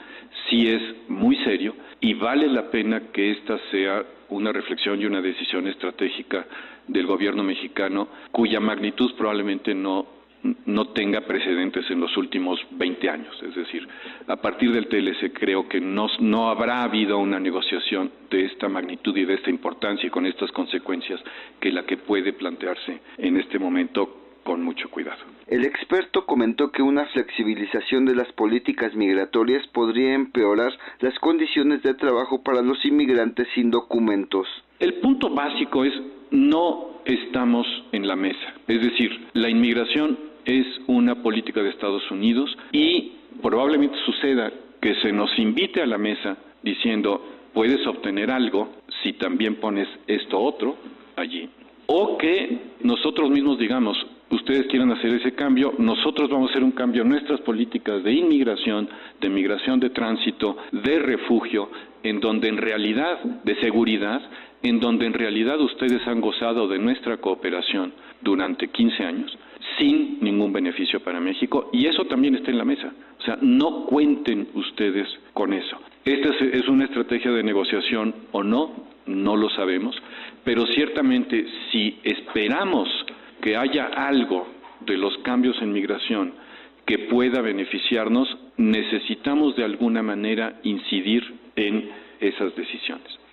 sí 0.48 0.68
es 0.68 0.82
muy 1.08 1.36
serio 1.44 1.74
y 2.00 2.14
vale 2.14 2.46
la 2.48 2.70
pena 2.70 3.10
que 3.12 3.30
esta 3.32 3.58
sea 3.70 4.04
una 4.28 4.52
reflexión 4.52 5.00
y 5.00 5.06
una 5.06 5.20
decisión 5.20 5.66
estratégica 5.66 6.46
del 6.86 7.06
gobierno 7.06 7.42
mexicano 7.42 8.08
cuya 8.30 8.60
magnitud 8.60 9.12
probablemente 9.16 9.74
no 9.74 10.15
no 10.66 10.88
tenga 10.88 11.22
precedentes 11.22 11.90
en 11.90 12.00
los 12.00 12.16
últimos 12.16 12.60
20 12.72 13.08
años. 13.08 13.42
Es 13.42 13.54
decir, 13.54 13.86
a 14.26 14.36
partir 14.36 14.72
del 14.72 14.88
TLC 14.88 15.32
creo 15.32 15.68
que 15.68 15.80
no, 15.80 16.08
no 16.20 16.48
habrá 16.48 16.82
habido 16.82 17.18
una 17.18 17.40
negociación 17.40 18.10
de 18.30 18.44
esta 18.44 18.68
magnitud 18.68 19.16
y 19.16 19.24
de 19.24 19.34
esta 19.34 19.50
importancia 19.50 20.06
y 20.06 20.10
con 20.10 20.26
estas 20.26 20.50
consecuencias 20.52 21.20
que 21.60 21.72
la 21.72 21.84
que 21.84 21.96
puede 21.96 22.32
plantearse 22.32 23.00
en 23.18 23.36
este 23.36 23.58
momento 23.58 24.26
con 24.46 24.62
mucho 24.62 24.88
cuidado. 24.88 25.18
El 25.48 25.64
experto 25.64 26.24
comentó 26.24 26.70
que 26.70 26.80
una 26.80 27.04
flexibilización 27.06 28.04
de 28.04 28.14
las 28.14 28.30
políticas 28.32 28.94
migratorias 28.94 29.66
podría 29.68 30.14
empeorar 30.14 30.72
las 31.00 31.18
condiciones 31.18 31.82
de 31.82 31.94
trabajo 31.94 32.42
para 32.42 32.62
los 32.62 32.82
inmigrantes 32.84 33.48
sin 33.54 33.70
documentos. 33.70 34.46
El 34.78 34.94
punto 34.94 35.30
básico 35.30 35.84
es 35.84 35.92
no 36.30 37.00
estamos 37.04 37.66
en 37.92 38.06
la 38.06 38.16
mesa. 38.16 38.54
Es 38.68 38.80
decir, 38.82 39.28
la 39.32 39.48
inmigración 39.48 40.18
es 40.46 40.66
una 40.86 41.16
política 41.16 41.62
de 41.62 41.70
Estados 41.70 42.08
Unidos 42.10 42.56
y 42.72 43.12
probablemente 43.42 43.96
suceda 44.06 44.50
que 44.80 44.94
se 45.02 45.12
nos 45.12 45.36
invite 45.38 45.82
a 45.82 45.86
la 45.86 45.98
mesa 45.98 46.36
diciendo 46.62 47.20
puedes 47.52 47.84
obtener 47.86 48.30
algo 48.30 48.68
si 49.02 49.14
también 49.14 49.56
pones 49.56 49.88
esto 50.06 50.38
otro 50.40 50.76
allí. 51.16 51.48
O 51.86 52.16
que 52.16 52.58
nosotros 52.82 53.30
mismos 53.30 53.58
digamos, 53.58 53.96
ustedes 54.30 54.66
quieren 54.68 54.90
hacer 54.92 55.14
ese 55.14 55.32
cambio, 55.32 55.74
nosotros 55.78 56.30
vamos 56.30 56.48
a 56.48 56.50
hacer 56.52 56.64
un 56.64 56.72
cambio 56.72 57.02
en 57.02 57.08
nuestras 57.10 57.40
políticas 57.40 58.02
de 58.04 58.12
inmigración, 58.12 58.88
de 59.20 59.28
migración 59.28 59.80
de 59.80 59.90
tránsito, 59.90 60.56
de 60.72 60.98
refugio, 60.98 61.70
en 62.02 62.20
donde 62.20 62.48
en 62.48 62.56
realidad, 62.56 63.22
de 63.22 63.56
seguridad, 63.60 64.20
en 64.62 64.80
donde 64.80 65.06
en 65.06 65.14
realidad 65.14 65.60
ustedes 65.60 66.06
han 66.06 66.20
gozado 66.20 66.68
de 66.68 66.78
nuestra 66.78 67.16
cooperación 67.18 67.92
durante 68.20 68.68
15 68.68 69.04
años 69.04 69.38
sin 69.78 70.18
ningún 70.20 70.52
beneficio 70.52 71.00
para 71.00 71.20
México 71.20 71.70
y 71.72 71.86
eso 71.86 72.04
también 72.04 72.36
está 72.36 72.50
en 72.50 72.58
la 72.58 72.64
mesa. 72.64 72.92
O 73.18 73.22
sea, 73.22 73.38
no 73.40 73.86
cuenten 73.86 74.48
ustedes 74.54 75.08
con 75.32 75.52
eso. 75.52 75.78
Esta 76.04 76.28
es 76.28 76.68
una 76.68 76.84
estrategia 76.84 77.32
de 77.32 77.42
negociación 77.42 78.14
o 78.32 78.42
no, 78.42 78.70
no 79.06 79.36
lo 79.36 79.50
sabemos, 79.50 79.96
pero 80.44 80.66
ciertamente 80.66 81.46
si 81.72 81.98
esperamos 82.04 82.88
que 83.40 83.56
haya 83.56 83.86
algo 83.86 84.46
de 84.80 84.96
los 84.96 85.16
cambios 85.18 85.60
en 85.60 85.72
migración 85.72 86.32
que 86.84 86.98
pueda 87.10 87.40
beneficiarnos, 87.40 88.28
necesitamos 88.56 89.56
de 89.56 89.64
alguna 89.64 90.02
manera 90.02 90.60
incidir 90.62 91.34
en 91.56 91.90
esas 92.20 92.54
decisiones. 92.54 93.25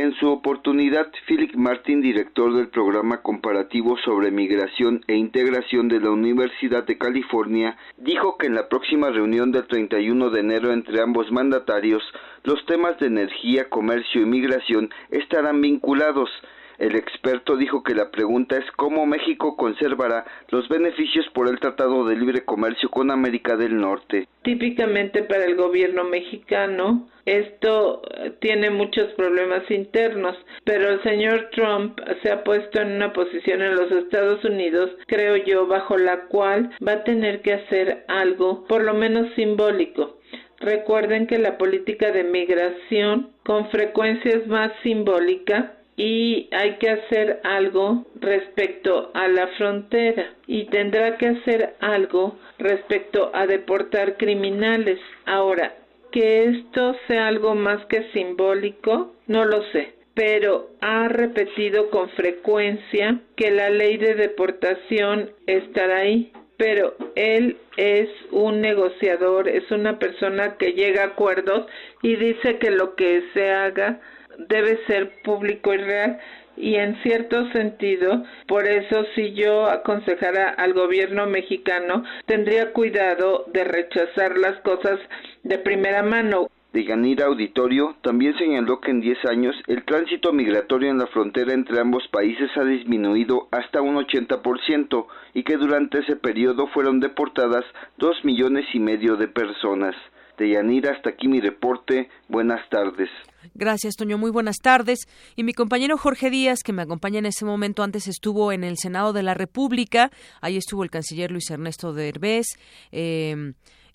En 0.00 0.14
su 0.14 0.30
oportunidad, 0.30 1.12
Philip 1.26 1.54
Martin, 1.56 2.00
director 2.00 2.54
del 2.54 2.68
programa 2.68 3.20
comparativo 3.20 3.98
sobre 3.98 4.30
migración 4.30 5.04
e 5.06 5.14
integración 5.14 5.88
de 5.88 6.00
la 6.00 6.08
Universidad 6.08 6.86
de 6.86 6.96
California, 6.96 7.76
dijo 7.98 8.38
que 8.38 8.46
en 8.46 8.54
la 8.54 8.70
próxima 8.70 9.10
reunión 9.10 9.52
del 9.52 9.66
31 9.66 10.30
de 10.30 10.40
enero 10.40 10.72
entre 10.72 11.02
ambos 11.02 11.30
mandatarios, 11.30 12.02
los 12.44 12.64
temas 12.64 12.98
de 12.98 13.08
energía, 13.08 13.68
comercio 13.68 14.22
y 14.22 14.24
migración 14.24 14.88
estarán 15.10 15.60
vinculados. 15.60 16.30
El 16.80 16.96
experto 16.96 17.56
dijo 17.56 17.82
que 17.82 17.94
la 17.94 18.10
pregunta 18.10 18.56
es 18.56 18.64
cómo 18.72 19.04
México 19.04 19.54
conservará 19.54 20.24
los 20.48 20.66
beneficios 20.70 21.28
por 21.34 21.46
el 21.46 21.60
Tratado 21.60 22.06
de 22.06 22.16
Libre 22.16 22.46
Comercio 22.46 22.88
con 22.88 23.10
América 23.10 23.54
del 23.58 23.76
Norte. 23.76 24.26
Típicamente 24.42 25.22
para 25.22 25.44
el 25.44 25.56
gobierno 25.56 26.04
mexicano 26.04 27.06
esto 27.26 28.00
eh, 28.16 28.32
tiene 28.40 28.70
muchos 28.70 29.12
problemas 29.12 29.70
internos, 29.70 30.34
pero 30.64 30.88
el 30.88 31.02
señor 31.02 31.50
Trump 31.52 32.00
se 32.22 32.32
ha 32.32 32.42
puesto 32.42 32.80
en 32.80 32.92
una 32.92 33.12
posición 33.12 33.60
en 33.60 33.74
los 33.74 33.92
Estados 33.92 34.42
Unidos, 34.44 34.90
creo 35.06 35.36
yo, 35.36 35.66
bajo 35.66 35.98
la 35.98 36.28
cual 36.28 36.70
va 36.86 36.92
a 36.92 37.04
tener 37.04 37.42
que 37.42 37.52
hacer 37.52 38.04
algo, 38.08 38.64
por 38.66 38.82
lo 38.82 38.94
menos 38.94 39.28
simbólico. 39.34 40.16
Recuerden 40.60 41.26
que 41.26 41.38
la 41.38 41.58
política 41.58 42.10
de 42.10 42.24
migración 42.24 43.32
con 43.44 43.68
frecuencia 43.70 44.30
es 44.30 44.46
más 44.46 44.72
simbólica 44.82 45.76
y 46.02 46.48
hay 46.52 46.76
que 46.78 46.88
hacer 46.88 47.40
algo 47.44 48.06
respecto 48.18 49.10
a 49.12 49.28
la 49.28 49.48
frontera 49.58 50.32
y 50.46 50.64
tendrá 50.64 51.18
que 51.18 51.26
hacer 51.26 51.74
algo 51.80 52.38
respecto 52.58 53.30
a 53.34 53.46
deportar 53.46 54.16
criminales. 54.16 54.98
Ahora, 55.26 55.74
que 56.10 56.44
esto 56.44 56.96
sea 57.06 57.28
algo 57.28 57.54
más 57.54 57.84
que 57.84 58.10
simbólico, 58.14 59.12
no 59.26 59.44
lo 59.44 59.62
sé, 59.72 59.92
pero 60.14 60.70
ha 60.80 61.08
repetido 61.08 61.90
con 61.90 62.08
frecuencia 62.08 63.20
que 63.36 63.50
la 63.50 63.68
ley 63.68 63.98
de 63.98 64.14
deportación 64.14 65.28
estará 65.46 65.98
ahí. 65.98 66.32
Pero 66.56 66.94
él 67.14 67.58
es 67.76 68.08
un 68.30 68.62
negociador, 68.62 69.48
es 69.48 69.70
una 69.70 69.98
persona 69.98 70.56
que 70.56 70.72
llega 70.72 71.02
a 71.02 71.06
acuerdos 71.08 71.66
y 72.02 72.16
dice 72.16 72.58
que 72.58 72.70
lo 72.70 72.94
que 72.94 73.22
se 73.34 73.50
haga 73.50 74.00
debe 74.38 74.78
ser 74.86 75.22
público 75.22 75.72
y 75.74 75.78
real 75.78 76.18
y 76.56 76.74
en 76.76 77.00
cierto 77.02 77.50
sentido, 77.52 78.24
por 78.46 78.66
eso 78.66 79.04
si 79.14 79.32
yo 79.32 79.66
aconsejara 79.66 80.50
al 80.50 80.74
gobierno 80.74 81.26
mexicano, 81.26 82.04
tendría 82.26 82.72
cuidado 82.72 83.46
de 83.52 83.64
rechazar 83.64 84.36
las 84.36 84.60
cosas 84.60 84.98
de 85.42 85.58
primera 85.58 86.02
mano. 86.02 86.48
De 86.72 86.84
Yanira 86.84 87.26
Auditorio 87.26 87.96
también 88.00 88.36
señaló 88.38 88.80
que 88.80 88.92
en 88.92 89.00
10 89.00 89.24
años 89.24 89.56
el 89.66 89.84
tránsito 89.84 90.32
migratorio 90.32 90.90
en 90.90 90.98
la 90.98 91.08
frontera 91.08 91.52
entre 91.52 91.80
ambos 91.80 92.06
países 92.08 92.48
ha 92.56 92.64
disminuido 92.64 93.48
hasta 93.50 93.82
un 93.82 93.96
80% 93.96 95.06
y 95.34 95.42
que 95.42 95.56
durante 95.56 95.98
ese 95.98 96.14
periodo 96.14 96.68
fueron 96.68 97.00
deportadas 97.00 97.64
dos 97.96 98.24
millones 98.24 98.66
y 98.72 98.78
medio 98.78 99.16
de 99.16 99.26
personas. 99.26 99.96
De 100.40 100.48
Yanira, 100.48 100.92
hasta 100.92 101.10
aquí 101.10 101.28
mi 101.28 101.38
reporte. 101.38 102.08
Buenas 102.28 102.66
tardes. 102.70 103.10
Gracias, 103.54 103.94
Toño. 103.94 104.16
Muy 104.16 104.30
buenas 104.30 104.56
tardes. 104.56 105.00
Y 105.36 105.44
mi 105.44 105.52
compañero 105.52 105.98
Jorge 105.98 106.30
Díaz, 106.30 106.60
que 106.64 106.72
me 106.72 106.80
acompaña 106.80 107.18
en 107.18 107.26
ese 107.26 107.44
momento, 107.44 107.82
antes 107.82 108.08
estuvo 108.08 108.50
en 108.50 108.64
el 108.64 108.78
Senado 108.78 109.12
de 109.12 109.22
la 109.22 109.34
República. 109.34 110.10
Ahí 110.40 110.56
estuvo 110.56 110.82
el 110.82 110.88
canciller 110.88 111.30
Luis 111.30 111.50
Ernesto 111.50 111.92
Derbez. 111.92 112.46
Eh, 112.90 113.52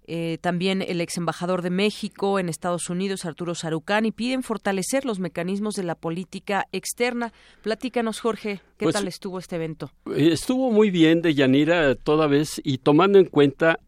eh, 0.08 0.38
también 0.40 0.84
el 0.84 1.02
ex 1.02 1.18
embajador 1.18 1.64
de 1.64 1.72
México 1.72 2.38
en 2.38 2.48
Estados 2.48 2.92
Unidos, 2.92 3.26
Arturo 3.26 3.56
Sarucán, 3.56 4.06
y 4.06 4.12
piden 4.12 4.44
fortalecer 4.44 5.04
los 5.04 5.20
mecanismos 5.20 5.74
de 5.74 5.84
la 5.84 5.96
política 5.96 6.68
externa. 6.72 7.34
Platícanos, 7.64 8.20
Jorge, 8.20 8.62
¿qué 8.78 8.86
pues, 8.86 8.94
tal 8.94 9.08
estuvo 9.08 9.40
este 9.40 9.56
evento? 9.56 9.90
Eh, 10.16 10.30
estuvo 10.32 10.72
muy 10.72 10.92
bien 10.92 11.24
de 11.24 11.34
Yanira 11.34 11.96
toda 11.96 12.28
vez 12.28 12.62
y 12.64 12.78
tomando 12.78 13.18
en 13.18 13.26
cuenta 13.26 13.80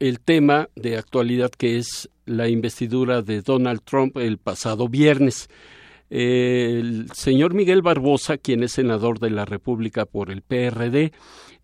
el 0.00 0.20
tema 0.20 0.68
de 0.76 0.96
actualidad 0.96 1.50
que 1.50 1.78
es 1.78 2.08
la 2.26 2.48
investidura 2.48 3.22
de 3.22 3.42
Donald 3.42 3.80
Trump 3.84 4.16
el 4.18 4.38
pasado 4.38 4.88
viernes. 4.88 5.48
El 6.10 7.10
señor 7.12 7.54
Miguel 7.54 7.82
Barbosa, 7.82 8.38
quien 8.38 8.62
es 8.62 8.72
senador 8.72 9.18
de 9.18 9.30
la 9.30 9.44
República 9.44 10.06
por 10.06 10.30
el 10.30 10.42
PRD, 10.42 11.12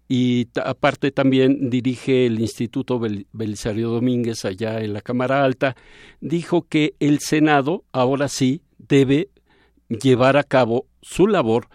y 0.06 0.48
aparte 0.62 1.10
también 1.10 1.70
dirige 1.70 2.26
el 2.26 2.38
Instituto 2.40 3.00
Belisario 3.32 3.88
Domínguez 3.88 4.44
allá 4.44 4.80
en 4.80 4.92
la 4.92 5.00
Cámara 5.00 5.44
Alta, 5.44 5.76
dijo 6.20 6.66
que 6.68 6.94
el 7.00 7.20
Senado 7.20 7.84
ahora 7.90 8.28
sí 8.28 8.60
debe 8.76 9.30
llevar 9.88 10.36
a 10.36 10.44
cabo 10.44 10.86
su 11.00 11.26
labor 11.26 11.68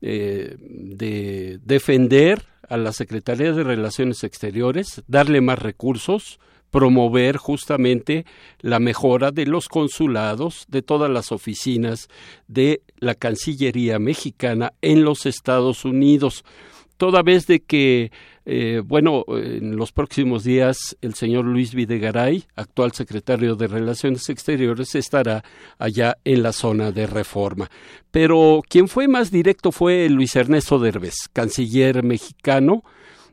eh, 0.00 0.56
de 0.58 1.58
defender 1.64 2.44
a 2.68 2.76
la 2.76 2.92
Secretaría 2.92 3.52
de 3.52 3.64
Relaciones 3.64 4.24
Exteriores, 4.24 5.02
darle 5.06 5.40
más 5.40 5.58
recursos, 5.58 6.38
promover 6.70 7.36
justamente 7.36 8.26
la 8.60 8.80
mejora 8.80 9.30
de 9.30 9.46
los 9.46 9.68
consulados, 9.68 10.66
de 10.68 10.82
todas 10.82 11.10
las 11.10 11.32
oficinas 11.32 12.08
de 12.48 12.82
la 12.98 13.14
Cancillería 13.14 13.98
mexicana 13.98 14.72
en 14.82 15.04
los 15.04 15.26
Estados 15.26 15.84
Unidos. 15.84 16.44
Toda 16.96 17.22
vez 17.22 17.46
de 17.46 17.60
que, 17.60 18.10
eh, 18.48 18.80
bueno, 18.84 19.24
en 19.28 19.74
los 19.74 19.90
próximos 19.90 20.44
días 20.44 20.96
el 21.00 21.14
señor 21.14 21.44
Luis 21.46 21.74
Videgaray, 21.74 22.44
actual 22.54 22.92
secretario 22.92 23.56
de 23.56 23.66
Relaciones 23.66 24.28
Exteriores, 24.28 24.94
estará 24.94 25.42
allá 25.78 26.16
en 26.24 26.44
la 26.44 26.52
zona 26.52 26.92
de 26.92 27.08
reforma. 27.08 27.68
Pero 28.12 28.62
quien 28.68 28.86
fue 28.86 29.08
más 29.08 29.32
directo 29.32 29.72
fue 29.72 30.08
Luis 30.08 30.36
Ernesto 30.36 30.78
Derbez, 30.78 31.28
canciller 31.32 32.04
mexicano 32.04 32.84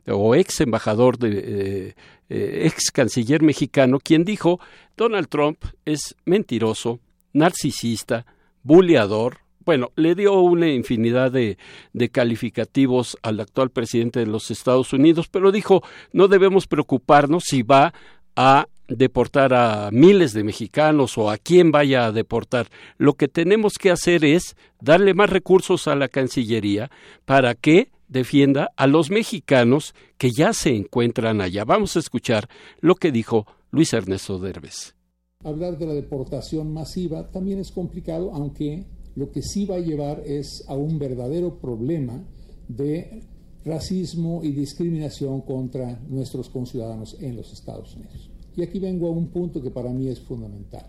o 0.08 0.34
ex 0.34 0.60
embajador 0.60 1.16
de 1.16 1.28
eh, 1.30 1.94
eh, 2.28 2.62
ex 2.66 2.90
canciller 2.90 3.40
mexicano, 3.40 4.00
quien 4.00 4.24
dijo 4.24 4.58
Donald 4.96 5.28
Trump 5.28 5.64
es 5.84 6.16
mentiroso, 6.24 6.98
narcisista, 7.32 8.26
buleador, 8.64 9.43
bueno, 9.64 9.92
le 9.96 10.14
dio 10.14 10.40
una 10.40 10.68
infinidad 10.68 11.32
de, 11.32 11.58
de, 11.92 12.08
calificativos 12.08 13.16
al 13.22 13.40
actual 13.40 13.70
presidente 13.70 14.20
de 14.20 14.26
los 14.26 14.50
Estados 14.50 14.92
Unidos, 14.92 15.28
pero 15.28 15.52
dijo, 15.52 15.82
no 16.12 16.28
debemos 16.28 16.66
preocuparnos 16.66 17.44
si 17.44 17.62
va 17.62 17.94
a 18.36 18.66
deportar 18.88 19.54
a 19.54 19.90
miles 19.90 20.32
de 20.32 20.44
mexicanos 20.44 21.16
o 21.16 21.30
a 21.30 21.38
quién 21.38 21.72
vaya 21.72 22.06
a 22.06 22.12
deportar. 22.12 22.68
Lo 22.98 23.14
que 23.14 23.28
tenemos 23.28 23.74
que 23.74 23.90
hacer 23.90 24.24
es 24.24 24.56
darle 24.80 25.14
más 25.14 25.30
recursos 25.30 25.88
a 25.88 25.94
la 25.94 26.08
Cancillería 26.08 26.90
para 27.24 27.54
que 27.54 27.90
defienda 28.08 28.70
a 28.76 28.86
los 28.86 29.10
mexicanos 29.10 29.94
que 30.18 30.30
ya 30.30 30.52
se 30.52 30.74
encuentran 30.74 31.40
allá. 31.40 31.64
Vamos 31.64 31.96
a 31.96 32.00
escuchar 32.00 32.48
lo 32.80 32.94
que 32.94 33.10
dijo 33.10 33.46
Luis 33.70 33.92
Ernesto 33.92 34.38
Derbez. 34.38 34.94
Hablar 35.42 35.78
de 35.78 35.86
la 35.86 35.94
deportación 35.94 36.72
masiva 36.72 37.30
también 37.30 37.58
es 37.58 37.70
complicado, 37.70 38.30
aunque 38.32 38.86
lo 39.16 39.30
que 39.30 39.42
sí 39.42 39.64
va 39.64 39.76
a 39.76 39.80
llevar 39.80 40.22
es 40.26 40.64
a 40.66 40.74
un 40.74 40.98
verdadero 40.98 41.58
problema 41.58 42.24
de 42.68 43.22
racismo 43.64 44.42
y 44.42 44.52
discriminación 44.52 45.40
contra 45.42 46.00
nuestros 46.08 46.48
conciudadanos 46.50 47.16
en 47.20 47.36
los 47.36 47.52
Estados 47.52 47.94
Unidos. 47.96 48.30
Y 48.56 48.62
aquí 48.62 48.78
vengo 48.78 49.08
a 49.08 49.12
un 49.12 49.28
punto 49.28 49.62
que 49.62 49.70
para 49.70 49.92
mí 49.92 50.08
es 50.08 50.20
fundamental. 50.20 50.86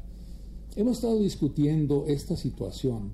Hemos 0.76 0.98
estado 0.98 1.20
discutiendo 1.20 2.06
esta 2.08 2.36
situación 2.36 3.12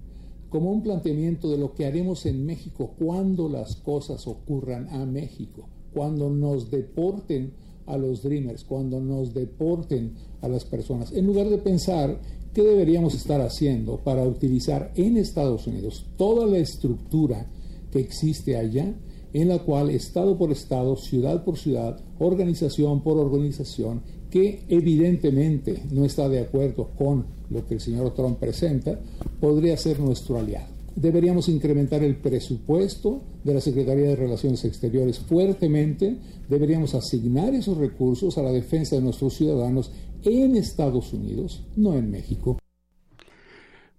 como 0.49 0.71
un 0.71 0.81
planteamiento 0.81 1.49
de 1.49 1.57
lo 1.57 1.73
que 1.73 1.85
haremos 1.85 2.25
en 2.25 2.45
México 2.45 2.93
cuando 2.97 3.47
las 3.47 3.75
cosas 3.77 4.27
ocurran 4.27 4.89
a 4.89 5.05
México, 5.05 5.69
cuando 5.93 6.29
nos 6.29 6.69
deporten 6.69 7.53
a 7.85 7.97
los 7.97 8.21
Dreamers, 8.23 8.63
cuando 8.63 8.99
nos 8.99 9.33
deporten 9.33 10.13
a 10.41 10.47
las 10.47 10.65
personas, 10.65 11.11
en 11.13 11.25
lugar 11.25 11.49
de 11.49 11.57
pensar 11.57 12.19
¿Qué 12.53 12.63
deberíamos 12.63 13.15
estar 13.15 13.39
haciendo 13.39 13.97
para 13.97 14.23
utilizar 14.23 14.91
en 14.95 15.15
Estados 15.15 15.67
Unidos 15.67 16.05
toda 16.17 16.45
la 16.45 16.57
estructura 16.57 17.45
que 17.93 17.99
existe 17.99 18.57
allá, 18.57 18.93
en 19.31 19.47
la 19.47 19.59
cual 19.59 19.89
Estado 19.89 20.37
por 20.37 20.51
Estado, 20.51 20.97
ciudad 20.97 21.45
por 21.45 21.57
ciudad, 21.57 22.01
organización 22.19 23.03
por 23.03 23.17
organización, 23.17 24.01
que 24.29 24.65
evidentemente 24.67 25.81
no 25.91 26.03
está 26.03 26.27
de 26.27 26.39
acuerdo 26.39 26.89
con 26.97 27.25
lo 27.49 27.65
que 27.65 27.75
el 27.75 27.79
señor 27.79 28.13
Trump 28.13 28.37
presenta, 28.37 28.99
podría 29.39 29.77
ser 29.77 30.01
nuestro 30.01 30.37
aliado? 30.37 30.80
Deberíamos 30.95 31.47
incrementar 31.49 32.03
el 32.03 32.17
presupuesto 32.17 33.21
de 33.43 33.53
la 33.53 33.61
Secretaría 33.61 34.09
de 34.09 34.15
Relaciones 34.15 34.65
Exteriores 34.65 35.19
fuertemente, 35.19 36.17
deberíamos 36.49 36.95
asignar 36.95 37.53
esos 37.53 37.77
recursos 37.77 38.37
a 38.37 38.43
la 38.43 38.51
defensa 38.51 38.95
de 38.95 39.01
nuestros 39.01 39.33
ciudadanos 39.35 39.91
en 40.23 40.55
Estados 40.55 41.13
Unidos, 41.13 41.63
no 41.75 41.93
en 41.93 42.11
México. 42.11 42.59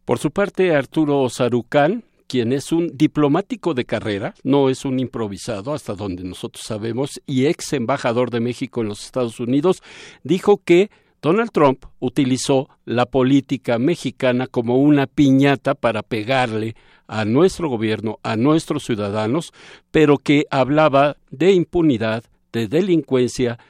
Por 0.05 0.19
su 0.19 0.31
parte, 0.31 0.75
Arturo 0.75 1.29
Sarucán, 1.29 2.05
quien 2.27 2.53
es 2.53 2.73
un 2.73 2.97
diplomático 2.97 3.75
de 3.75 3.85
carrera, 3.85 4.35
no 4.43 4.69
es 4.69 4.85
un 4.85 4.99
improvisado, 4.99 5.75
hasta 5.75 5.95
donde 5.95 6.25
nosotros 6.25 6.65
sabemos, 6.67 7.21
y 7.27 7.47
ex 7.47 7.73
embajador 7.73 8.31
de 8.31 8.41
México 8.41 8.81
en 8.81 8.89
los 8.89 9.05
Estados 9.05 9.39
Unidos, 9.39 9.83
dijo 10.25 10.61
que 10.65 10.91
Donald 11.23 11.53
Trump 11.53 11.85
utilizó 12.01 12.69
la 12.85 13.07
política 13.07 13.79
mexicana 13.79 14.49
como 14.49 14.79
una 14.79 15.07
piñata 15.07 15.77
para 15.77 16.03
pegarle 16.03 16.75
a 17.07 17.25
nuestro 17.25 17.69
gobierno, 17.69 18.19
a 18.25 18.37
nuestros 18.37 18.85
ciudadanos, 18.85 19.53
pero 19.93 20.19
que 20.19 20.47
hablaba 20.51 21.17
de 21.31 21.53
impunidad, 21.53 22.25
de 22.53 22.67
delincuencia, 22.67 23.61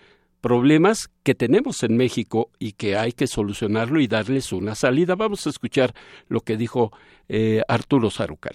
problemas 0.40 1.10
que 1.22 1.34
tenemos 1.34 1.82
en 1.82 1.98
México 1.98 2.48
y 2.58 2.72
que 2.72 2.96
hay 2.96 3.12
que 3.12 3.26
solucionarlo 3.26 4.00
y 4.00 4.06
darles 4.06 4.50
una 4.54 4.74
salida. 4.74 5.14
Vamos 5.14 5.46
a 5.46 5.50
escuchar 5.50 5.94
lo 6.28 6.40
que 6.40 6.56
dijo 6.56 6.90
eh, 7.28 7.60
Arturo 7.68 8.10
Sarucán. 8.10 8.54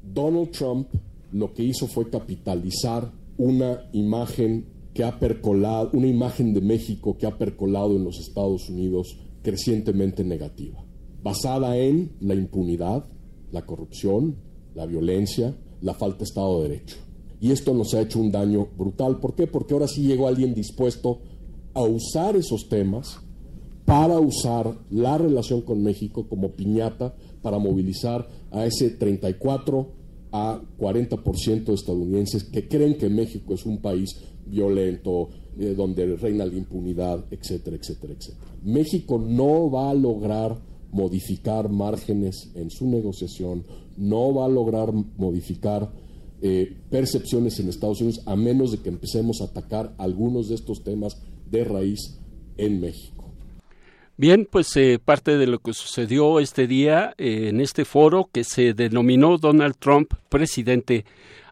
Donald 0.00 0.52
Trump 0.52 0.88
lo 1.32 1.52
que 1.52 1.64
hizo 1.64 1.86
fue 1.86 2.08
capitalizar 2.08 3.12
una 3.36 3.82
imagen 3.92 4.71
que 4.94 5.04
ha 5.04 5.18
percolado, 5.18 5.90
una 5.92 6.06
imagen 6.06 6.52
de 6.52 6.60
México 6.60 7.16
que 7.16 7.26
ha 7.26 7.38
percolado 7.38 7.96
en 7.96 8.04
los 8.04 8.18
Estados 8.18 8.68
Unidos 8.68 9.18
crecientemente 9.42 10.24
negativa, 10.24 10.84
basada 11.22 11.76
en 11.76 12.12
la 12.20 12.34
impunidad, 12.34 13.06
la 13.50 13.64
corrupción, 13.64 14.36
la 14.74 14.86
violencia, 14.86 15.54
la 15.80 15.94
falta 15.94 16.18
de 16.18 16.24
Estado 16.24 16.62
de 16.62 16.68
Derecho. 16.68 16.96
Y 17.40 17.50
esto 17.50 17.74
nos 17.74 17.92
ha 17.94 18.00
hecho 18.00 18.20
un 18.20 18.30
daño 18.30 18.68
brutal. 18.78 19.18
¿Por 19.18 19.34
qué? 19.34 19.46
Porque 19.46 19.74
ahora 19.74 19.88
sí 19.88 20.02
llegó 20.02 20.28
alguien 20.28 20.54
dispuesto 20.54 21.18
a 21.74 21.82
usar 21.82 22.36
esos 22.36 22.68
temas 22.68 23.18
para 23.84 24.20
usar 24.20 24.78
la 24.90 25.18
relación 25.18 25.62
con 25.62 25.82
México 25.82 26.28
como 26.28 26.52
piñata 26.52 27.16
para 27.42 27.58
movilizar 27.58 28.28
a 28.52 28.64
ese 28.64 28.90
34 28.90 30.01
a 30.32 30.60
40% 30.78 31.64
de 31.64 31.74
estadounidenses 31.74 32.44
que 32.44 32.66
creen 32.66 32.96
que 32.96 33.08
México 33.08 33.54
es 33.54 33.66
un 33.66 33.78
país 33.78 34.16
violento, 34.46 35.28
eh, 35.58 35.74
donde 35.76 36.16
reina 36.16 36.46
la 36.46 36.54
impunidad, 36.54 37.26
etcétera, 37.30 37.76
etcétera, 37.76 38.14
etcétera. 38.14 38.52
México 38.64 39.18
no 39.18 39.70
va 39.70 39.90
a 39.90 39.94
lograr 39.94 40.58
modificar 40.90 41.68
márgenes 41.68 42.50
en 42.54 42.70
su 42.70 42.86
negociación, 42.86 43.64
no 43.96 44.34
va 44.34 44.46
a 44.46 44.48
lograr 44.48 44.92
modificar 44.92 45.92
eh, 46.40 46.76
percepciones 46.90 47.58
en 47.60 47.68
Estados 47.68 48.00
Unidos 48.00 48.22
a 48.26 48.34
menos 48.34 48.72
de 48.72 48.78
que 48.78 48.88
empecemos 48.88 49.40
a 49.40 49.44
atacar 49.44 49.94
algunos 49.98 50.48
de 50.48 50.56
estos 50.56 50.82
temas 50.82 51.18
de 51.50 51.64
raíz 51.64 52.18
en 52.56 52.80
México. 52.80 53.21
Bien, 54.22 54.46
pues 54.48 54.76
eh, 54.76 55.00
parte 55.04 55.36
de 55.36 55.48
lo 55.48 55.58
que 55.58 55.72
sucedió 55.72 56.38
este 56.38 56.68
día 56.68 57.12
eh, 57.18 57.48
en 57.48 57.60
este 57.60 57.84
foro 57.84 58.30
que 58.32 58.44
se 58.44 58.72
denominó 58.72 59.36
Donald 59.36 59.74
Trump 59.76 60.14
presidente 60.28 61.04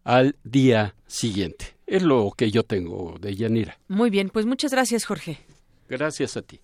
al 0.04 0.36
día 0.44 0.94
siguiente. 1.08 1.74
Es 1.88 2.04
lo 2.04 2.30
que 2.30 2.52
yo 2.52 2.62
tengo 2.62 3.16
de 3.20 3.34
Yanira. 3.34 3.76
Muy 3.88 4.08
bien, 4.08 4.30
pues 4.30 4.46
muchas 4.46 4.70
gracias, 4.70 5.04
Jorge. 5.04 5.38
Gracias 5.88 6.36
a 6.36 6.42
ti. 6.42 6.60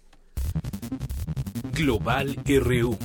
Global 1.72 2.36
RU. 2.46 2.96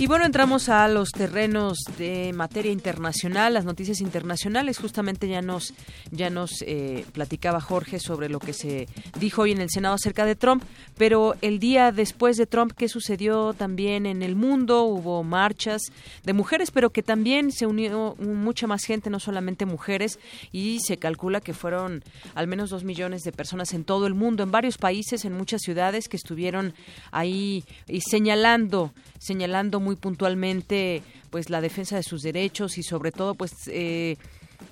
Y 0.00 0.06
bueno, 0.06 0.24
entramos 0.24 0.70
a 0.70 0.88
los 0.88 1.10
terrenos 1.10 1.76
de 1.98 2.32
materia 2.32 2.72
internacional, 2.72 3.52
las 3.52 3.66
noticias 3.66 4.00
internacionales. 4.00 4.78
Justamente 4.78 5.28
ya 5.28 5.42
nos, 5.42 5.74
ya 6.10 6.30
nos 6.30 6.62
eh, 6.62 7.04
platicaba 7.12 7.60
Jorge 7.60 8.00
sobre 8.00 8.30
lo 8.30 8.38
que 8.38 8.54
se 8.54 8.88
dijo 9.18 9.42
hoy 9.42 9.52
en 9.52 9.60
el 9.60 9.68
Senado 9.68 9.96
acerca 9.96 10.24
de 10.24 10.36
Trump, 10.36 10.64
pero 10.96 11.34
el 11.42 11.58
día 11.58 11.92
después 11.92 12.38
de 12.38 12.46
Trump, 12.46 12.72
¿qué 12.74 12.88
sucedió 12.88 13.52
también 13.52 14.06
en 14.06 14.22
el 14.22 14.36
mundo? 14.36 14.84
Hubo 14.84 15.22
marchas 15.22 15.82
de 16.24 16.32
mujeres, 16.32 16.70
pero 16.70 16.88
que 16.88 17.02
también 17.02 17.52
se 17.52 17.66
unió 17.66 18.16
mucha 18.18 18.66
más 18.66 18.84
gente, 18.84 19.10
no 19.10 19.20
solamente 19.20 19.66
mujeres, 19.66 20.18
y 20.50 20.80
se 20.80 20.96
calcula 20.96 21.42
que 21.42 21.52
fueron 21.52 22.02
al 22.34 22.46
menos 22.46 22.70
dos 22.70 22.84
millones 22.84 23.20
de 23.20 23.32
personas 23.32 23.74
en 23.74 23.84
todo 23.84 24.06
el 24.06 24.14
mundo, 24.14 24.44
en 24.44 24.50
varios 24.50 24.78
países, 24.78 25.26
en 25.26 25.34
muchas 25.34 25.60
ciudades 25.60 26.08
que 26.08 26.16
estuvieron 26.16 26.72
ahí 27.10 27.64
y 27.86 28.00
señalando, 28.00 28.94
señalando 29.20 29.80
muy 29.80 29.96
puntualmente 29.96 31.02
pues 31.28 31.50
la 31.50 31.60
defensa 31.60 31.96
de 31.96 32.02
sus 32.02 32.22
derechos 32.22 32.78
y 32.78 32.82
sobre 32.82 33.12
todo 33.12 33.34
pues 33.34 33.52
eh, 33.68 34.16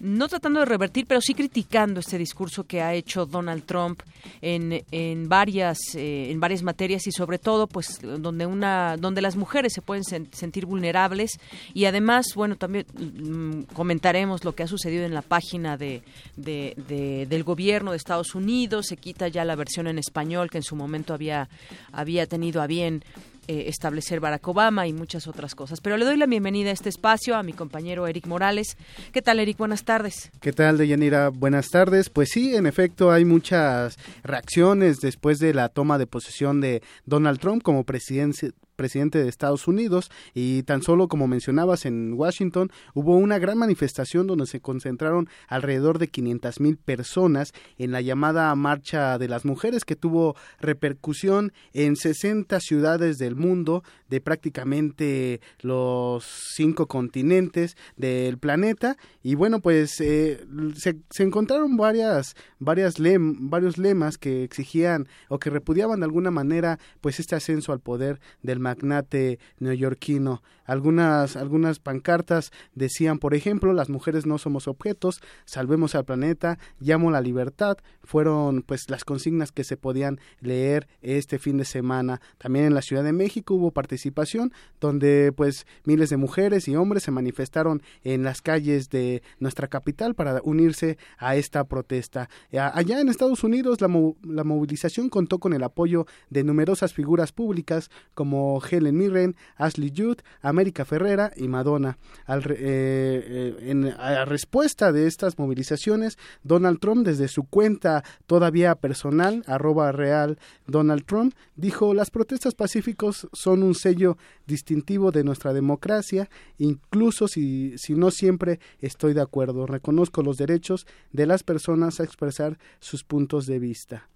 no 0.00 0.28
tratando 0.28 0.60
de 0.60 0.66
revertir, 0.66 1.06
pero 1.06 1.20
sí 1.20 1.34
criticando 1.34 2.00
este 2.00 2.18
discurso 2.18 2.64
que 2.64 2.80
ha 2.82 2.94
hecho 2.94 3.26
Donald 3.26 3.64
Trump 3.64 4.00
en, 4.40 4.84
en 4.90 5.28
varias 5.28 5.78
eh, 5.94 6.30
en 6.30 6.40
varias 6.40 6.62
materias 6.62 7.06
y 7.06 7.12
sobre 7.12 7.38
todo 7.38 7.66
pues 7.66 8.00
donde 8.00 8.46
una 8.46 8.96
donde 8.96 9.20
las 9.20 9.36
mujeres 9.36 9.72
se 9.74 9.82
pueden 9.82 10.04
sentir 10.04 10.66
vulnerables. 10.66 11.38
Y 11.74 11.84
además 11.84 12.26
bueno 12.34 12.56
también 12.56 12.86
mm, 12.94 13.74
comentaremos 13.74 14.44
lo 14.44 14.54
que 14.54 14.62
ha 14.62 14.68
sucedido 14.68 15.04
en 15.04 15.14
la 15.14 15.22
página 15.22 15.76
de, 15.76 16.02
de, 16.36 17.26
del 17.28 17.44
gobierno 17.44 17.90
de 17.90 17.98
Estados 17.98 18.34
Unidos. 18.34 18.86
Se 18.86 18.96
quita 18.96 19.28
ya 19.28 19.44
la 19.44 19.56
versión 19.56 19.88
en 19.88 19.98
español 19.98 20.48
que 20.48 20.58
en 20.58 20.64
su 20.64 20.74
momento 20.74 21.12
había 21.12 21.48
había 21.92 22.26
tenido 22.26 22.62
a 22.62 22.66
bien 22.66 23.04
eh, 23.48 23.64
establecer 23.68 24.20
Barack 24.20 24.46
Obama 24.46 24.86
y 24.86 24.92
muchas 24.92 25.26
otras 25.26 25.54
cosas. 25.54 25.80
Pero 25.80 25.96
le 25.96 26.04
doy 26.04 26.16
la 26.16 26.26
bienvenida 26.26 26.70
a 26.70 26.72
este 26.72 26.90
espacio 26.90 27.34
a 27.34 27.42
mi 27.42 27.52
compañero 27.54 28.06
Eric 28.06 28.26
Morales. 28.26 28.76
¿Qué 29.12 29.22
tal, 29.22 29.40
Eric? 29.40 29.56
Buenas 29.56 29.84
tardes. 29.84 30.30
¿Qué 30.40 30.52
tal, 30.52 30.78
Deyanira? 30.78 31.30
Buenas 31.30 31.68
tardes. 31.70 32.10
Pues 32.10 32.28
sí, 32.30 32.54
en 32.54 32.66
efecto, 32.66 33.10
hay 33.10 33.24
muchas 33.24 33.98
reacciones 34.22 35.00
después 35.00 35.38
de 35.38 35.54
la 35.54 35.68
toma 35.70 35.96
de 35.96 36.06
posesión 36.06 36.60
de 36.60 36.82
Donald 37.06 37.40
Trump 37.40 37.62
como 37.62 37.84
presidente 37.84 38.52
presidente 38.78 39.18
de 39.18 39.28
Estados 39.28 39.66
Unidos 39.66 40.10
y 40.32 40.62
tan 40.62 40.82
solo 40.82 41.08
como 41.08 41.26
mencionabas 41.26 41.84
en 41.84 42.14
Washington 42.14 42.70
hubo 42.94 43.16
una 43.16 43.38
gran 43.38 43.58
manifestación 43.58 44.28
donde 44.28 44.46
se 44.46 44.60
concentraron 44.60 45.28
alrededor 45.48 45.98
de 45.98 46.08
500 46.08 46.60
mil 46.60 46.76
personas 46.78 47.52
en 47.76 47.90
la 47.90 48.00
llamada 48.00 48.54
Marcha 48.54 49.18
de 49.18 49.28
las 49.28 49.44
Mujeres 49.44 49.84
que 49.84 49.96
tuvo 49.96 50.36
repercusión 50.60 51.52
en 51.72 51.96
60 51.96 52.60
ciudades 52.60 53.18
del 53.18 53.34
mundo 53.34 53.82
de 54.08 54.20
prácticamente 54.20 55.40
los 55.60 56.24
cinco 56.54 56.86
continentes 56.86 57.76
del 57.96 58.38
planeta. 58.38 58.96
Y 59.22 59.34
bueno 59.34 59.60
pues 59.60 60.00
eh, 60.00 60.46
se, 60.76 60.96
se, 61.10 61.22
encontraron 61.24 61.76
varias 61.76 62.36
varias 62.60 63.00
lem, 63.00 63.50
varios 63.50 63.76
lemas 63.76 64.18
que 64.18 64.44
exigían 64.44 65.08
o 65.28 65.40
que 65.40 65.50
repudiaban 65.50 65.98
de 65.98 66.04
alguna 66.04 66.30
manera 66.30 66.78
pues 67.00 67.18
este 67.18 67.34
ascenso 67.34 67.72
al 67.72 67.80
poder 67.80 68.20
del 68.42 68.60
magnate 68.68 69.38
neoyorquino. 69.58 70.42
Algunas, 70.64 71.36
algunas 71.36 71.78
pancartas 71.78 72.52
decían, 72.74 73.18
por 73.18 73.34
ejemplo, 73.34 73.72
las 73.72 73.88
mujeres 73.88 74.26
no 74.26 74.36
somos 74.36 74.68
objetos, 74.68 75.22
salvemos 75.46 75.94
al 75.94 76.04
planeta, 76.04 76.58
llamo 76.78 77.10
la 77.10 77.22
libertad, 77.22 77.78
fueron 78.04 78.60
pues 78.60 78.90
las 78.90 79.04
consignas 79.04 79.50
que 79.50 79.64
se 79.64 79.78
podían 79.78 80.20
leer 80.40 80.86
este 81.00 81.38
fin 81.38 81.56
de 81.56 81.64
semana. 81.64 82.20
También 82.36 82.66
en 82.66 82.74
la 82.74 82.82
Ciudad 82.82 83.02
de 83.02 83.14
México 83.14 83.54
hubo 83.54 83.70
participación 83.70 84.52
donde 84.78 85.32
pues 85.34 85.66
miles 85.84 86.10
de 86.10 86.18
mujeres 86.18 86.68
y 86.68 86.76
hombres 86.76 87.02
se 87.04 87.12
manifestaron 87.12 87.80
en 88.04 88.22
las 88.22 88.42
calles 88.42 88.90
de 88.90 89.22
nuestra 89.38 89.68
capital 89.68 90.14
para 90.14 90.42
unirse 90.44 90.98
a 91.16 91.36
esta 91.36 91.64
protesta. 91.64 92.28
Allá 92.52 93.00
en 93.00 93.08
Estados 93.08 93.42
Unidos 93.42 93.80
la, 93.80 93.88
la 94.22 94.44
movilización 94.44 95.08
contó 95.08 95.38
con 95.38 95.54
el 95.54 95.62
apoyo 95.62 96.06
de 96.28 96.44
numerosas 96.44 96.92
figuras 96.92 97.32
públicas 97.32 97.90
como 98.12 98.57
Helen 98.60 98.96
Mirren, 98.96 99.36
Ashley 99.56 99.92
Judd, 99.94 100.18
América 100.40 100.84
Ferrera 100.84 101.32
y 101.36 101.48
Madonna. 101.48 101.98
Al, 102.26 102.42
eh, 102.50 102.56
eh, 102.58 103.56
en 103.62 103.86
a 103.86 104.24
respuesta 104.24 104.92
de 104.92 105.06
estas 105.06 105.38
movilizaciones, 105.38 106.18
Donald 106.42 106.78
Trump 106.80 107.06
desde 107.06 107.28
su 107.28 107.44
cuenta 107.44 108.04
todavía 108.26 108.74
personal, 108.74 109.42
arroba 109.46 109.92
real 109.92 110.38
Donald 110.66 111.04
Trump, 111.04 111.34
dijo 111.56 111.94
las 111.94 112.10
protestas 112.10 112.54
pacíficos 112.54 113.28
son 113.32 113.62
un 113.62 113.74
sello 113.74 114.16
distintivo 114.46 115.10
de 115.10 115.24
nuestra 115.24 115.52
democracia, 115.52 116.28
incluso 116.58 117.28
si, 117.28 117.76
si 117.78 117.94
no 117.94 118.10
siempre 118.10 118.60
estoy 118.80 119.14
de 119.14 119.22
acuerdo. 119.22 119.66
Reconozco 119.66 120.22
los 120.22 120.36
derechos 120.36 120.86
de 121.12 121.26
las 121.26 121.42
personas 121.42 122.00
a 122.00 122.04
expresar 122.04 122.58
sus 122.80 123.04
puntos 123.04 123.46
de 123.46 123.58
vista. 123.58 124.08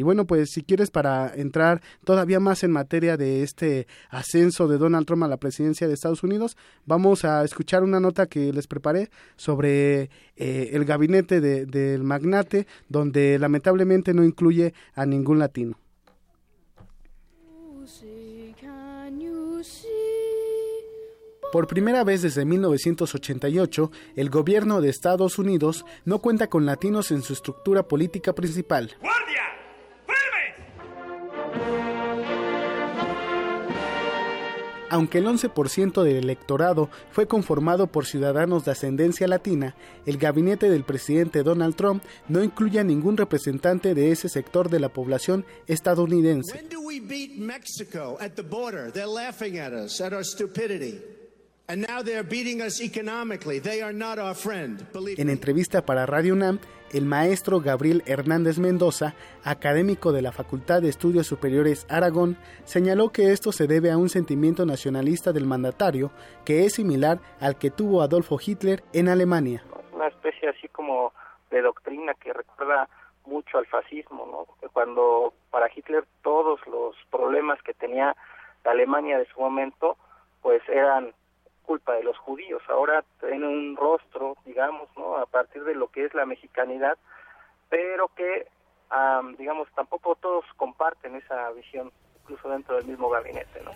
Y 0.00 0.02
bueno, 0.02 0.26
pues 0.26 0.52
si 0.52 0.62
quieres 0.62 0.90
para 0.90 1.30
entrar 1.34 1.82
todavía 2.04 2.40
más 2.40 2.64
en 2.64 2.70
materia 2.70 3.18
de 3.18 3.42
este 3.42 3.86
ascenso 4.08 4.66
de 4.66 4.78
Donald 4.78 5.06
Trump 5.06 5.24
a 5.24 5.28
la 5.28 5.36
presidencia 5.36 5.86
de 5.86 5.92
Estados 5.92 6.22
Unidos, 6.22 6.56
vamos 6.86 7.26
a 7.26 7.44
escuchar 7.44 7.82
una 7.82 8.00
nota 8.00 8.24
que 8.24 8.50
les 8.50 8.66
preparé 8.66 9.10
sobre 9.36 10.08
eh, 10.36 10.70
el 10.72 10.86
gabinete 10.86 11.42
del 11.42 12.02
magnate, 12.02 12.66
donde 12.88 13.38
lamentablemente 13.38 14.14
no 14.14 14.24
incluye 14.24 14.72
a 14.94 15.04
ningún 15.04 15.38
latino. 15.38 15.76
Por 21.52 21.66
primera 21.66 22.04
vez 22.04 22.22
desde 22.22 22.46
1988, 22.46 23.90
el 24.16 24.30
gobierno 24.30 24.80
de 24.80 24.88
Estados 24.88 25.38
Unidos 25.38 25.84
no 26.06 26.20
cuenta 26.20 26.46
con 26.46 26.64
latinos 26.64 27.10
en 27.10 27.20
su 27.20 27.34
estructura 27.34 27.82
política 27.82 28.32
principal. 28.32 28.96
Aunque 34.90 35.18
el 35.18 35.26
11% 35.26 36.02
del 36.02 36.16
electorado 36.16 36.90
fue 37.12 37.28
conformado 37.28 37.86
por 37.86 38.06
ciudadanos 38.06 38.64
de 38.64 38.72
ascendencia 38.72 39.28
latina, 39.28 39.76
el 40.04 40.18
gabinete 40.18 40.68
del 40.68 40.82
presidente 40.82 41.44
Donald 41.44 41.76
Trump 41.76 42.02
no 42.28 42.42
incluye 42.42 42.80
a 42.80 42.84
ningún 42.84 43.16
representante 43.16 43.94
de 43.94 44.10
ese 44.10 44.28
sector 44.28 44.68
de 44.68 44.80
la 44.80 44.88
población 44.88 45.46
estadounidense. 45.68 46.60
En 55.16 55.28
entrevista 55.28 55.86
para 55.86 56.04
Radio 56.04 56.34
UNAM, 56.34 56.58
el 56.92 57.04
maestro 57.04 57.60
Gabriel 57.60 58.02
Hernández 58.06 58.58
Mendoza, 58.58 59.14
académico 59.44 60.10
de 60.10 60.20
la 60.20 60.32
Facultad 60.32 60.82
de 60.82 60.88
Estudios 60.88 61.28
Superiores 61.28 61.86
Aragón, 61.88 62.36
señaló 62.64 63.10
que 63.10 63.30
esto 63.30 63.52
se 63.52 63.68
debe 63.68 63.92
a 63.92 63.98
un 63.98 64.08
sentimiento 64.08 64.66
nacionalista 64.66 65.32
del 65.32 65.46
mandatario 65.46 66.10
que 66.44 66.64
es 66.64 66.74
similar 66.74 67.20
al 67.38 67.56
que 67.56 67.70
tuvo 67.70 68.02
Adolfo 68.02 68.38
Hitler 68.44 68.82
en 68.92 69.08
Alemania. 69.08 69.62
Una 69.92 70.08
especie 70.08 70.48
así 70.48 70.66
como 70.66 71.12
de 71.52 71.62
doctrina 71.62 72.14
que 72.14 72.32
recuerda 72.32 72.88
mucho 73.26 73.58
al 73.58 73.66
fascismo, 73.66 74.26
¿no? 74.26 74.68
Cuando 74.72 75.32
para 75.52 75.70
Hitler 75.72 76.04
todos 76.22 76.58
los 76.66 76.96
problemas 77.12 77.62
que 77.62 77.74
tenía 77.74 78.16
la 78.64 78.72
Alemania 78.72 79.18
de 79.18 79.26
su 79.26 79.38
momento, 79.38 79.96
pues 80.42 80.62
eran 80.68 81.12
culpa 81.70 81.94
de 81.94 82.02
los 82.02 82.18
judíos. 82.18 82.60
Ahora 82.68 83.04
tienen 83.20 83.44
un 83.44 83.76
rostro, 83.76 84.36
digamos, 84.44 84.88
¿no? 84.96 85.16
A 85.18 85.26
partir 85.26 85.62
de 85.62 85.76
lo 85.76 85.86
que 85.86 86.04
es 86.04 86.12
la 86.14 86.26
mexicanidad, 86.26 86.98
pero 87.68 88.10
que, 88.16 88.48
digamos, 89.38 89.68
tampoco 89.76 90.16
todos 90.16 90.44
comparten 90.56 91.14
esa 91.14 91.48
visión, 91.52 91.92
incluso 92.22 92.48
dentro 92.48 92.74
del 92.74 92.86
mismo 92.86 93.08
gabinete, 93.08 93.60
¿no? 93.64 93.70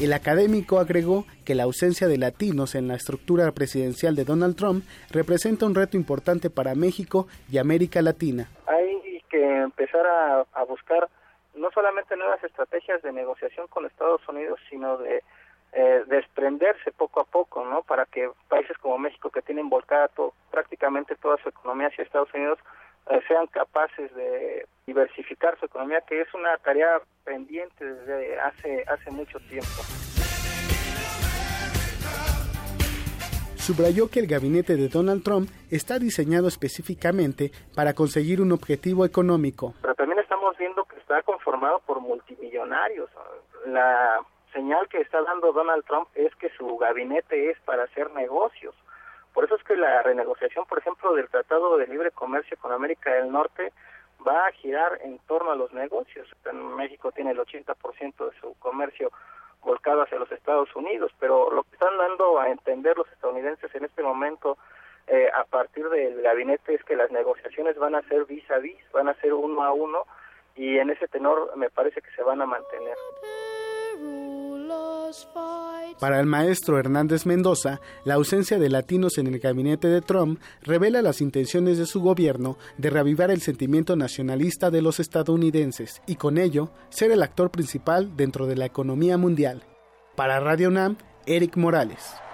El 0.00 0.12
académico 0.12 0.78
agregó 0.78 1.24
que 1.44 1.56
la 1.56 1.64
ausencia 1.64 2.06
de 2.06 2.16
latinos 2.16 2.76
en 2.76 2.86
la 2.86 2.94
estructura 2.94 3.50
presidencial 3.50 4.14
de 4.14 4.24
Donald 4.24 4.54
Trump 4.54 4.84
representa 5.10 5.66
un 5.66 5.74
reto 5.74 5.96
importante 5.96 6.48
para 6.48 6.76
México 6.76 7.26
y 7.50 7.58
América 7.58 8.02
Latina. 8.02 8.48
Hay 8.68 9.20
que 9.28 9.42
empezar 9.62 10.06
a, 10.06 10.46
a 10.52 10.62
buscar 10.62 11.08
no 11.58 11.70
solamente 11.70 12.16
nuevas 12.16 12.42
estrategias 12.42 13.02
de 13.02 13.12
negociación 13.12 13.66
con 13.68 13.86
Estados 13.86 14.26
Unidos, 14.28 14.58
sino 14.70 14.96
de 14.98 15.22
eh, 15.72 16.04
desprenderse 16.06 16.92
poco 16.92 17.20
a 17.20 17.24
poco, 17.24 17.64
¿no? 17.64 17.82
Para 17.82 18.06
que 18.06 18.30
países 18.48 18.76
como 18.78 18.98
México, 18.98 19.30
que 19.30 19.42
tienen 19.42 19.68
volcada 19.68 20.10
prácticamente 20.50 21.14
toda 21.16 21.36
su 21.42 21.48
economía 21.50 21.88
hacia 21.88 22.04
Estados 22.04 22.32
Unidos, 22.32 22.58
eh, 23.10 23.20
sean 23.28 23.46
capaces 23.48 24.14
de 24.14 24.66
diversificar 24.86 25.58
su 25.58 25.66
economía, 25.66 26.00
que 26.08 26.20
es 26.20 26.32
una 26.34 26.56
tarea 26.58 27.00
pendiente 27.24 27.84
desde 27.84 28.40
hace, 28.40 28.84
hace 28.88 29.10
mucho 29.10 29.38
tiempo. 29.40 29.82
Subrayó 33.56 34.08
que 34.10 34.20
el 34.20 34.26
gabinete 34.26 34.76
de 34.76 34.88
Donald 34.88 35.22
Trump 35.22 35.50
está 35.70 35.98
diseñado 35.98 36.48
específicamente 36.48 37.52
para 37.74 37.92
conseguir 37.92 38.40
un 38.40 38.52
objetivo 38.52 39.04
económico. 39.04 39.74
Pero 39.82 39.94
también 39.94 40.18
estamos 40.20 40.56
viendo 40.56 40.86
está 41.08 41.22
conformado 41.22 41.80
por 41.86 42.00
multimillonarios. 42.00 43.08
La 43.64 44.20
señal 44.52 44.88
que 44.88 45.00
está 45.00 45.22
dando 45.22 45.52
Donald 45.52 45.84
Trump 45.86 46.06
es 46.14 46.34
que 46.36 46.50
su 46.50 46.76
gabinete 46.76 47.50
es 47.50 47.58
para 47.60 47.84
hacer 47.84 48.10
negocios. 48.10 48.74
Por 49.32 49.44
eso 49.44 49.54
es 49.56 49.62
que 49.64 49.76
la 49.76 50.02
renegociación, 50.02 50.66
por 50.66 50.78
ejemplo, 50.78 51.14
del 51.14 51.28
Tratado 51.28 51.78
de 51.78 51.86
Libre 51.86 52.10
Comercio 52.10 52.58
con 52.58 52.72
América 52.72 53.10
del 53.14 53.32
Norte 53.32 53.72
va 54.26 54.46
a 54.48 54.52
girar 54.52 54.98
en 55.02 55.18
torno 55.20 55.50
a 55.50 55.56
los 55.56 55.72
negocios. 55.72 56.28
México 56.76 57.10
tiene 57.12 57.30
el 57.30 57.38
80% 57.38 58.30
de 58.30 58.40
su 58.40 58.54
comercio 58.58 59.10
volcado 59.62 60.02
hacia 60.02 60.18
los 60.18 60.30
Estados 60.30 60.74
Unidos, 60.76 61.12
pero 61.18 61.50
lo 61.50 61.62
que 61.62 61.72
están 61.72 61.96
dando 61.96 62.38
a 62.38 62.50
entender 62.50 62.98
los 62.98 63.10
estadounidenses 63.12 63.74
en 63.74 63.84
este 63.84 64.02
momento 64.02 64.58
eh, 65.06 65.30
a 65.34 65.44
partir 65.44 65.88
del 65.88 66.20
gabinete 66.20 66.74
es 66.74 66.84
que 66.84 66.96
las 66.96 67.10
negociaciones 67.10 67.78
van 67.78 67.94
a 67.94 68.02
ser 68.02 68.26
vis 68.26 68.48
a 68.50 68.58
vis, 68.58 68.78
van 68.92 69.08
a 69.08 69.14
ser 69.14 69.32
uno 69.32 69.62
a 69.64 69.72
uno 69.72 70.04
y 70.58 70.76
en 70.78 70.90
ese 70.90 71.06
tenor 71.08 71.56
me 71.56 71.70
parece 71.70 72.02
que 72.02 72.10
se 72.14 72.22
van 72.22 72.42
a 72.42 72.46
mantener. 72.46 72.96
Para 76.00 76.20
el 76.20 76.26
maestro 76.26 76.78
Hernández 76.78 77.24
Mendoza, 77.26 77.80
la 78.04 78.14
ausencia 78.14 78.58
de 78.58 78.68
latinos 78.68 79.18
en 79.18 79.28
el 79.28 79.38
gabinete 79.38 79.88
de 79.88 80.02
Trump 80.02 80.40
revela 80.62 81.00
las 81.00 81.20
intenciones 81.20 81.78
de 81.78 81.86
su 81.86 82.00
gobierno 82.00 82.58
de 82.76 82.90
reavivar 82.90 83.30
el 83.30 83.40
sentimiento 83.40 83.96
nacionalista 83.96 84.70
de 84.70 84.82
los 84.82 85.00
estadounidenses 85.00 86.02
y 86.06 86.16
con 86.16 86.38
ello 86.38 86.70
ser 86.90 87.10
el 87.12 87.22
actor 87.22 87.50
principal 87.50 88.16
dentro 88.16 88.46
de 88.46 88.56
la 88.56 88.66
economía 88.66 89.16
mundial. 89.16 89.62
Para 90.14 90.40
Radio 90.40 90.70
NAM, 90.70 90.96
Eric 91.26 91.56
Morales. 91.56 92.27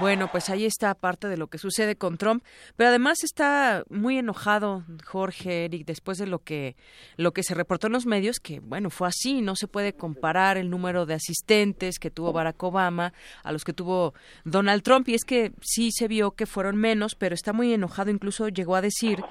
Bueno, 0.00 0.28
pues 0.30 0.50
ahí 0.50 0.64
está 0.64 0.94
parte 0.94 1.28
de 1.28 1.36
lo 1.36 1.46
que 1.46 1.58
sucede 1.58 1.96
con 1.96 2.18
Trump, 2.18 2.42
pero 2.76 2.88
además 2.88 3.22
está 3.22 3.84
muy 3.88 4.18
enojado 4.18 4.84
Jorge 5.04 5.66
Eric 5.66 5.86
después 5.86 6.18
de 6.18 6.26
lo 6.26 6.40
que 6.40 6.76
lo 7.16 7.32
que 7.32 7.42
se 7.42 7.54
reportó 7.54 7.86
en 7.86 7.92
los 7.92 8.04
medios 8.04 8.40
que 8.40 8.60
bueno, 8.60 8.90
fue 8.90 9.08
así, 9.08 9.40
no 9.40 9.54
se 9.56 9.68
puede 9.68 9.92
comparar 9.92 10.56
el 10.56 10.68
número 10.68 11.06
de 11.06 11.14
asistentes 11.14 11.98
que 11.98 12.10
tuvo 12.10 12.32
Barack 12.32 12.62
Obama 12.62 13.12
a 13.42 13.52
los 13.52 13.64
que 13.64 13.72
tuvo 13.72 14.14
Donald 14.44 14.82
Trump 14.82 15.08
y 15.08 15.14
es 15.14 15.24
que 15.24 15.52
sí 15.60 15.90
se 15.92 16.08
vio 16.08 16.32
que 16.32 16.46
fueron 16.46 16.76
menos, 16.76 17.14
pero 17.14 17.34
está 17.34 17.52
muy 17.52 17.72
enojado, 17.72 18.10
incluso 18.10 18.48
llegó 18.48 18.76
a 18.76 18.80
decir 18.80 19.22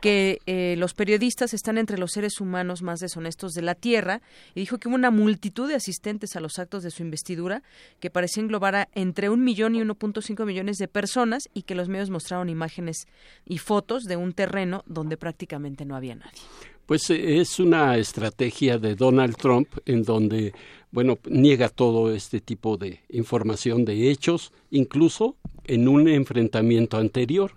que 0.00 0.38
eh, 0.46 0.76
los 0.78 0.94
periodistas 0.94 1.54
están 1.54 1.78
entre 1.78 1.98
los 1.98 2.12
seres 2.12 2.40
humanos 2.40 2.82
más 2.82 3.00
deshonestos 3.00 3.52
de 3.52 3.62
la 3.62 3.74
Tierra 3.74 4.22
y 4.54 4.60
dijo 4.60 4.78
que 4.78 4.88
hubo 4.88 4.94
una 4.94 5.10
multitud 5.10 5.68
de 5.68 5.74
asistentes 5.74 6.36
a 6.36 6.40
los 6.40 6.58
actos 6.58 6.82
de 6.82 6.90
su 6.90 7.02
investidura 7.02 7.62
que 8.00 8.10
parecía 8.10 8.42
englobar 8.42 8.74
a 8.76 8.88
entre 8.94 9.28
un 9.28 9.44
millón 9.44 9.74
y 9.74 9.80
1.5 10.12 10.44
millones 10.46 10.78
de 10.78 10.88
personas 10.88 11.48
y 11.54 11.62
que 11.62 11.74
los 11.74 11.88
medios 11.88 12.10
mostraron 12.10 12.48
imágenes 12.48 13.06
y 13.46 13.58
fotos 13.58 14.04
de 14.04 14.16
un 14.16 14.32
terreno 14.32 14.82
donde 14.86 15.16
prácticamente 15.16 15.84
no 15.84 15.96
había 15.96 16.14
nadie. 16.14 16.40
Pues 16.86 17.08
eh, 17.10 17.40
es 17.40 17.58
una 17.60 17.96
estrategia 17.96 18.78
de 18.78 18.94
Donald 18.94 19.36
Trump 19.36 19.68
en 19.86 20.02
donde, 20.02 20.52
bueno, 20.90 21.18
niega 21.24 21.68
todo 21.68 22.12
este 22.12 22.40
tipo 22.40 22.76
de 22.76 23.00
información 23.08 23.84
de 23.84 24.10
hechos, 24.10 24.52
incluso 24.70 25.36
en 25.64 25.88
un 25.88 26.08
enfrentamiento 26.08 26.96
anterior 26.96 27.52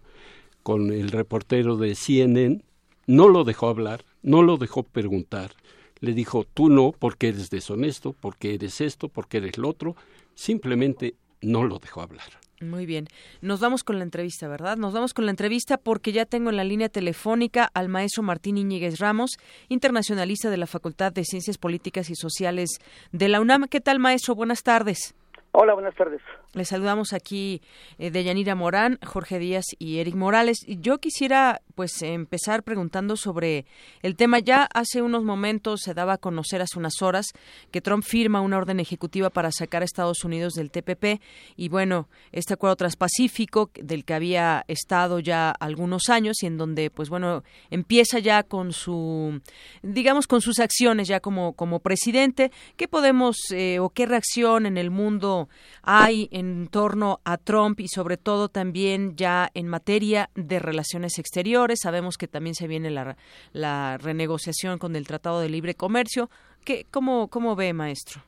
con 0.63 0.91
el 0.91 1.09
reportero 1.09 1.77
de 1.77 1.95
CNN, 1.95 2.61
no 3.07 3.27
lo 3.27 3.43
dejó 3.43 3.67
hablar, 3.67 4.03
no 4.23 4.41
lo 4.41 4.57
dejó 4.57 4.83
preguntar, 4.83 5.51
le 5.99 6.13
dijo, 6.13 6.45
tú 6.53 6.69
no, 6.69 6.91
porque 6.97 7.29
eres 7.29 7.49
deshonesto, 7.49 8.13
porque 8.13 8.55
eres 8.55 8.81
esto, 8.81 9.09
porque 9.09 9.37
eres 9.37 9.57
lo 9.57 9.69
otro, 9.69 9.95
simplemente 10.33 11.15
no 11.41 11.63
lo 11.63 11.79
dejó 11.79 12.01
hablar. 12.01 12.44
Muy 12.61 12.85
bien. 12.85 13.07
Nos 13.41 13.59
vamos 13.59 13.83
con 13.83 13.97
la 13.97 14.03
entrevista, 14.03 14.47
¿verdad? 14.47 14.77
Nos 14.77 14.93
vamos 14.93 15.13
con 15.13 15.25
la 15.25 15.31
entrevista 15.31 15.77
porque 15.77 16.13
ya 16.13 16.25
tengo 16.25 16.49
en 16.49 16.55
la 16.55 16.63
línea 16.63 16.87
telefónica 16.87 17.69
al 17.73 17.89
maestro 17.89 18.23
Martín 18.23 18.57
Iñiguez 18.57 18.99
Ramos, 18.99 19.37
internacionalista 19.67 20.49
de 20.49 20.57
la 20.57 20.65
Facultad 20.65 21.11
de 21.11 21.25
Ciencias 21.25 21.57
Políticas 21.57 22.09
y 22.09 22.15
Sociales 22.15 22.79
de 23.11 23.27
la 23.27 23.41
UNAM. 23.41 23.65
¿Qué 23.65 23.81
tal, 23.81 23.99
maestro? 23.99 24.35
Buenas 24.35 24.63
tardes. 24.63 25.15
Hola, 25.51 25.73
buenas 25.73 25.95
tardes. 25.95 26.21
Les 26.55 26.69
saludamos 26.69 27.11
aquí 27.11 27.61
eh, 27.99 28.11
de 28.11 28.23
Yanira 28.23 28.55
Morán, 28.55 28.97
Jorge 29.05 29.39
Díaz 29.39 29.65
y 29.77 29.97
Eric 29.97 30.15
Morales. 30.15 30.59
Yo 30.65 30.99
quisiera 30.99 31.61
pues 31.75 32.01
empezar 32.01 32.63
preguntando 32.63 33.17
sobre 33.17 33.65
el 34.01 34.15
tema. 34.15 34.39
Ya 34.39 34.63
hace 34.73 35.01
unos 35.01 35.25
momentos 35.25 35.81
se 35.81 35.93
daba 35.93 36.13
a 36.13 36.17
conocer 36.17 36.61
hace 36.61 36.79
unas 36.79 37.01
horas 37.01 37.33
que 37.71 37.81
Trump 37.81 38.05
firma 38.05 38.39
una 38.39 38.57
orden 38.57 38.79
ejecutiva 38.79 39.29
para 39.29 39.51
sacar 39.51 39.81
a 39.81 39.85
Estados 39.85 40.23
Unidos 40.23 40.53
del 40.53 40.71
TPP 40.71 41.21
y 41.57 41.67
bueno, 41.67 42.07
este 42.31 42.53
acuerdo 42.53 42.77
transpacífico 42.77 43.69
del 43.75 44.05
que 44.05 44.13
había 44.13 44.63
estado 44.69 45.19
ya 45.19 45.51
algunos 45.51 46.07
años 46.07 46.41
y 46.41 46.45
en 46.45 46.57
donde 46.57 46.89
pues 46.89 47.09
bueno, 47.09 47.43
empieza 47.69 48.19
ya 48.19 48.43
con 48.43 48.71
su 48.71 49.41
digamos 49.83 50.25
con 50.25 50.39
sus 50.39 50.59
acciones 50.59 51.09
ya 51.09 51.19
como 51.19 51.51
como 51.51 51.81
presidente. 51.81 52.53
¿Qué 52.77 52.87
podemos 52.87 53.35
eh, 53.51 53.79
o 53.79 53.89
qué 53.89 54.05
reacción 54.05 54.65
en 54.65 54.77
el 54.77 54.89
mundo 54.89 55.49
hay 55.83 56.29
en 56.31 56.44
torno 56.71 57.19
a 57.25 57.37
Trump 57.37 57.79
y 57.79 57.87
sobre 57.87 58.17
todo 58.17 58.49
también 58.49 59.15
ya 59.15 59.49
en 59.53 59.67
materia 59.67 60.29
de 60.35 60.59
relaciones 60.59 61.19
exteriores. 61.19 61.79
Sabemos 61.81 62.17
que 62.17 62.27
también 62.27 62.55
se 62.55 62.67
viene 62.67 62.89
la, 62.89 63.17
la 63.53 63.97
renegociación 63.97 64.77
con 64.77 64.95
el 64.95 65.07
Tratado 65.07 65.39
de 65.41 65.49
Libre 65.49 65.75
Comercio. 65.75 66.29
¿Qué, 66.65 66.85
cómo, 66.91 67.27
¿Cómo 67.27 67.55
ve, 67.55 67.73
maestro? 67.73 68.21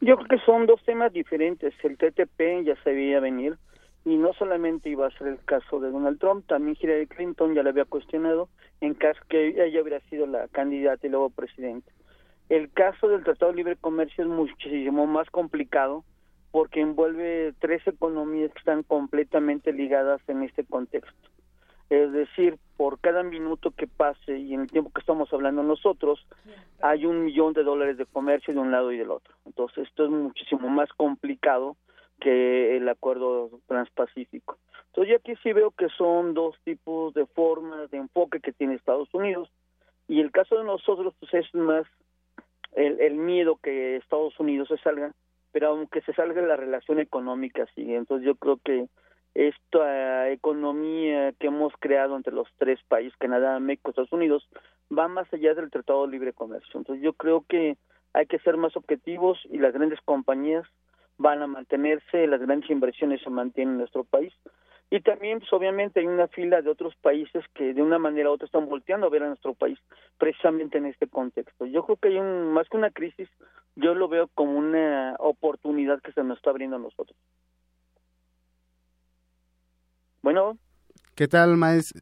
Yo 0.00 0.16
creo 0.16 0.28
que 0.28 0.44
son 0.44 0.66
dos 0.66 0.82
temas 0.84 1.12
diferentes. 1.12 1.74
El 1.82 1.96
TTP 1.96 2.64
ya 2.64 2.74
se 2.82 2.92
veía 2.92 3.20
venir 3.20 3.56
y 4.04 4.16
no 4.16 4.32
solamente 4.34 4.90
iba 4.90 5.06
a 5.06 5.18
ser 5.18 5.28
el 5.28 5.38
caso 5.44 5.80
de 5.80 5.90
Donald 5.90 6.18
Trump, 6.18 6.46
también 6.46 6.76
Hillary 6.78 7.06
Clinton 7.06 7.54
ya 7.54 7.62
le 7.62 7.70
había 7.70 7.86
cuestionado 7.86 8.48
en 8.80 8.94
caso 8.94 9.20
que 9.28 9.48
ella 9.48 9.80
hubiera 9.80 10.00
sido 10.10 10.26
la 10.26 10.46
candidata 10.48 11.06
y 11.06 11.10
luego 11.10 11.30
presidente. 11.30 11.90
El 12.50 12.70
caso 12.70 13.08
del 13.08 13.24
Tratado 13.24 13.52
de 13.52 13.56
Libre 13.56 13.76
Comercio 13.76 14.24
es 14.24 14.30
muchísimo 14.30 15.06
más 15.06 15.30
complicado 15.30 16.04
porque 16.54 16.80
envuelve 16.80 17.52
tres 17.58 17.84
economías 17.84 18.52
que 18.52 18.60
están 18.60 18.84
completamente 18.84 19.72
ligadas 19.72 20.20
en 20.28 20.44
este 20.44 20.62
contexto. 20.64 21.28
Es 21.90 22.12
decir, 22.12 22.58
por 22.76 23.00
cada 23.00 23.24
minuto 23.24 23.72
que 23.72 23.88
pase 23.88 24.38
y 24.38 24.54
en 24.54 24.60
el 24.60 24.70
tiempo 24.70 24.92
que 24.94 25.00
estamos 25.00 25.32
hablando 25.32 25.64
nosotros, 25.64 26.24
hay 26.80 27.06
un 27.06 27.24
millón 27.24 27.54
de 27.54 27.64
dólares 27.64 27.98
de 27.98 28.06
comercio 28.06 28.54
de 28.54 28.60
un 28.60 28.70
lado 28.70 28.92
y 28.92 28.98
del 28.98 29.10
otro. 29.10 29.34
Entonces, 29.46 29.88
esto 29.88 30.04
es 30.04 30.10
muchísimo 30.10 30.68
más 30.68 30.88
complicado 30.92 31.76
que 32.20 32.76
el 32.76 32.88
acuerdo 32.88 33.50
transpacífico. 33.66 34.56
Entonces, 34.86 35.10
yo 35.10 35.16
aquí 35.16 35.34
sí 35.42 35.52
veo 35.52 35.72
que 35.72 35.88
son 35.88 36.34
dos 36.34 36.54
tipos 36.62 37.14
de 37.14 37.26
formas 37.26 37.90
de 37.90 37.98
enfoque 37.98 38.38
que 38.38 38.52
tiene 38.52 38.74
Estados 38.74 39.12
Unidos 39.12 39.50
Y 40.06 40.20
el 40.20 40.30
caso 40.30 40.56
de 40.56 40.62
nosotros 40.62 41.14
pues 41.18 41.34
es 41.34 41.52
más 41.52 41.84
el, 42.76 43.00
el 43.00 43.16
miedo 43.16 43.58
que 43.60 43.96
Estados 43.96 44.38
Unidos 44.38 44.68
se 44.68 44.78
salga, 44.78 45.12
pero 45.54 45.68
aunque 45.68 46.00
se 46.00 46.12
salga 46.14 46.42
la 46.42 46.56
relación 46.56 46.98
económica 46.98 47.64
sigue. 47.76 47.94
Entonces 47.94 48.26
yo 48.26 48.34
creo 48.34 48.56
que 48.56 48.88
esta 49.34 50.28
economía 50.30 51.32
que 51.38 51.46
hemos 51.46 51.72
creado 51.78 52.16
entre 52.16 52.34
los 52.34 52.48
tres 52.58 52.80
países, 52.88 53.16
Canadá, 53.18 53.60
México, 53.60 53.90
Estados 53.90 54.12
Unidos, 54.12 54.48
va 54.90 55.06
más 55.06 55.32
allá 55.32 55.54
del 55.54 55.70
Tratado 55.70 56.06
de 56.06 56.10
Libre 56.10 56.32
Comercio. 56.32 56.72
Entonces 56.74 57.04
yo 57.04 57.12
creo 57.12 57.44
que 57.48 57.76
hay 58.14 58.26
que 58.26 58.40
ser 58.40 58.56
más 58.56 58.76
objetivos 58.76 59.38
y 59.48 59.58
las 59.58 59.72
grandes 59.72 60.00
compañías 60.04 60.66
van 61.18 61.40
a 61.40 61.46
mantenerse, 61.46 62.26
las 62.26 62.40
grandes 62.40 62.68
inversiones 62.68 63.22
se 63.22 63.30
mantienen 63.30 63.74
en 63.74 63.78
nuestro 63.78 64.02
país. 64.02 64.32
Y 64.90 65.00
también, 65.00 65.40
pues 65.40 65.52
obviamente 65.52 66.00
hay 66.00 66.06
una 66.06 66.28
fila 66.28 66.62
de 66.62 66.70
otros 66.70 66.94
países 66.96 67.44
que 67.54 67.74
de 67.74 67.82
una 67.82 67.98
manera 67.98 68.30
u 68.30 68.34
otra 68.34 68.46
están 68.46 68.68
volteando 68.68 69.06
a 69.06 69.10
ver 69.10 69.24
a 69.24 69.28
nuestro 69.28 69.54
país 69.54 69.78
precisamente 70.18 70.78
en 70.78 70.86
este 70.86 71.08
contexto. 71.08 71.66
Yo 71.66 71.84
creo 71.84 71.96
que 71.96 72.08
hay 72.08 72.18
un, 72.18 72.52
más 72.52 72.68
que 72.68 72.76
una 72.76 72.90
crisis, 72.90 73.28
yo 73.74 73.94
lo 73.94 74.08
veo 74.08 74.28
como 74.34 74.56
una 74.56 75.16
oportunidad 75.18 76.00
que 76.00 76.12
se 76.12 76.22
nos 76.22 76.36
está 76.36 76.50
abriendo 76.50 76.76
a 76.76 76.80
nosotros. 76.80 77.16
Bueno. 80.22 80.58
¿Qué 81.14 81.28
tal, 81.28 81.56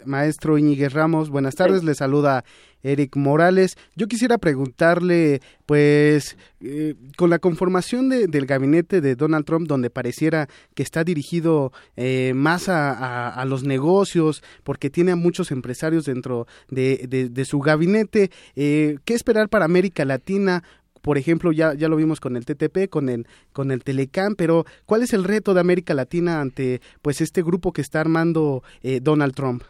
maestro 0.06 0.56
Iñiguez 0.56 0.94
Ramos? 0.94 1.28
Buenas 1.28 1.54
tardes, 1.54 1.84
le 1.84 1.94
saluda 1.94 2.44
Eric 2.82 3.14
Morales. 3.16 3.76
Yo 3.94 4.08
quisiera 4.08 4.38
preguntarle, 4.38 5.42
pues, 5.66 6.38
eh, 6.62 6.94
con 7.18 7.28
la 7.28 7.38
conformación 7.38 8.08
del 8.08 8.46
gabinete 8.46 9.02
de 9.02 9.14
Donald 9.14 9.44
Trump, 9.44 9.68
donde 9.68 9.90
pareciera 9.90 10.48
que 10.74 10.82
está 10.82 11.04
dirigido 11.04 11.72
eh, 11.96 12.32
más 12.34 12.70
a, 12.70 13.44
los 13.46 13.64
negocios, 13.64 14.42
porque 14.64 14.88
tiene 14.88 15.12
a 15.12 15.16
muchos 15.16 15.50
empresarios 15.50 16.06
dentro 16.06 16.46
de, 16.70 17.44
su 17.44 17.58
gabinete, 17.58 18.30
eh, 18.56 18.96
¿qué 19.04 19.12
esperar 19.12 19.50
para 19.50 19.66
América 19.66 20.06
Latina? 20.06 20.64
Por 21.02 21.18
ejemplo, 21.18 21.52
ya, 21.52 21.74
ya 21.74 21.88
lo 21.88 21.96
vimos 21.96 22.20
con 22.20 22.36
el 22.36 22.46
TTP, 22.46 22.88
con 22.88 23.08
el, 23.08 23.26
con 23.52 23.70
el 23.70 23.84
Telecam, 23.84 24.34
pero 24.36 24.64
¿cuál 24.86 25.02
es 25.02 25.12
el 25.12 25.24
reto 25.24 25.52
de 25.52 25.60
América 25.60 25.94
Latina 25.94 26.40
ante 26.40 26.80
pues 27.02 27.20
este 27.20 27.42
grupo 27.42 27.72
que 27.72 27.80
está 27.80 28.00
armando 28.00 28.62
eh, 28.82 29.00
Donald 29.02 29.34
Trump? 29.34 29.62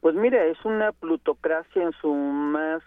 Pues 0.00 0.14
mira, 0.14 0.44
es 0.46 0.56
una 0.64 0.92
plutocracia 0.92 1.82
en 1.82 1.92
su 2.00 2.12
más 2.12 2.82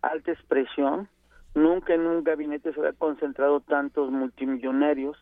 alta 0.00 0.32
expresión. 0.32 1.08
Nunca 1.54 1.94
en 1.94 2.06
un 2.06 2.24
gabinete 2.24 2.72
se 2.72 2.80
había 2.80 2.92
concentrado 2.94 3.60
tantos 3.60 4.10
multimillonarios 4.10 5.18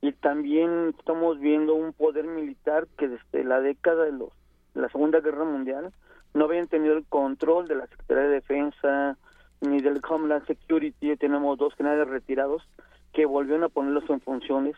y 0.00 0.12
también 0.12 0.94
estamos 0.98 1.38
viendo 1.38 1.74
un 1.74 1.92
poder 1.92 2.26
militar 2.26 2.86
que 2.96 3.08
desde 3.08 3.44
la 3.44 3.60
década 3.60 4.04
de 4.04 4.12
los, 4.12 4.30
la 4.72 4.88
Segunda 4.88 5.20
Guerra 5.20 5.44
Mundial 5.44 5.92
no 6.32 6.46
habían 6.46 6.68
tenido 6.68 6.96
el 6.96 7.04
control 7.04 7.68
de 7.68 7.76
la 7.76 7.86
Secretaría 7.86 8.24
de 8.24 8.34
Defensa, 8.34 9.18
ni 9.64 9.80
del 9.80 10.00
Homeland 10.08 10.46
Security, 10.46 11.16
tenemos 11.16 11.58
dos 11.58 11.74
generales 11.74 12.08
retirados 12.08 12.62
que 13.12 13.26
volvieron 13.26 13.64
a 13.64 13.68
ponerlos 13.68 14.08
en 14.10 14.20
funciones. 14.20 14.76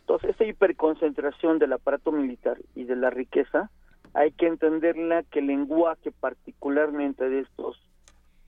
Entonces, 0.00 0.30
esa 0.30 0.44
hiperconcentración 0.44 1.58
del 1.58 1.72
aparato 1.72 2.12
militar 2.12 2.58
y 2.74 2.84
de 2.84 2.96
la 2.96 3.10
riqueza, 3.10 3.70
hay 4.14 4.32
que 4.32 4.46
entenderla 4.46 5.22
que 5.24 5.40
el 5.40 5.46
lenguaje 5.46 6.12
particularmente 6.12 7.28
de 7.28 7.40
estos 7.40 7.80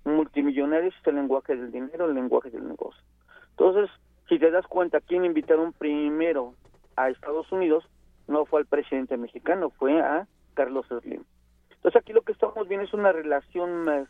multimillonarios 0.04 0.94
es 0.98 1.06
el 1.06 1.16
lenguaje 1.16 1.56
del 1.56 1.70
dinero, 1.70 2.06
el 2.06 2.14
lenguaje 2.14 2.50
del 2.50 2.66
negocio. 2.66 3.02
Entonces, 3.50 3.90
si 4.28 4.38
te 4.38 4.50
das 4.50 4.66
cuenta, 4.66 5.00
¿quién 5.00 5.24
invitaron 5.24 5.72
primero 5.72 6.54
a 6.96 7.10
Estados 7.10 7.50
Unidos? 7.52 7.84
No 8.26 8.46
fue 8.46 8.60
al 8.60 8.66
presidente 8.66 9.16
mexicano, 9.16 9.70
fue 9.70 10.00
a 10.00 10.26
Carlos 10.54 10.86
Slim. 10.88 11.24
Entonces, 11.70 12.00
aquí 12.00 12.12
lo 12.12 12.22
que 12.22 12.32
estamos 12.32 12.68
viendo 12.68 12.86
es 12.86 12.94
una 12.94 13.12
relación 13.12 13.84
más 13.84 14.08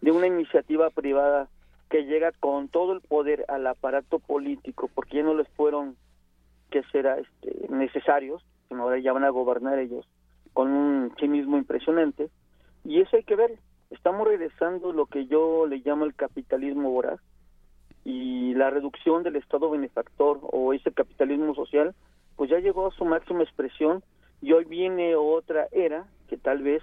de 0.00 0.10
una 0.10 0.26
iniciativa 0.26 0.90
privada 0.90 1.48
que 1.88 2.04
llega 2.04 2.32
con 2.32 2.68
todo 2.68 2.92
el 2.92 3.00
poder 3.00 3.44
al 3.48 3.66
aparato 3.66 4.18
político, 4.18 4.90
porque 4.94 5.18
ya 5.18 5.22
no 5.22 5.34
les 5.34 5.48
fueron 5.50 5.96
que 6.70 6.82
será 6.90 7.18
este, 7.18 7.68
necesarios, 7.68 8.44
sino 8.68 8.82
ahora 8.82 8.98
ya 8.98 9.12
van 9.12 9.24
a 9.24 9.30
gobernar 9.30 9.78
ellos 9.78 10.06
con 10.52 10.70
un 10.70 11.12
cinismo 11.18 11.58
impresionante, 11.58 12.28
y 12.84 13.00
eso 13.00 13.16
hay 13.16 13.24
que 13.24 13.36
ver, 13.36 13.58
estamos 13.90 14.26
regresando 14.26 14.92
lo 14.92 15.06
que 15.06 15.26
yo 15.26 15.66
le 15.66 15.82
llamo 15.84 16.04
el 16.04 16.14
capitalismo 16.14 16.90
voraz, 16.90 17.20
y 18.04 18.54
la 18.54 18.70
reducción 18.70 19.22
del 19.22 19.36
Estado 19.36 19.70
benefactor 19.70 20.40
o 20.42 20.72
ese 20.72 20.92
capitalismo 20.92 21.54
social, 21.54 21.94
pues 22.36 22.50
ya 22.50 22.58
llegó 22.58 22.86
a 22.86 22.92
su 22.92 23.04
máxima 23.04 23.42
expresión, 23.42 24.02
y 24.40 24.52
hoy 24.52 24.64
viene 24.64 25.14
otra 25.14 25.68
era 25.72 26.06
que 26.28 26.36
tal 26.36 26.62
vez 26.62 26.82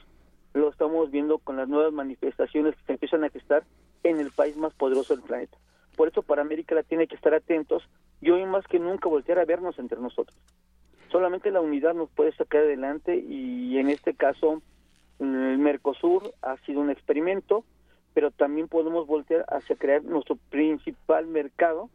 lo 0.54 0.70
estamos 0.70 1.12
viendo 1.12 1.40
con 1.40 1.58
las 1.58 1.68
nuevas 1.68 1.94
manifestaciones 1.94 2.76
que 2.76 2.84
se 2.86 2.92
empiezan 2.94 3.24
a 3.24 3.30
gestar 3.30 3.64
en 4.04 4.20
el 4.20 4.32
país 4.32 4.56
más 4.58 4.74
poderoso 4.74 5.16
del 5.16 5.24
planeta. 5.24 5.58
Por 5.96 6.08
eso 6.08 6.24
para 6.24 6.42
América 6.42 6.76
Latina 6.76 7.02
hay 7.02 7.08
que 7.08 7.16
estar 7.16 7.34
atentos 7.34 7.84
y 8.22 8.30
hoy 8.30 8.46
más 8.46 8.66
que 8.68 8.80
nunca 8.80 9.10
voltear 9.10 9.40
a 9.40 9.46
vernos 9.46 9.78
entre 9.80 10.00
nosotros. 10.00 10.38
Solamente 11.12 11.52
la 11.52 11.62
unidad 11.62 11.94
nos 11.94 12.10
puede 12.10 12.32
sacar 12.34 12.62
adelante 12.62 13.18
y 13.18 13.78
en 13.78 13.90
este 13.90 14.16
caso 14.16 14.62
el 15.20 15.58
Mercosur 15.58 16.34
ha 16.42 16.58
sido 16.66 16.82
un 16.82 16.90
experimento, 16.90 17.64
pero 18.14 18.32
también 18.32 18.68
podemos 18.68 19.08
voltear 19.08 19.46
hacia 19.48 19.76
crear 19.76 20.04
nuestro 20.04 20.38
principal 20.50 21.28
mercado, 21.28 21.90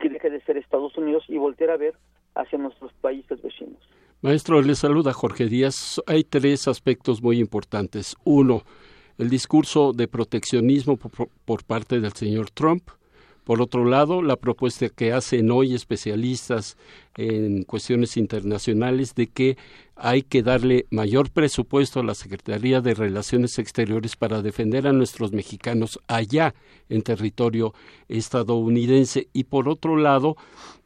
que 0.00 0.08
deje 0.08 0.30
de 0.30 0.40
ser 0.42 0.56
Estados 0.56 0.96
Unidos, 0.96 1.24
y 1.28 1.38
voltear 1.38 1.70
a 1.70 1.76
ver 1.76 1.94
hacia 2.34 2.58
nuestros 2.58 2.92
países 2.94 3.40
vecinos. 3.42 3.78
Maestro, 4.22 4.60
le 4.60 4.74
saluda 4.74 5.14
Jorge 5.14 5.46
Díaz. 5.46 6.02
Hay 6.06 6.24
tres 6.24 6.68
aspectos 6.68 7.22
muy 7.22 7.38
importantes. 7.38 8.16
Uno, 8.22 8.64
el 9.16 9.30
discurso 9.30 9.94
de 9.94 10.08
proteccionismo 10.08 10.98
por, 10.98 11.64
parte 11.64 12.00
del 12.00 12.12
señor 12.12 12.50
Trump. 12.50 12.90
Por 13.44 13.62
otro 13.62 13.84
lado, 13.84 14.22
la 14.22 14.36
propuesta 14.36 14.88
que 14.88 15.12
hacen 15.12 15.50
hoy 15.50 15.74
especialistas 15.74 16.76
en 17.16 17.64
cuestiones 17.64 18.16
internacionales 18.16 19.14
de 19.14 19.26
que 19.26 19.56
hay 19.96 20.22
que 20.22 20.42
darle 20.42 20.86
mayor 20.90 21.30
presupuesto 21.30 22.00
a 22.00 22.04
la 22.04 22.14
Secretaría 22.14 22.80
de 22.80 22.94
Relaciones 22.94 23.58
Exteriores 23.58 24.16
para 24.16 24.40
defender 24.40 24.86
a 24.86 24.92
nuestros 24.92 25.32
mexicanos 25.32 25.98
allá 26.06 26.54
en 26.88 27.02
territorio 27.02 27.74
estadounidense. 28.08 29.28
Y 29.34 29.44
por 29.44 29.68
otro 29.68 29.96
lado 29.96 30.36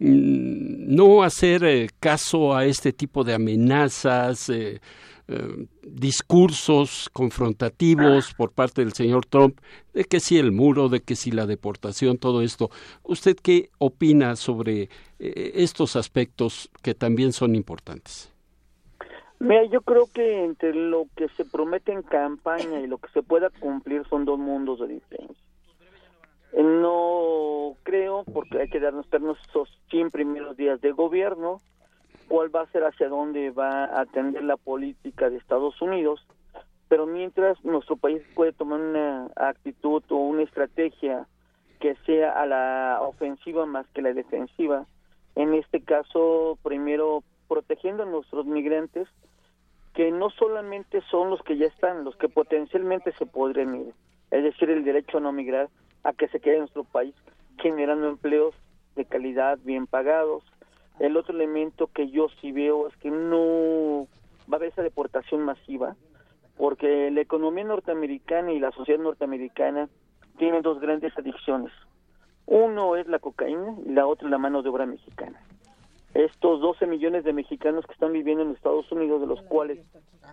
mm, 0.00 0.94
no 0.94 1.22
hacer 1.22 1.64
eh, 1.64 1.90
caso 2.00 2.56
a 2.56 2.64
este 2.64 2.92
tipo 2.92 3.22
de 3.22 3.34
amenazas 3.34 4.48
eh, 4.48 4.80
eh, 5.26 5.66
discursos 5.82 7.08
confrontativos 7.12 8.34
por 8.34 8.52
parte 8.52 8.82
del 8.82 8.92
señor 8.92 9.24
Trump 9.24 9.58
de 9.94 10.04
que 10.04 10.20
si 10.20 10.38
el 10.38 10.52
muro, 10.52 10.88
de 10.88 11.00
que 11.00 11.16
si 11.16 11.30
la 11.30 11.46
deportación, 11.46 12.18
todo 12.18 12.42
esto. 12.42 12.70
¿Usted 13.02 13.36
qué 13.42 13.70
opina 13.78 14.36
sobre 14.36 14.90
eh, 15.18 15.52
estos 15.54 15.96
aspectos 15.96 16.70
que 16.82 16.94
también 16.94 17.32
son 17.32 17.54
importantes? 17.54 18.30
Mira, 19.38 19.64
yo 19.64 19.80
creo 19.82 20.08
que 20.12 20.44
entre 20.44 20.74
lo 20.74 21.06
que 21.16 21.28
se 21.30 21.44
promete 21.44 21.92
en 21.92 22.02
campaña 22.02 22.80
y 22.80 22.86
lo 22.86 22.98
que 22.98 23.10
se 23.10 23.22
pueda 23.22 23.50
cumplir 23.50 24.06
son 24.08 24.24
dos 24.24 24.38
mundos 24.38 24.80
de 24.80 24.88
diferencia. 24.88 25.44
Eh, 26.52 26.62
no 26.62 27.76
creo, 27.82 28.24
porque 28.24 28.60
hay 28.60 28.68
que 28.68 28.80
darnos 28.80 29.06
esos 29.48 29.68
100 29.90 30.10
primeros 30.10 30.56
días 30.56 30.80
de 30.80 30.92
gobierno, 30.92 31.60
cuál 32.28 32.54
va 32.54 32.62
a 32.62 32.70
ser 32.72 32.84
hacia 32.84 33.08
dónde 33.08 33.50
va 33.50 33.84
a 33.84 34.02
atender 34.02 34.44
la 34.44 34.56
política 34.56 35.30
de 35.30 35.36
Estados 35.36 35.80
Unidos, 35.80 36.26
pero 36.88 37.06
mientras 37.06 37.62
nuestro 37.64 37.96
país 37.96 38.22
puede 38.34 38.52
tomar 38.52 38.80
una 38.80 39.30
actitud 39.36 40.02
o 40.10 40.16
una 40.16 40.42
estrategia 40.42 41.26
que 41.80 41.96
sea 42.06 42.30
a 42.32 42.46
la 42.46 42.98
ofensiva 43.02 43.66
más 43.66 43.86
que 43.88 44.02
la 44.02 44.12
defensiva, 44.12 44.86
en 45.34 45.54
este 45.54 45.80
caso 45.80 46.58
primero 46.62 47.22
protegiendo 47.48 48.04
a 48.04 48.06
nuestros 48.06 48.46
migrantes, 48.46 49.08
que 49.94 50.10
no 50.10 50.30
solamente 50.30 51.02
son 51.10 51.30
los 51.30 51.42
que 51.42 51.56
ya 51.56 51.66
están, 51.66 52.04
los 52.04 52.16
que 52.16 52.28
potencialmente 52.28 53.12
se 53.12 53.26
podrían 53.26 53.74
ir, 53.74 53.94
es 54.30 54.42
decir, 54.42 54.70
el 54.70 54.84
derecho 54.84 55.18
a 55.18 55.20
no 55.20 55.32
migrar, 55.32 55.68
a 56.02 56.12
que 56.12 56.28
se 56.28 56.40
quede 56.40 56.54
en 56.54 56.60
nuestro 56.60 56.84
país, 56.84 57.14
generando 57.58 58.08
empleos 58.08 58.54
de 58.96 59.04
calidad, 59.04 59.58
bien 59.62 59.86
pagados, 59.86 60.42
el 60.98 61.16
otro 61.16 61.34
elemento 61.34 61.88
que 61.88 62.10
yo 62.10 62.28
sí 62.40 62.52
veo 62.52 62.88
es 62.88 62.96
que 62.98 63.10
no 63.10 64.06
va 64.50 64.52
a 64.52 64.56
haber 64.56 64.68
esa 64.70 64.82
deportación 64.82 65.42
masiva, 65.42 65.96
porque 66.56 67.10
la 67.10 67.20
economía 67.20 67.64
norteamericana 67.64 68.52
y 68.52 68.60
la 68.60 68.70
sociedad 68.72 69.00
norteamericana 69.00 69.88
tienen 70.38 70.62
dos 70.62 70.80
grandes 70.80 71.16
adicciones. 71.18 71.72
Uno 72.46 72.96
es 72.96 73.06
la 73.08 73.18
cocaína 73.18 73.74
y 73.84 73.90
la 73.90 74.06
otra 74.06 74.28
la 74.28 74.38
mano 74.38 74.62
de 74.62 74.68
obra 74.68 74.86
mexicana. 74.86 75.40
Estos 76.12 76.60
12 76.60 76.86
millones 76.86 77.24
de 77.24 77.32
mexicanos 77.32 77.84
que 77.86 77.92
están 77.92 78.12
viviendo 78.12 78.44
en 78.44 78.52
Estados 78.52 78.90
Unidos, 78.92 79.20
de 79.20 79.26
los 79.26 79.40
cuales 79.42 79.80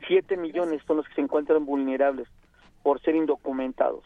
7 0.08 0.38
millones 0.38 0.82
son 0.86 0.98
los 0.98 1.08
que 1.08 1.16
se 1.16 1.22
encuentran 1.22 1.66
vulnerables 1.66 2.28
por 2.84 3.02
ser 3.02 3.16
indocumentados. 3.16 4.04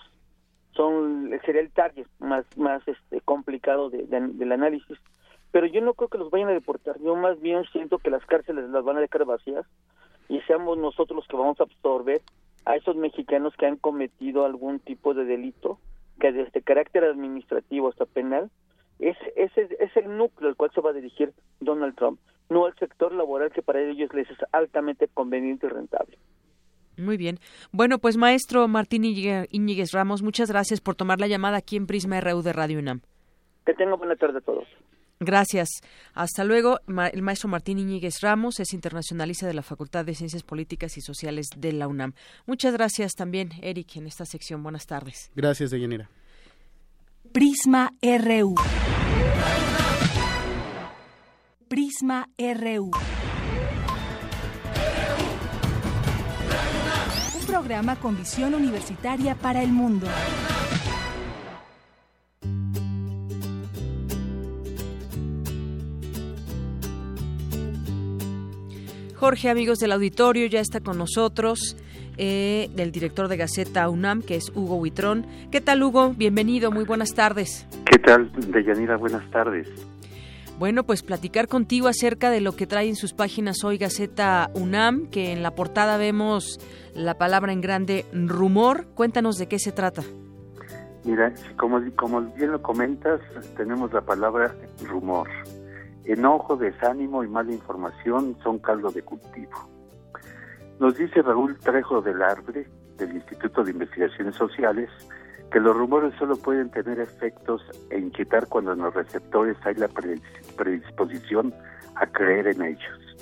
Son 0.73 1.31
sería 1.45 1.61
el 1.61 1.71
target 1.71 2.07
más 2.19 2.45
más 2.57 2.85
este 2.87 3.21
complicado 3.21 3.89
del 3.89 4.51
análisis 4.51 4.97
pero 5.55 5.67
yo 5.67 5.79
no 5.79 5.93
creo 5.93 6.09
que 6.09 6.17
los 6.17 6.31
vayan 6.31 6.49
a 6.49 6.51
deportar, 6.51 6.99
yo 6.99 7.15
más 7.15 7.39
bien 7.39 7.63
siento 7.71 7.97
que 7.97 8.09
las 8.09 8.25
cárceles 8.25 8.69
las 8.71 8.83
van 8.83 8.97
a 8.97 8.99
dejar 8.99 9.23
vacías 9.23 9.65
y 10.27 10.41
seamos 10.41 10.77
nosotros 10.77 11.15
los 11.15 11.27
que 11.29 11.37
vamos 11.37 11.57
a 11.61 11.63
absorber 11.63 12.21
a 12.65 12.75
esos 12.75 12.97
mexicanos 12.97 13.53
que 13.57 13.65
han 13.65 13.77
cometido 13.77 14.43
algún 14.43 14.79
tipo 14.79 15.13
de 15.13 15.23
delito, 15.23 15.79
que 16.19 16.33
desde 16.33 16.61
carácter 16.61 17.05
administrativo 17.05 17.87
hasta 17.87 18.05
penal, 18.05 18.51
es, 18.99 19.15
ese 19.37 19.69
es 19.79 19.95
el 19.95 20.17
núcleo 20.17 20.49
al 20.49 20.57
cual 20.57 20.71
se 20.75 20.81
va 20.81 20.89
a 20.89 20.93
dirigir 20.93 21.31
Donald 21.61 21.95
Trump, 21.95 22.19
no 22.49 22.65
al 22.65 22.75
sector 22.75 23.13
laboral 23.13 23.49
que 23.53 23.61
para 23.61 23.81
ellos 23.81 24.13
les 24.13 24.29
es 24.29 24.37
altamente 24.51 25.07
conveniente 25.07 25.67
y 25.67 25.69
rentable. 25.69 26.17
Muy 26.97 27.15
bien. 27.15 27.39
Bueno, 27.71 27.99
pues 27.99 28.17
maestro 28.17 28.67
Martín 28.67 29.05
Íñiguez 29.05 29.93
Ramos, 29.93 30.21
muchas 30.21 30.51
gracias 30.51 30.81
por 30.81 30.95
tomar 30.95 31.21
la 31.21 31.27
llamada 31.27 31.55
aquí 31.55 31.77
en 31.77 31.87
Prisma 31.87 32.19
RU 32.19 32.41
de 32.41 32.51
Radio 32.51 32.79
UNAM. 32.79 32.99
Que 33.65 33.73
tengan 33.73 33.97
buena 33.97 34.17
tarde 34.17 34.39
a 34.39 34.41
todos. 34.41 34.67
Gracias. 35.19 35.69
Hasta 36.13 36.43
luego. 36.43 36.79
El 36.87 37.21
maestro 37.21 37.49
Martín 37.49 37.79
Iñiguez 37.79 38.21
Ramos 38.21 38.59
es 38.59 38.73
internacionalista 38.73 39.47
de 39.47 39.53
la 39.53 39.61
Facultad 39.61 40.05
de 40.05 40.13
Ciencias 40.13 40.43
Políticas 40.43 40.97
y 40.97 41.01
Sociales 41.01 41.47
de 41.55 41.71
la 41.71 41.87
UNAM. 41.87 42.13
Muchas 42.45 42.73
gracias 42.73 43.13
también, 43.13 43.51
Eric, 43.61 43.95
en 43.95 44.07
esta 44.07 44.25
sección. 44.25 44.61
Buenas 44.61 44.85
tardes. 44.85 45.31
Gracias, 45.35 45.71
Deyanira. 45.71 46.09
Prisma 47.31 47.93
RU. 48.01 48.55
Prisma 51.67 52.29
RU. 52.37 52.91
Un 57.39 57.45
programa 57.47 57.95
con 57.97 58.17
visión 58.17 58.53
universitaria 58.53 59.35
para 59.35 59.63
el 59.63 59.71
mundo. 59.71 60.07
Jorge, 69.15 69.49
amigos 69.49 69.79
del 69.79 69.93
auditorio, 69.93 70.45
ya 70.47 70.59
está 70.59 70.81
con 70.81 70.97
nosotros 70.97 71.77
eh, 72.17 72.69
el 72.75 72.91
director 72.91 73.29
de 73.29 73.37
Gaceta 73.37 73.87
UNAM, 73.87 74.21
que 74.21 74.35
es 74.35 74.51
Hugo 74.53 74.75
Huitrón. 74.75 75.25
¿Qué 75.51 75.61
tal, 75.61 75.83
Hugo? 75.83 76.13
Bienvenido, 76.15 76.69
muy 76.69 76.83
buenas 76.83 77.13
tardes. 77.13 77.65
¿Qué 77.85 77.97
tal, 77.97 78.29
Deyanira? 78.51 78.97
Buenas 78.97 79.29
tardes. 79.31 79.69
Bueno, 80.59 80.83
pues 80.83 81.01
platicar 81.01 81.47
contigo 81.47 81.87
acerca 81.87 82.29
de 82.29 82.41
lo 82.41 82.55
que 82.57 82.67
trae 82.67 82.89
en 82.89 82.95
sus 82.95 83.13
páginas 83.13 83.63
hoy 83.63 83.77
Gaceta 83.77 84.49
UNAM, 84.53 85.07
que 85.07 85.31
en 85.31 85.43
la 85.43 85.51
portada 85.51 85.97
vemos 85.97 86.59
la 86.93 87.17
palabra 87.17 87.53
en 87.53 87.61
grande 87.61 88.05
rumor. 88.13 88.85
Cuéntanos 88.95 89.37
de 89.37 89.47
qué 89.47 89.59
se 89.59 89.71
trata. 89.71 90.03
Mira, 91.05 91.33
como, 91.57 91.79
como 91.95 92.21
bien 92.21 92.51
lo 92.51 92.61
comentas, 92.61 93.21
tenemos 93.55 93.93
la 93.93 94.01
palabra 94.01 94.55
rumor. 94.87 95.29
Enojo, 96.05 96.55
desánimo 96.55 97.23
y 97.23 97.27
mala 97.27 97.51
información 97.51 98.37
son 98.43 98.59
caldo 98.59 98.91
de 98.91 99.01
cultivo. 99.01 99.69
Nos 100.79 100.97
dice 100.97 101.21
Raúl 101.21 101.57
Trejo 101.57 102.01
del 102.01 102.21
Arbre, 102.21 102.67
del 102.97 103.13
Instituto 103.13 103.63
de 103.63 103.71
Investigaciones 103.71 104.35
Sociales, 104.35 104.89
que 105.51 105.59
los 105.59 105.75
rumores 105.75 106.13
solo 106.19 106.35
pueden 106.35 106.69
tener 106.69 106.99
efectos 106.99 107.61
e 107.89 107.97
inquietar 107.97 108.47
cuando 108.47 108.73
en 108.73 108.79
los 108.79 108.93
receptores 108.93 109.57
hay 109.63 109.75
la 109.75 109.87
predisposición 109.87 111.53
a 111.95 112.05
creer 112.07 112.47
en 112.47 112.61
ellos. 112.61 113.17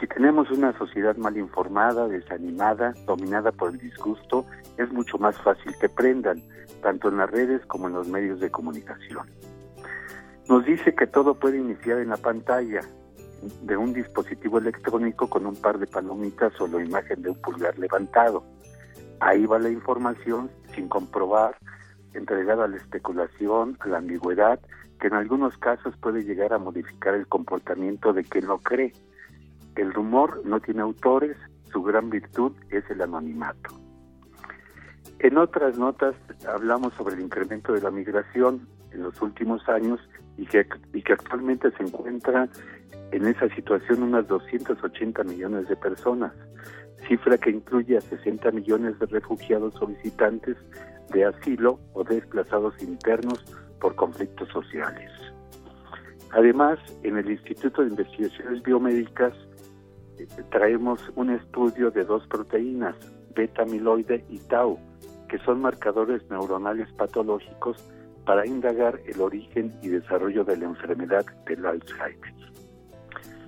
Si 0.00 0.06
tenemos 0.08 0.50
una 0.50 0.76
sociedad 0.76 1.16
mal 1.16 1.36
informada, 1.38 2.08
desanimada, 2.08 2.92
dominada 3.06 3.52
por 3.52 3.70
el 3.70 3.78
disgusto, 3.78 4.44
es 4.76 4.92
mucho 4.92 5.16
más 5.18 5.40
fácil 5.40 5.72
que 5.80 5.88
prendan, 5.88 6.42
tanto 6.82 7.08
en 7.08 7.18
las 7.18 7.30
redes 7.30 7.64
como 7.66 7.88
en 7.88 7.94
los 7.94 8.08
medios 8.08 8.40
de 8.40 8.50
comunicación. 8.50 9.26
Nos 10.48 10.64
dice 10.66 10.94
que 10.94 11.06
todo 11.06 11.34
puede 11.34 11.58
iniciar 11.58 12.00
en 12.00 12.10
la 12.10 12.18
pantalla 12.18 12.80
de 13.62 13.76
un 13.76 13.92
dispositivo 13.94 14.58
electrónico 14.58 15.28
con 15.28 15.46
un 15.46 15.56
par 15.56 15.78
de 15.78 15.86
palomitas 15.86 16.52
o 16.60 16.66
la 16.66 16.84
imagen 16.84 17.22
de 17.22 17.30
un 17.30 17.40
pulgar 17.40 17.78
levantado. 17.78 18.44
Ahí 19.20 19.46
va 19.46 19.58
la 19.58 19.70
información 19.70 20.50
sin 20.74 20.88
comprobar, 20.88 21.56
entregada 22.12 22.64
a 22.64 22.68
la 22.68 22.76
especulación, 22.76 23.76
a 23.80 23.88
la 23.88 23.98
ambigüedad, 23.98 24.60
que 25.00 25.06
en 25.06 25.14
algunos 25.14 25.56
casos 25.58 25.96
puede 25.96 26.24
llegar 26.24 26.52
a 26.52 26.58
modificar 26.58 27.14
el 27.14 27.26
comportamiento 27.26 28.12
de 28.12 28.24
quien 28.24 28.46
lo 28.46 28.58
cree. 28.58 28.92
El 29.76 29.92
rumor 29.92 30.42
no 30.44 30.60
tiene 30.60 30.82
autores, 30.82 31.36
su 31.72 31.82
gran 31.82 32.10
virtud 32.10 32.52
es 32.70 32.88
el 32.90 33.00
anonimato. 33.02 33.70
En 35.18 35.38
otras 35.38 35.78
notas 35.78 36.14
hablamos 36.46 36.92
sobre 36.94 37.14
el 37.14 37.22
incremento 37.22 37.72
de 37.72 37.80
la 37.80 37.90
migración 37.90 38.68
en 38.92 39.02
los 39.02 39.20
últimos 39.22 39.66
años 39.68 40.00
y 40.36 40.46
que, 40.46 40.66
y 40.92 41.02
que 41.02 41.12
actualmente 41.12 41.70
se 41.72 41.82
encuentra 41.82 42.48
en 43.12 43.26
esa 43.26 43.48
situación 43.54 44.02
unas 44.02 44.26
280 44.26 45.22
millones 45.24 45.68
de 45.68 45.76
personas, 45.76 46.32
cifra 47.06 47.38
que 47.38 47.50
incluye 47.50 47.96
a 47.96 48.00
60 48.00 48.50
millones 48.50 48.98
de 48.98 49.06
refugiados 49.06 49.74
solicitantes 49.74 50.56
de 51.12 51.24
asilo 51.24 51.78
o 51.92 52.02
desplazados 52.02 52.74
internos 52.82 53.44
por 53.80 53.94
conflictos 53.94 54.48
sociales. 54.48 55.10
Además, 56.32 56.78
en 57.04 57.16
el 57.16 57.30
Instituto 57.30 57.82
de 57.82 57.90
Investigaciones 57.90 58.62
Biomédicas 58.62 59.32
eh, 60.18 60.26
traemos 60.50 61.00
un 61.14 61.30
estudio 61.30 61.90
de 61.90 62.04
dos 62.04 62.26
proteínas, 62.26 62.96
beta-amiloide 63.36 64.24
y 64.28 64.38
tau, 64.38 64.78
que 65.28 65.38
son 65.38 65.60
marcadores 65.60 66.28
neuronales 66.30 66.90
patológicos 66.94 67.76
para 68.24 68.46
indagar 68.46 69.00
el 69.06 69.20
origen 69.20 69.72
y 69.82 69.88
desarrollo 69.88 70.44
de 70.44 70.56
la 70.56 70.66
enfermedad 70.66 71.24
del 71.46 71.66
Alzheimer. 71.66 72.34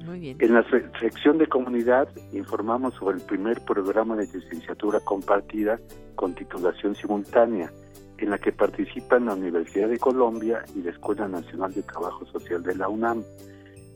En 0.09 0.55
la 0.55 0.65
sección 1.01 1.39
de 1.39 1.49
comunidad 1.49 2.09
informamos 2.33 2.95
sobre 2.95 3.17
el 3.17 3.23
primer 3.23 3.61
programa 3.65 4.15
de 4.15 4.27
licenciatura 4.27 5.01
compartida 5.01 5.81
con 6.15 6.35
titulación 6.35 6.95
simultánea, 6.95 7.73
en 8.19 8.31
la 8.31 8.39
que 8.39 8.53
participan 8.53 9.27
la 9.27 9.35
Universidad 9.35 9.89
de 9.89 9.99
Colombia 9.99 10.65
y 10.75 10.83
la 10.83 10.91
Escuela 10.91 11.27
Nacional 11.27 11.73
de 11.75 11.83
Trabajo 11.83 12.25
Social 12.27 12.63
de 12.63 12.77
la 12.77 12.89
UNAM. 12.89 13.23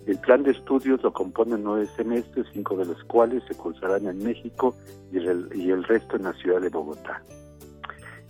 El 0.06 0.18
plan 0.18 0.42
de 0.42 0.50
estudios 0.50 1.02
lo 1.02 1.12
componen 1.12 1.62
nueve 1.62 1.86
semestres, 1.96 2.46
cinco 2.52 2.76
de 2.76 2.86
los 2.86 3.02
cuales 3.04 3.44
se 3.46 3.54
cursarán 3.54 4.06
en 4.06 4.18
México 4.18 4.74
y 5.12 5.18
el, 5.18 5.48
y 5.54 5.70
el 5.70 5.84
resto 5.84 6.16
en 6.16 6.24
la 6.24 6.32
ciudad 6.34 6.60
de 6.60 6.70
Bogotá. 6.70 7.22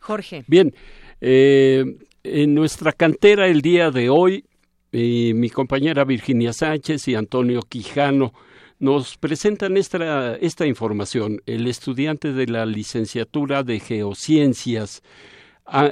Jorge. 0.00 0.44
Bien, 0.46 0.74
eh, 1.20 1.84
en 2.22 2.54
nuestra 2.54 2.92
cantera 2.92 3.46
el 3.46 3.62
día 3.62 3.90
de 3.90 4.10
hoy, 4.10 4.44
eh, 4.92 5.32
mi 5.34 5.50
compañera 5.50 6.04
Virginia 6.04 6.52
Sánchez 6.52 7.06
y 7.08 7.14
Antonio 7.14 7.62
Quijano 7.62 8.32
nos 8.80 9.18
presentan 9.18 9.76
esta, 9.76 10.36
esta 10.36 10.66
información. 10.66 11.40
El 11.46 11.66
estudiante 11.66 12.32
de 12.32 12.46
la 12.46 12.66
licenciatura 12.66 13.62
de 13.62 13.78
Geociencias, 13.78 15.02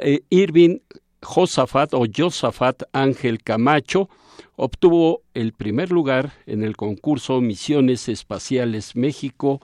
eh, 0.02 0.22
Irving 0.30 0.78
Josafat 1.22 1.94
o 1.94 2.06
Josafat 2.12 2.82
Ángel 2.92 3.42
Camacho, 3.42 4.08
obtuvo 4.56 5.22
el 5.34 5.52
primer 5.52 5.92
lugar 5.92 6.32
en 6.46 6.64
el 6.64 6.76
concurso 6.76 7.40
Misiones 7.40 8.08
Espaciales 8.08 8.96
México 8.96 9.60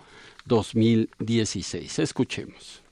2016. 0.47 1.99
Escuchemos. 1.99 2.84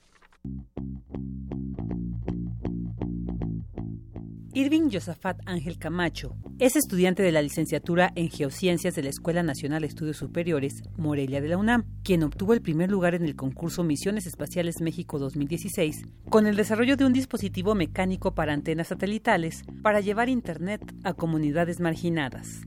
Irving 4.54 4.90
Josafat 4.92 5.40
Ángel 5.46 5.78
Camacho 5.78 6.36
es 6.58 6.76
estudiante 6.76 7.22
de 7.22 7.32
la 7.32 7.40
licenciatura 7.40 8.12
en 8.16 8.28
Geociencias 8.28 8.94
de 8.94 9.02
la 9.02 9.08
Escuela 9.08 9.42
Nacional 9.42 9.80
de 9.80 9.86
Estudios 9.86 10.18
Superiores, 10.18 10.82
Morelia 10.98 11.40
de 11.40 11.48
la 11.48 11.56
UNAM, 11.56 11.84
quien 12.02 12.22
obtuvo 12.22 12.52
el 12.52 12.60
primer 12.60 12.90
lugar 12.90 13.14
en 13.14 13.24
el 13.24 13.34
concurso 13.34 13.82
Misiones 13.82 14.26
Espaciales 14.26 14.82
México 14.82 15.18
2016 15.18 16.02
con 16.28 16.46
el 16.46 16.56
desarrollo 16.56 16.98
de 16.98 17.06
un 17.06 17.14
dispositivo 17.14 17.74
mecánico 17.74 18.34
para 18.34 18.52
antenas 18.52 18.88
satelitales 18.88 19.64
para 19.82 20.00
llevar 20.00 20.28
Internet 20.28 20.82
a 21.02 21.14
comunidades 21.14 21.80
marginadas. 21.80 22.60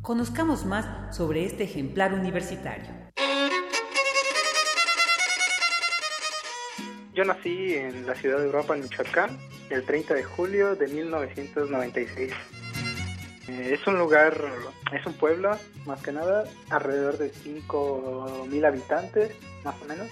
Conozcamos 0.00 0.64
más 0.64 1.14
sobre 1.14 1.44
este 1.44 1.64
ejemplar 1.64 2.14
universitario. 2.14 3.07
Yo 7.18 7.24
nací 7.24 7.74
en 7.74 8.06
la 8.06 8.14
ciudad 8.14 8.38
de 8.38 8.44
Europa, 8.44 8.76
en 8.76 8.82
Michoacán, 8.82 9.36
el 9.70 9.84
30 9.84 10.14
de 10.14 10.22
julio 10.22 10.76
de 10.76 10.86
1996. 10.86 12.32
Eh, 13.48 13.70
es 13.72 13.84
un 13.88 13.98
lugar, 13.98 14.40
es 14.92 15.04
un 15.04 15.14
pueblo, 15.14 15.50
más 15.84 16.00
que 16.00 16.12
nada, 16.12 16.44
alrededor 16.70 17.18
de 17.18 17.32
5.000 17.32 18.64
habitantes, 18.64 19.32
más 19.64 19.74
o 19.82 19.84
menos. 19.86 20.06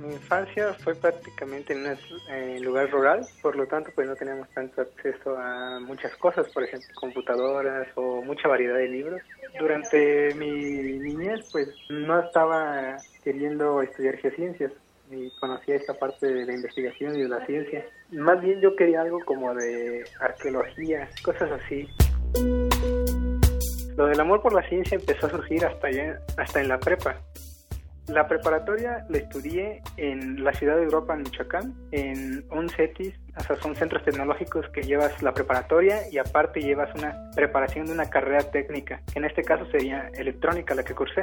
Mi 0.00 0.14
infancia 0.14 0.74
fue 0.82 0.96
prácticamente 0.96 1.74
en 1.74 1.86
un 1.86 2.64
lugar 2.64 2.90
rural, 2.90 3.24
por 3.40 3.54
lo 3.54 3.68
tanto 3.68 3.92
pues 3.94 4.08
no 4.08 4.16
teníamos 4.16 4.48
tanto 4.48 4.80
acceso 4.80 5.38
a 5.38 5.78
muchas 5.78 6.12
cosas, 6.16 6.48
por 6.48 6.64
ejemplo 6.64 6.88
computadoras 6.96 7.86
o 7.94 8.20
mucha 8.20 8.48
variedad 8.48 8.78
de 8.78 8.88
libros. 8.88 9.20
Durante 9.60 10.34
mi 10.34 10.50
niñez 10.50 11.48
pues 11.52 11.68
no 11.88 12.18
estaba 12.18 12.96
queriendo 13.22 13.80
estudiar 13.80 14.16
geociencias, 14.16 14.72
y 15.10 15.30
conocía 15.40 15.76
esta 15.76 15.94
parte 15.94 16.26
de 16.26 16.46
la 16.46 16.54
investigación 16.54 17.16
y 17.16 17.22
de 17.22 17.28
la 17.28 17.44
ciencia. 17.46 17.84
Más 18.10 18.40
bien 18.40 18.60
yo 18.60 18.76
quería 18.76 19.02
algo 19.02 19.18
como 19.24 19.54
de 19.54 20.04
arqueología, 20.20 21.08
cosas 21.22 21.50
así. 21.52 21.88
Lo 23.96 24.06
del 24.06 24.20
amor 24.20 24.40
por 24.40 24.54
la 24.54 24.66
ciencia 24.68 24.96
empezó 24.96 25.26
a 25.26 25.30
surgir 25.30 25.64
hasta, 25.64 25.88
allá, 25.88 26.20
hasta 26.36 26.60
en 26.60 26.68
la 26.68 26.78
prepa. 26.78 27.20
La 28.08 28.26
preparatoria 28.26 29.04
la 29.08 29.18
estudié 29.18 29.82
en 29.96 30.42
la 30.42 30.52
ciudad 30.52 30.76
de 30.76 30.84
Europa, 30.84 31.14
en 31.14 31.22
Michoacán, 31.22 31.74
en 31.92 32.44
un 32.50 32.68
CETIS, 32.68 33.14
o 33.36 33.40
sea, 33.40 33.56
son 33.56 33.74
centros 33.76 34.02
tecnológicos 34.04 34.68
que 34.70 34.82
llevas 34.82 35.22
la 35.22 35.32
preparatoria 35.32 36.08
y 36.10 36.18
aparte 36.18 36.60
llevas 36.60 36.94
una 36.94 37.30
preparación 37.34 37.86
de 37.86 37.92
una 37.92 38.10
carrera 38.10 38.42
técnica, 38.50 39.00
que 39.12 39.18
en 39.18 39.24
este 39.24 39.42
caso 39.42 39.64
sería 39.70 40.10
electrónica 40.14 40.74
la 40.74 40.82
que 40.82 40.94
cursé. 40.94 41.22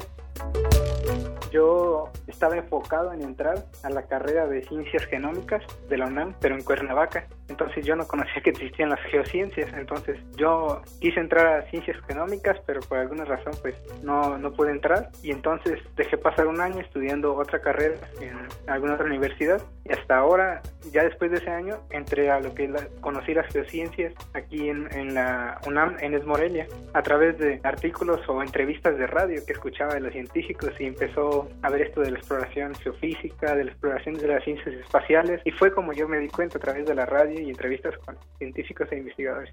Yo 1.52 2.12
estaba 2.28 2.58
enfocado 2.58 3.14
en 3.14 3.22
entrar 3.22 3.66
a 3.84 3.90
la 3.90 4.04
carrera 4.04 4.48
de 4.48 4.64
ciencias 4.64 5.06
genómicas 5.06 5.64
de 5.90 5.98
la 5.98 6.08
UNAM, 6.08 6.36
pero 6.42 6.56
en 6.56 6.64
Cuernavaca. 6.64 7.26
Entonces 7.48 7.86
yo 7.86 7.96
no 7.96 8.06
conocía 8.06 8.42
que 8.42 8.50
existían 8.50 8.90
las 8.90 9.00
geociencias, 9.10 9.72
entonces 9.74 10.20
yo 10.36 10.82
quise 11.00 11.20
entrar 11.20 11.48
a 11.48 11.62
ciencias 11.70 11.98
genómicas, 12.06 12.58
pero 12.66 12.82
por 12.82 12.98
alguna 12.98 13.24
razón 13.24 13.54
pues 13.62 13.76
no, 14.04 14.38
no 14.38 14.52
pude 14.52 14.72
entrar. 14.72 15.10
Y 15.24 15.32
entonces 15.32 15.80
dejé 15.96 16.18
pasar 16.18 16.48
un 16.48 16.60
año 16.60 16.82
estudiando 16.82 17.36
otra 17.36 17.60
carrera 17.60 17.96
en 18.20 18.38
alguna 18.68 18.96
otra 18.96 19.06
universidad. 19.06 19.62
Y 19.86 19.94
hasta 19.94 20.18
ahora, 20.18 20.62
ya 20.92 21.04
después 21.04 21.32
de 21.32 21.38
ese 21.38 21.50
año, 21.50 21.80
entré 21.98 22.30
a 22.30 22.40
lo 22.40 22.54
que 22.54 22.72
conocí 23.02 23.34
las 23.34 23.52
geociencias 23.52 24.14
aquí 24.34 24.70
en, 24.70 24.88
en 24.94 25.14
la 25.14 25.60
UNAM, 25.68 25.98
en 26.00 26.14
Esmorelia, 26.14 26.68
a 26.94 27.02
través 27.02 27.38
de 27.38 27.60
artículos 27.64 28.22
o 28.28 28.42
entrevistas 28.42 28.98
de 28.98 29.08
radio 29.08 29.42
que 29.46 29.54
escuchaba 29.54 29.94
de 29.94 30.02
los 30.02 30.14
científicos 30.14 30.72
y 30.80 30.86
empezó 30.86 31.50
a 31.62 31.70
ver 31.70 31.82
esto 31.82 32.02
de 32.02 32.12
la 32.12 32.20
exploración 32.20 32.76
geofísica, 32.76 33.56
de 33.56 33.66
la 33.66 33.72
exploración 33.72 34.16
de 34.16 34.28
las 34.28 34.44
ciencias 34.44 34.76
espaciales 34.76 35.42
y 35.46 35.52
fue 35.52 35.72
como 35.72 35.94
yo 35.94 36.08
me 36.08 36.20
di 36.20 36.28
cuenta 36.28 36.58
a 36.58 36.62
través 36.62 36.86
de 36.86 36.96
la 36.96 37.06
radio 37.06 37.40
y 37.40 37.50
entrevistas 37.50 37.98
con 38.00 38.18
científicos 38.38 38.88
e 38.92 38.98
investigadores. 38.98 39.52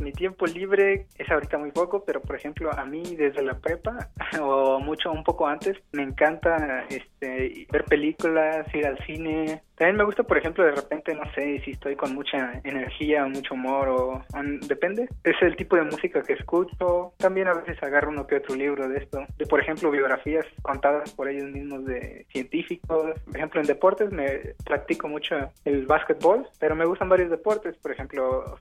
Mi 0.00 0.12
tiempo 0.12 0.46
libre 0.46 1.06
es 1.16 1.30
ahorita 1.30 1.58
muy 1.58 1.72
poco, 1.72 2.04
pero 2.04 2.20
por 2.20 2.36
ejemplo 2.36 2.70
a 2.72 2.84
mí 2.84 3.02
desde 3.16 3.42
la 3.42 3.58
prepa 3.58 4.10
o 4.40 4.80
mucho 4.80 5.12
un 5.12 5.24
poco 5.24 5.46
antes 5.46 5.76
me 5.92 6.02
encanta 6.02 6.84
este 6.88 7.66
ver 7.70 7.84
películas, 7.84 8.66
ir 8.74 8.86
al 8.86 8.98
cine, 9.06 9.62
también 9.80 9.96
me 9.96 10.04
gusta, 10.04 10.24
por 10.24 10.36
ejemplo, 10.36 10.62
de 10.62 10.72
repente, 10.72 11.14
no 11.14 11.22
sé, 11.34 11.58
si 11.64 11.70
estoy 11.70 11.96
con 11.96 12.14
mucha 12.14 12.60
energía 12.64 13.24
mucho 13.24 13.54
humor 13.54 13.88
o, 13.88 14.22
depende. 14.68 15.08
Es 15.24 15.40
el 15.40 15.56
tipo 15.56 15.74
de 15.74 15.84
música 15.84 16.22
que 16.22 16.34
escucho. 16.34 17.14
También 17.16 17.48
a 17.48 17.54
veces 17.54 17.82
agarro 17.82 18.10
uno 18.10 18.26
que 18.26 18.36
otro 18.36 18.56
libro 18.56 18.86
de 18.90 18.98
esto. 18.98 19.24
De, 19.38 19.46
por 19.46 19.58
ejemplo, 19.58 19.90
biografías 19.90 20.44
contadas 20.60 21.10
por 21.14 21.30
ellos 21.30 21.50
mismos 21.50 21.86
de 21.86 22.26
científicos. 22.30 23.18
Por 23.24 23.36
ejemplo, 23.36 23.62
en 23.62 23.66
deportes 23.68 24.12
me 24.12 24.54
practico 24.66 25.08
mucho 25.08 25.50
el 25.64 25.86
básquetbol, 25.86 26.46
pero 26.58 26.76
me 26.76 26.84
gustan 26.84 27.08
varios 27.08 27.30
deportes. 27.30 27.74
Por 27.78 27.92
ejemplo, 27.92 28.58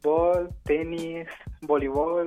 fútbol, 0.00 0.50
tenis, 0.62 1.26
voleibol. 1.62 2.26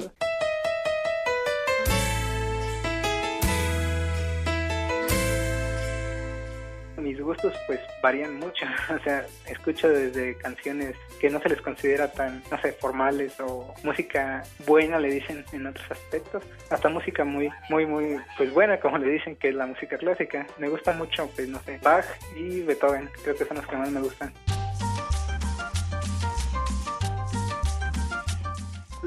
Mis 7.04 7.20
gustos 7.20 7.54
pues 7.68 7.80
varían 8.02 8.40
mucho, 8.40 8.66
o 8.96 9.04
sea, 9.04 9.26
escucho 9.48 9.90
desde 9.90 10.36
canciones 10.38 10.96
que 11.20 11.30
no 11.30 11.40
se 11.42 11.50
les 11.50 11.62
considera 11.62 12.12
tan, 12.12 12.42
no 12.50 12.60
sé, 12.62 12.72
formales 12.74 13.40
o 13.40 13.74
música 13.84 14.44
buena 14.66 15.00
le 15.00 15.10
dicen 15.10 15.46
en 15.52 15.68
otros 15.68 15.92
aspectos, 15.92 16.44
hasta 16.70 16.90
música 16.90 17.24
muy, 17.24 17.50
muy, 17.70 17.86
muy, 17.86 18.18
pues 18.38 18.52
buena 18.54 18.80
como 18.80 18.98
le 18.98 19.10
dicen 19.10 19.36
que 19.36 19.50
es 19.50 19.56
la 19.56 19.66
música 19.66 19.98
clásica. 19.98 20.48
Me 20.58 20.70
gusta 20.70 20.94
mucho, 20.94 21.30
pues 21.36 21.48
no 21.50 21.60
sé, 21.60 21.80
Bach 21.84 22.06
y 22.36 22.62
Beethoven, 22.62 23.10
creo 23.24 23.36
que 23.36 23.46
son 23.46 23.58
los 23.58 23.68
que 23.68 23.76
más 23.76 23.92
me 23.92 24.02
gustan. 24.02 24.34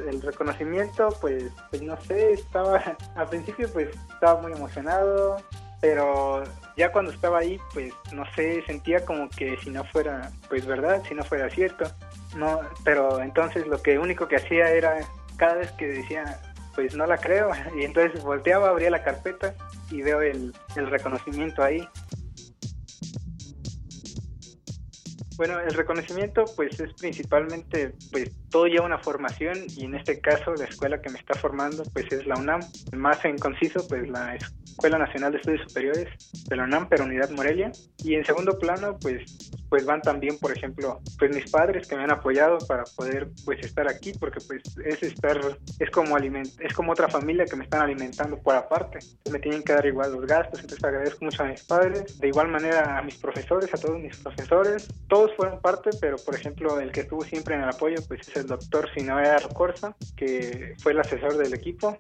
el 0.08 0.22
reconocimiento, 0.22 1.08
pues, 1.20 1.44
pues 1.70 1.82
no 1.82 2.00
sé, 2.02 2.34
estaba, 2.34 2.80
al 3.16 3.28
principio 3.28 3.68
pues 3.72 3.88
estaba 4.12 4.40
muy 4.40 4.52
emocionado, 4.52 5.36
pero 5.80 6.44
ya 6.76 6.92
cuando 6.92 7.10
estaba 7.10 7.38
ahí, 7.38 7.58
pues 7.72 7.92
no 8.12 8.24
sé, 8.34 8.62
sentía 8.66 9.04
como 9.04 9.30
que 9.30 9.56
si 9.58 9.70
no 9.70 9.84
fuera, 9.84 10.30
pues 10.48 10.66
verdad, 10.66 11.02
si 11.08 11.14
no 11.14 11.24
fuera 11.24 11.48
cierto, 11.48 11.86
no, 12.36 12.60
pero 12.84 13.22
entonces 13.22 13.66
lo 13.66 13.80
que 13.82 13.98
único 13.98 14.28
que 14.28 14.36
hacía 14.36 14.70
era 14.70 14.98
cada 15.38 15.54
vez 15.54 15.72
que 15.72 15.86
decía, 15.86 16.40
pues 16.74 16.94
no 16.94 17.06
la 17.06 17.16
creo, 17.16 17.50
y 17.78 17.84
entonces 17.84 18.22
volteaba, 18.22 18.68
abría 18.68 18.90
la 18.90 19.02
carpeta 19.02 19.54
y 19.90 20.02
veo 20.02 20.20
el, 20.20 20.52
el 20.76 20.86
reconocimiento 20.88 21.62
ahí. 21.62 21.88
Bueno, 25.38 25.60
el 25.60 25.74
reconocimiento 25.74 26.44
pues 26.56 26.80
es 26.80 26.94
principalmente, 26.94 27.94
pues 28.10 28.30
todo 28.50 28.66
lleva 28.66 28.86
una 28.86 28.98
formación 28.98 29.54
y 29.76 29.84
en 29.84 29.94
este 29.94 30.18
caso 30.18 30.54
la 30.54 30.64
escuela 30.64 31.00
que 31.02 31.10
me 31.10 31.18
está 31.18 31.38
formando 31.38 31.82
pues 31.92 32.10
es 32.10 32.26
la 32.26 32.36
UNAM, 32.36 32.60
más 32.94 33.22
en 33.26 33.36
conciso 33.36 33.86
pues 33.86 34.08
la 34.08 34.38
Escuela 34.76 34.98
Nacional 34.98 35.32
de 35.32 35.38
Estudios 35.38 35.62
Superiores 35.68 36.08
de 36.48 36.56
la 36.56 36.64
UNAM, 36.64 36.86
pero 36.90 37.04
Unidad 37.04 37.30
Morelia. 37.30 37.72
Y 38.04 38.14
en 38.14 38.26
segundo 38.26 38.58
plano 38.58 38.98
pues 39.00 39.24
pues 39.68 39.84
van 39.84 40.00
también, 40.00 40.38
por 40.38 40.56
ejemplo, 40.56 41.00
pues 41.18 41.34
mis 41.34 41.50
padres 41.50 41.88
que 41.88 41.96
me 41.96 42.04
han 42.04 42.12
apoyado 42.12 42.58
para 42.68 42.84
poder 42.84 43.28
pues 43.44 43.58
estar 43.64 43.88
aquí 43.88 44.12
porque 44.12 44.38
pues 44.46 44.62
es 44.84 45.02
estar, 45.02 45.40
es 45.80 45.90
como 45.90 46.14
aliment 46.14 46.48
es 46.60 46.72
como 46.72 46.92
otra 46.92 47.08
familia 47.08 47.46
que 47.46 47.56
me 47.56 47.64
están 47.64 47.82
alimentando 47.82 48.38
por 48.38 48.54
aparte. 48.54 48.98
Me 49.30 49.40
tienen 49.40 49.62
que 49.62 49.72
dar 49.72 49.84
igual 49.86 50.12
los 50.12 50.26
gastos, 50.26 50.60
entonces 50.60 50.84
agradezco 50.84 51.24
mucho 51.24 51.42
a 51.42 51.46
mis 51.46 51.64
padres, 51.64 52.18
de 52.20 52.28
igual 52.28 52.48
manera 52.48 52.98
a 52.98 53.02
mis 53.02 53.16
profesores, 53.16 53.72
a 53.74 53.78
todos 53.78 53.98
mis 53.98 54.16
profesores, 54.18 54.88
todos 55.08 55.34
fueron 55.36 55.60
parte, 55.60 55.90
pero 56.00 56.16
por 56.18 56.34
ejemplo 56.34 56.78
el 56.78 56.92
que 56.92 57.00
estuvo 57.00 57.22
siempre 57.22 57.54
en 57.54 57.62
el 57.62 57.70
apoyo 57.70 57.96
pues 58.06 58.28
es 58.28 58.36
el 58.36 58.46
doctor 58.46 58.88
Sinoea 58.94 59.36
Corsa, 59.52 59.96
que 60.16 60.74
fue 60.82 60.92
el 60.92 61.00
asesor 61.00 61.36
del 61.38 61.54
equipo. 61.54 61.98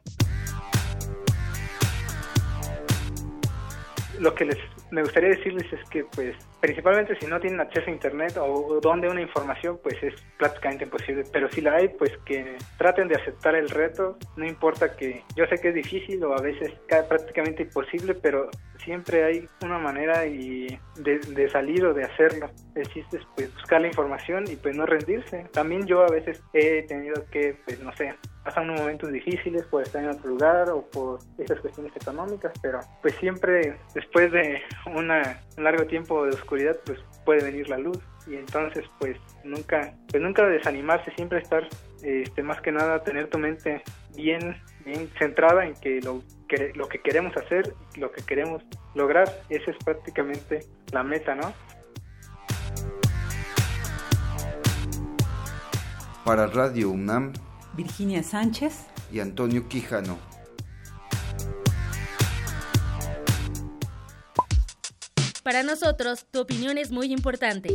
Lo 4.18 4.34
que 4.34 4.44
les 4.46 4.58
me 4.90 5.02
gustaría 5.02 5.30
decirles 5.30 5.70
es 5.72 5.88
que 5.90 6.04
pues 6.04 6.34
principalmente 6.60 7.16
si 7.20 7.26
no 7.26 7.40
tienen 7.40 7.60
acceso 7.60 7.88
a 7.88 7.92
internet 7.92 8.36
o 8.38 8.80
donde 8.80 9.08
una 9.08 9.20
información 9.20 9.78
pues 9.82 10.02
es 10.02 10.14
prácticamente 10.38 10.84
imposible 10.84 11.24
pero 11.32 11.50
si 11.50 11.60
la 11.60 11.74
hay 11.74 11.88
pues 11.88 12.12
que 12.24 12.56
traten 12.78 13.08
de 13.08 13.16
aceptar 13.16 13.54
el 13.54 13.68
reto 13.68 14.18
no 14.36 14.46
importa 14.46 14.96
que 14.96 15.22
yo 15.36 15.46
sé 15.46 15.56
que 15.60 15.68
es 15.68 15.74
difícil 15.74 16.22
o 16.24 16.34
a 16.36 16.40
veces 16.40 16.72
prácticamente 17.08 17.62
imposible 17.62 18.14
pero 18.14 18.50
siempre 18.86 19.24
hay 19.24 19.48
una 19.62 19.78
manera 19.78 20.26
y 20.26 20.78
de, 20.96 21.50
salir 21.50 21.84
o 21.84 21.92
de 21.92 22.04
hacerlo. 22.04 22.48
El 22.74 22.86
chiste 22.88 23.18
es 23.18 23.24
pues 23.34 23.52
buscar 23.54 23.80
la 23.80 23.88
información 23.88 24.44
y 24.48 24.56
pues 24.56 24.76
no 24.76 24.86
rendirse. 24.86 25.44
También 25.52 25.86
yo 25.86 26.02
a 26.02 26.08
veces 26.08 26.42
he 26.52 26.82
tenido 26.84 27.24
que, 27.30 27.56
pues 27.64 27.80
no 27.80 27.94
sé, 27.96 28.14
pasar 28.44 28.62
unos 28.62 28.80
momentos 28.80 29.10
difíciles 29.10 29.64
por 29.64 29.82
estar 29.82 30.02
en 30.02 30.10
otro 30.10 30.30
lugar 30.30 30.70
o 30.70 30.82
por 30.82 31.18
esas 31.36 31.60
cuestiones 31.60 31.92
económicas, 31.96 32.52
pero 32.62 32.78
pues 33.02 33.14
siempre 33.16 33.76
después 33.92 34.30
de 34.30 34.62
una, 34.94 35.40
un 35.58 35.64
largo 35.64 35.84
tiempo 35.86 36.24
de 36.24 36.30
oscuridad 36.30 36.55
pues 36.84 36.98
puede 37.24 37.44
venir 37.44 37.68
la 37.68 37.78
luz. 37.78 37.98
Y 38.26 38.34
entonces, 38.34 38.84
pues 38.98 39.16
nunca, 39.44 39.94
pues 40.08 40.22
nunca 40.22 40.44
desanimarse, 40.46 41.12
siempre 41.12 41.38
estar, 41.38 41.68
este, 42.02 42.42
más 42.42 42.60
que 42.60 42.72
nada, 42.72 43.02
tener 43.02 43.28
tu 43.30 43.38
mente 43.38 43.82
bien, 44.16 44.60
bien 44.84 45.08
centrada 45.18 45.64
en 45.64 45.74
que 45.74 46.00
lo, 46.00 46.22
que 46.48 46.72
lo 46.74 46.88
que 46.88 47.00
queremos 47.00 47.36
hacer, 47.36 47.74
lo 47.96 48.10
que 48.10 48.22
queremos 48.22 48.64
lograr, 48.94 49.28
esa 49.48 49.70
es 49.70 49.76
prácticamente 49.84 50.60
la 50.92 51.02
meta, 51.02 51.34
¿no? 51.34 51.52
Para 56.24 56.48
Radio 56.48 56.90
UNAM, 56.90 57.32
Virginia 57.76 58.22
Sánchez 58.24 58.86
y 59.12 59.20
Antonio 59.20 59.68
Quijano. 59.68 60.35
Para 65.46 65.62
nosotros, 65.62 66.26
tu 66.32 66.40
opinión 66.40 66.76
es 66.76 66.90
muy 66.90 67.12
importante. 67.12 67.70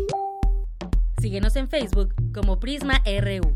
Síguenos 1.22 1.56
en 1.56 1.70
Facebook 1.70 2.14
como 2.34 2.60
Prisma 2.60 3.02
RU. 3.06 3.56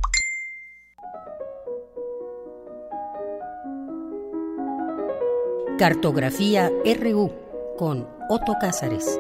Cartografía 5.77 6.71
RU 6.97 7.29
con 7.77 8.07
Otto 8.29 8.55
Cázares. 8.61 9.19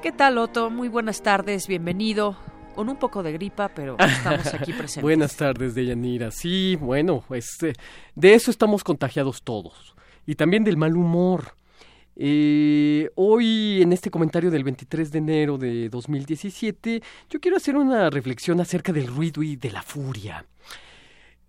¿Qué 0.00 0.10
tal, 0.10 0.38
Otto? 0.38 0.70
Muy 0.70 0.88
buenas 0.88 1.20
tardes, 1.20 1.66
bienvenido. 1.68 2.38
Con 2.74 2.88
un 2.88 2.96
poco 2.96 3.22
de 3.22 3.32
gripa, 3.32 3.68
pero 3.68 3.96
estamos 4.00 4.46
aquí 4.54 4.72
presentes. 4.72 5.02
buenas 5.02 5.36
tardes, 5.36 5.74
Deyanira. 5.74 6.30
Sí, 6.30 6.76
bueno, 6.80 7.22
este, 7.30 7.74
de 8.14 8.34
eso 8.34 8.50
estamos 8.50 8.82
contagiados 8.82 9.42
todos. 9.42 9.94
Y 10.26 10.36
también 10.36 10.64
del 10.64 10.76
mal 10.76 10.96
humor. 10.96 11.54
Eh, 12.16 13.10
hoy, 13.14 13.82
en 13.82 13.92
este 13.92 14.10
comentario 14.10 14.50
del 14.50 14.64
23 14.64 15.10
de 15.10 15.18
enero 15.18 15.58
de 15.58 15.88
2017, 15.88 17.02
yo 17.30 17.40
quiero 17.40 17.56
hacer 17.56 17.76
una 17.76 18.10
reflexión 18.10 18.60
acerca 18.60 18.92
del 18.92 19.06
ruido 19.06 19.42
y 19.42 19.56
de 19.56 19.70
la 19.70 19.82
furia. 19.82 20.44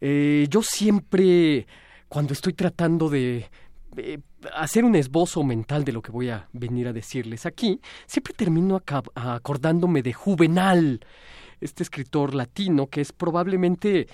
Eh, 0.02 0.48
yo 0.50 0.62
siempre, 0.62 1.68
cuando 2.08 2.34
estoy 2.34 2.54
tratando 2.54 3.10
de 3.10 3.50
eh, 3.98 4.20
hacer 4.56 4.86
un 4.86 4.96
esbozo 4.96 5.44
mental 5.44 5.84
de 5.84 5.92
lo 5.92 6.02
que 6.02 6.12
voy 6.12 6.30
a 6.30 6.48
venir 6.54 6.88
a 6.88 6.94
decirles 6.94 7.46
aquí, 7.46 7.80
siempre 8.06 8.34
termino 8.34 8.82
acordándome 9.16 10.02
de 10.02 10.14
Juvenal, 10.14 11.06
este 11.62 11.84
escritor 11.84 12.34
latino 12.34 12.88
que 12.88 13.02
es 13.02 13.12
probablemente 13.12 14.08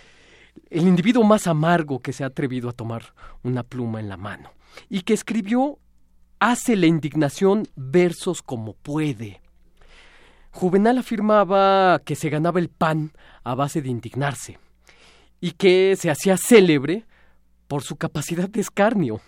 el 0.69 0.88
individuo 0.88 1.23
más 1.23 1.47
amargo 1.47 1.99
que 1.99 2.14
se 2.14 2.23
ha 2.23 2.27
atrevido 2.27 2.69
a 2.69 2.73
tomar 2.73 3.14
una 3.43 3.64
pluma 3.64 3.99
en 3.99 4.10
la 4.10 4.18
mano 4.18 4.51
y 4.89 5.01
que 5.01 5.14
escribió 5.14 5.80
Hace 6.41 6.77
la 6.77 6.85
indignación 6.85 7.68
versos 7.76 8.41
como 8.41 8.72
puede. 8.72 9.41
Juvenal 10.51 10.97
afirmaba 10.97 11.99
que 11.99 12.15
se 12.15 12.30
ganaba 12.30 12.61
el 12.61 12.69
pan 12.69 13.11
a 13.43 13.56
base 13.56 13.81
de 13.81 13.89
indignarse 13.89 14.57
y 15.41 15.51
que 15.51 15.97
se 15.97 16.10
hacía 16.10 16.38
célebre 16.38 17.06
por 17.68 17.84
su 17.84 17.97
capacidad 17.97 18.47
de 18.47 18.61
escarnio. 18.61 19.19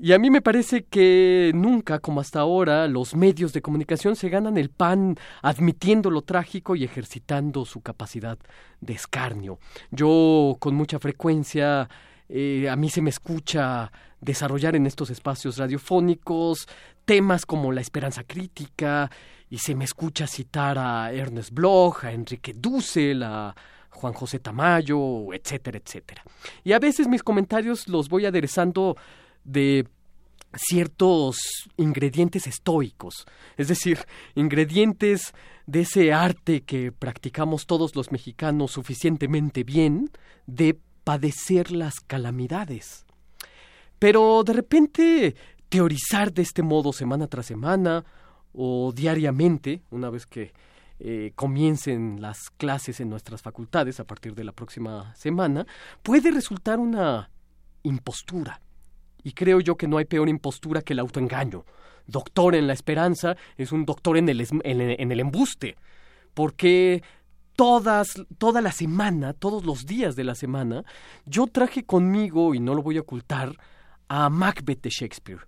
Y 0.00 0.12
a 0.12 0.18
mí 0.18 0.30
me 0.30 0.40
parece 0.40 0.84
que 0.84 1.50
nunca, 1.54 1.98
como 1.98 2.20
hasta 2.20 2.38
ahora, 2.38 2.86
los 2.86 3.16
medios 3.16 3.52
de 3.52 3.62
comunicación 3.62 4.14
se 4.14 4.28
ganan 4.28 4.56
el 4.56 4.70
pan 4.70 5.16
admitiendo 5.42 6.08
lo 6.10 6.22
trágico 6.22 6.76
y 6.76 6.84
ejercitando 6.84 7.64
su 7.64 7.80
capacidad 7.80 8.38
de 8.80 8.92
escarnio. 8.92 9.58
Yo 9.90 10.56
con 10.60 10.76
mucha 10.76 11.00
frecuencia 11.00 11.88
eh, 12.28 12.68
a 12.70 12.76
mí 12.76 12.90
se 12.90 13.02
me 13.02 13.10
escucha 13.10 13.90
desarrollar 14.20 14.76
en 14.76 14.86
estos 14.86 15.10
espacios 15.10 15.56
radiofónicos 15.56 16.68
temas 17.04 17.46
como 17.46 17.72
la 17.72 17.80
esperanza 17.80 18.22
crítica 18.22 19.10
y 19.48 19.58
se 19.58 19.74
me 19.74 19.84
escucha 19.84 20.26
citar 20.26 20.76
a 20.78 21.10
Ernest 21.12 21.52
Bloch, 21.52 22.04
a 22.04 22.12
Enrique 22.12 22.52
Dussel, 22.52 23.22
a 23.22 23.54
Juan 23.88 24.12
José 24.12 24.38
Tamayo, 24.40 25.32
etcétera, 25.32 25.78
etcétera. 25.78 26.22
Y 26.62 26.72
a 26.72 26.78
veces 26.78 27.08
mis 27.08 27.22
comentarios 27.22 27.88
los 27.88 28.08
voy 28.10 28.26
aderezando 28.26 28.96
de 29.48 29.88
ciertos 30.54 31.38
ingredientes 31.76 32.46
estoicos, 32.46 33.26
es 33.56 33.68
decir, 33.68 33.98
ingredientes 34.34 35.34
de 35.66 35.80
ese 35.80 36.12
arte 36.12 36.62
que 36.62 36.92
practicamos 36.92 37.66
todos 37.66 37.94
los 37.96 38.10
mexicanos 38.12 38.72
suficientemente 38.72 39.64
bien 39.64 40.10
de 40.46 40.78
padecer 41.04 41.70
las 41.70 42.00
calamidades. 42.00 43.04
Pero 43.98 44.42
de 44.44 44.52
repente 44.52 45.36
teorizar 45.68 46.32
de 46.32 46.42
este 46.42 46.62
modo 46.62 46.92
semana 46.92 47.26
tras 47.26 47.46
semana 47.46 48.04
o 48.52 48.92
diariamente, 48.94 49.82
una 49.90 50.08
vez 50.08 50.26
que 50.26 50.52
eh, 51.00 51.32
comiencen 51.34 52.20
las 52.20 52.50
clases 52.56 53.00
en 53.00 53.10
nuestras 53.10 53.42
facultades 53.42 54.00
a 54.00 54.04
partir 54.04 54.34
de 54.34 54.44
la 54.44 54.52
próxima 54.52 55.14
semana, 55.14 55.66
puede 56.02 56.30
resultar 56.30 56.78
una 56.78 57.30
impostura 57.82 58.60
y 59.28 59.32
creo 59.32 59.60
yo 59.60 59.76
que 59.76 59.86
no 59.86 59.98
hay 59.98 60.06
peor 60.06 60.26
impostura 60.26 60.80
que 60.80 60.94
el 60.94 61.00
autoengaño. 61.00 61.66
Doctor 62.06 62.54
en 62.54 62.66
la 62.66 62.72
esperanza 62.72 63.36
es 63.58 63.72
un 63.72 63.84
doctor 63.84 64.16
en 64.16 64.30
el, 64.30 64.40
en, 64.64 65.12
el 65.12 65.20
embuste, 65.20 65.76
porque 66.32 67.02
todas, 67.54 68.24
toda 68.38 68.62
la 68.62 68.72
semana, 68.72 69.34
todos 69.34 69.66
los 69.66 69.84
días 69.84 70.16
de 70.16 70.24
la 70.24 70.34
semana, 70.34 70.82
yo 71.26 71.46
traje 71.46 71.84
conmigo, 71.84 72.54
y 72.54 72.60
no 72.60 72.74
lo 72.74 72.82
voy 72.82 72.96
a 72.96 73.02
ocultar, 73.02 73.52
a 74.08 74.30
Macbeth 74.30 74.80
de 74.80 74.88
Shakespeare. 74.88 75.40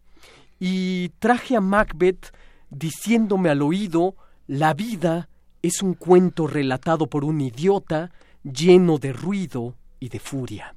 Y 0.59 1.09
traje 1.19 1.57
a 1.57 1.63
Macbeth 1.63 2.35
diciéndome 2.69 3.49
al 3.49 3.63
oído, 3.63 4.15
la 4.47 4.75
vida 4.75 5.31
es 5.63 5.81
un 5.81 5.95
cuento 5.95 6.47
relatado 6.47 7.07
por 7.07 7.25
un 7.25 7.41
idiota 7.41 8.11
lleno 8.43 8.99
de 8.99 9.15
ruido 9.15 9.75
y 10.01 10.11
de 10.11 10.19
furia. 10.19 10.75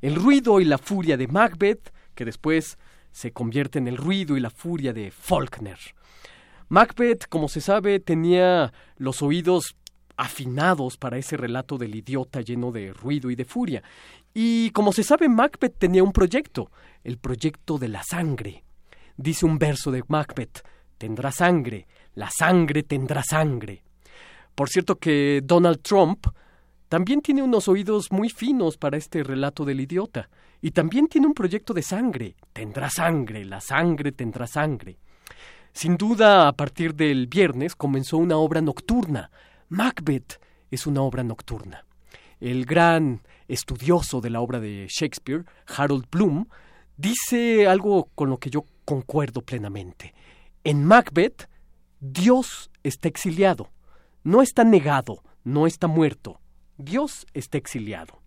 El 0.00 0.14
ruido 0.14 0.60
y 0.60 0.64
la 0.64 0.76
furia 0.78 1.16
de 1.16 1.26
Macbeth, 1.26 1.93
que 2.14 2.24
después 2.24 2.78
se 3.12 3.32
convierte 3.32 3.78
en 3.78 3.88
el 3.88 3.96
ruido 3.96 4.36
y 4.36 4.40
la 4.40 4.50
furia 4.50 4.92
de 4.92 5.10
Faulkner. 5.10 5.78
Macbeth, 6.68 7.28
como 7.28 7.48
se 7.48 7.60
sabe, 7.60 8.00
tenía 8.00 8.72
los 8.96 9.22
oídos 9.22 9.76
afinados 10.16 10.96
para 10.96 11.18
ese 11.18 11.36
relato 11.36 11.78
del 11.78 11.94
idiota 11.94 12.40
lleno 12.40 12.72
de 12.72 12.92
ruido 12.92 13.30
y 13.30 13.36
de 13.36 13.44
furia. 13.44 13.82
Y 14.32 14.70
como 14.70 14.92
se 14.92 15.04
sabe, 15.04 15.28
Macbeth 15.28 15.78
tenía 15.78 16.02
un 16.02 16.12
proyecto, 16.12 16.70
el 17.02 17.18
proyecto 17.18 17.78
de 17.78 17.88
la 17.88 18.02
sangre. 18.02 18.64
Dice 19.16 19.46
un 19.46 19.58
verso 19.58 19.90
de 19.90 20.02
Macbeth, 20.08 20.62
tendrá 20.98 21.30
sangre, 21.30 21.86
la 22.14 22.30
sangre 22.30 22.82
tendrá 22.82 23.22
sangre. 23.22 23.84
Por 24.54 24.68
cierto 24.68 24.96
que 24.96 25.40
Donald 25.44 25.82
Trump 25.82 26.26
también 26.94 27.22
tiene 27.22 27.42
unos 27.42 27.66
oídos 27.66 28.12
muy 28.12 28.28
finos 28.28 28.76
para 28.76 28.96
este 28.96 29.24
relato 29.24 29.64
del 29.64 29.80
idiota. 29.80 30.30
Y 30.62 30.70
también 30.70 31.08
tiene 31.08 31.26
un 31.26 31.34
proyecto 31.34 31.74
de 31.74 31.82
sangre. 31.82 32.36
Tendrá 32.52 32.88
sangre, 32.88 33.44
la 33.44 33.60
sangre 33.60 34.12
tendrá 34.12 34.46
sangre. 34.46 34.96
Sin 35.72 35.96
duda, 35.96 36.46
a 36.46 36.52
partir 36.52 36.94
del 36.94 37.26
viernes 37.26 37.74
comenzó 37.74 38.16
una 38.18 38.36
obra 38.36 38.60
nocturna. 38.60 39.32
Macbeth 39.70 40.40
es 40.70 40.86
una 40.86 41.02
obra 41.02 41.24
nocturna. 41.24 41.84
El 42.38 42.64
gran 42.64 43.22
estudioso 43.48 44.20
de 44.20 44.30
la 44.30 44.40
obra 44.40 44.60
de 44.60 44.86
Shakespeare, 44.88 45.44
Harold 45.76 46.06
Bloom, 46.12 46.46
dice 46.96 47.66
algo 47.66 48.08
con 48.14 48.30
lo 48.30 48.38
que 48.38 48.50
yo 48.50 48.66
concuerdo 48.84 49.40
plenamente. 49.40 50.14
En 50.62 50.84
Macbeth, 50.84 51.48
Dios 51.98 52.70
está 52.84 53.08
exiliado. 53.08 53.72
No 54.22 54.42
está 54.42 54.62
negado, 54.62 55.24
no 55.42 55.66
está 55.66 55.88
muerto, 55.88 56.38
Dios 56.76 57.26
está 57.34 57.58
exiliado. 57.58 58.20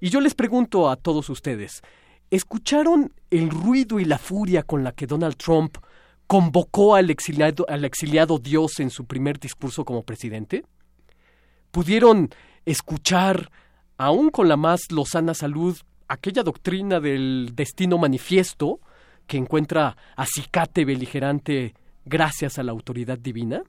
Y 0.00 0.10
yo 0.10 0.20
les 0.20 0.34
pregunto 0.34 0.90
a 0.90 0.96
todos 0.96 1.30
ustedes, 1.30 1.82
¿escucharon 2.30 3.12
el 3.30 3.50
ruido 3.50 4.00
y 4.00 4.04
la 4.04 4.18
furia 4.18 4.62
con 4.62 4.82
la 4.82 4.92
que 4.92 5.06
Donald 5.06 5.36
Trump 5.36 5.78
convocó 6.26 6.94
al 6.94 7.10
exiliado, 7.10 8.38
Dios 8.38 8.80
en 8.80 8.90
su 8.90 9.04
primer 9.04 9.38
discurso 9.38 9.84
como 9.84 10.02
presidente? 10.02 10.64
¿Pudieron 11.70 12.30
escuchar, 12.64 13.50
aún 13.96 14.30
con 14.30 14.48
la 14.48 14.56
más 14.56 14.90
lozana 14.90 15.34
salud, 15.34 15.78
aquella 16.08 16.42
doctrina 16.42 17.00
del 17.00 17.52
destino 17.54 17.98
manifiesto 17.98 18.80
que 19.26 19.36
encuentra 19.36 19.96
acicate 20.16 20.84
beligerante 20.84 21.74
gracias 22.04 22.58
a 22.58 22.62
la 22.62 22.72
autoridad 22.72 23.18
divina? 23.18 23.62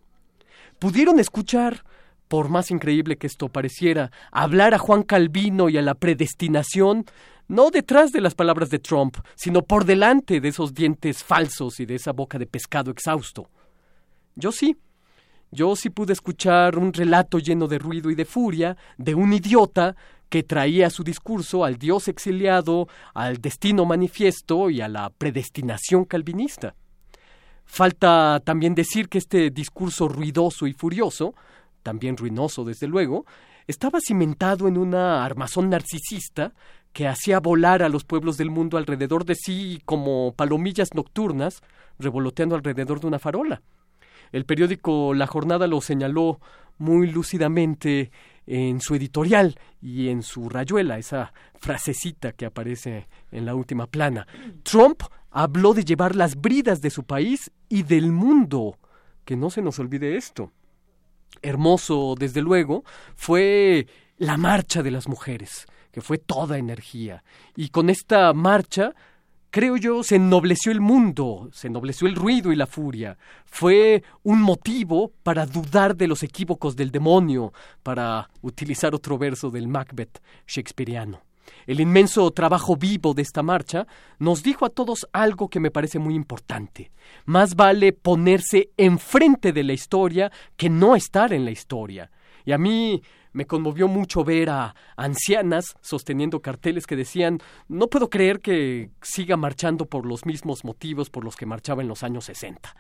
¿Pudieron 0.80 1.20
escuchar 1.20 1.84
por 2.34 2.50
más 2.50 2.72
increíble 2.72 3.16
que 3.16 3.28
esto 3.28 3.48
pareciera, 3.48 4.10
hablar 4.32 4.74
a 4.74 4.80
Juan 4.80 5.04
Calvino 5.04 5.70
y 5.70 5.78
a 5.78 5.84
la 5.84 5.94
predestinación, 5.94 7.06
no 7.48 7.70
detrás 7.70 8.12
de 8.12 8.22
las 8.22 8.34
palabras 8.34 8.72
de 8.72 8.80
Trump, 8.80 9.18
sino 9.36 9.62
por 9.62 9.86
delante 9.86 10.42
de 10.42 10.50
esos 10.50 10.74
dientes 10.74 11.24
falsos 11.24 11.80
y 11.80 11.86
de 11.86 11.94
esa 11.94 12.12
boca 12.12 12.40
de 12.40 12.48
pescado 12.48 12.90
exhausto. 12.90 13.52
Yo 14.36 14.52
sí, 14.52 14.76
yo 15.52 15.76
sí 15.76 15.92
pude 15.92 16.14
escuchar 16.14 16.76
un 16.80 16.92
relato 16.92 17.38
lleno 17.38 17.68
de 17.68 17.78
ruido 17.78 18.10
y 18.10 18.16
de 18.16 18.26
furia 18.26 18.78
de 18.98 19.14
un 19.14 19.32
idiota 19.32 19.96
que 20.28 20.42
traía 20.42 20.90
su 20.90 21.04
discurso 21.04 21.64
al 21.64 21.78
Dios 21.78 22.08
exiliado, 22.08 22.88
al 23.14 23.42
destino 23.42 23.86
manifiesto 23.86 24.72
y 24.72 24.82
a 24.82 24.88
la 24.88 25.12
predestinación 25.12 26.06
calvinista. 26.06 26.74
Falta 27.64 28.42
también 28.44 28.74
decir 28.74 29.08
que 29.08 29.20
este 29.20 29.52
discurso 29.52 30.08
ruidoso 30.08 30.66
y 30.66 30.74
furioso 30.74 31.36
también 31.84 32.18
ruinoso 32.18 32.64
desde 32.64 32.88
luego, 32.88 33.26
estaba 33.68 34.00
cimentado 34.02 34.68
en 34.68 34.78
una 34.78 35.24
armazón 35.24 35.70
narcisista 35.70 36.54
que 36.92 37.08
hacía 37.08 37.40
volar 37.40 37.84
a 37.84 37.90
los 37.90 38.04
pueblos 38.04 38.38
del 38.38 38.50
mundo 38.50 38.78
alrededor 38.78 39.26
de 39.26 39.36
sí 39.36 39.82
como 39.86 40.34
palomillas 40.36 40.94
nocturnas, 40.94 41.62
revoloteando 42.00 42.56
alrededor 42.56 43.00
de 43.00 43.08
una 43.08 43.20
farola. 43.20 43.62
El 44.32 44.46
periódico 44.46 45.14
La 45.14 45.28
Jornada 45.28 45.68
lo 45.68 45.82
señaló 45.82 46.40
muy 46.78 47.08
lúcidamente 47.08 48.12
en 48.46 48.82
su 48.82 48.96
editorial 48.96 49.58
y 49.82 50.10
en 50.10 50.24
su 50.24 50.50
rayuela, 50.50 50.98
esa 50.98 51.34
frasecita 51.60 52.34
que 52.34 52.46
aparece 52.46 53.08
en 53.32 53.46
la 53.46 53.56
última 53.56 53.88
plana. 53.88 54.28
Trump 54.64 55.04
habló 55.32 55.74
de 55.74 55.86
llevar 55.86 56.16
las 56.16 56.36
bridas 56.36 56.82
de 56.82 56.90
su 56.90 57.04
país 57.04 57.52
y 57.70 57.84
del 57.84 58.12
mundo. 58.12 58.78
Que 59.26 59.38
no 59.38 59.50
se 59.50 59.62
nos 59.62 59.80
olvide 59.80 60.18
esto. 60.18 60.52
Hermoso, 61.42 62.16
desde 62.18 62.42
luego, 62.42 62.84
fue 63.16 63.88
la 64.18 64.38
marcha 64.38 64.84
de 64.84 64.92
las 64.92 65.08
mujeres, 65.08 65.66
que 65.92 66.02
fue 66.02 66.18
toda 66.18 66.58
energía. 66.58 67.24
Y 67.56 67.70
con 67.70 67.90
esta 67.90 68.34
marcha 68.34 68.94
creo 69.54 69.78
yo, 69.78 70.02
se 70.02 70.16
ennobleció 70.16 70.72
el 70.72 70.82
mundo, 70.82 71.48
se 71.54 71.68
ennobleció 71.68 72.08
el 72.08 72.16
ruido 72.16 72.52
y 72.52 72.56
la 72.56 72.66
furia. 72.66 73.20
Fue 73.46 74.04
un 74.24 74.42
motivo 74.42 75.12
para 75.22 75.46
dudar 75.46 75.96
de 75.96 76.08
los 76.08 76.24
equívocos 76.24 76.76
del 76.76 76.90
demonio, 76.90 77.54
para 77.84 78.32
utilizar 78.42 78.96
otro 78.96 79.20
verso 79.20 79.52
del 79.52 79.68
Macbeth 79.68 80.20
shakespeariano. 80.48 81.22
El 81.66 81.80
inmenso 81.80 82.30
trabajo 82.32 82.76
vivo 82.76 83.14
de 83.14 83.22
esta 83.22 83.44
marcha 83.44 83.88
nos 84.20 84.44
dijo 84.44 84.66
a 84.66 84.70
todos 84.70 85.08
algo 85.14 85.50
que 85.50 85.60
me 85.60 85.72
parece 85.72 86.00
muy 86.00 86.16
importante. 86.16 86.92
Más 87.26 87.56
vale 87.56 87.94
ponerse 87.94 88.72
enfrente 88.78 89.54
de 89.54 89.64
la 89.64 89.74
historia 89.74 90.32
que 90.58 90.70
no 90.70 90.96
estar 90.96 91.34
en 91.34 91.46
la 91.46 91.52
historia. 91.52 92.12
Y 92.46 92.52
a 92.52 92.58
mí 92.58 93.02
me 93.32 93.46
conmovió 93.46 93.88
mucho 93.88 94.24
ver 94.24 94.50
a 94.50 94.76
ancianas 94.96 95.76
sosteniendo 95.82 96.42
carteles 96.42 96.86
que 96.86 96.96
decían 96.96 97.40
no 97.68 97.88
puedo 97.88 98.10
creer 98.10 98.40
que 98.40 98.92
siga 99.02 99.38
marchando 99.38 99.86
por 99.86 100.06
los 100.06 100.26
mismos 100.26 100.64
motivos 100.64 101.10
por 101.10 101.24
los 101.24 101.36
que 101.36 101.46
marchaba 101.46 101.82
en 101.82 101.88
los 101.88 102.04
años 102.04 102.26
60 102.26 102.76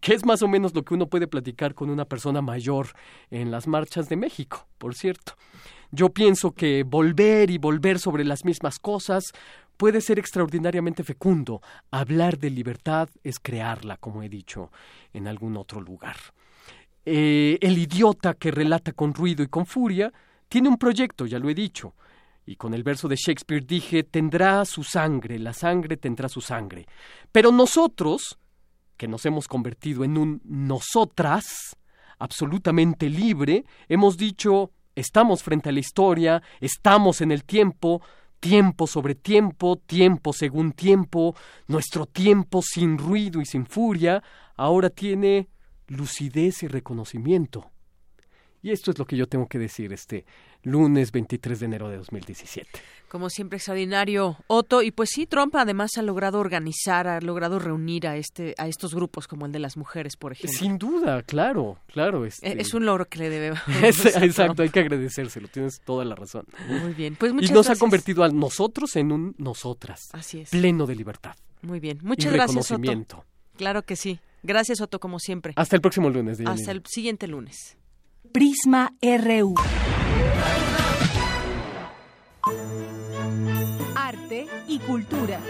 que 0.00 0.12
es 0.12 0.26
más 0.26 0.42
o 0.42 0.48
menos 0.48 0.74
lo 0.74 0.84
que 0.84 0.92
uno 0.92 1.06
puede 1.06 1.26
platicar 1.26 1.74
con 1.74 1.88
una 1.88 2.04
persona 2.04 2.42
mayor 2.42 2.88
en 3.30 3.50
las 3.50 3.66
marchas 3.66 4.06
de 4.10 4.16
México, 4.16 4.66
por 4.76 4.94
cierto. 4.94 5.32
Yo 5.94 6.08
pienso 6.08 6.50
que 6.50 6.82
volver 6.82 7.52
y 7.52 7.58
volver 7.58 8.00
sobre 8.00 8.24
las 8.24 8.44
mismas 8.44 8.80
cosas 8.80 9.30
puede 9.76 10.00
ser 10.00 10.18
extraordinariamente 10.18 11.04
fecundo. 11.04 11.62
Hablar 11.92 12.36
de 12.38 12.50
libertad 12.50 13.08
es 13.22 13.38
crearla, 13.38 13.96
como 13.98 14.24
he 14.24 14.28
dicho 14.28 14.72
en 15.12 15.28
algún 15.28 15.56
otro 15.56 15.80
lugar. 15.80 16.16
Eh, 17.06 17.58
el 17.60 17.78
idiota 17.78 18.34
que 18.34 18.50
relata 18.50 18.90
con 18.90 19.14
ruido 19.14 19.44
y 19.44 19.46
con 19.46 19.66
furia 19.66 20.12
tiene 20.48 20.68
un 20.68 20.78
proyecto, 20.78 21.26
ya 21.26 21.38
lo 21.38 21.48
he 21.48 21.54
dicho. 21.54 21.94
Y 22.44 22.56
con 22.56 22.74
el 22.74 22.82
verso 22.82 23.06
de 23.06 23.14
Shakespeare 23.14 23.64
dije, 23.64 24.02
tendrá 24.02 24.64
su 24.64 24.82
sangre, 24.82 25.38
la 25.38 25.52
sangre 25.52 25.96
tendrá 25.96 26.28
su 26.28 26.40
sangre. 26.40 26.86
Pero 27.30 27.52
nosotros, 27.52 28.36
que 28.96 29.06
nos 29.06 29.24
hemos 29.26 29.46
convertido 29.46 30.02
en 30.02 30.18
un 30.18 30.40
nosotras, 30.44 31.76
absolutamente 32.18 33.08
libre, 33.08 33.64
hemos 33.88 34.16
dicho, 34.16 34.72
estamos 34.94 35.42
frente 35.42 35.68
a 35.68 35.72
la 35.72 35.80
historia, 35.80 36.42
estamos 36.60 37.20
en 37.20 37.32
el 37.32 37.44
tiempo, 37.44 38.02
tiempo 38.40 38.86
sobre 38.86 39.14
tiempo, 39.14 39.76
tiempo 39.76 40.32
según 40.32 40.72
tiempo, 40.72 41.34
nuestro 41.66 42.06
tiempo 42.06 42.62
sin 42.62 42.98
ruido 42.98 43.40
y 43.40 43.46
sin 43.46 43.66
furia, 43.66 44.22
ahora 44.56 44.90
tiene 44.90 45.48
lucidez 45.88 46.62
y 46.62 46.68
reconocimiento. 46.68 47.73
Y 48.64 48.70
esto 48.70 48.92
es 48.92 48.98
lo 48.98 49.04
que 49.04 49.14
yo 49.14 49.26
tengo 49.26 49.46
que 49.46 49.58
decir 49.58 49.92
este 49.92 50.24
lunes 50.62 51.12
23 51.12 51.60
de 51.60 51.66
enero 51.66 51.90
de 51.90 51.98
2017. 51.98 52.66
Como 53.08 53.28
siempre 53.28 53.58
extraordinario, 53.58 54.38
Otto. 54.46 54.80
Y 54.80 54.90
pues 54.90 55.10
sí, 55.12 55.26
Trump 55.26 55.54
además 55.56 55.90
ha 55.98 56.02
logrado 56.02 56.38
organizar, 56.40 57.06
ha 57.06 57.20
logrado 57.20 57.58
reunir 57.58 58.08
a 58.08 58.16
este, 58.16 58.54
a 58.56 58.66
estos 58.66 58.94
grupos 58.94 59.28
como 59.28 59.44
el 59.44 59.52
de 59.52 59.58
las 59.58 59.76
mujeres, 59.76 60.16
por 60.16 60.32
ejemplo. 60.32 60.58
Sin 60.58 60.78
duda, 60.78 61.22
claro, 61.24 61.76
claro. 61.88 62.24
Este... 62.24 62.58
Es 62.58 62.72
un 62.72 62.86
logro 62.86 63.04
que 63.04 63.18
le 63.18 63.28
debemos. 63.28 63.60
exacto, 63.82 64.62
hay 64.62 64.70
que 64.70 64.80
agradecérselo. 64.80 65.48
Tienes 65.48 65.82
toda 65.84 66.06
la 66.06 66.14
razón. 66.14 66.46
Muy 66.66 66.94
bien, 66.94 67.16
pues 67.16 67.34
muchas 67.34 67.50
Y 67.50 67.52
nos 67.52 67.68
ha 67.68 67.76
convertido 67.76 68.24
a 68.24 68.30
nosotros 68.30 68.96
en 68.96 69.12
un 69.12 69.34
nosotras. 69.36 70.08
Así 70.12 70.40
es. 70.40 70.48
Pleno 70.48 70.86
de 70.86 70.96
libertad. 70.96 71.36
Muy 71.60 71.80
bien, 71.80 71.98
muchas 72.02 72.32
gracias, 72.32 72.70
Otto. 72.70 73.26
Claro 73.58 73.82
que 73.82 73.94
sí. 73.94 74.20
Gracias, 74.42 74.80
Otto, 74.80 75.00
como 75.00 75.18
siempre. 75.18 75.52
Hasta 75.54 75.76
el 75.76 75.82
próximo 75.82 76.08
lunes. 76.08 76.40
Hasta 76.46 76.70
el 76.70 76.82
siguiente 76.86 77.28
lunes. 77.28 77.76
Prisma 78.32 78.92
RU. 79.00 79.54
Arte 83.94 84.46
y 84.66 84.78
cultura. 84.80 85.40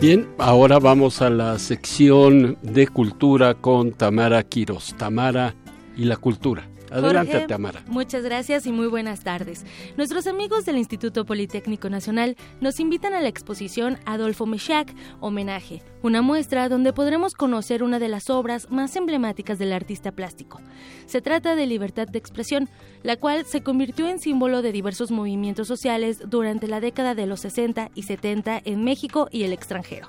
Bien, 0.00 0.28
ahora 0.38 0.78
vamos 0.78 1.20
a 1.20 1.30
la 1.30 1.58
sección 1.58 2.58
de 2.62 2.86
cultura 2.86 3.54
con 3.54 3.92
Tamara 3.92 4.42
Quiros. 4.42 4.94
Tamara 4.96 5.54
y 5.96 6.04
la 6.04 6.16
cultura. 6.16 6.68
Adelante, 6.90 7.46
Tamara. 7.46 7.82
Muchas 7.86 8.24
gracias 8.24 8.66
y 8.66 8.72
muy 8.72 8.86
buenas 8.86 9.20
tardes. 9.20 9.64
Nuestros 9.96 10.26
amigos 10.26 10.64
del 10.64 10.76
Instituto 10.76 11.24
Politécnico 11.24 11.90
Nacional 11.90 12.36
nos 12.60 12.80
invitan 12.80 13.14
a 13.14 13.20
la 13.20 13.28
exposición 13.28 13.98
Adolfo 14.04 14.46
Meshack, 14.46 14.94
homenaje, 15.20 15.82
una 16.06 16.22
muestra 16.22 16.68
donde 16.68 16.92
podremos 16.92 17.34
conocer 17.34 17.82
una 17.82 17.98
de 17.98 18.06
las 18.06 18.30
obras 18.30 18.70
más 18.70 18.94
emblemáticas 18.94 19.58
del 19.58 19.72
artista 19.72 20.12
plástico. 20.12 20.60
Se 21.06 21.20
trata 21.20 21.56
de 21.56 21.66
libertad 21.66 22.06
de 22.06 22.16
expresión, 22.16 22.68
la 23.02 23.16
cual 23.16 23.44
se 23.44 23.64
convirtió 23.64 24.06
en 24.06 24.20
símbolo 24.20 24.62
de 24.62 24.70
diversos 24.70 25.10
movimientos 25.10 25.66
sociales 25.66 26.22
durante 26.28 26.68
la 26.68 26.78
década 26.78 27.16
de 27.16 27.26
los 27.26 27.40
60 27.40 27.90
y 27.96 28.04
70 28.04 28.62
en 28.64 28.84
México 28.84 29.28
y 29.32 29.42
el 29.42 29.52
extranjero. 29.52 30.08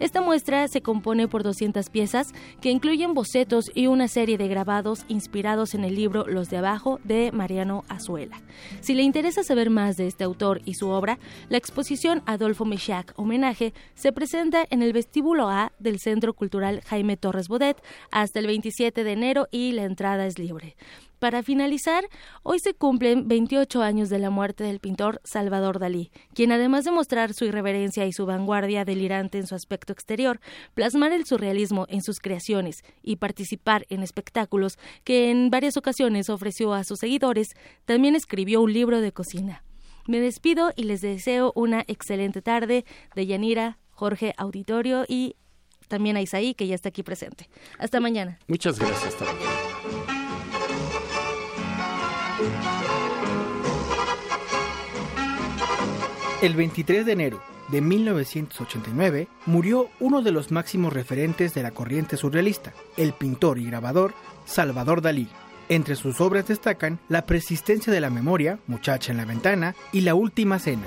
Esta 0.00 0.20
muestra 0.20 0.68
se 0.68 0.82
compone 0.82 1.28
por 1.28 1.42
200 1.42 1.88
piezas 1.90 2.28
que 2.60 2.70
incluyen 2.70 3.14
bocetos 3.14 3.66
y 3.74 3.86
una 3.86 4.08
serie 4.08 4.38
de 4.38 4.48
grabados 4.48 5.04
inspirados 5.08 5.74
en 5.74 5.84
el 5.84 5.94
libro 5.94 6.26
Los 6.26 6.50
de 6.50 6.58
Abajo 6.58 7.00
de 7.04 7.32
Mariano 7.32 7.84
Azuela. 7.88 8.40
Si 8.80 8.94
le 8.94 9.02
interesa 9.02 9.42
saber 9.42 9.70
más 9.70 9.96
de 9.96 10.06
este 10.06 10.24
autor 10.24 10.60
y 10.64 10.74
su 10.74 10.88
obra, 10.88 11.18
la 11.48 11.58
exposición 11.58 12.22
Adolfo 12.26 12.64
Mechac 12.64 13.12
Homenaje 13.16 13.72
se 13.94 14.12
presenta 14.12 14.64
en 14.70 14.82
el 14.82 14.92
vestíbulo 14.92 15.37
A 15.46 15.72
del 15.78 16.00
Centro 16.00 16.34
Cultural 16.34 16.82
Jaime 16.86 17.16
Torres 17.16 17.46
Bodet 17.46 17.80
hasta 18.10 18.40
el 18.40 18.46
27 18.48 19.04
de 19.04 19.12
enero 19.12 19.46
y 19.52 19.72
la 19.72 19.84
entrada 19.84 20.26
es 20.26 20.38
libre. 20.38 20.74
Para 21.18 21.42
finalizar, 21.42 22.04
hoy 22.42 22.60
se 22.60 22.74
cumplen 22.74 23.26
28 23.26 23.82
años 23.82 24.08
de 24.08 24.18
la 24.18 24.30
muerte 24.30 24.64
del 24.64 24.78
pintor 24.78 25.20
Salvador 25.24 25.78
Dalí, 25.80 26.10
quien 26.32 26.52
además 26.52 26.84
de 26.84 26.92
mostrar 26.92 27.34
su 27.34 27.44
irreverencia 27.44 28.06
y 28.06 28.12
su 28.12 28.24
vanguardia 28.24 28.84
delirante 28.84 29.38
en 29.38 29.46
su 29.46 29.54
aspecto 29.54 29.92
exterior, 29.92 30.40
plasmar 30.74 31.12
el 31.12 31.24
surrealismo 31.24 31.86
en 31.88 32.02
sus 32.02 32.20
creaciones 32.20 32.84
y 33.02 33.16
participar 33.16 33.84
en 33.90 34.02
espectáculos 34.02 34.78
que 35.02 35.30
en 35.30 35.50
varias 35.50 35.76
ocasiones 35.76 36.30
ofreció 36.30 36.72
a 36.72 36.84
sus 36.84 37.00
seguidores, 37.00 37.54
también 37.84 38.14
escribió 38.14 38.60
un 38.60 38.72
libro 38.72 39.00
de 39.00 39.12
cocina. 39.12 39.64
Me 40.06 40.20
despido 40.20 40.72
y 40.74 40.84
les 40.84 41.02
deseo 41.02 41.52
una 41.54 41.84
excelente 41.86 42.42
tarde 42.42 42.84
de 43.14 43.26
Yanira, 43.26 43.76
Jorge 43.98 44.32
Auditorio 44.36 45.04
y 45.08 45.34
también 45.88 46.16
a 46.16 46.20
Isaí, 46.20 46.54
que 46.54 46.68
ya 46.68 46.76
está 46.76 46.90
aquí 46.90 47.02
presente. 47.02 47.48
Hasta 47.80 47.98
mañana. 47.98 48.38
Muchas 48.46 48.78
gracias. 48.78 49.16
El 56.40 56.54
23 56.54 57.06
de 57.06 57.12
enero 57.12 57.42
de 57.72 57.80
1989 57.80 59.26
murió 59.46 59.88
uno 59.98 60.22
de 60.22 60.30
los 60.30 60.52
máximos 60.52 60.92
referentes 60.92 61.52
de 61.54 61.64
la 61.64 61.72
corriente 61.72 62.16
surrealista, 62.16 62.74
el 62.96 63.14
pintor 63.14 63.58
y 63.58 63.66
grabador 63.66 64.14
Salvador 64.44 65.02
Dalí. 65.02 65.28
Entre 65.68 65.96
sus 65.96 66.20
obras 66.20 66.46
destacan 66.46 67.00
La 67.08 67.26
persistencia 67.26 67.92
de 67.92 68.00
la 68.00 68.10
memoria, 68.10 68.60
Muchacha 68.68 69.10
en 69.10 69.18
la 69.18 69.24
ventana 69.24 69.74
y 69.90 70.02
La 70.02 70.14
última 70.14 70.60
cena. 70.60 70.86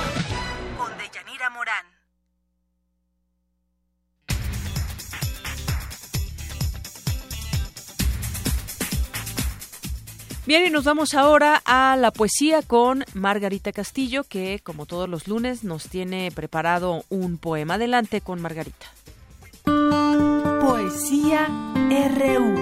Bien, 10.51 10.65
y 10.65 10.69
nos 10.69 10.83
vamos 10.83 11.13
ahora 11.13 11.61
a 11.63 11.95
la 11.95 12.11
poesía 12.11 12.61
con 12.61 13.05
Margarita 13.13 13.71
Castillo, 13.71 14.25
que 14.25 14.59
como 14.61 14.85
todos 14.85 15.07
los 15.07 15.29
lunes 15.29 15.63
nos 15.63 15.87
tiene 15.87 16.29
preparado 16.29 17.05
un 17.07 17.37
poema. 17.37 17.75
Adelante 17.75 18.19
con 18.19 18.41
Margarita. 18.41 18.87
Poesía 20.59 21.47
RU. 21.87 22.55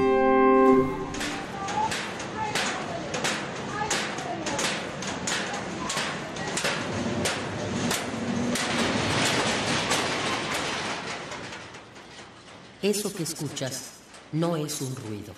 Eso 12.84 13.12
que 13.16 13.24
escuchas 13.24 13.94
no 14.32 14.58
es 14.58 14.80
un 14.82 14.96
ruido. 14.96 15.34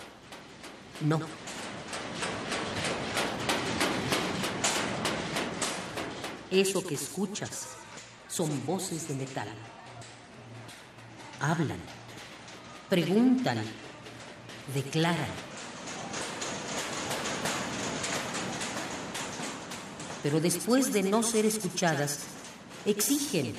No. 0.99 1.40
Eso 6.52 6.86
que 6.86 6.95
escuchas 6.95 7.69
son 8.28 8.65
voces 8.65 9.07
de 9.07 9.15
metal. 9.15 9.48
Hablan, 11.40 11.80
preguntan, 12.90 13.64
declaran. 14.76 15.30
Pero 20.22 20.41
después 20.41 20.91
de 20.91 21.03
no 21.03 21.23
ser 21.23 21.45
escuchadas, 21.45 22.19
exigen, 22.86 23.56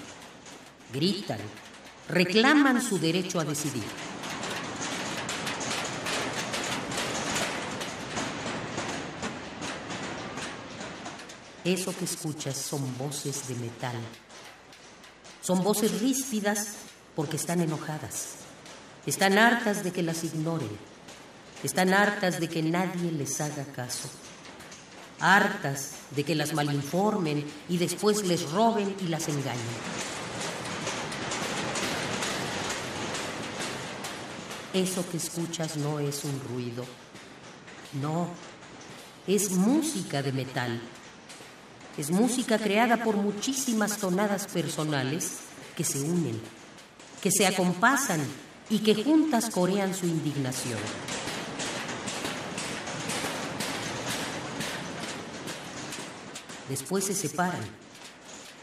gritan, 0.93 1.41
reclaman 2.09 2.83
su 2.83 2.99
derecho 2.99 3.41
a 3.41 3.45
decidir. 3.45 4.12
Eso 11.65 11.97
que 11.97 12.05
escuchas 12.05 12.57
son 12.57 12.99
voces 12.99 13.47
de 13.47 13.55
metal. 13.55 13.97
Son 15.43 15.63
voces 15.63 16.01
ríspidas 16.01 16.75
porque 17.15 17.37
están 17.37 17.61
enojadas. 17.61 18.31
Están 19.07 19.39
hartas 19.39 19.85
de 19.85 19.93
que 19.93 20.03
las 20.03 20.25
ignoren. 20.25 20.71
Están 21.63 21.95
hartas 21.95 22.41
de 22.41 22.49
que 22.49 22.63
nadie 22.63 23.13
les 23.13 23.41
haga 23.41 23.65
caso. 23.65 24.09
Hartas 25.21 25.93
de 26.11 26.25
que 26.25 26.35
las 26.35 26.53
malinformen 26.53 27.45
y 27.69 27.79
después 27.79 28.25
les 28.27 28.51
roben 28.51 28.97
y 29.01 29.09
las 29.09 29.29
engañen. 29.29 29.63
Eso 34.75 35.09
que 35.11 35.19
escuchas 35.19 35.77
no 35.77 36.01
es 36.01 36.25
un 36.25 36.41
ruido. 36.49 36.85
No, 38.01 38.29
es 39.27 39.53
música 39.53 40.23
de 40.23 40.33
metal. 40.33 40.81
Es 41.99 42.11
música 42.11 42.59
creada 42.59 43.05
por 43.05 43.17
muchísimas 43.17 43.99
tonadas 43.99 44.47
personales 44.47 45.39
que 45.77 45.85
se 45.85 46.01
unen, 46.01 46.41
que 47.21 47.31
se 47.31 47.47
acompasan 47.47 48.21
y 48.71 48.79
que 48.79 48.95
juntas 48.95 49.51
corean 49.51 49.95
su 49.95 50.07
indignación. 50.07 50.79
Después 56.69 57.05
se 57.05 57.15
separan 57.15 57.61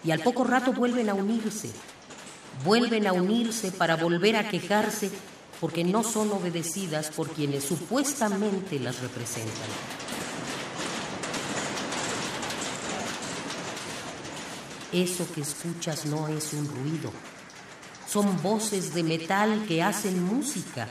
y 0.03 0.09
al 0.09 0.21
poco 0.21 0.43
rato 0.43 0.73
vuelven 0.73 1.09
a 1.09 1.13
unirse. 1.13 1.69
Vuelven 2.65 3.05
a 3.05 3.13
unirse 3.13 3.71
para 3.71 3.95
volver 3.95 4.35
a 4.35 4.49
quejarse 4.49 5.11
porque 5.61 5.83
no 5.83 6.03
son 6.03 6.31
obedecidas 6.31 7.09
por 7.11 7.29
quienes 7.29 7.65
supuestamente 7.65 8.79
las 8.79 8.99
representan. 9.01 10.08
Eso 14.91 15.31
que 15.33 15.41
escuchas 15.41 16.05
no 16.05 16.27
es 16.27 16.51
un 16.53 16.67
ruido, 16.67 17.11
son 18.07 18.41
voces 18.41 18.93
de 18.95 19.03
metal 19.03 19.65
que 19.67 19.83
hacen 19.83 20.23
música. 20.23 20.87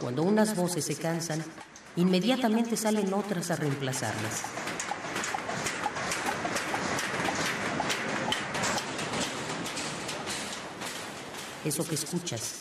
Cuando 0.00 0.24
unas 0.24 0.56
voces 0.56 0.84
se 0.84 0.96
cansan, 0.96 1.44
inmediatamente 1.94 2.76
salen 2.76 3.14
otras 3.14 3.52
a 3.52 3.56
reemplazarlas. 3.56 4.42
Eso 11.64 11.86
que 11.86 11.94
escuchas 11.94 12.54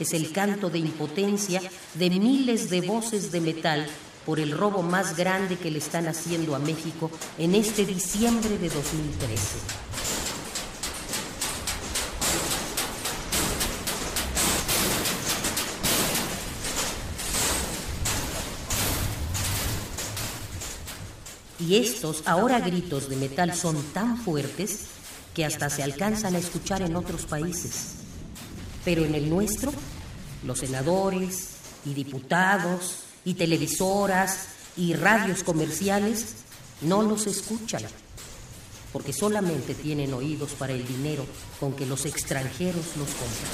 es 0.00 0.12
el 0.14 0.32
canto 0.32 0.68
de 0.68 0.78
impotencia 0.78 1.62
de 1.94 2.10
miles 2.10 2.70
de 2.70 2.80
voces 2.80 3.30
de 3.30 3.40
metal 3.40 3.88
por 4.28 4.40
el 4.40 4.50
robo 4.50 4.82
más 4.82 5.16
grande 5.16 5.56
que 5.56 5.70
le 5.70 5.78
están 5.78 6.06
haciendo 6.06 6.54
a 6.54 6.58
México 6.58 7.10
en 7.38 7.54
este 7.54 7.86
diciembre 7.86 8.58
de 8.58 8.68
2013. 8.68 9.56
Y 21.60 21.76
estos 21.76 22.22
ahora 22.26 22.60
gritos 22.60 23.08
de 23.08 23.16
metal 23.16 23.54
son 23.54 23.82
tan 23.94 24.18
fuertes 24.18 24.88
que 25.32 25.46
hasta 25.46 25.70
se 25.70 25.82
alcanzan 25.82 26.34
a 26.34 26.38
escuchar 26.38 26.82
en 26.82 26.96
otros 26.96 27.24
países. 27.24 27.94
Pero 28.84 29.06
en 29.06 29.14
el 29.14 29.30
nuestro, 29.30 29.72
los 30.44 30.58
senadores 30.58 31.52
y 31.86 31.94
diputados 31.94 33.07
y 33.28 33.34
televisoras 33.34 34.46
y 34.74 34.94
radios 34.94 35.42
comerciales 35.42 36.36
no 36.80 37.02
los 37.02 37.26
escuchan, 37.26 37.82
porque 38.90 39.12
solamente 39.12 39.74
tienen 39.74 40.14
oídos 40.14 40.52
para 40.52 40.72
el 40.72 40.88
dinero 40.88 41.26
con 41.60 41.74
que 41.74 41.84
los 41.84 42.06
extranjeros 42.06 42.86
los 42.96 43.08
compran. 43.10 43.52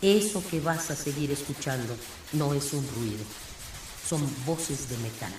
Eso 0.00 0.40
que 0.48 0.60
vas 0.60 0.92
a 0.92 0.94
seguir 0.94 1.32
escuchando 1.32 1.96
no 2.34 2.54
es 2.54 2.72
un 2.72 2.86
ruido, 2.94 3.24
son 4.08 4.20
voces 4.46 4.88
de 4.88 4.98
metal. 4.98 5.32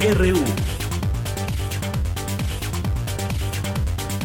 RU. 0.00 0.38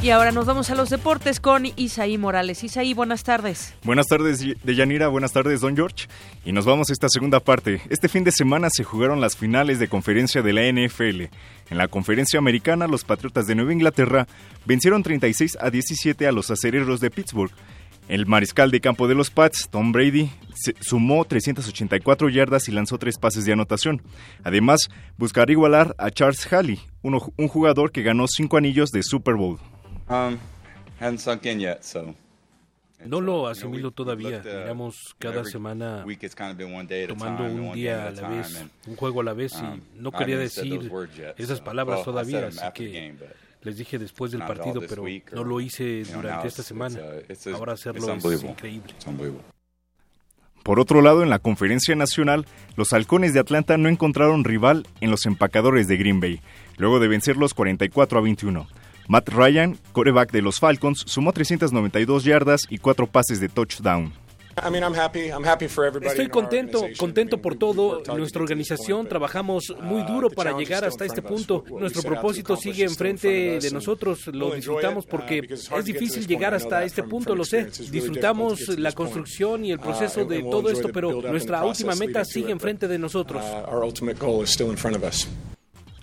Y 0.01 0.11
ahora 0.11 0.31
nos 0.31 0.45
vamos 0.45 0.69
a 0.69 0.75
los 0.75 0.89
deportes 0.89 1.41
con 1.41 1.65
Isaí 1.65 2.17
Morales. 2.17 2.63
Isaí, 2.63 2.93
buenas 2.93 3.23
tardes. 3.23 3.73
Buenas 3.83 4.05
tardes, 4.05 4.45
Deyanira. 4.63 5.09
Buenas 5.09 5.33
tardes, 5.33 5.59
Don 5.59 5.75
George. 5.75 6.07
Y 6.45 6.53
nos 6.53 6.63
vamos 6.63 6.89
a 6.89 6.93
esta 6.93 7.09
segunda 7.09 7.41
parte. 7.41 7.81
Este 7.89 8.07
fin 8.07 8.23
de 8.23 8.31
semana 8.31 8.69
se 8.71 8.85
jugaron 8.85 9.19
las 9.19 9.35
finales 9.35 9.79
de 9.79 9.89
conferencia 9.89 10.41
de 10.41 10.53
la 10.53 10.61
NFL. 10.71 11.23
En 11.71 11.77
la 11.77 11.89
conferencia 11.89 12.37
americana, 12.37 12.87
los 12.87 13.03
Patriotas 13.03 13.45
de 13.47 13.55
Nueva 13.55 13.73
Inglaterra 13.73 14.27
vencieron 14.65 15.03
36 15.03 15.57
a 15.59 15.71
17 15.71 16.25
a 16.27 16.31
los 16.31 16.51
acereros 16.51 17.01
de 17.01 17.09
Pittsburgh. 17.09 17.51
El 18.07 18.27
mariscal 18.27 18.69
de 18.69 18.81
campo 18.81 19.07
de 19.07 19.15
los 19.15 19.31
Pats, 19.31 19.67
Tom 19.69 19.91
Brady, 19.91 20.29
sumó 20.79 21.25
384 21.25 22.29
yardas 22.29 22.69
y 22.69 22.71
lanzó 22.71 22.99
tres 22.99 23.17
pases 23.17 23.45
de 23.45 23.53
anotación. 23.53 24.01
Además, 24.43 24.89
buscará 25.17 25.51
igualar 25.51 25.95
a 25.97 26.11
Charles 26.11 26.51
Halley, 26.51 26.79
un 27.01 27.47
jugador 27.47 27.91
que 27.91 28.03
ganó 28.03 28.27
cinco 28.27 28.57
anillos 28.57 28.91
de 28.91 29.01
Super 29.01 29.35
Bowl. 29.35 29.59
Um, 30.07 30.37
no 33.05 33.21
lo 33.21 33.47
asimilo 33.47 33.91
todavía. 33.91 34.41
Miramos 34.43 35.15
cada 35.19 35.43
semana 35.43 36.05
tomando 37.07 37.43
un 37.43 37.73
día 37.73 38.07
a 38.07 38.11
la 38.11 38.29
vez, 38.29 38.65
un 38.87 38.95
juego 38.95 39.21
a 39.21 39.23
la 39.23 39.33
vez, 39.33 39.53
y 39.59 39.63
um, 39.63 39.81
no 39.95 40.11
quería 40.11 40.37
decir 40.37 40.91
esas 41.37 41.61
palabras 41.61 42.03
todavía, 42.03 42.47
así 42.47 42.61
que 42.73 43.15
les 43.65 43.77
dije 43.77 43.97
después 43.97 44.31
del 44.31 44.41
partido, 44.41 44.81
pero 44.87 45.03
no 45.33 45.43
lo 45.43 45.59
hice 45.59 46.03
durante 46.05 46.47
esta 46.47 46.63
semana. 46.63 46.99
Ahora 47.53 47.73
hacerlo 47.73 48.13
es 48.31 48.43
increíble. 48.43 48.93
Por 50.63 50.79
otro 50.79 51.01
lado, 51.01 51.21
en 51.21 51.29
la 51.29 51.39
conferencia 51.39 51.95
nacional, 51.95 52.47
los 52.75 52.93
halcones 52.93 53.33
de 53.33 53.39
Atlanta 53.39 53.77
no 53.77 53.89
encontraron 53.89 54.43
rival 54.43 54.87
en 54.99 55.11
los 55.11 55.25
empacadores 55.25 55.87
de 55.87 55.97
Green 55.97 56.19
Bay, 56.19 56.41
luego 56.77 56.99
de 56.99 57.07
vencerlos 57.07 57.53
44 57.53 58.17
a 58.17 58.21
21. 58.21 58.67
Matt 59.07 59.29
Ryan, 59.29 59.77
coreback 59.91 60.31
de 60.31 60.41
los 60.41 60.59
Falcons, 60.59 61.03
sumó 61.05 61.33
392 61.33 62.23
yardas 62.23 62.61
y 62.69 62.79
cuatro 62.79 63.05
pases 63.05 63.39
de 63.39 63.49
touchdown. 63.49 64.11
Estoy 66.01 66.29
contento, 66.29 66.85
contento 66.97 67.41
por 67.41 67.55
todo. 67.55 68.01
Nuestra 68.15 68.41
organización 68.41 69.07
trabajamos 69.07 69.69
uh, 69.69 69.81
muy 69.81 70.03
duro 70.03 70.29
para 70.29 70.57
llegar 70.57 70.85
hasta 70.85 71.05
este 71.05 71.21
punto. 71.21 71.63
Nuestro 71.69 72.01
propósito 72.01 72.55
sigue 72.55 72.83
enfrente 72.83 73.59
de 73.59 73.71
nosotros. 73.71 74.27
Lo 74.27 74.51
disfrutamos 74.51 75.05
porque 75.05 75.41
uh, 75.41 75.77
es 75.77 75.85
difícil 75.85 76.25
llegar 76.25 76.53
hasta 76.53 76.83
este 76.83 77.03
punto, 77.03 77.35
lo 77.35 77.43
sé. 77.43 77.65
Disfrutamos 77.91 78.67
la 78.79 78.91
construcción 78.93 79.65
y 79.65 79.71
el 79.71 79.79
uh, 79.79 79.81
proceso 79.81 80.25
de 80.25 80.43
todo 80.43 80.69
esto, 80.69 80.89
pero 80.93 81.21
nuestra 81.21 81.63
última 81.65 81.95
meta 81.95 82.23
sigue 82.23 82.51
enfrente 82.51 82.87
de 82.87 82.97
nosotros. 82.97 83.43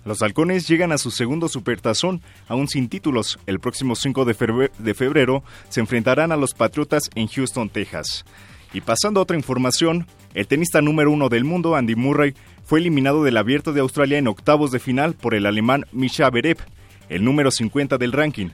Los 0.05 0.21
halcones 0.21 0.67
llegan 0.67 0.91
a 0.91 0.97
su 0.97 1.11
segundo 1.11 1.47
supertazón, 1.47 2.21
aún 2.47 2.67
sin 2.67 2.89
títulos. 2.89 3.39
El 3.45 3.59
próximo 3.59 3.95
5 3.95 4.25
de 4.25 4.93
febrero 4.93 5.43
se 5.69 5.79
enfrentarán 5.79 6.31
a 6.31 6.37
los 6.37 6.53
Patriotas 6.53 7.09
en 7.15 7.27
Houston, 7.27 7.69
Texas. 7.69 8.25
Y 8.73 8.81
pasando 8.81 9.19
a 9.19 9.23
otra 9.23 9.37
información, 9.37 10.07
el 10.33 10.47
tenista 10.47 10.81
número 10.81 11.11
uno 11.11 11.29
del 11.29 11.43
mundo, 11.43 11.75
Andy 11.75 11.95
Murray, 11.95 12.33
fue 12.63 12.79
eliminado 12.79 13.23
del 13.23 13.37
Abierto 13.37 13.71
de 13.71 13.81
Australia 13.81 14.17
en 14.17 14.27
octavos 14.27 14.71
de 14.71 14.79
final 14.79 15.13
por 15.13 15.35
el 15.35 15.45
alemán 15.45 15.85
Misha 15.91 16.29
Berev, 16.29 16.57
el 17.07 17.23
número 17.23 17.51
50 17.51 17.97
del 17.97 18.11
ranking. 18.11 18.49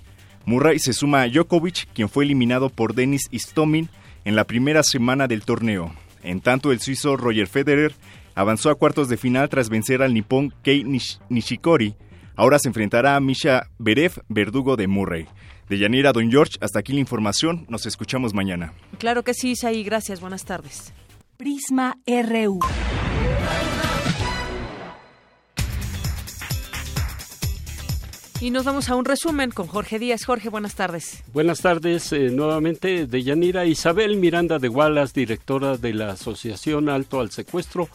Murray 0.45 0.79
se 0.79 0.93
suma 0.93 1.21
a 1.21 1.29
Djokovic, 1.29 1.87
quien 1.93 2.09
fue 2.09 2.25
eliminado 2.25 2.69
por 2.69 2.95
Denis 2.95 3.27
Istomin 3.31 3.89
en 4.25 4.35
la 4.35 4.43
primera 4.43 4.83
semana 4.83 5.27
del 5.27 5.43
torneo. 5.43 5.93
En 6.21 6.41
tanto, 6.41 6.71
el 6.71 6.81
suizo 6.81 7.15
Roger 7.15 7.47
Federer 7.47 7.93
avanzó 8.39 8.69
a 8.69 8.75
cuartos 8.75 9.09
de 9.09 9.17
final 9.17 9.49
tras 9.49 9.67
vencer 9.67 10.01
al 10.01 10.13
nipón 10.13 10.53
Kei 10.63 10.85
Nishikori. 11.27 11.95
Ahora 12.37 12.57
se 12.57 12.69
enfrentará 12.69 13.17
a 13.17 13.19
Misha 13.19 13.67
Berev, 13.79 14.13
verdugo 14.29 14.77
de 14.77 14.87
Murray. 14.87 15.27
De 15.67 15.77
Yanira 15.77 16.13
Don 16.13 16.31
George, 16.31 16.53
hasta 16.61 16.79
aquí 16.79 16.93
la 16.93 17.01
información. 17.01 17.65
Nos 17.67 17.85
escuchamos 17.85 18.33
mañana. 18.33 18.73
Claro 18.97 19.23
que 19.23 19.33
sí, 19.33 19.51
Isaí. 19.51 19.83
Gracias. 19.83 20.21
Buenas 20.21 20.45
tardes. 20.45 20.93
Prisma 21.35 21.97
RU. 22.07 22.59
Y 28.41 28.51
nos 28.51 28.63
vamos 28.63 28.89
a 28.89 28.95
un 28.95 29.03
resumen 29.03 29.51
con 29.51 29.67
Jorge 29.67 29.99
Díaz. 29.99 30.23
Jorge, 30.23 30.47
buenas 30.47 30.75
tardes. 30.75 31.25
Buenas 31.33 31.59
tardes 31.59 32.13
eh, 32.13 32.29
nuevamente 32.31 33.05
de 33.05 33.21
Yanira 33.21 33.65
Isabel 33.65 34.15
Miranda 34.15 34.59
de 34.59 34.69
Wallace, 34.69 35.11
directora 35.13 35.75
de 35.75 35.93
la 35.93 36.11
Asociación 36.11 36.87
Alto 36.87 37.19
al 37.19 37.31
Secuestro 37.31 37.89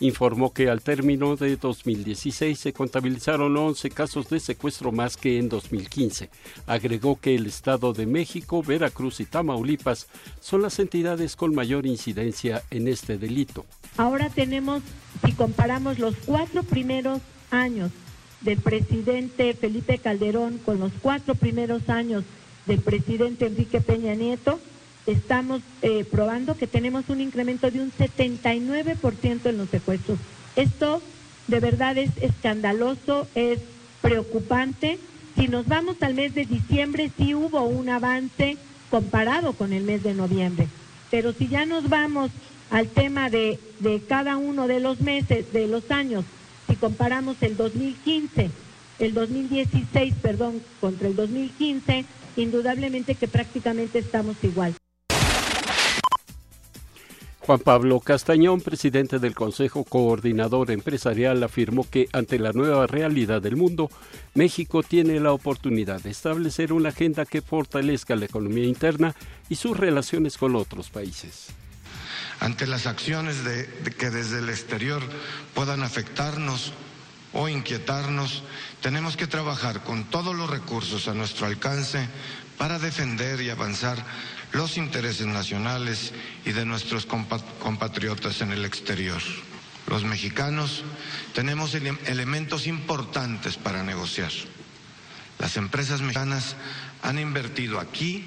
informó 0.00 0.52
que 0.52 0.70
al 0.70 0.80
término 0.80 1.36
de 1.36 1.56
2016 1.56 2.58
se 2.58 2.72
contabilizaron 2.72 3.56
11 3.56 3.90
casos 3.90 4.28
de 4.28 4.40
secuestro 4.40 4.92
más 4.92 5.16
que 5.16 5.38
en 5.38 5.48
2015. 5.48 6.30
Agregó 6.66 7.20
que 7.20 7.34
el 7.34 7.46
Estado 7.46 7.92
de 7.92 8.06
México, 8.06 8.62
Veracruz 8.62 9.20
y 9.20 9.24
Tamaulipas 9.24 10.06
son 10.40 10.62
las 10.62 10.78
entidades 10.78 11.36
con 11.36 11.54
mayor 11.54 11.86
incidencia 11.86 12.62
en 12.70 12.88
este 12.88 13.18
delito. 13.18 13.66
Ahora 13.96 14.30
tenemos, 14.30 14.82
si 15.24 15.32
comparamos 15.32 15.98
los 15.98 16.14
cuatro 16.24 16.62
primeros 16.62 17.20
años 17.50 17.90
del 18.40 18.58
presidente 18.58 19.54
Felipe 19.54 19.98
Calderón 19.98 20.58
con 20.58 20.78
los 20.78 20.92
cuatro 21.02 21.34
primeros 21.34 21.88
años 21.88 22.24
del 22.66 22.80
presidente 22.80 23.46
Enrique 23.46 23.80
Peña 23.80 24.14
Nieto, 24.14 24.60
estamos 25.08 25.62
eh, 25.80 26.04
probando 26.04 26.56
que 26.56 26.66
tenemos 26.66 27.08
un 27.08 27.20
incremento 27.20 27.70
de 27.70 27.80
un 27.80 27.90
79% 27.92 29.46
en 29.46 29.58
los 29.58 29.70
secuestros. 29.70 30.18
Esto 30.54 31.00
de 31.46 31.60
verdad 31.60 31.96
es 31.96 32.10
escandaloso, 32.20 33.26
es 33.34 33.58
preocupante. 34.02 34.98
Si 35.34 35.48
nos 35.48 35.66
vamos 35.66 35.96
al 36.02 36.14
mes 36.14 36.34
de 36.34 36.44
diciembre, 36.44 37.10
sí 37.16 37.34
hubo 37.34 37.62
un 37.62 37.88
avance 37.88 38.58
comparado 38.90 39.54
con 39.54 39.72
el 39.72 39.84
mes 39.84 40.02
de 40.02 40.12
noviembre. 40.12 40.68
Pero 41.10 41.32
si 41.32 41.48
ya 41.48 41.64
nos 41.64 41.88
vamos 41.88 42.30
al 42.70 42.88
tema 42.88 43.30
de, 43.30 43.58
de 43.80 44.02
cada 44.06 44.36
uno 44.36 44.68
de 44.68 44.80
los 44.80 45.00
meses, 45.00 45.50
de 45.54 45.68
los 45.68 45.90
años, 45.90 46.26
si 46.68 46.76
comparamos 46.76 47.36
el 47.40 47.56
2015, 47.56 48.50
el 48.98 49.14
2016, 49.14 50.14
perdón, 50.20 50.60
contra 50.82 51.08
el 51.08 51.16
2015, 51.16 52.04
indudablemente 52.36 53.14
que 53.14 53.26
prácticamente 53.26 54.00
estamos 54.00 54.36
igual. 54.42 54.74
Juan 57.48 57.60
Pablo 57.60 58.00
Castañón, 58.00 58.60
presidente 58.60 59.18
del 59.18 59.34
Consejo 59.34 59.82
Coordinador 59.82 60.70
Empresarial, 60.70 61.42
afirmó 61.42 61.88
que 61.88 62.06
ante 62.12 62.38
la 62.38 62.52
nueva 62.52 62.86
realidad 62.86 63.40
del 63.40 63.56
mundo, 63.56 63.90
México 64.34 64.82
tiene 64.82 65.18
la 65.18 65.32
oportunidad 65.32 66.02
de 66.02 66.10
establecer 66.10 66.74
una 66.74 66.90
agenda 66.90 67.24
que 67.24 67.40
fortalezca 67.40 68.16
la 68.16 68.26
economía 68.26 68.66
interna 68.66 69.14
y 69.48 69.54
sus 69.54 69.78
relaciones 69.78 70.36
con 70.36 70.56
otros 70.56 70.90
países. 70.90 71.46
Ante 72.40 72.66
las 72.66 72.86
acciones 72.86 73.36
que 73.96 74.10
desde 74.10 74.40
el 74.40 74.50
exterior 74.50 75.00
puedan 75.54 75.82
afectarnos 75.82 76.74
o 77.32 77.48
inquietarnos, 77.48 78.42
tenemos 78.82 79.16
que 79.16 79.26
trabajar 79.26 79.84
con 79.84 80.04
todos 80.10 80.36
los 80.36 80.50
recursos 80.50 81.08
a 81.08 81.14
nuestro 81.14 81.46
alcance 81.46 82.06
para 82.58 82.78
defender 82.78 83.40
y 83.40 83.48
avanzar 83.48 84.04
los 84.52 84.76
intereses 84.76 85.26
nacionales 85.26 86.12
y 86.44 86.52
de 86.52 86.64
nuestros 86.64 87.06
compatriotas 87.06 88.40
en 88.40 88.52
el 88.52 88.64
exterior. 88.64 89.20
Los 89.88 90.04
mexicanos 90.04 90.84
tenemos 91.34 91.74
elementos 91.74 92.66
importantes 92.66 93.56
para 93.56 93.82
negociar. 93.82 94.32
Las 95.38 95.56
empresas 95.56 96.00
mexicanas 96.00 96.56
han 97.02 97.18
invertido 97.18 97.78
aquí 97.80 98.24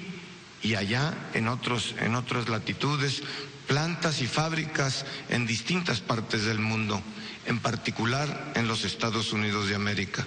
y 0.62 0.74
allá, 0.74 1.14
en, 1.34 1.48
otros, 1.48 1.94
en 2.00 2.14
otras 2.14 2.48
latitudes, 2.48 3.22
plantas 3.66 4.20
y 4.22 4.26
fábricas 4.26 5.04
en 5.28 5.46
distintas 5.46 6.00
partes 6.00 6.44
del 6.44 6.58
mundo, 6.58 7.02
en 7.46 7.58
particular 7.58 8.52
en 8.54 8.68
los 8.68 8.84
Estados 8.84 9.32
Unidos 9.32 9.68
de 9.68 9.74
América, 9.74 10.26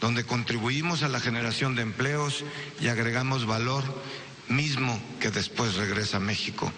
donde 0.00 0.24
contribuimos 0.24 1.02
a 1.02 1.08
la 1.08 1.20
generación 1.20 1.74
de 1.74 1.82
empleos 1.82 2.44
y 2.80 2.88
agregamos 2.88 3.46
valor 3.46 3.84
mismo 4.50 4.98
que 5.20 5.30
después 5.30 5.76
regresa 5.76 6.18
a 6.18 6.20
México. 6.20 6.70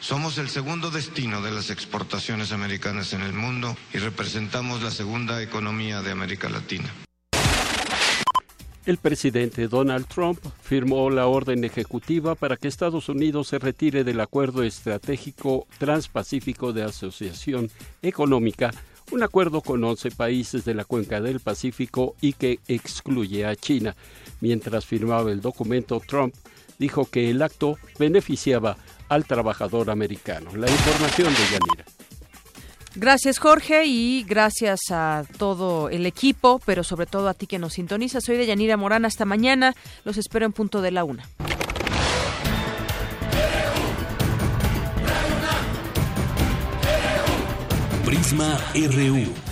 Somos 0.00 0.36
el 0.38 0.48
segundo 0.48 0.90
destino 0.90 1.40
de 1.42 1.52
las 1.52 1.70
exportaciones 1.70 2.50
americanas 2.50 3.12
en 3.12 3.22
el 3.22 3.32
mundo 3.32 3.76
y 3.94 3.98
representamos 3.98 4.82
la 4.82 4.90
segunda 4.90 5.40
economía 5.40 6.02
de 6.02 6.10
América 6.10 6.48
Latina. 6.48 6.92
El 8.84 8.98
presidente 8.98 9.68
Donald 9.68 10.08
Trump 10.08 10.40
firmó 10.60 11.08
la 11.08 11.28
orden 11.28 11.62
ejecutiva 11.62 12.34
para 12.34 12.56
que 12.56 12.66
Estados 12.66 13.08
Unidos 13.08 13.46
se 13.46 13.60
retire 13.60 14.02
del 14.02 14.18
Acuerdo 14.18 14.64
Estratégico 14.64 15.68
Transpacífico 15.78 16.72
de 16.72 16.82
Asociación 16.82 17.70
Económica, 18.02 18.72
un 19.12 19.22
acuerdo 19.22 19.60
con 19.60 19.84
11 19.84 20.10
países 20.10 20.64
de 20.64 20.74
la 20.74 20.84
cuenca 20.84 21.20
del 21.20 21.38
Pacífico 21.38 22.16
y 22.20 22.32
que 22.32 22.58
excluye 22.66 23.46
a 23.46 23.54
China. 23.54 23.94
Mientras 24.40 24.84
firmaba 24.84 25.30
el 25.30 25.40
documento, 25.40 26.02
Trump 26.04 26.34
dijo 26.82 27.08
que 27.08 27.30
el 27.30 27.40
acto 27.42 27.78
beneficiaba 27.96 28.76
al 29.08 29.24
trabajador 29.24 29.88
americano. 29.88 30.50
La 30.56 30.68
información 30.68 31.32
de 31.32 31.44
Yanira. 31.44 31.84
Gracias 32.96 33.38
Jorge 33.38 33.84
y 33.86 34.24
gracias 34.24 34.80
a 34.90 35.24
todo 35.38 35.88
el 35.88 36.04
equipo, 36.06 36.60
pero 36.66 36.82
sobre 36.82 37.06
todo 37.06 37.28
a 37.28 37.34
ti 37.34 37.46
que 37.46 37.60
nos 37.60 37.74
sintoniza. 37.74 38.20
Soy 38.20 38.36
de 38.36 38.46
Yanira 38.46 38.76
Morán. 38.76 39.04
Hasta 39.04 39.24
mañana. 39.24 39.74
Los 40.04 40.18
espero 40.18 40.44
en 40.44 40.52
punto 40.52 40.82
de 40.82 40.90
la 40.90 41.04
una. 41.04 41.24
Prisma 48.04 48.58
RU. 48.74 49.51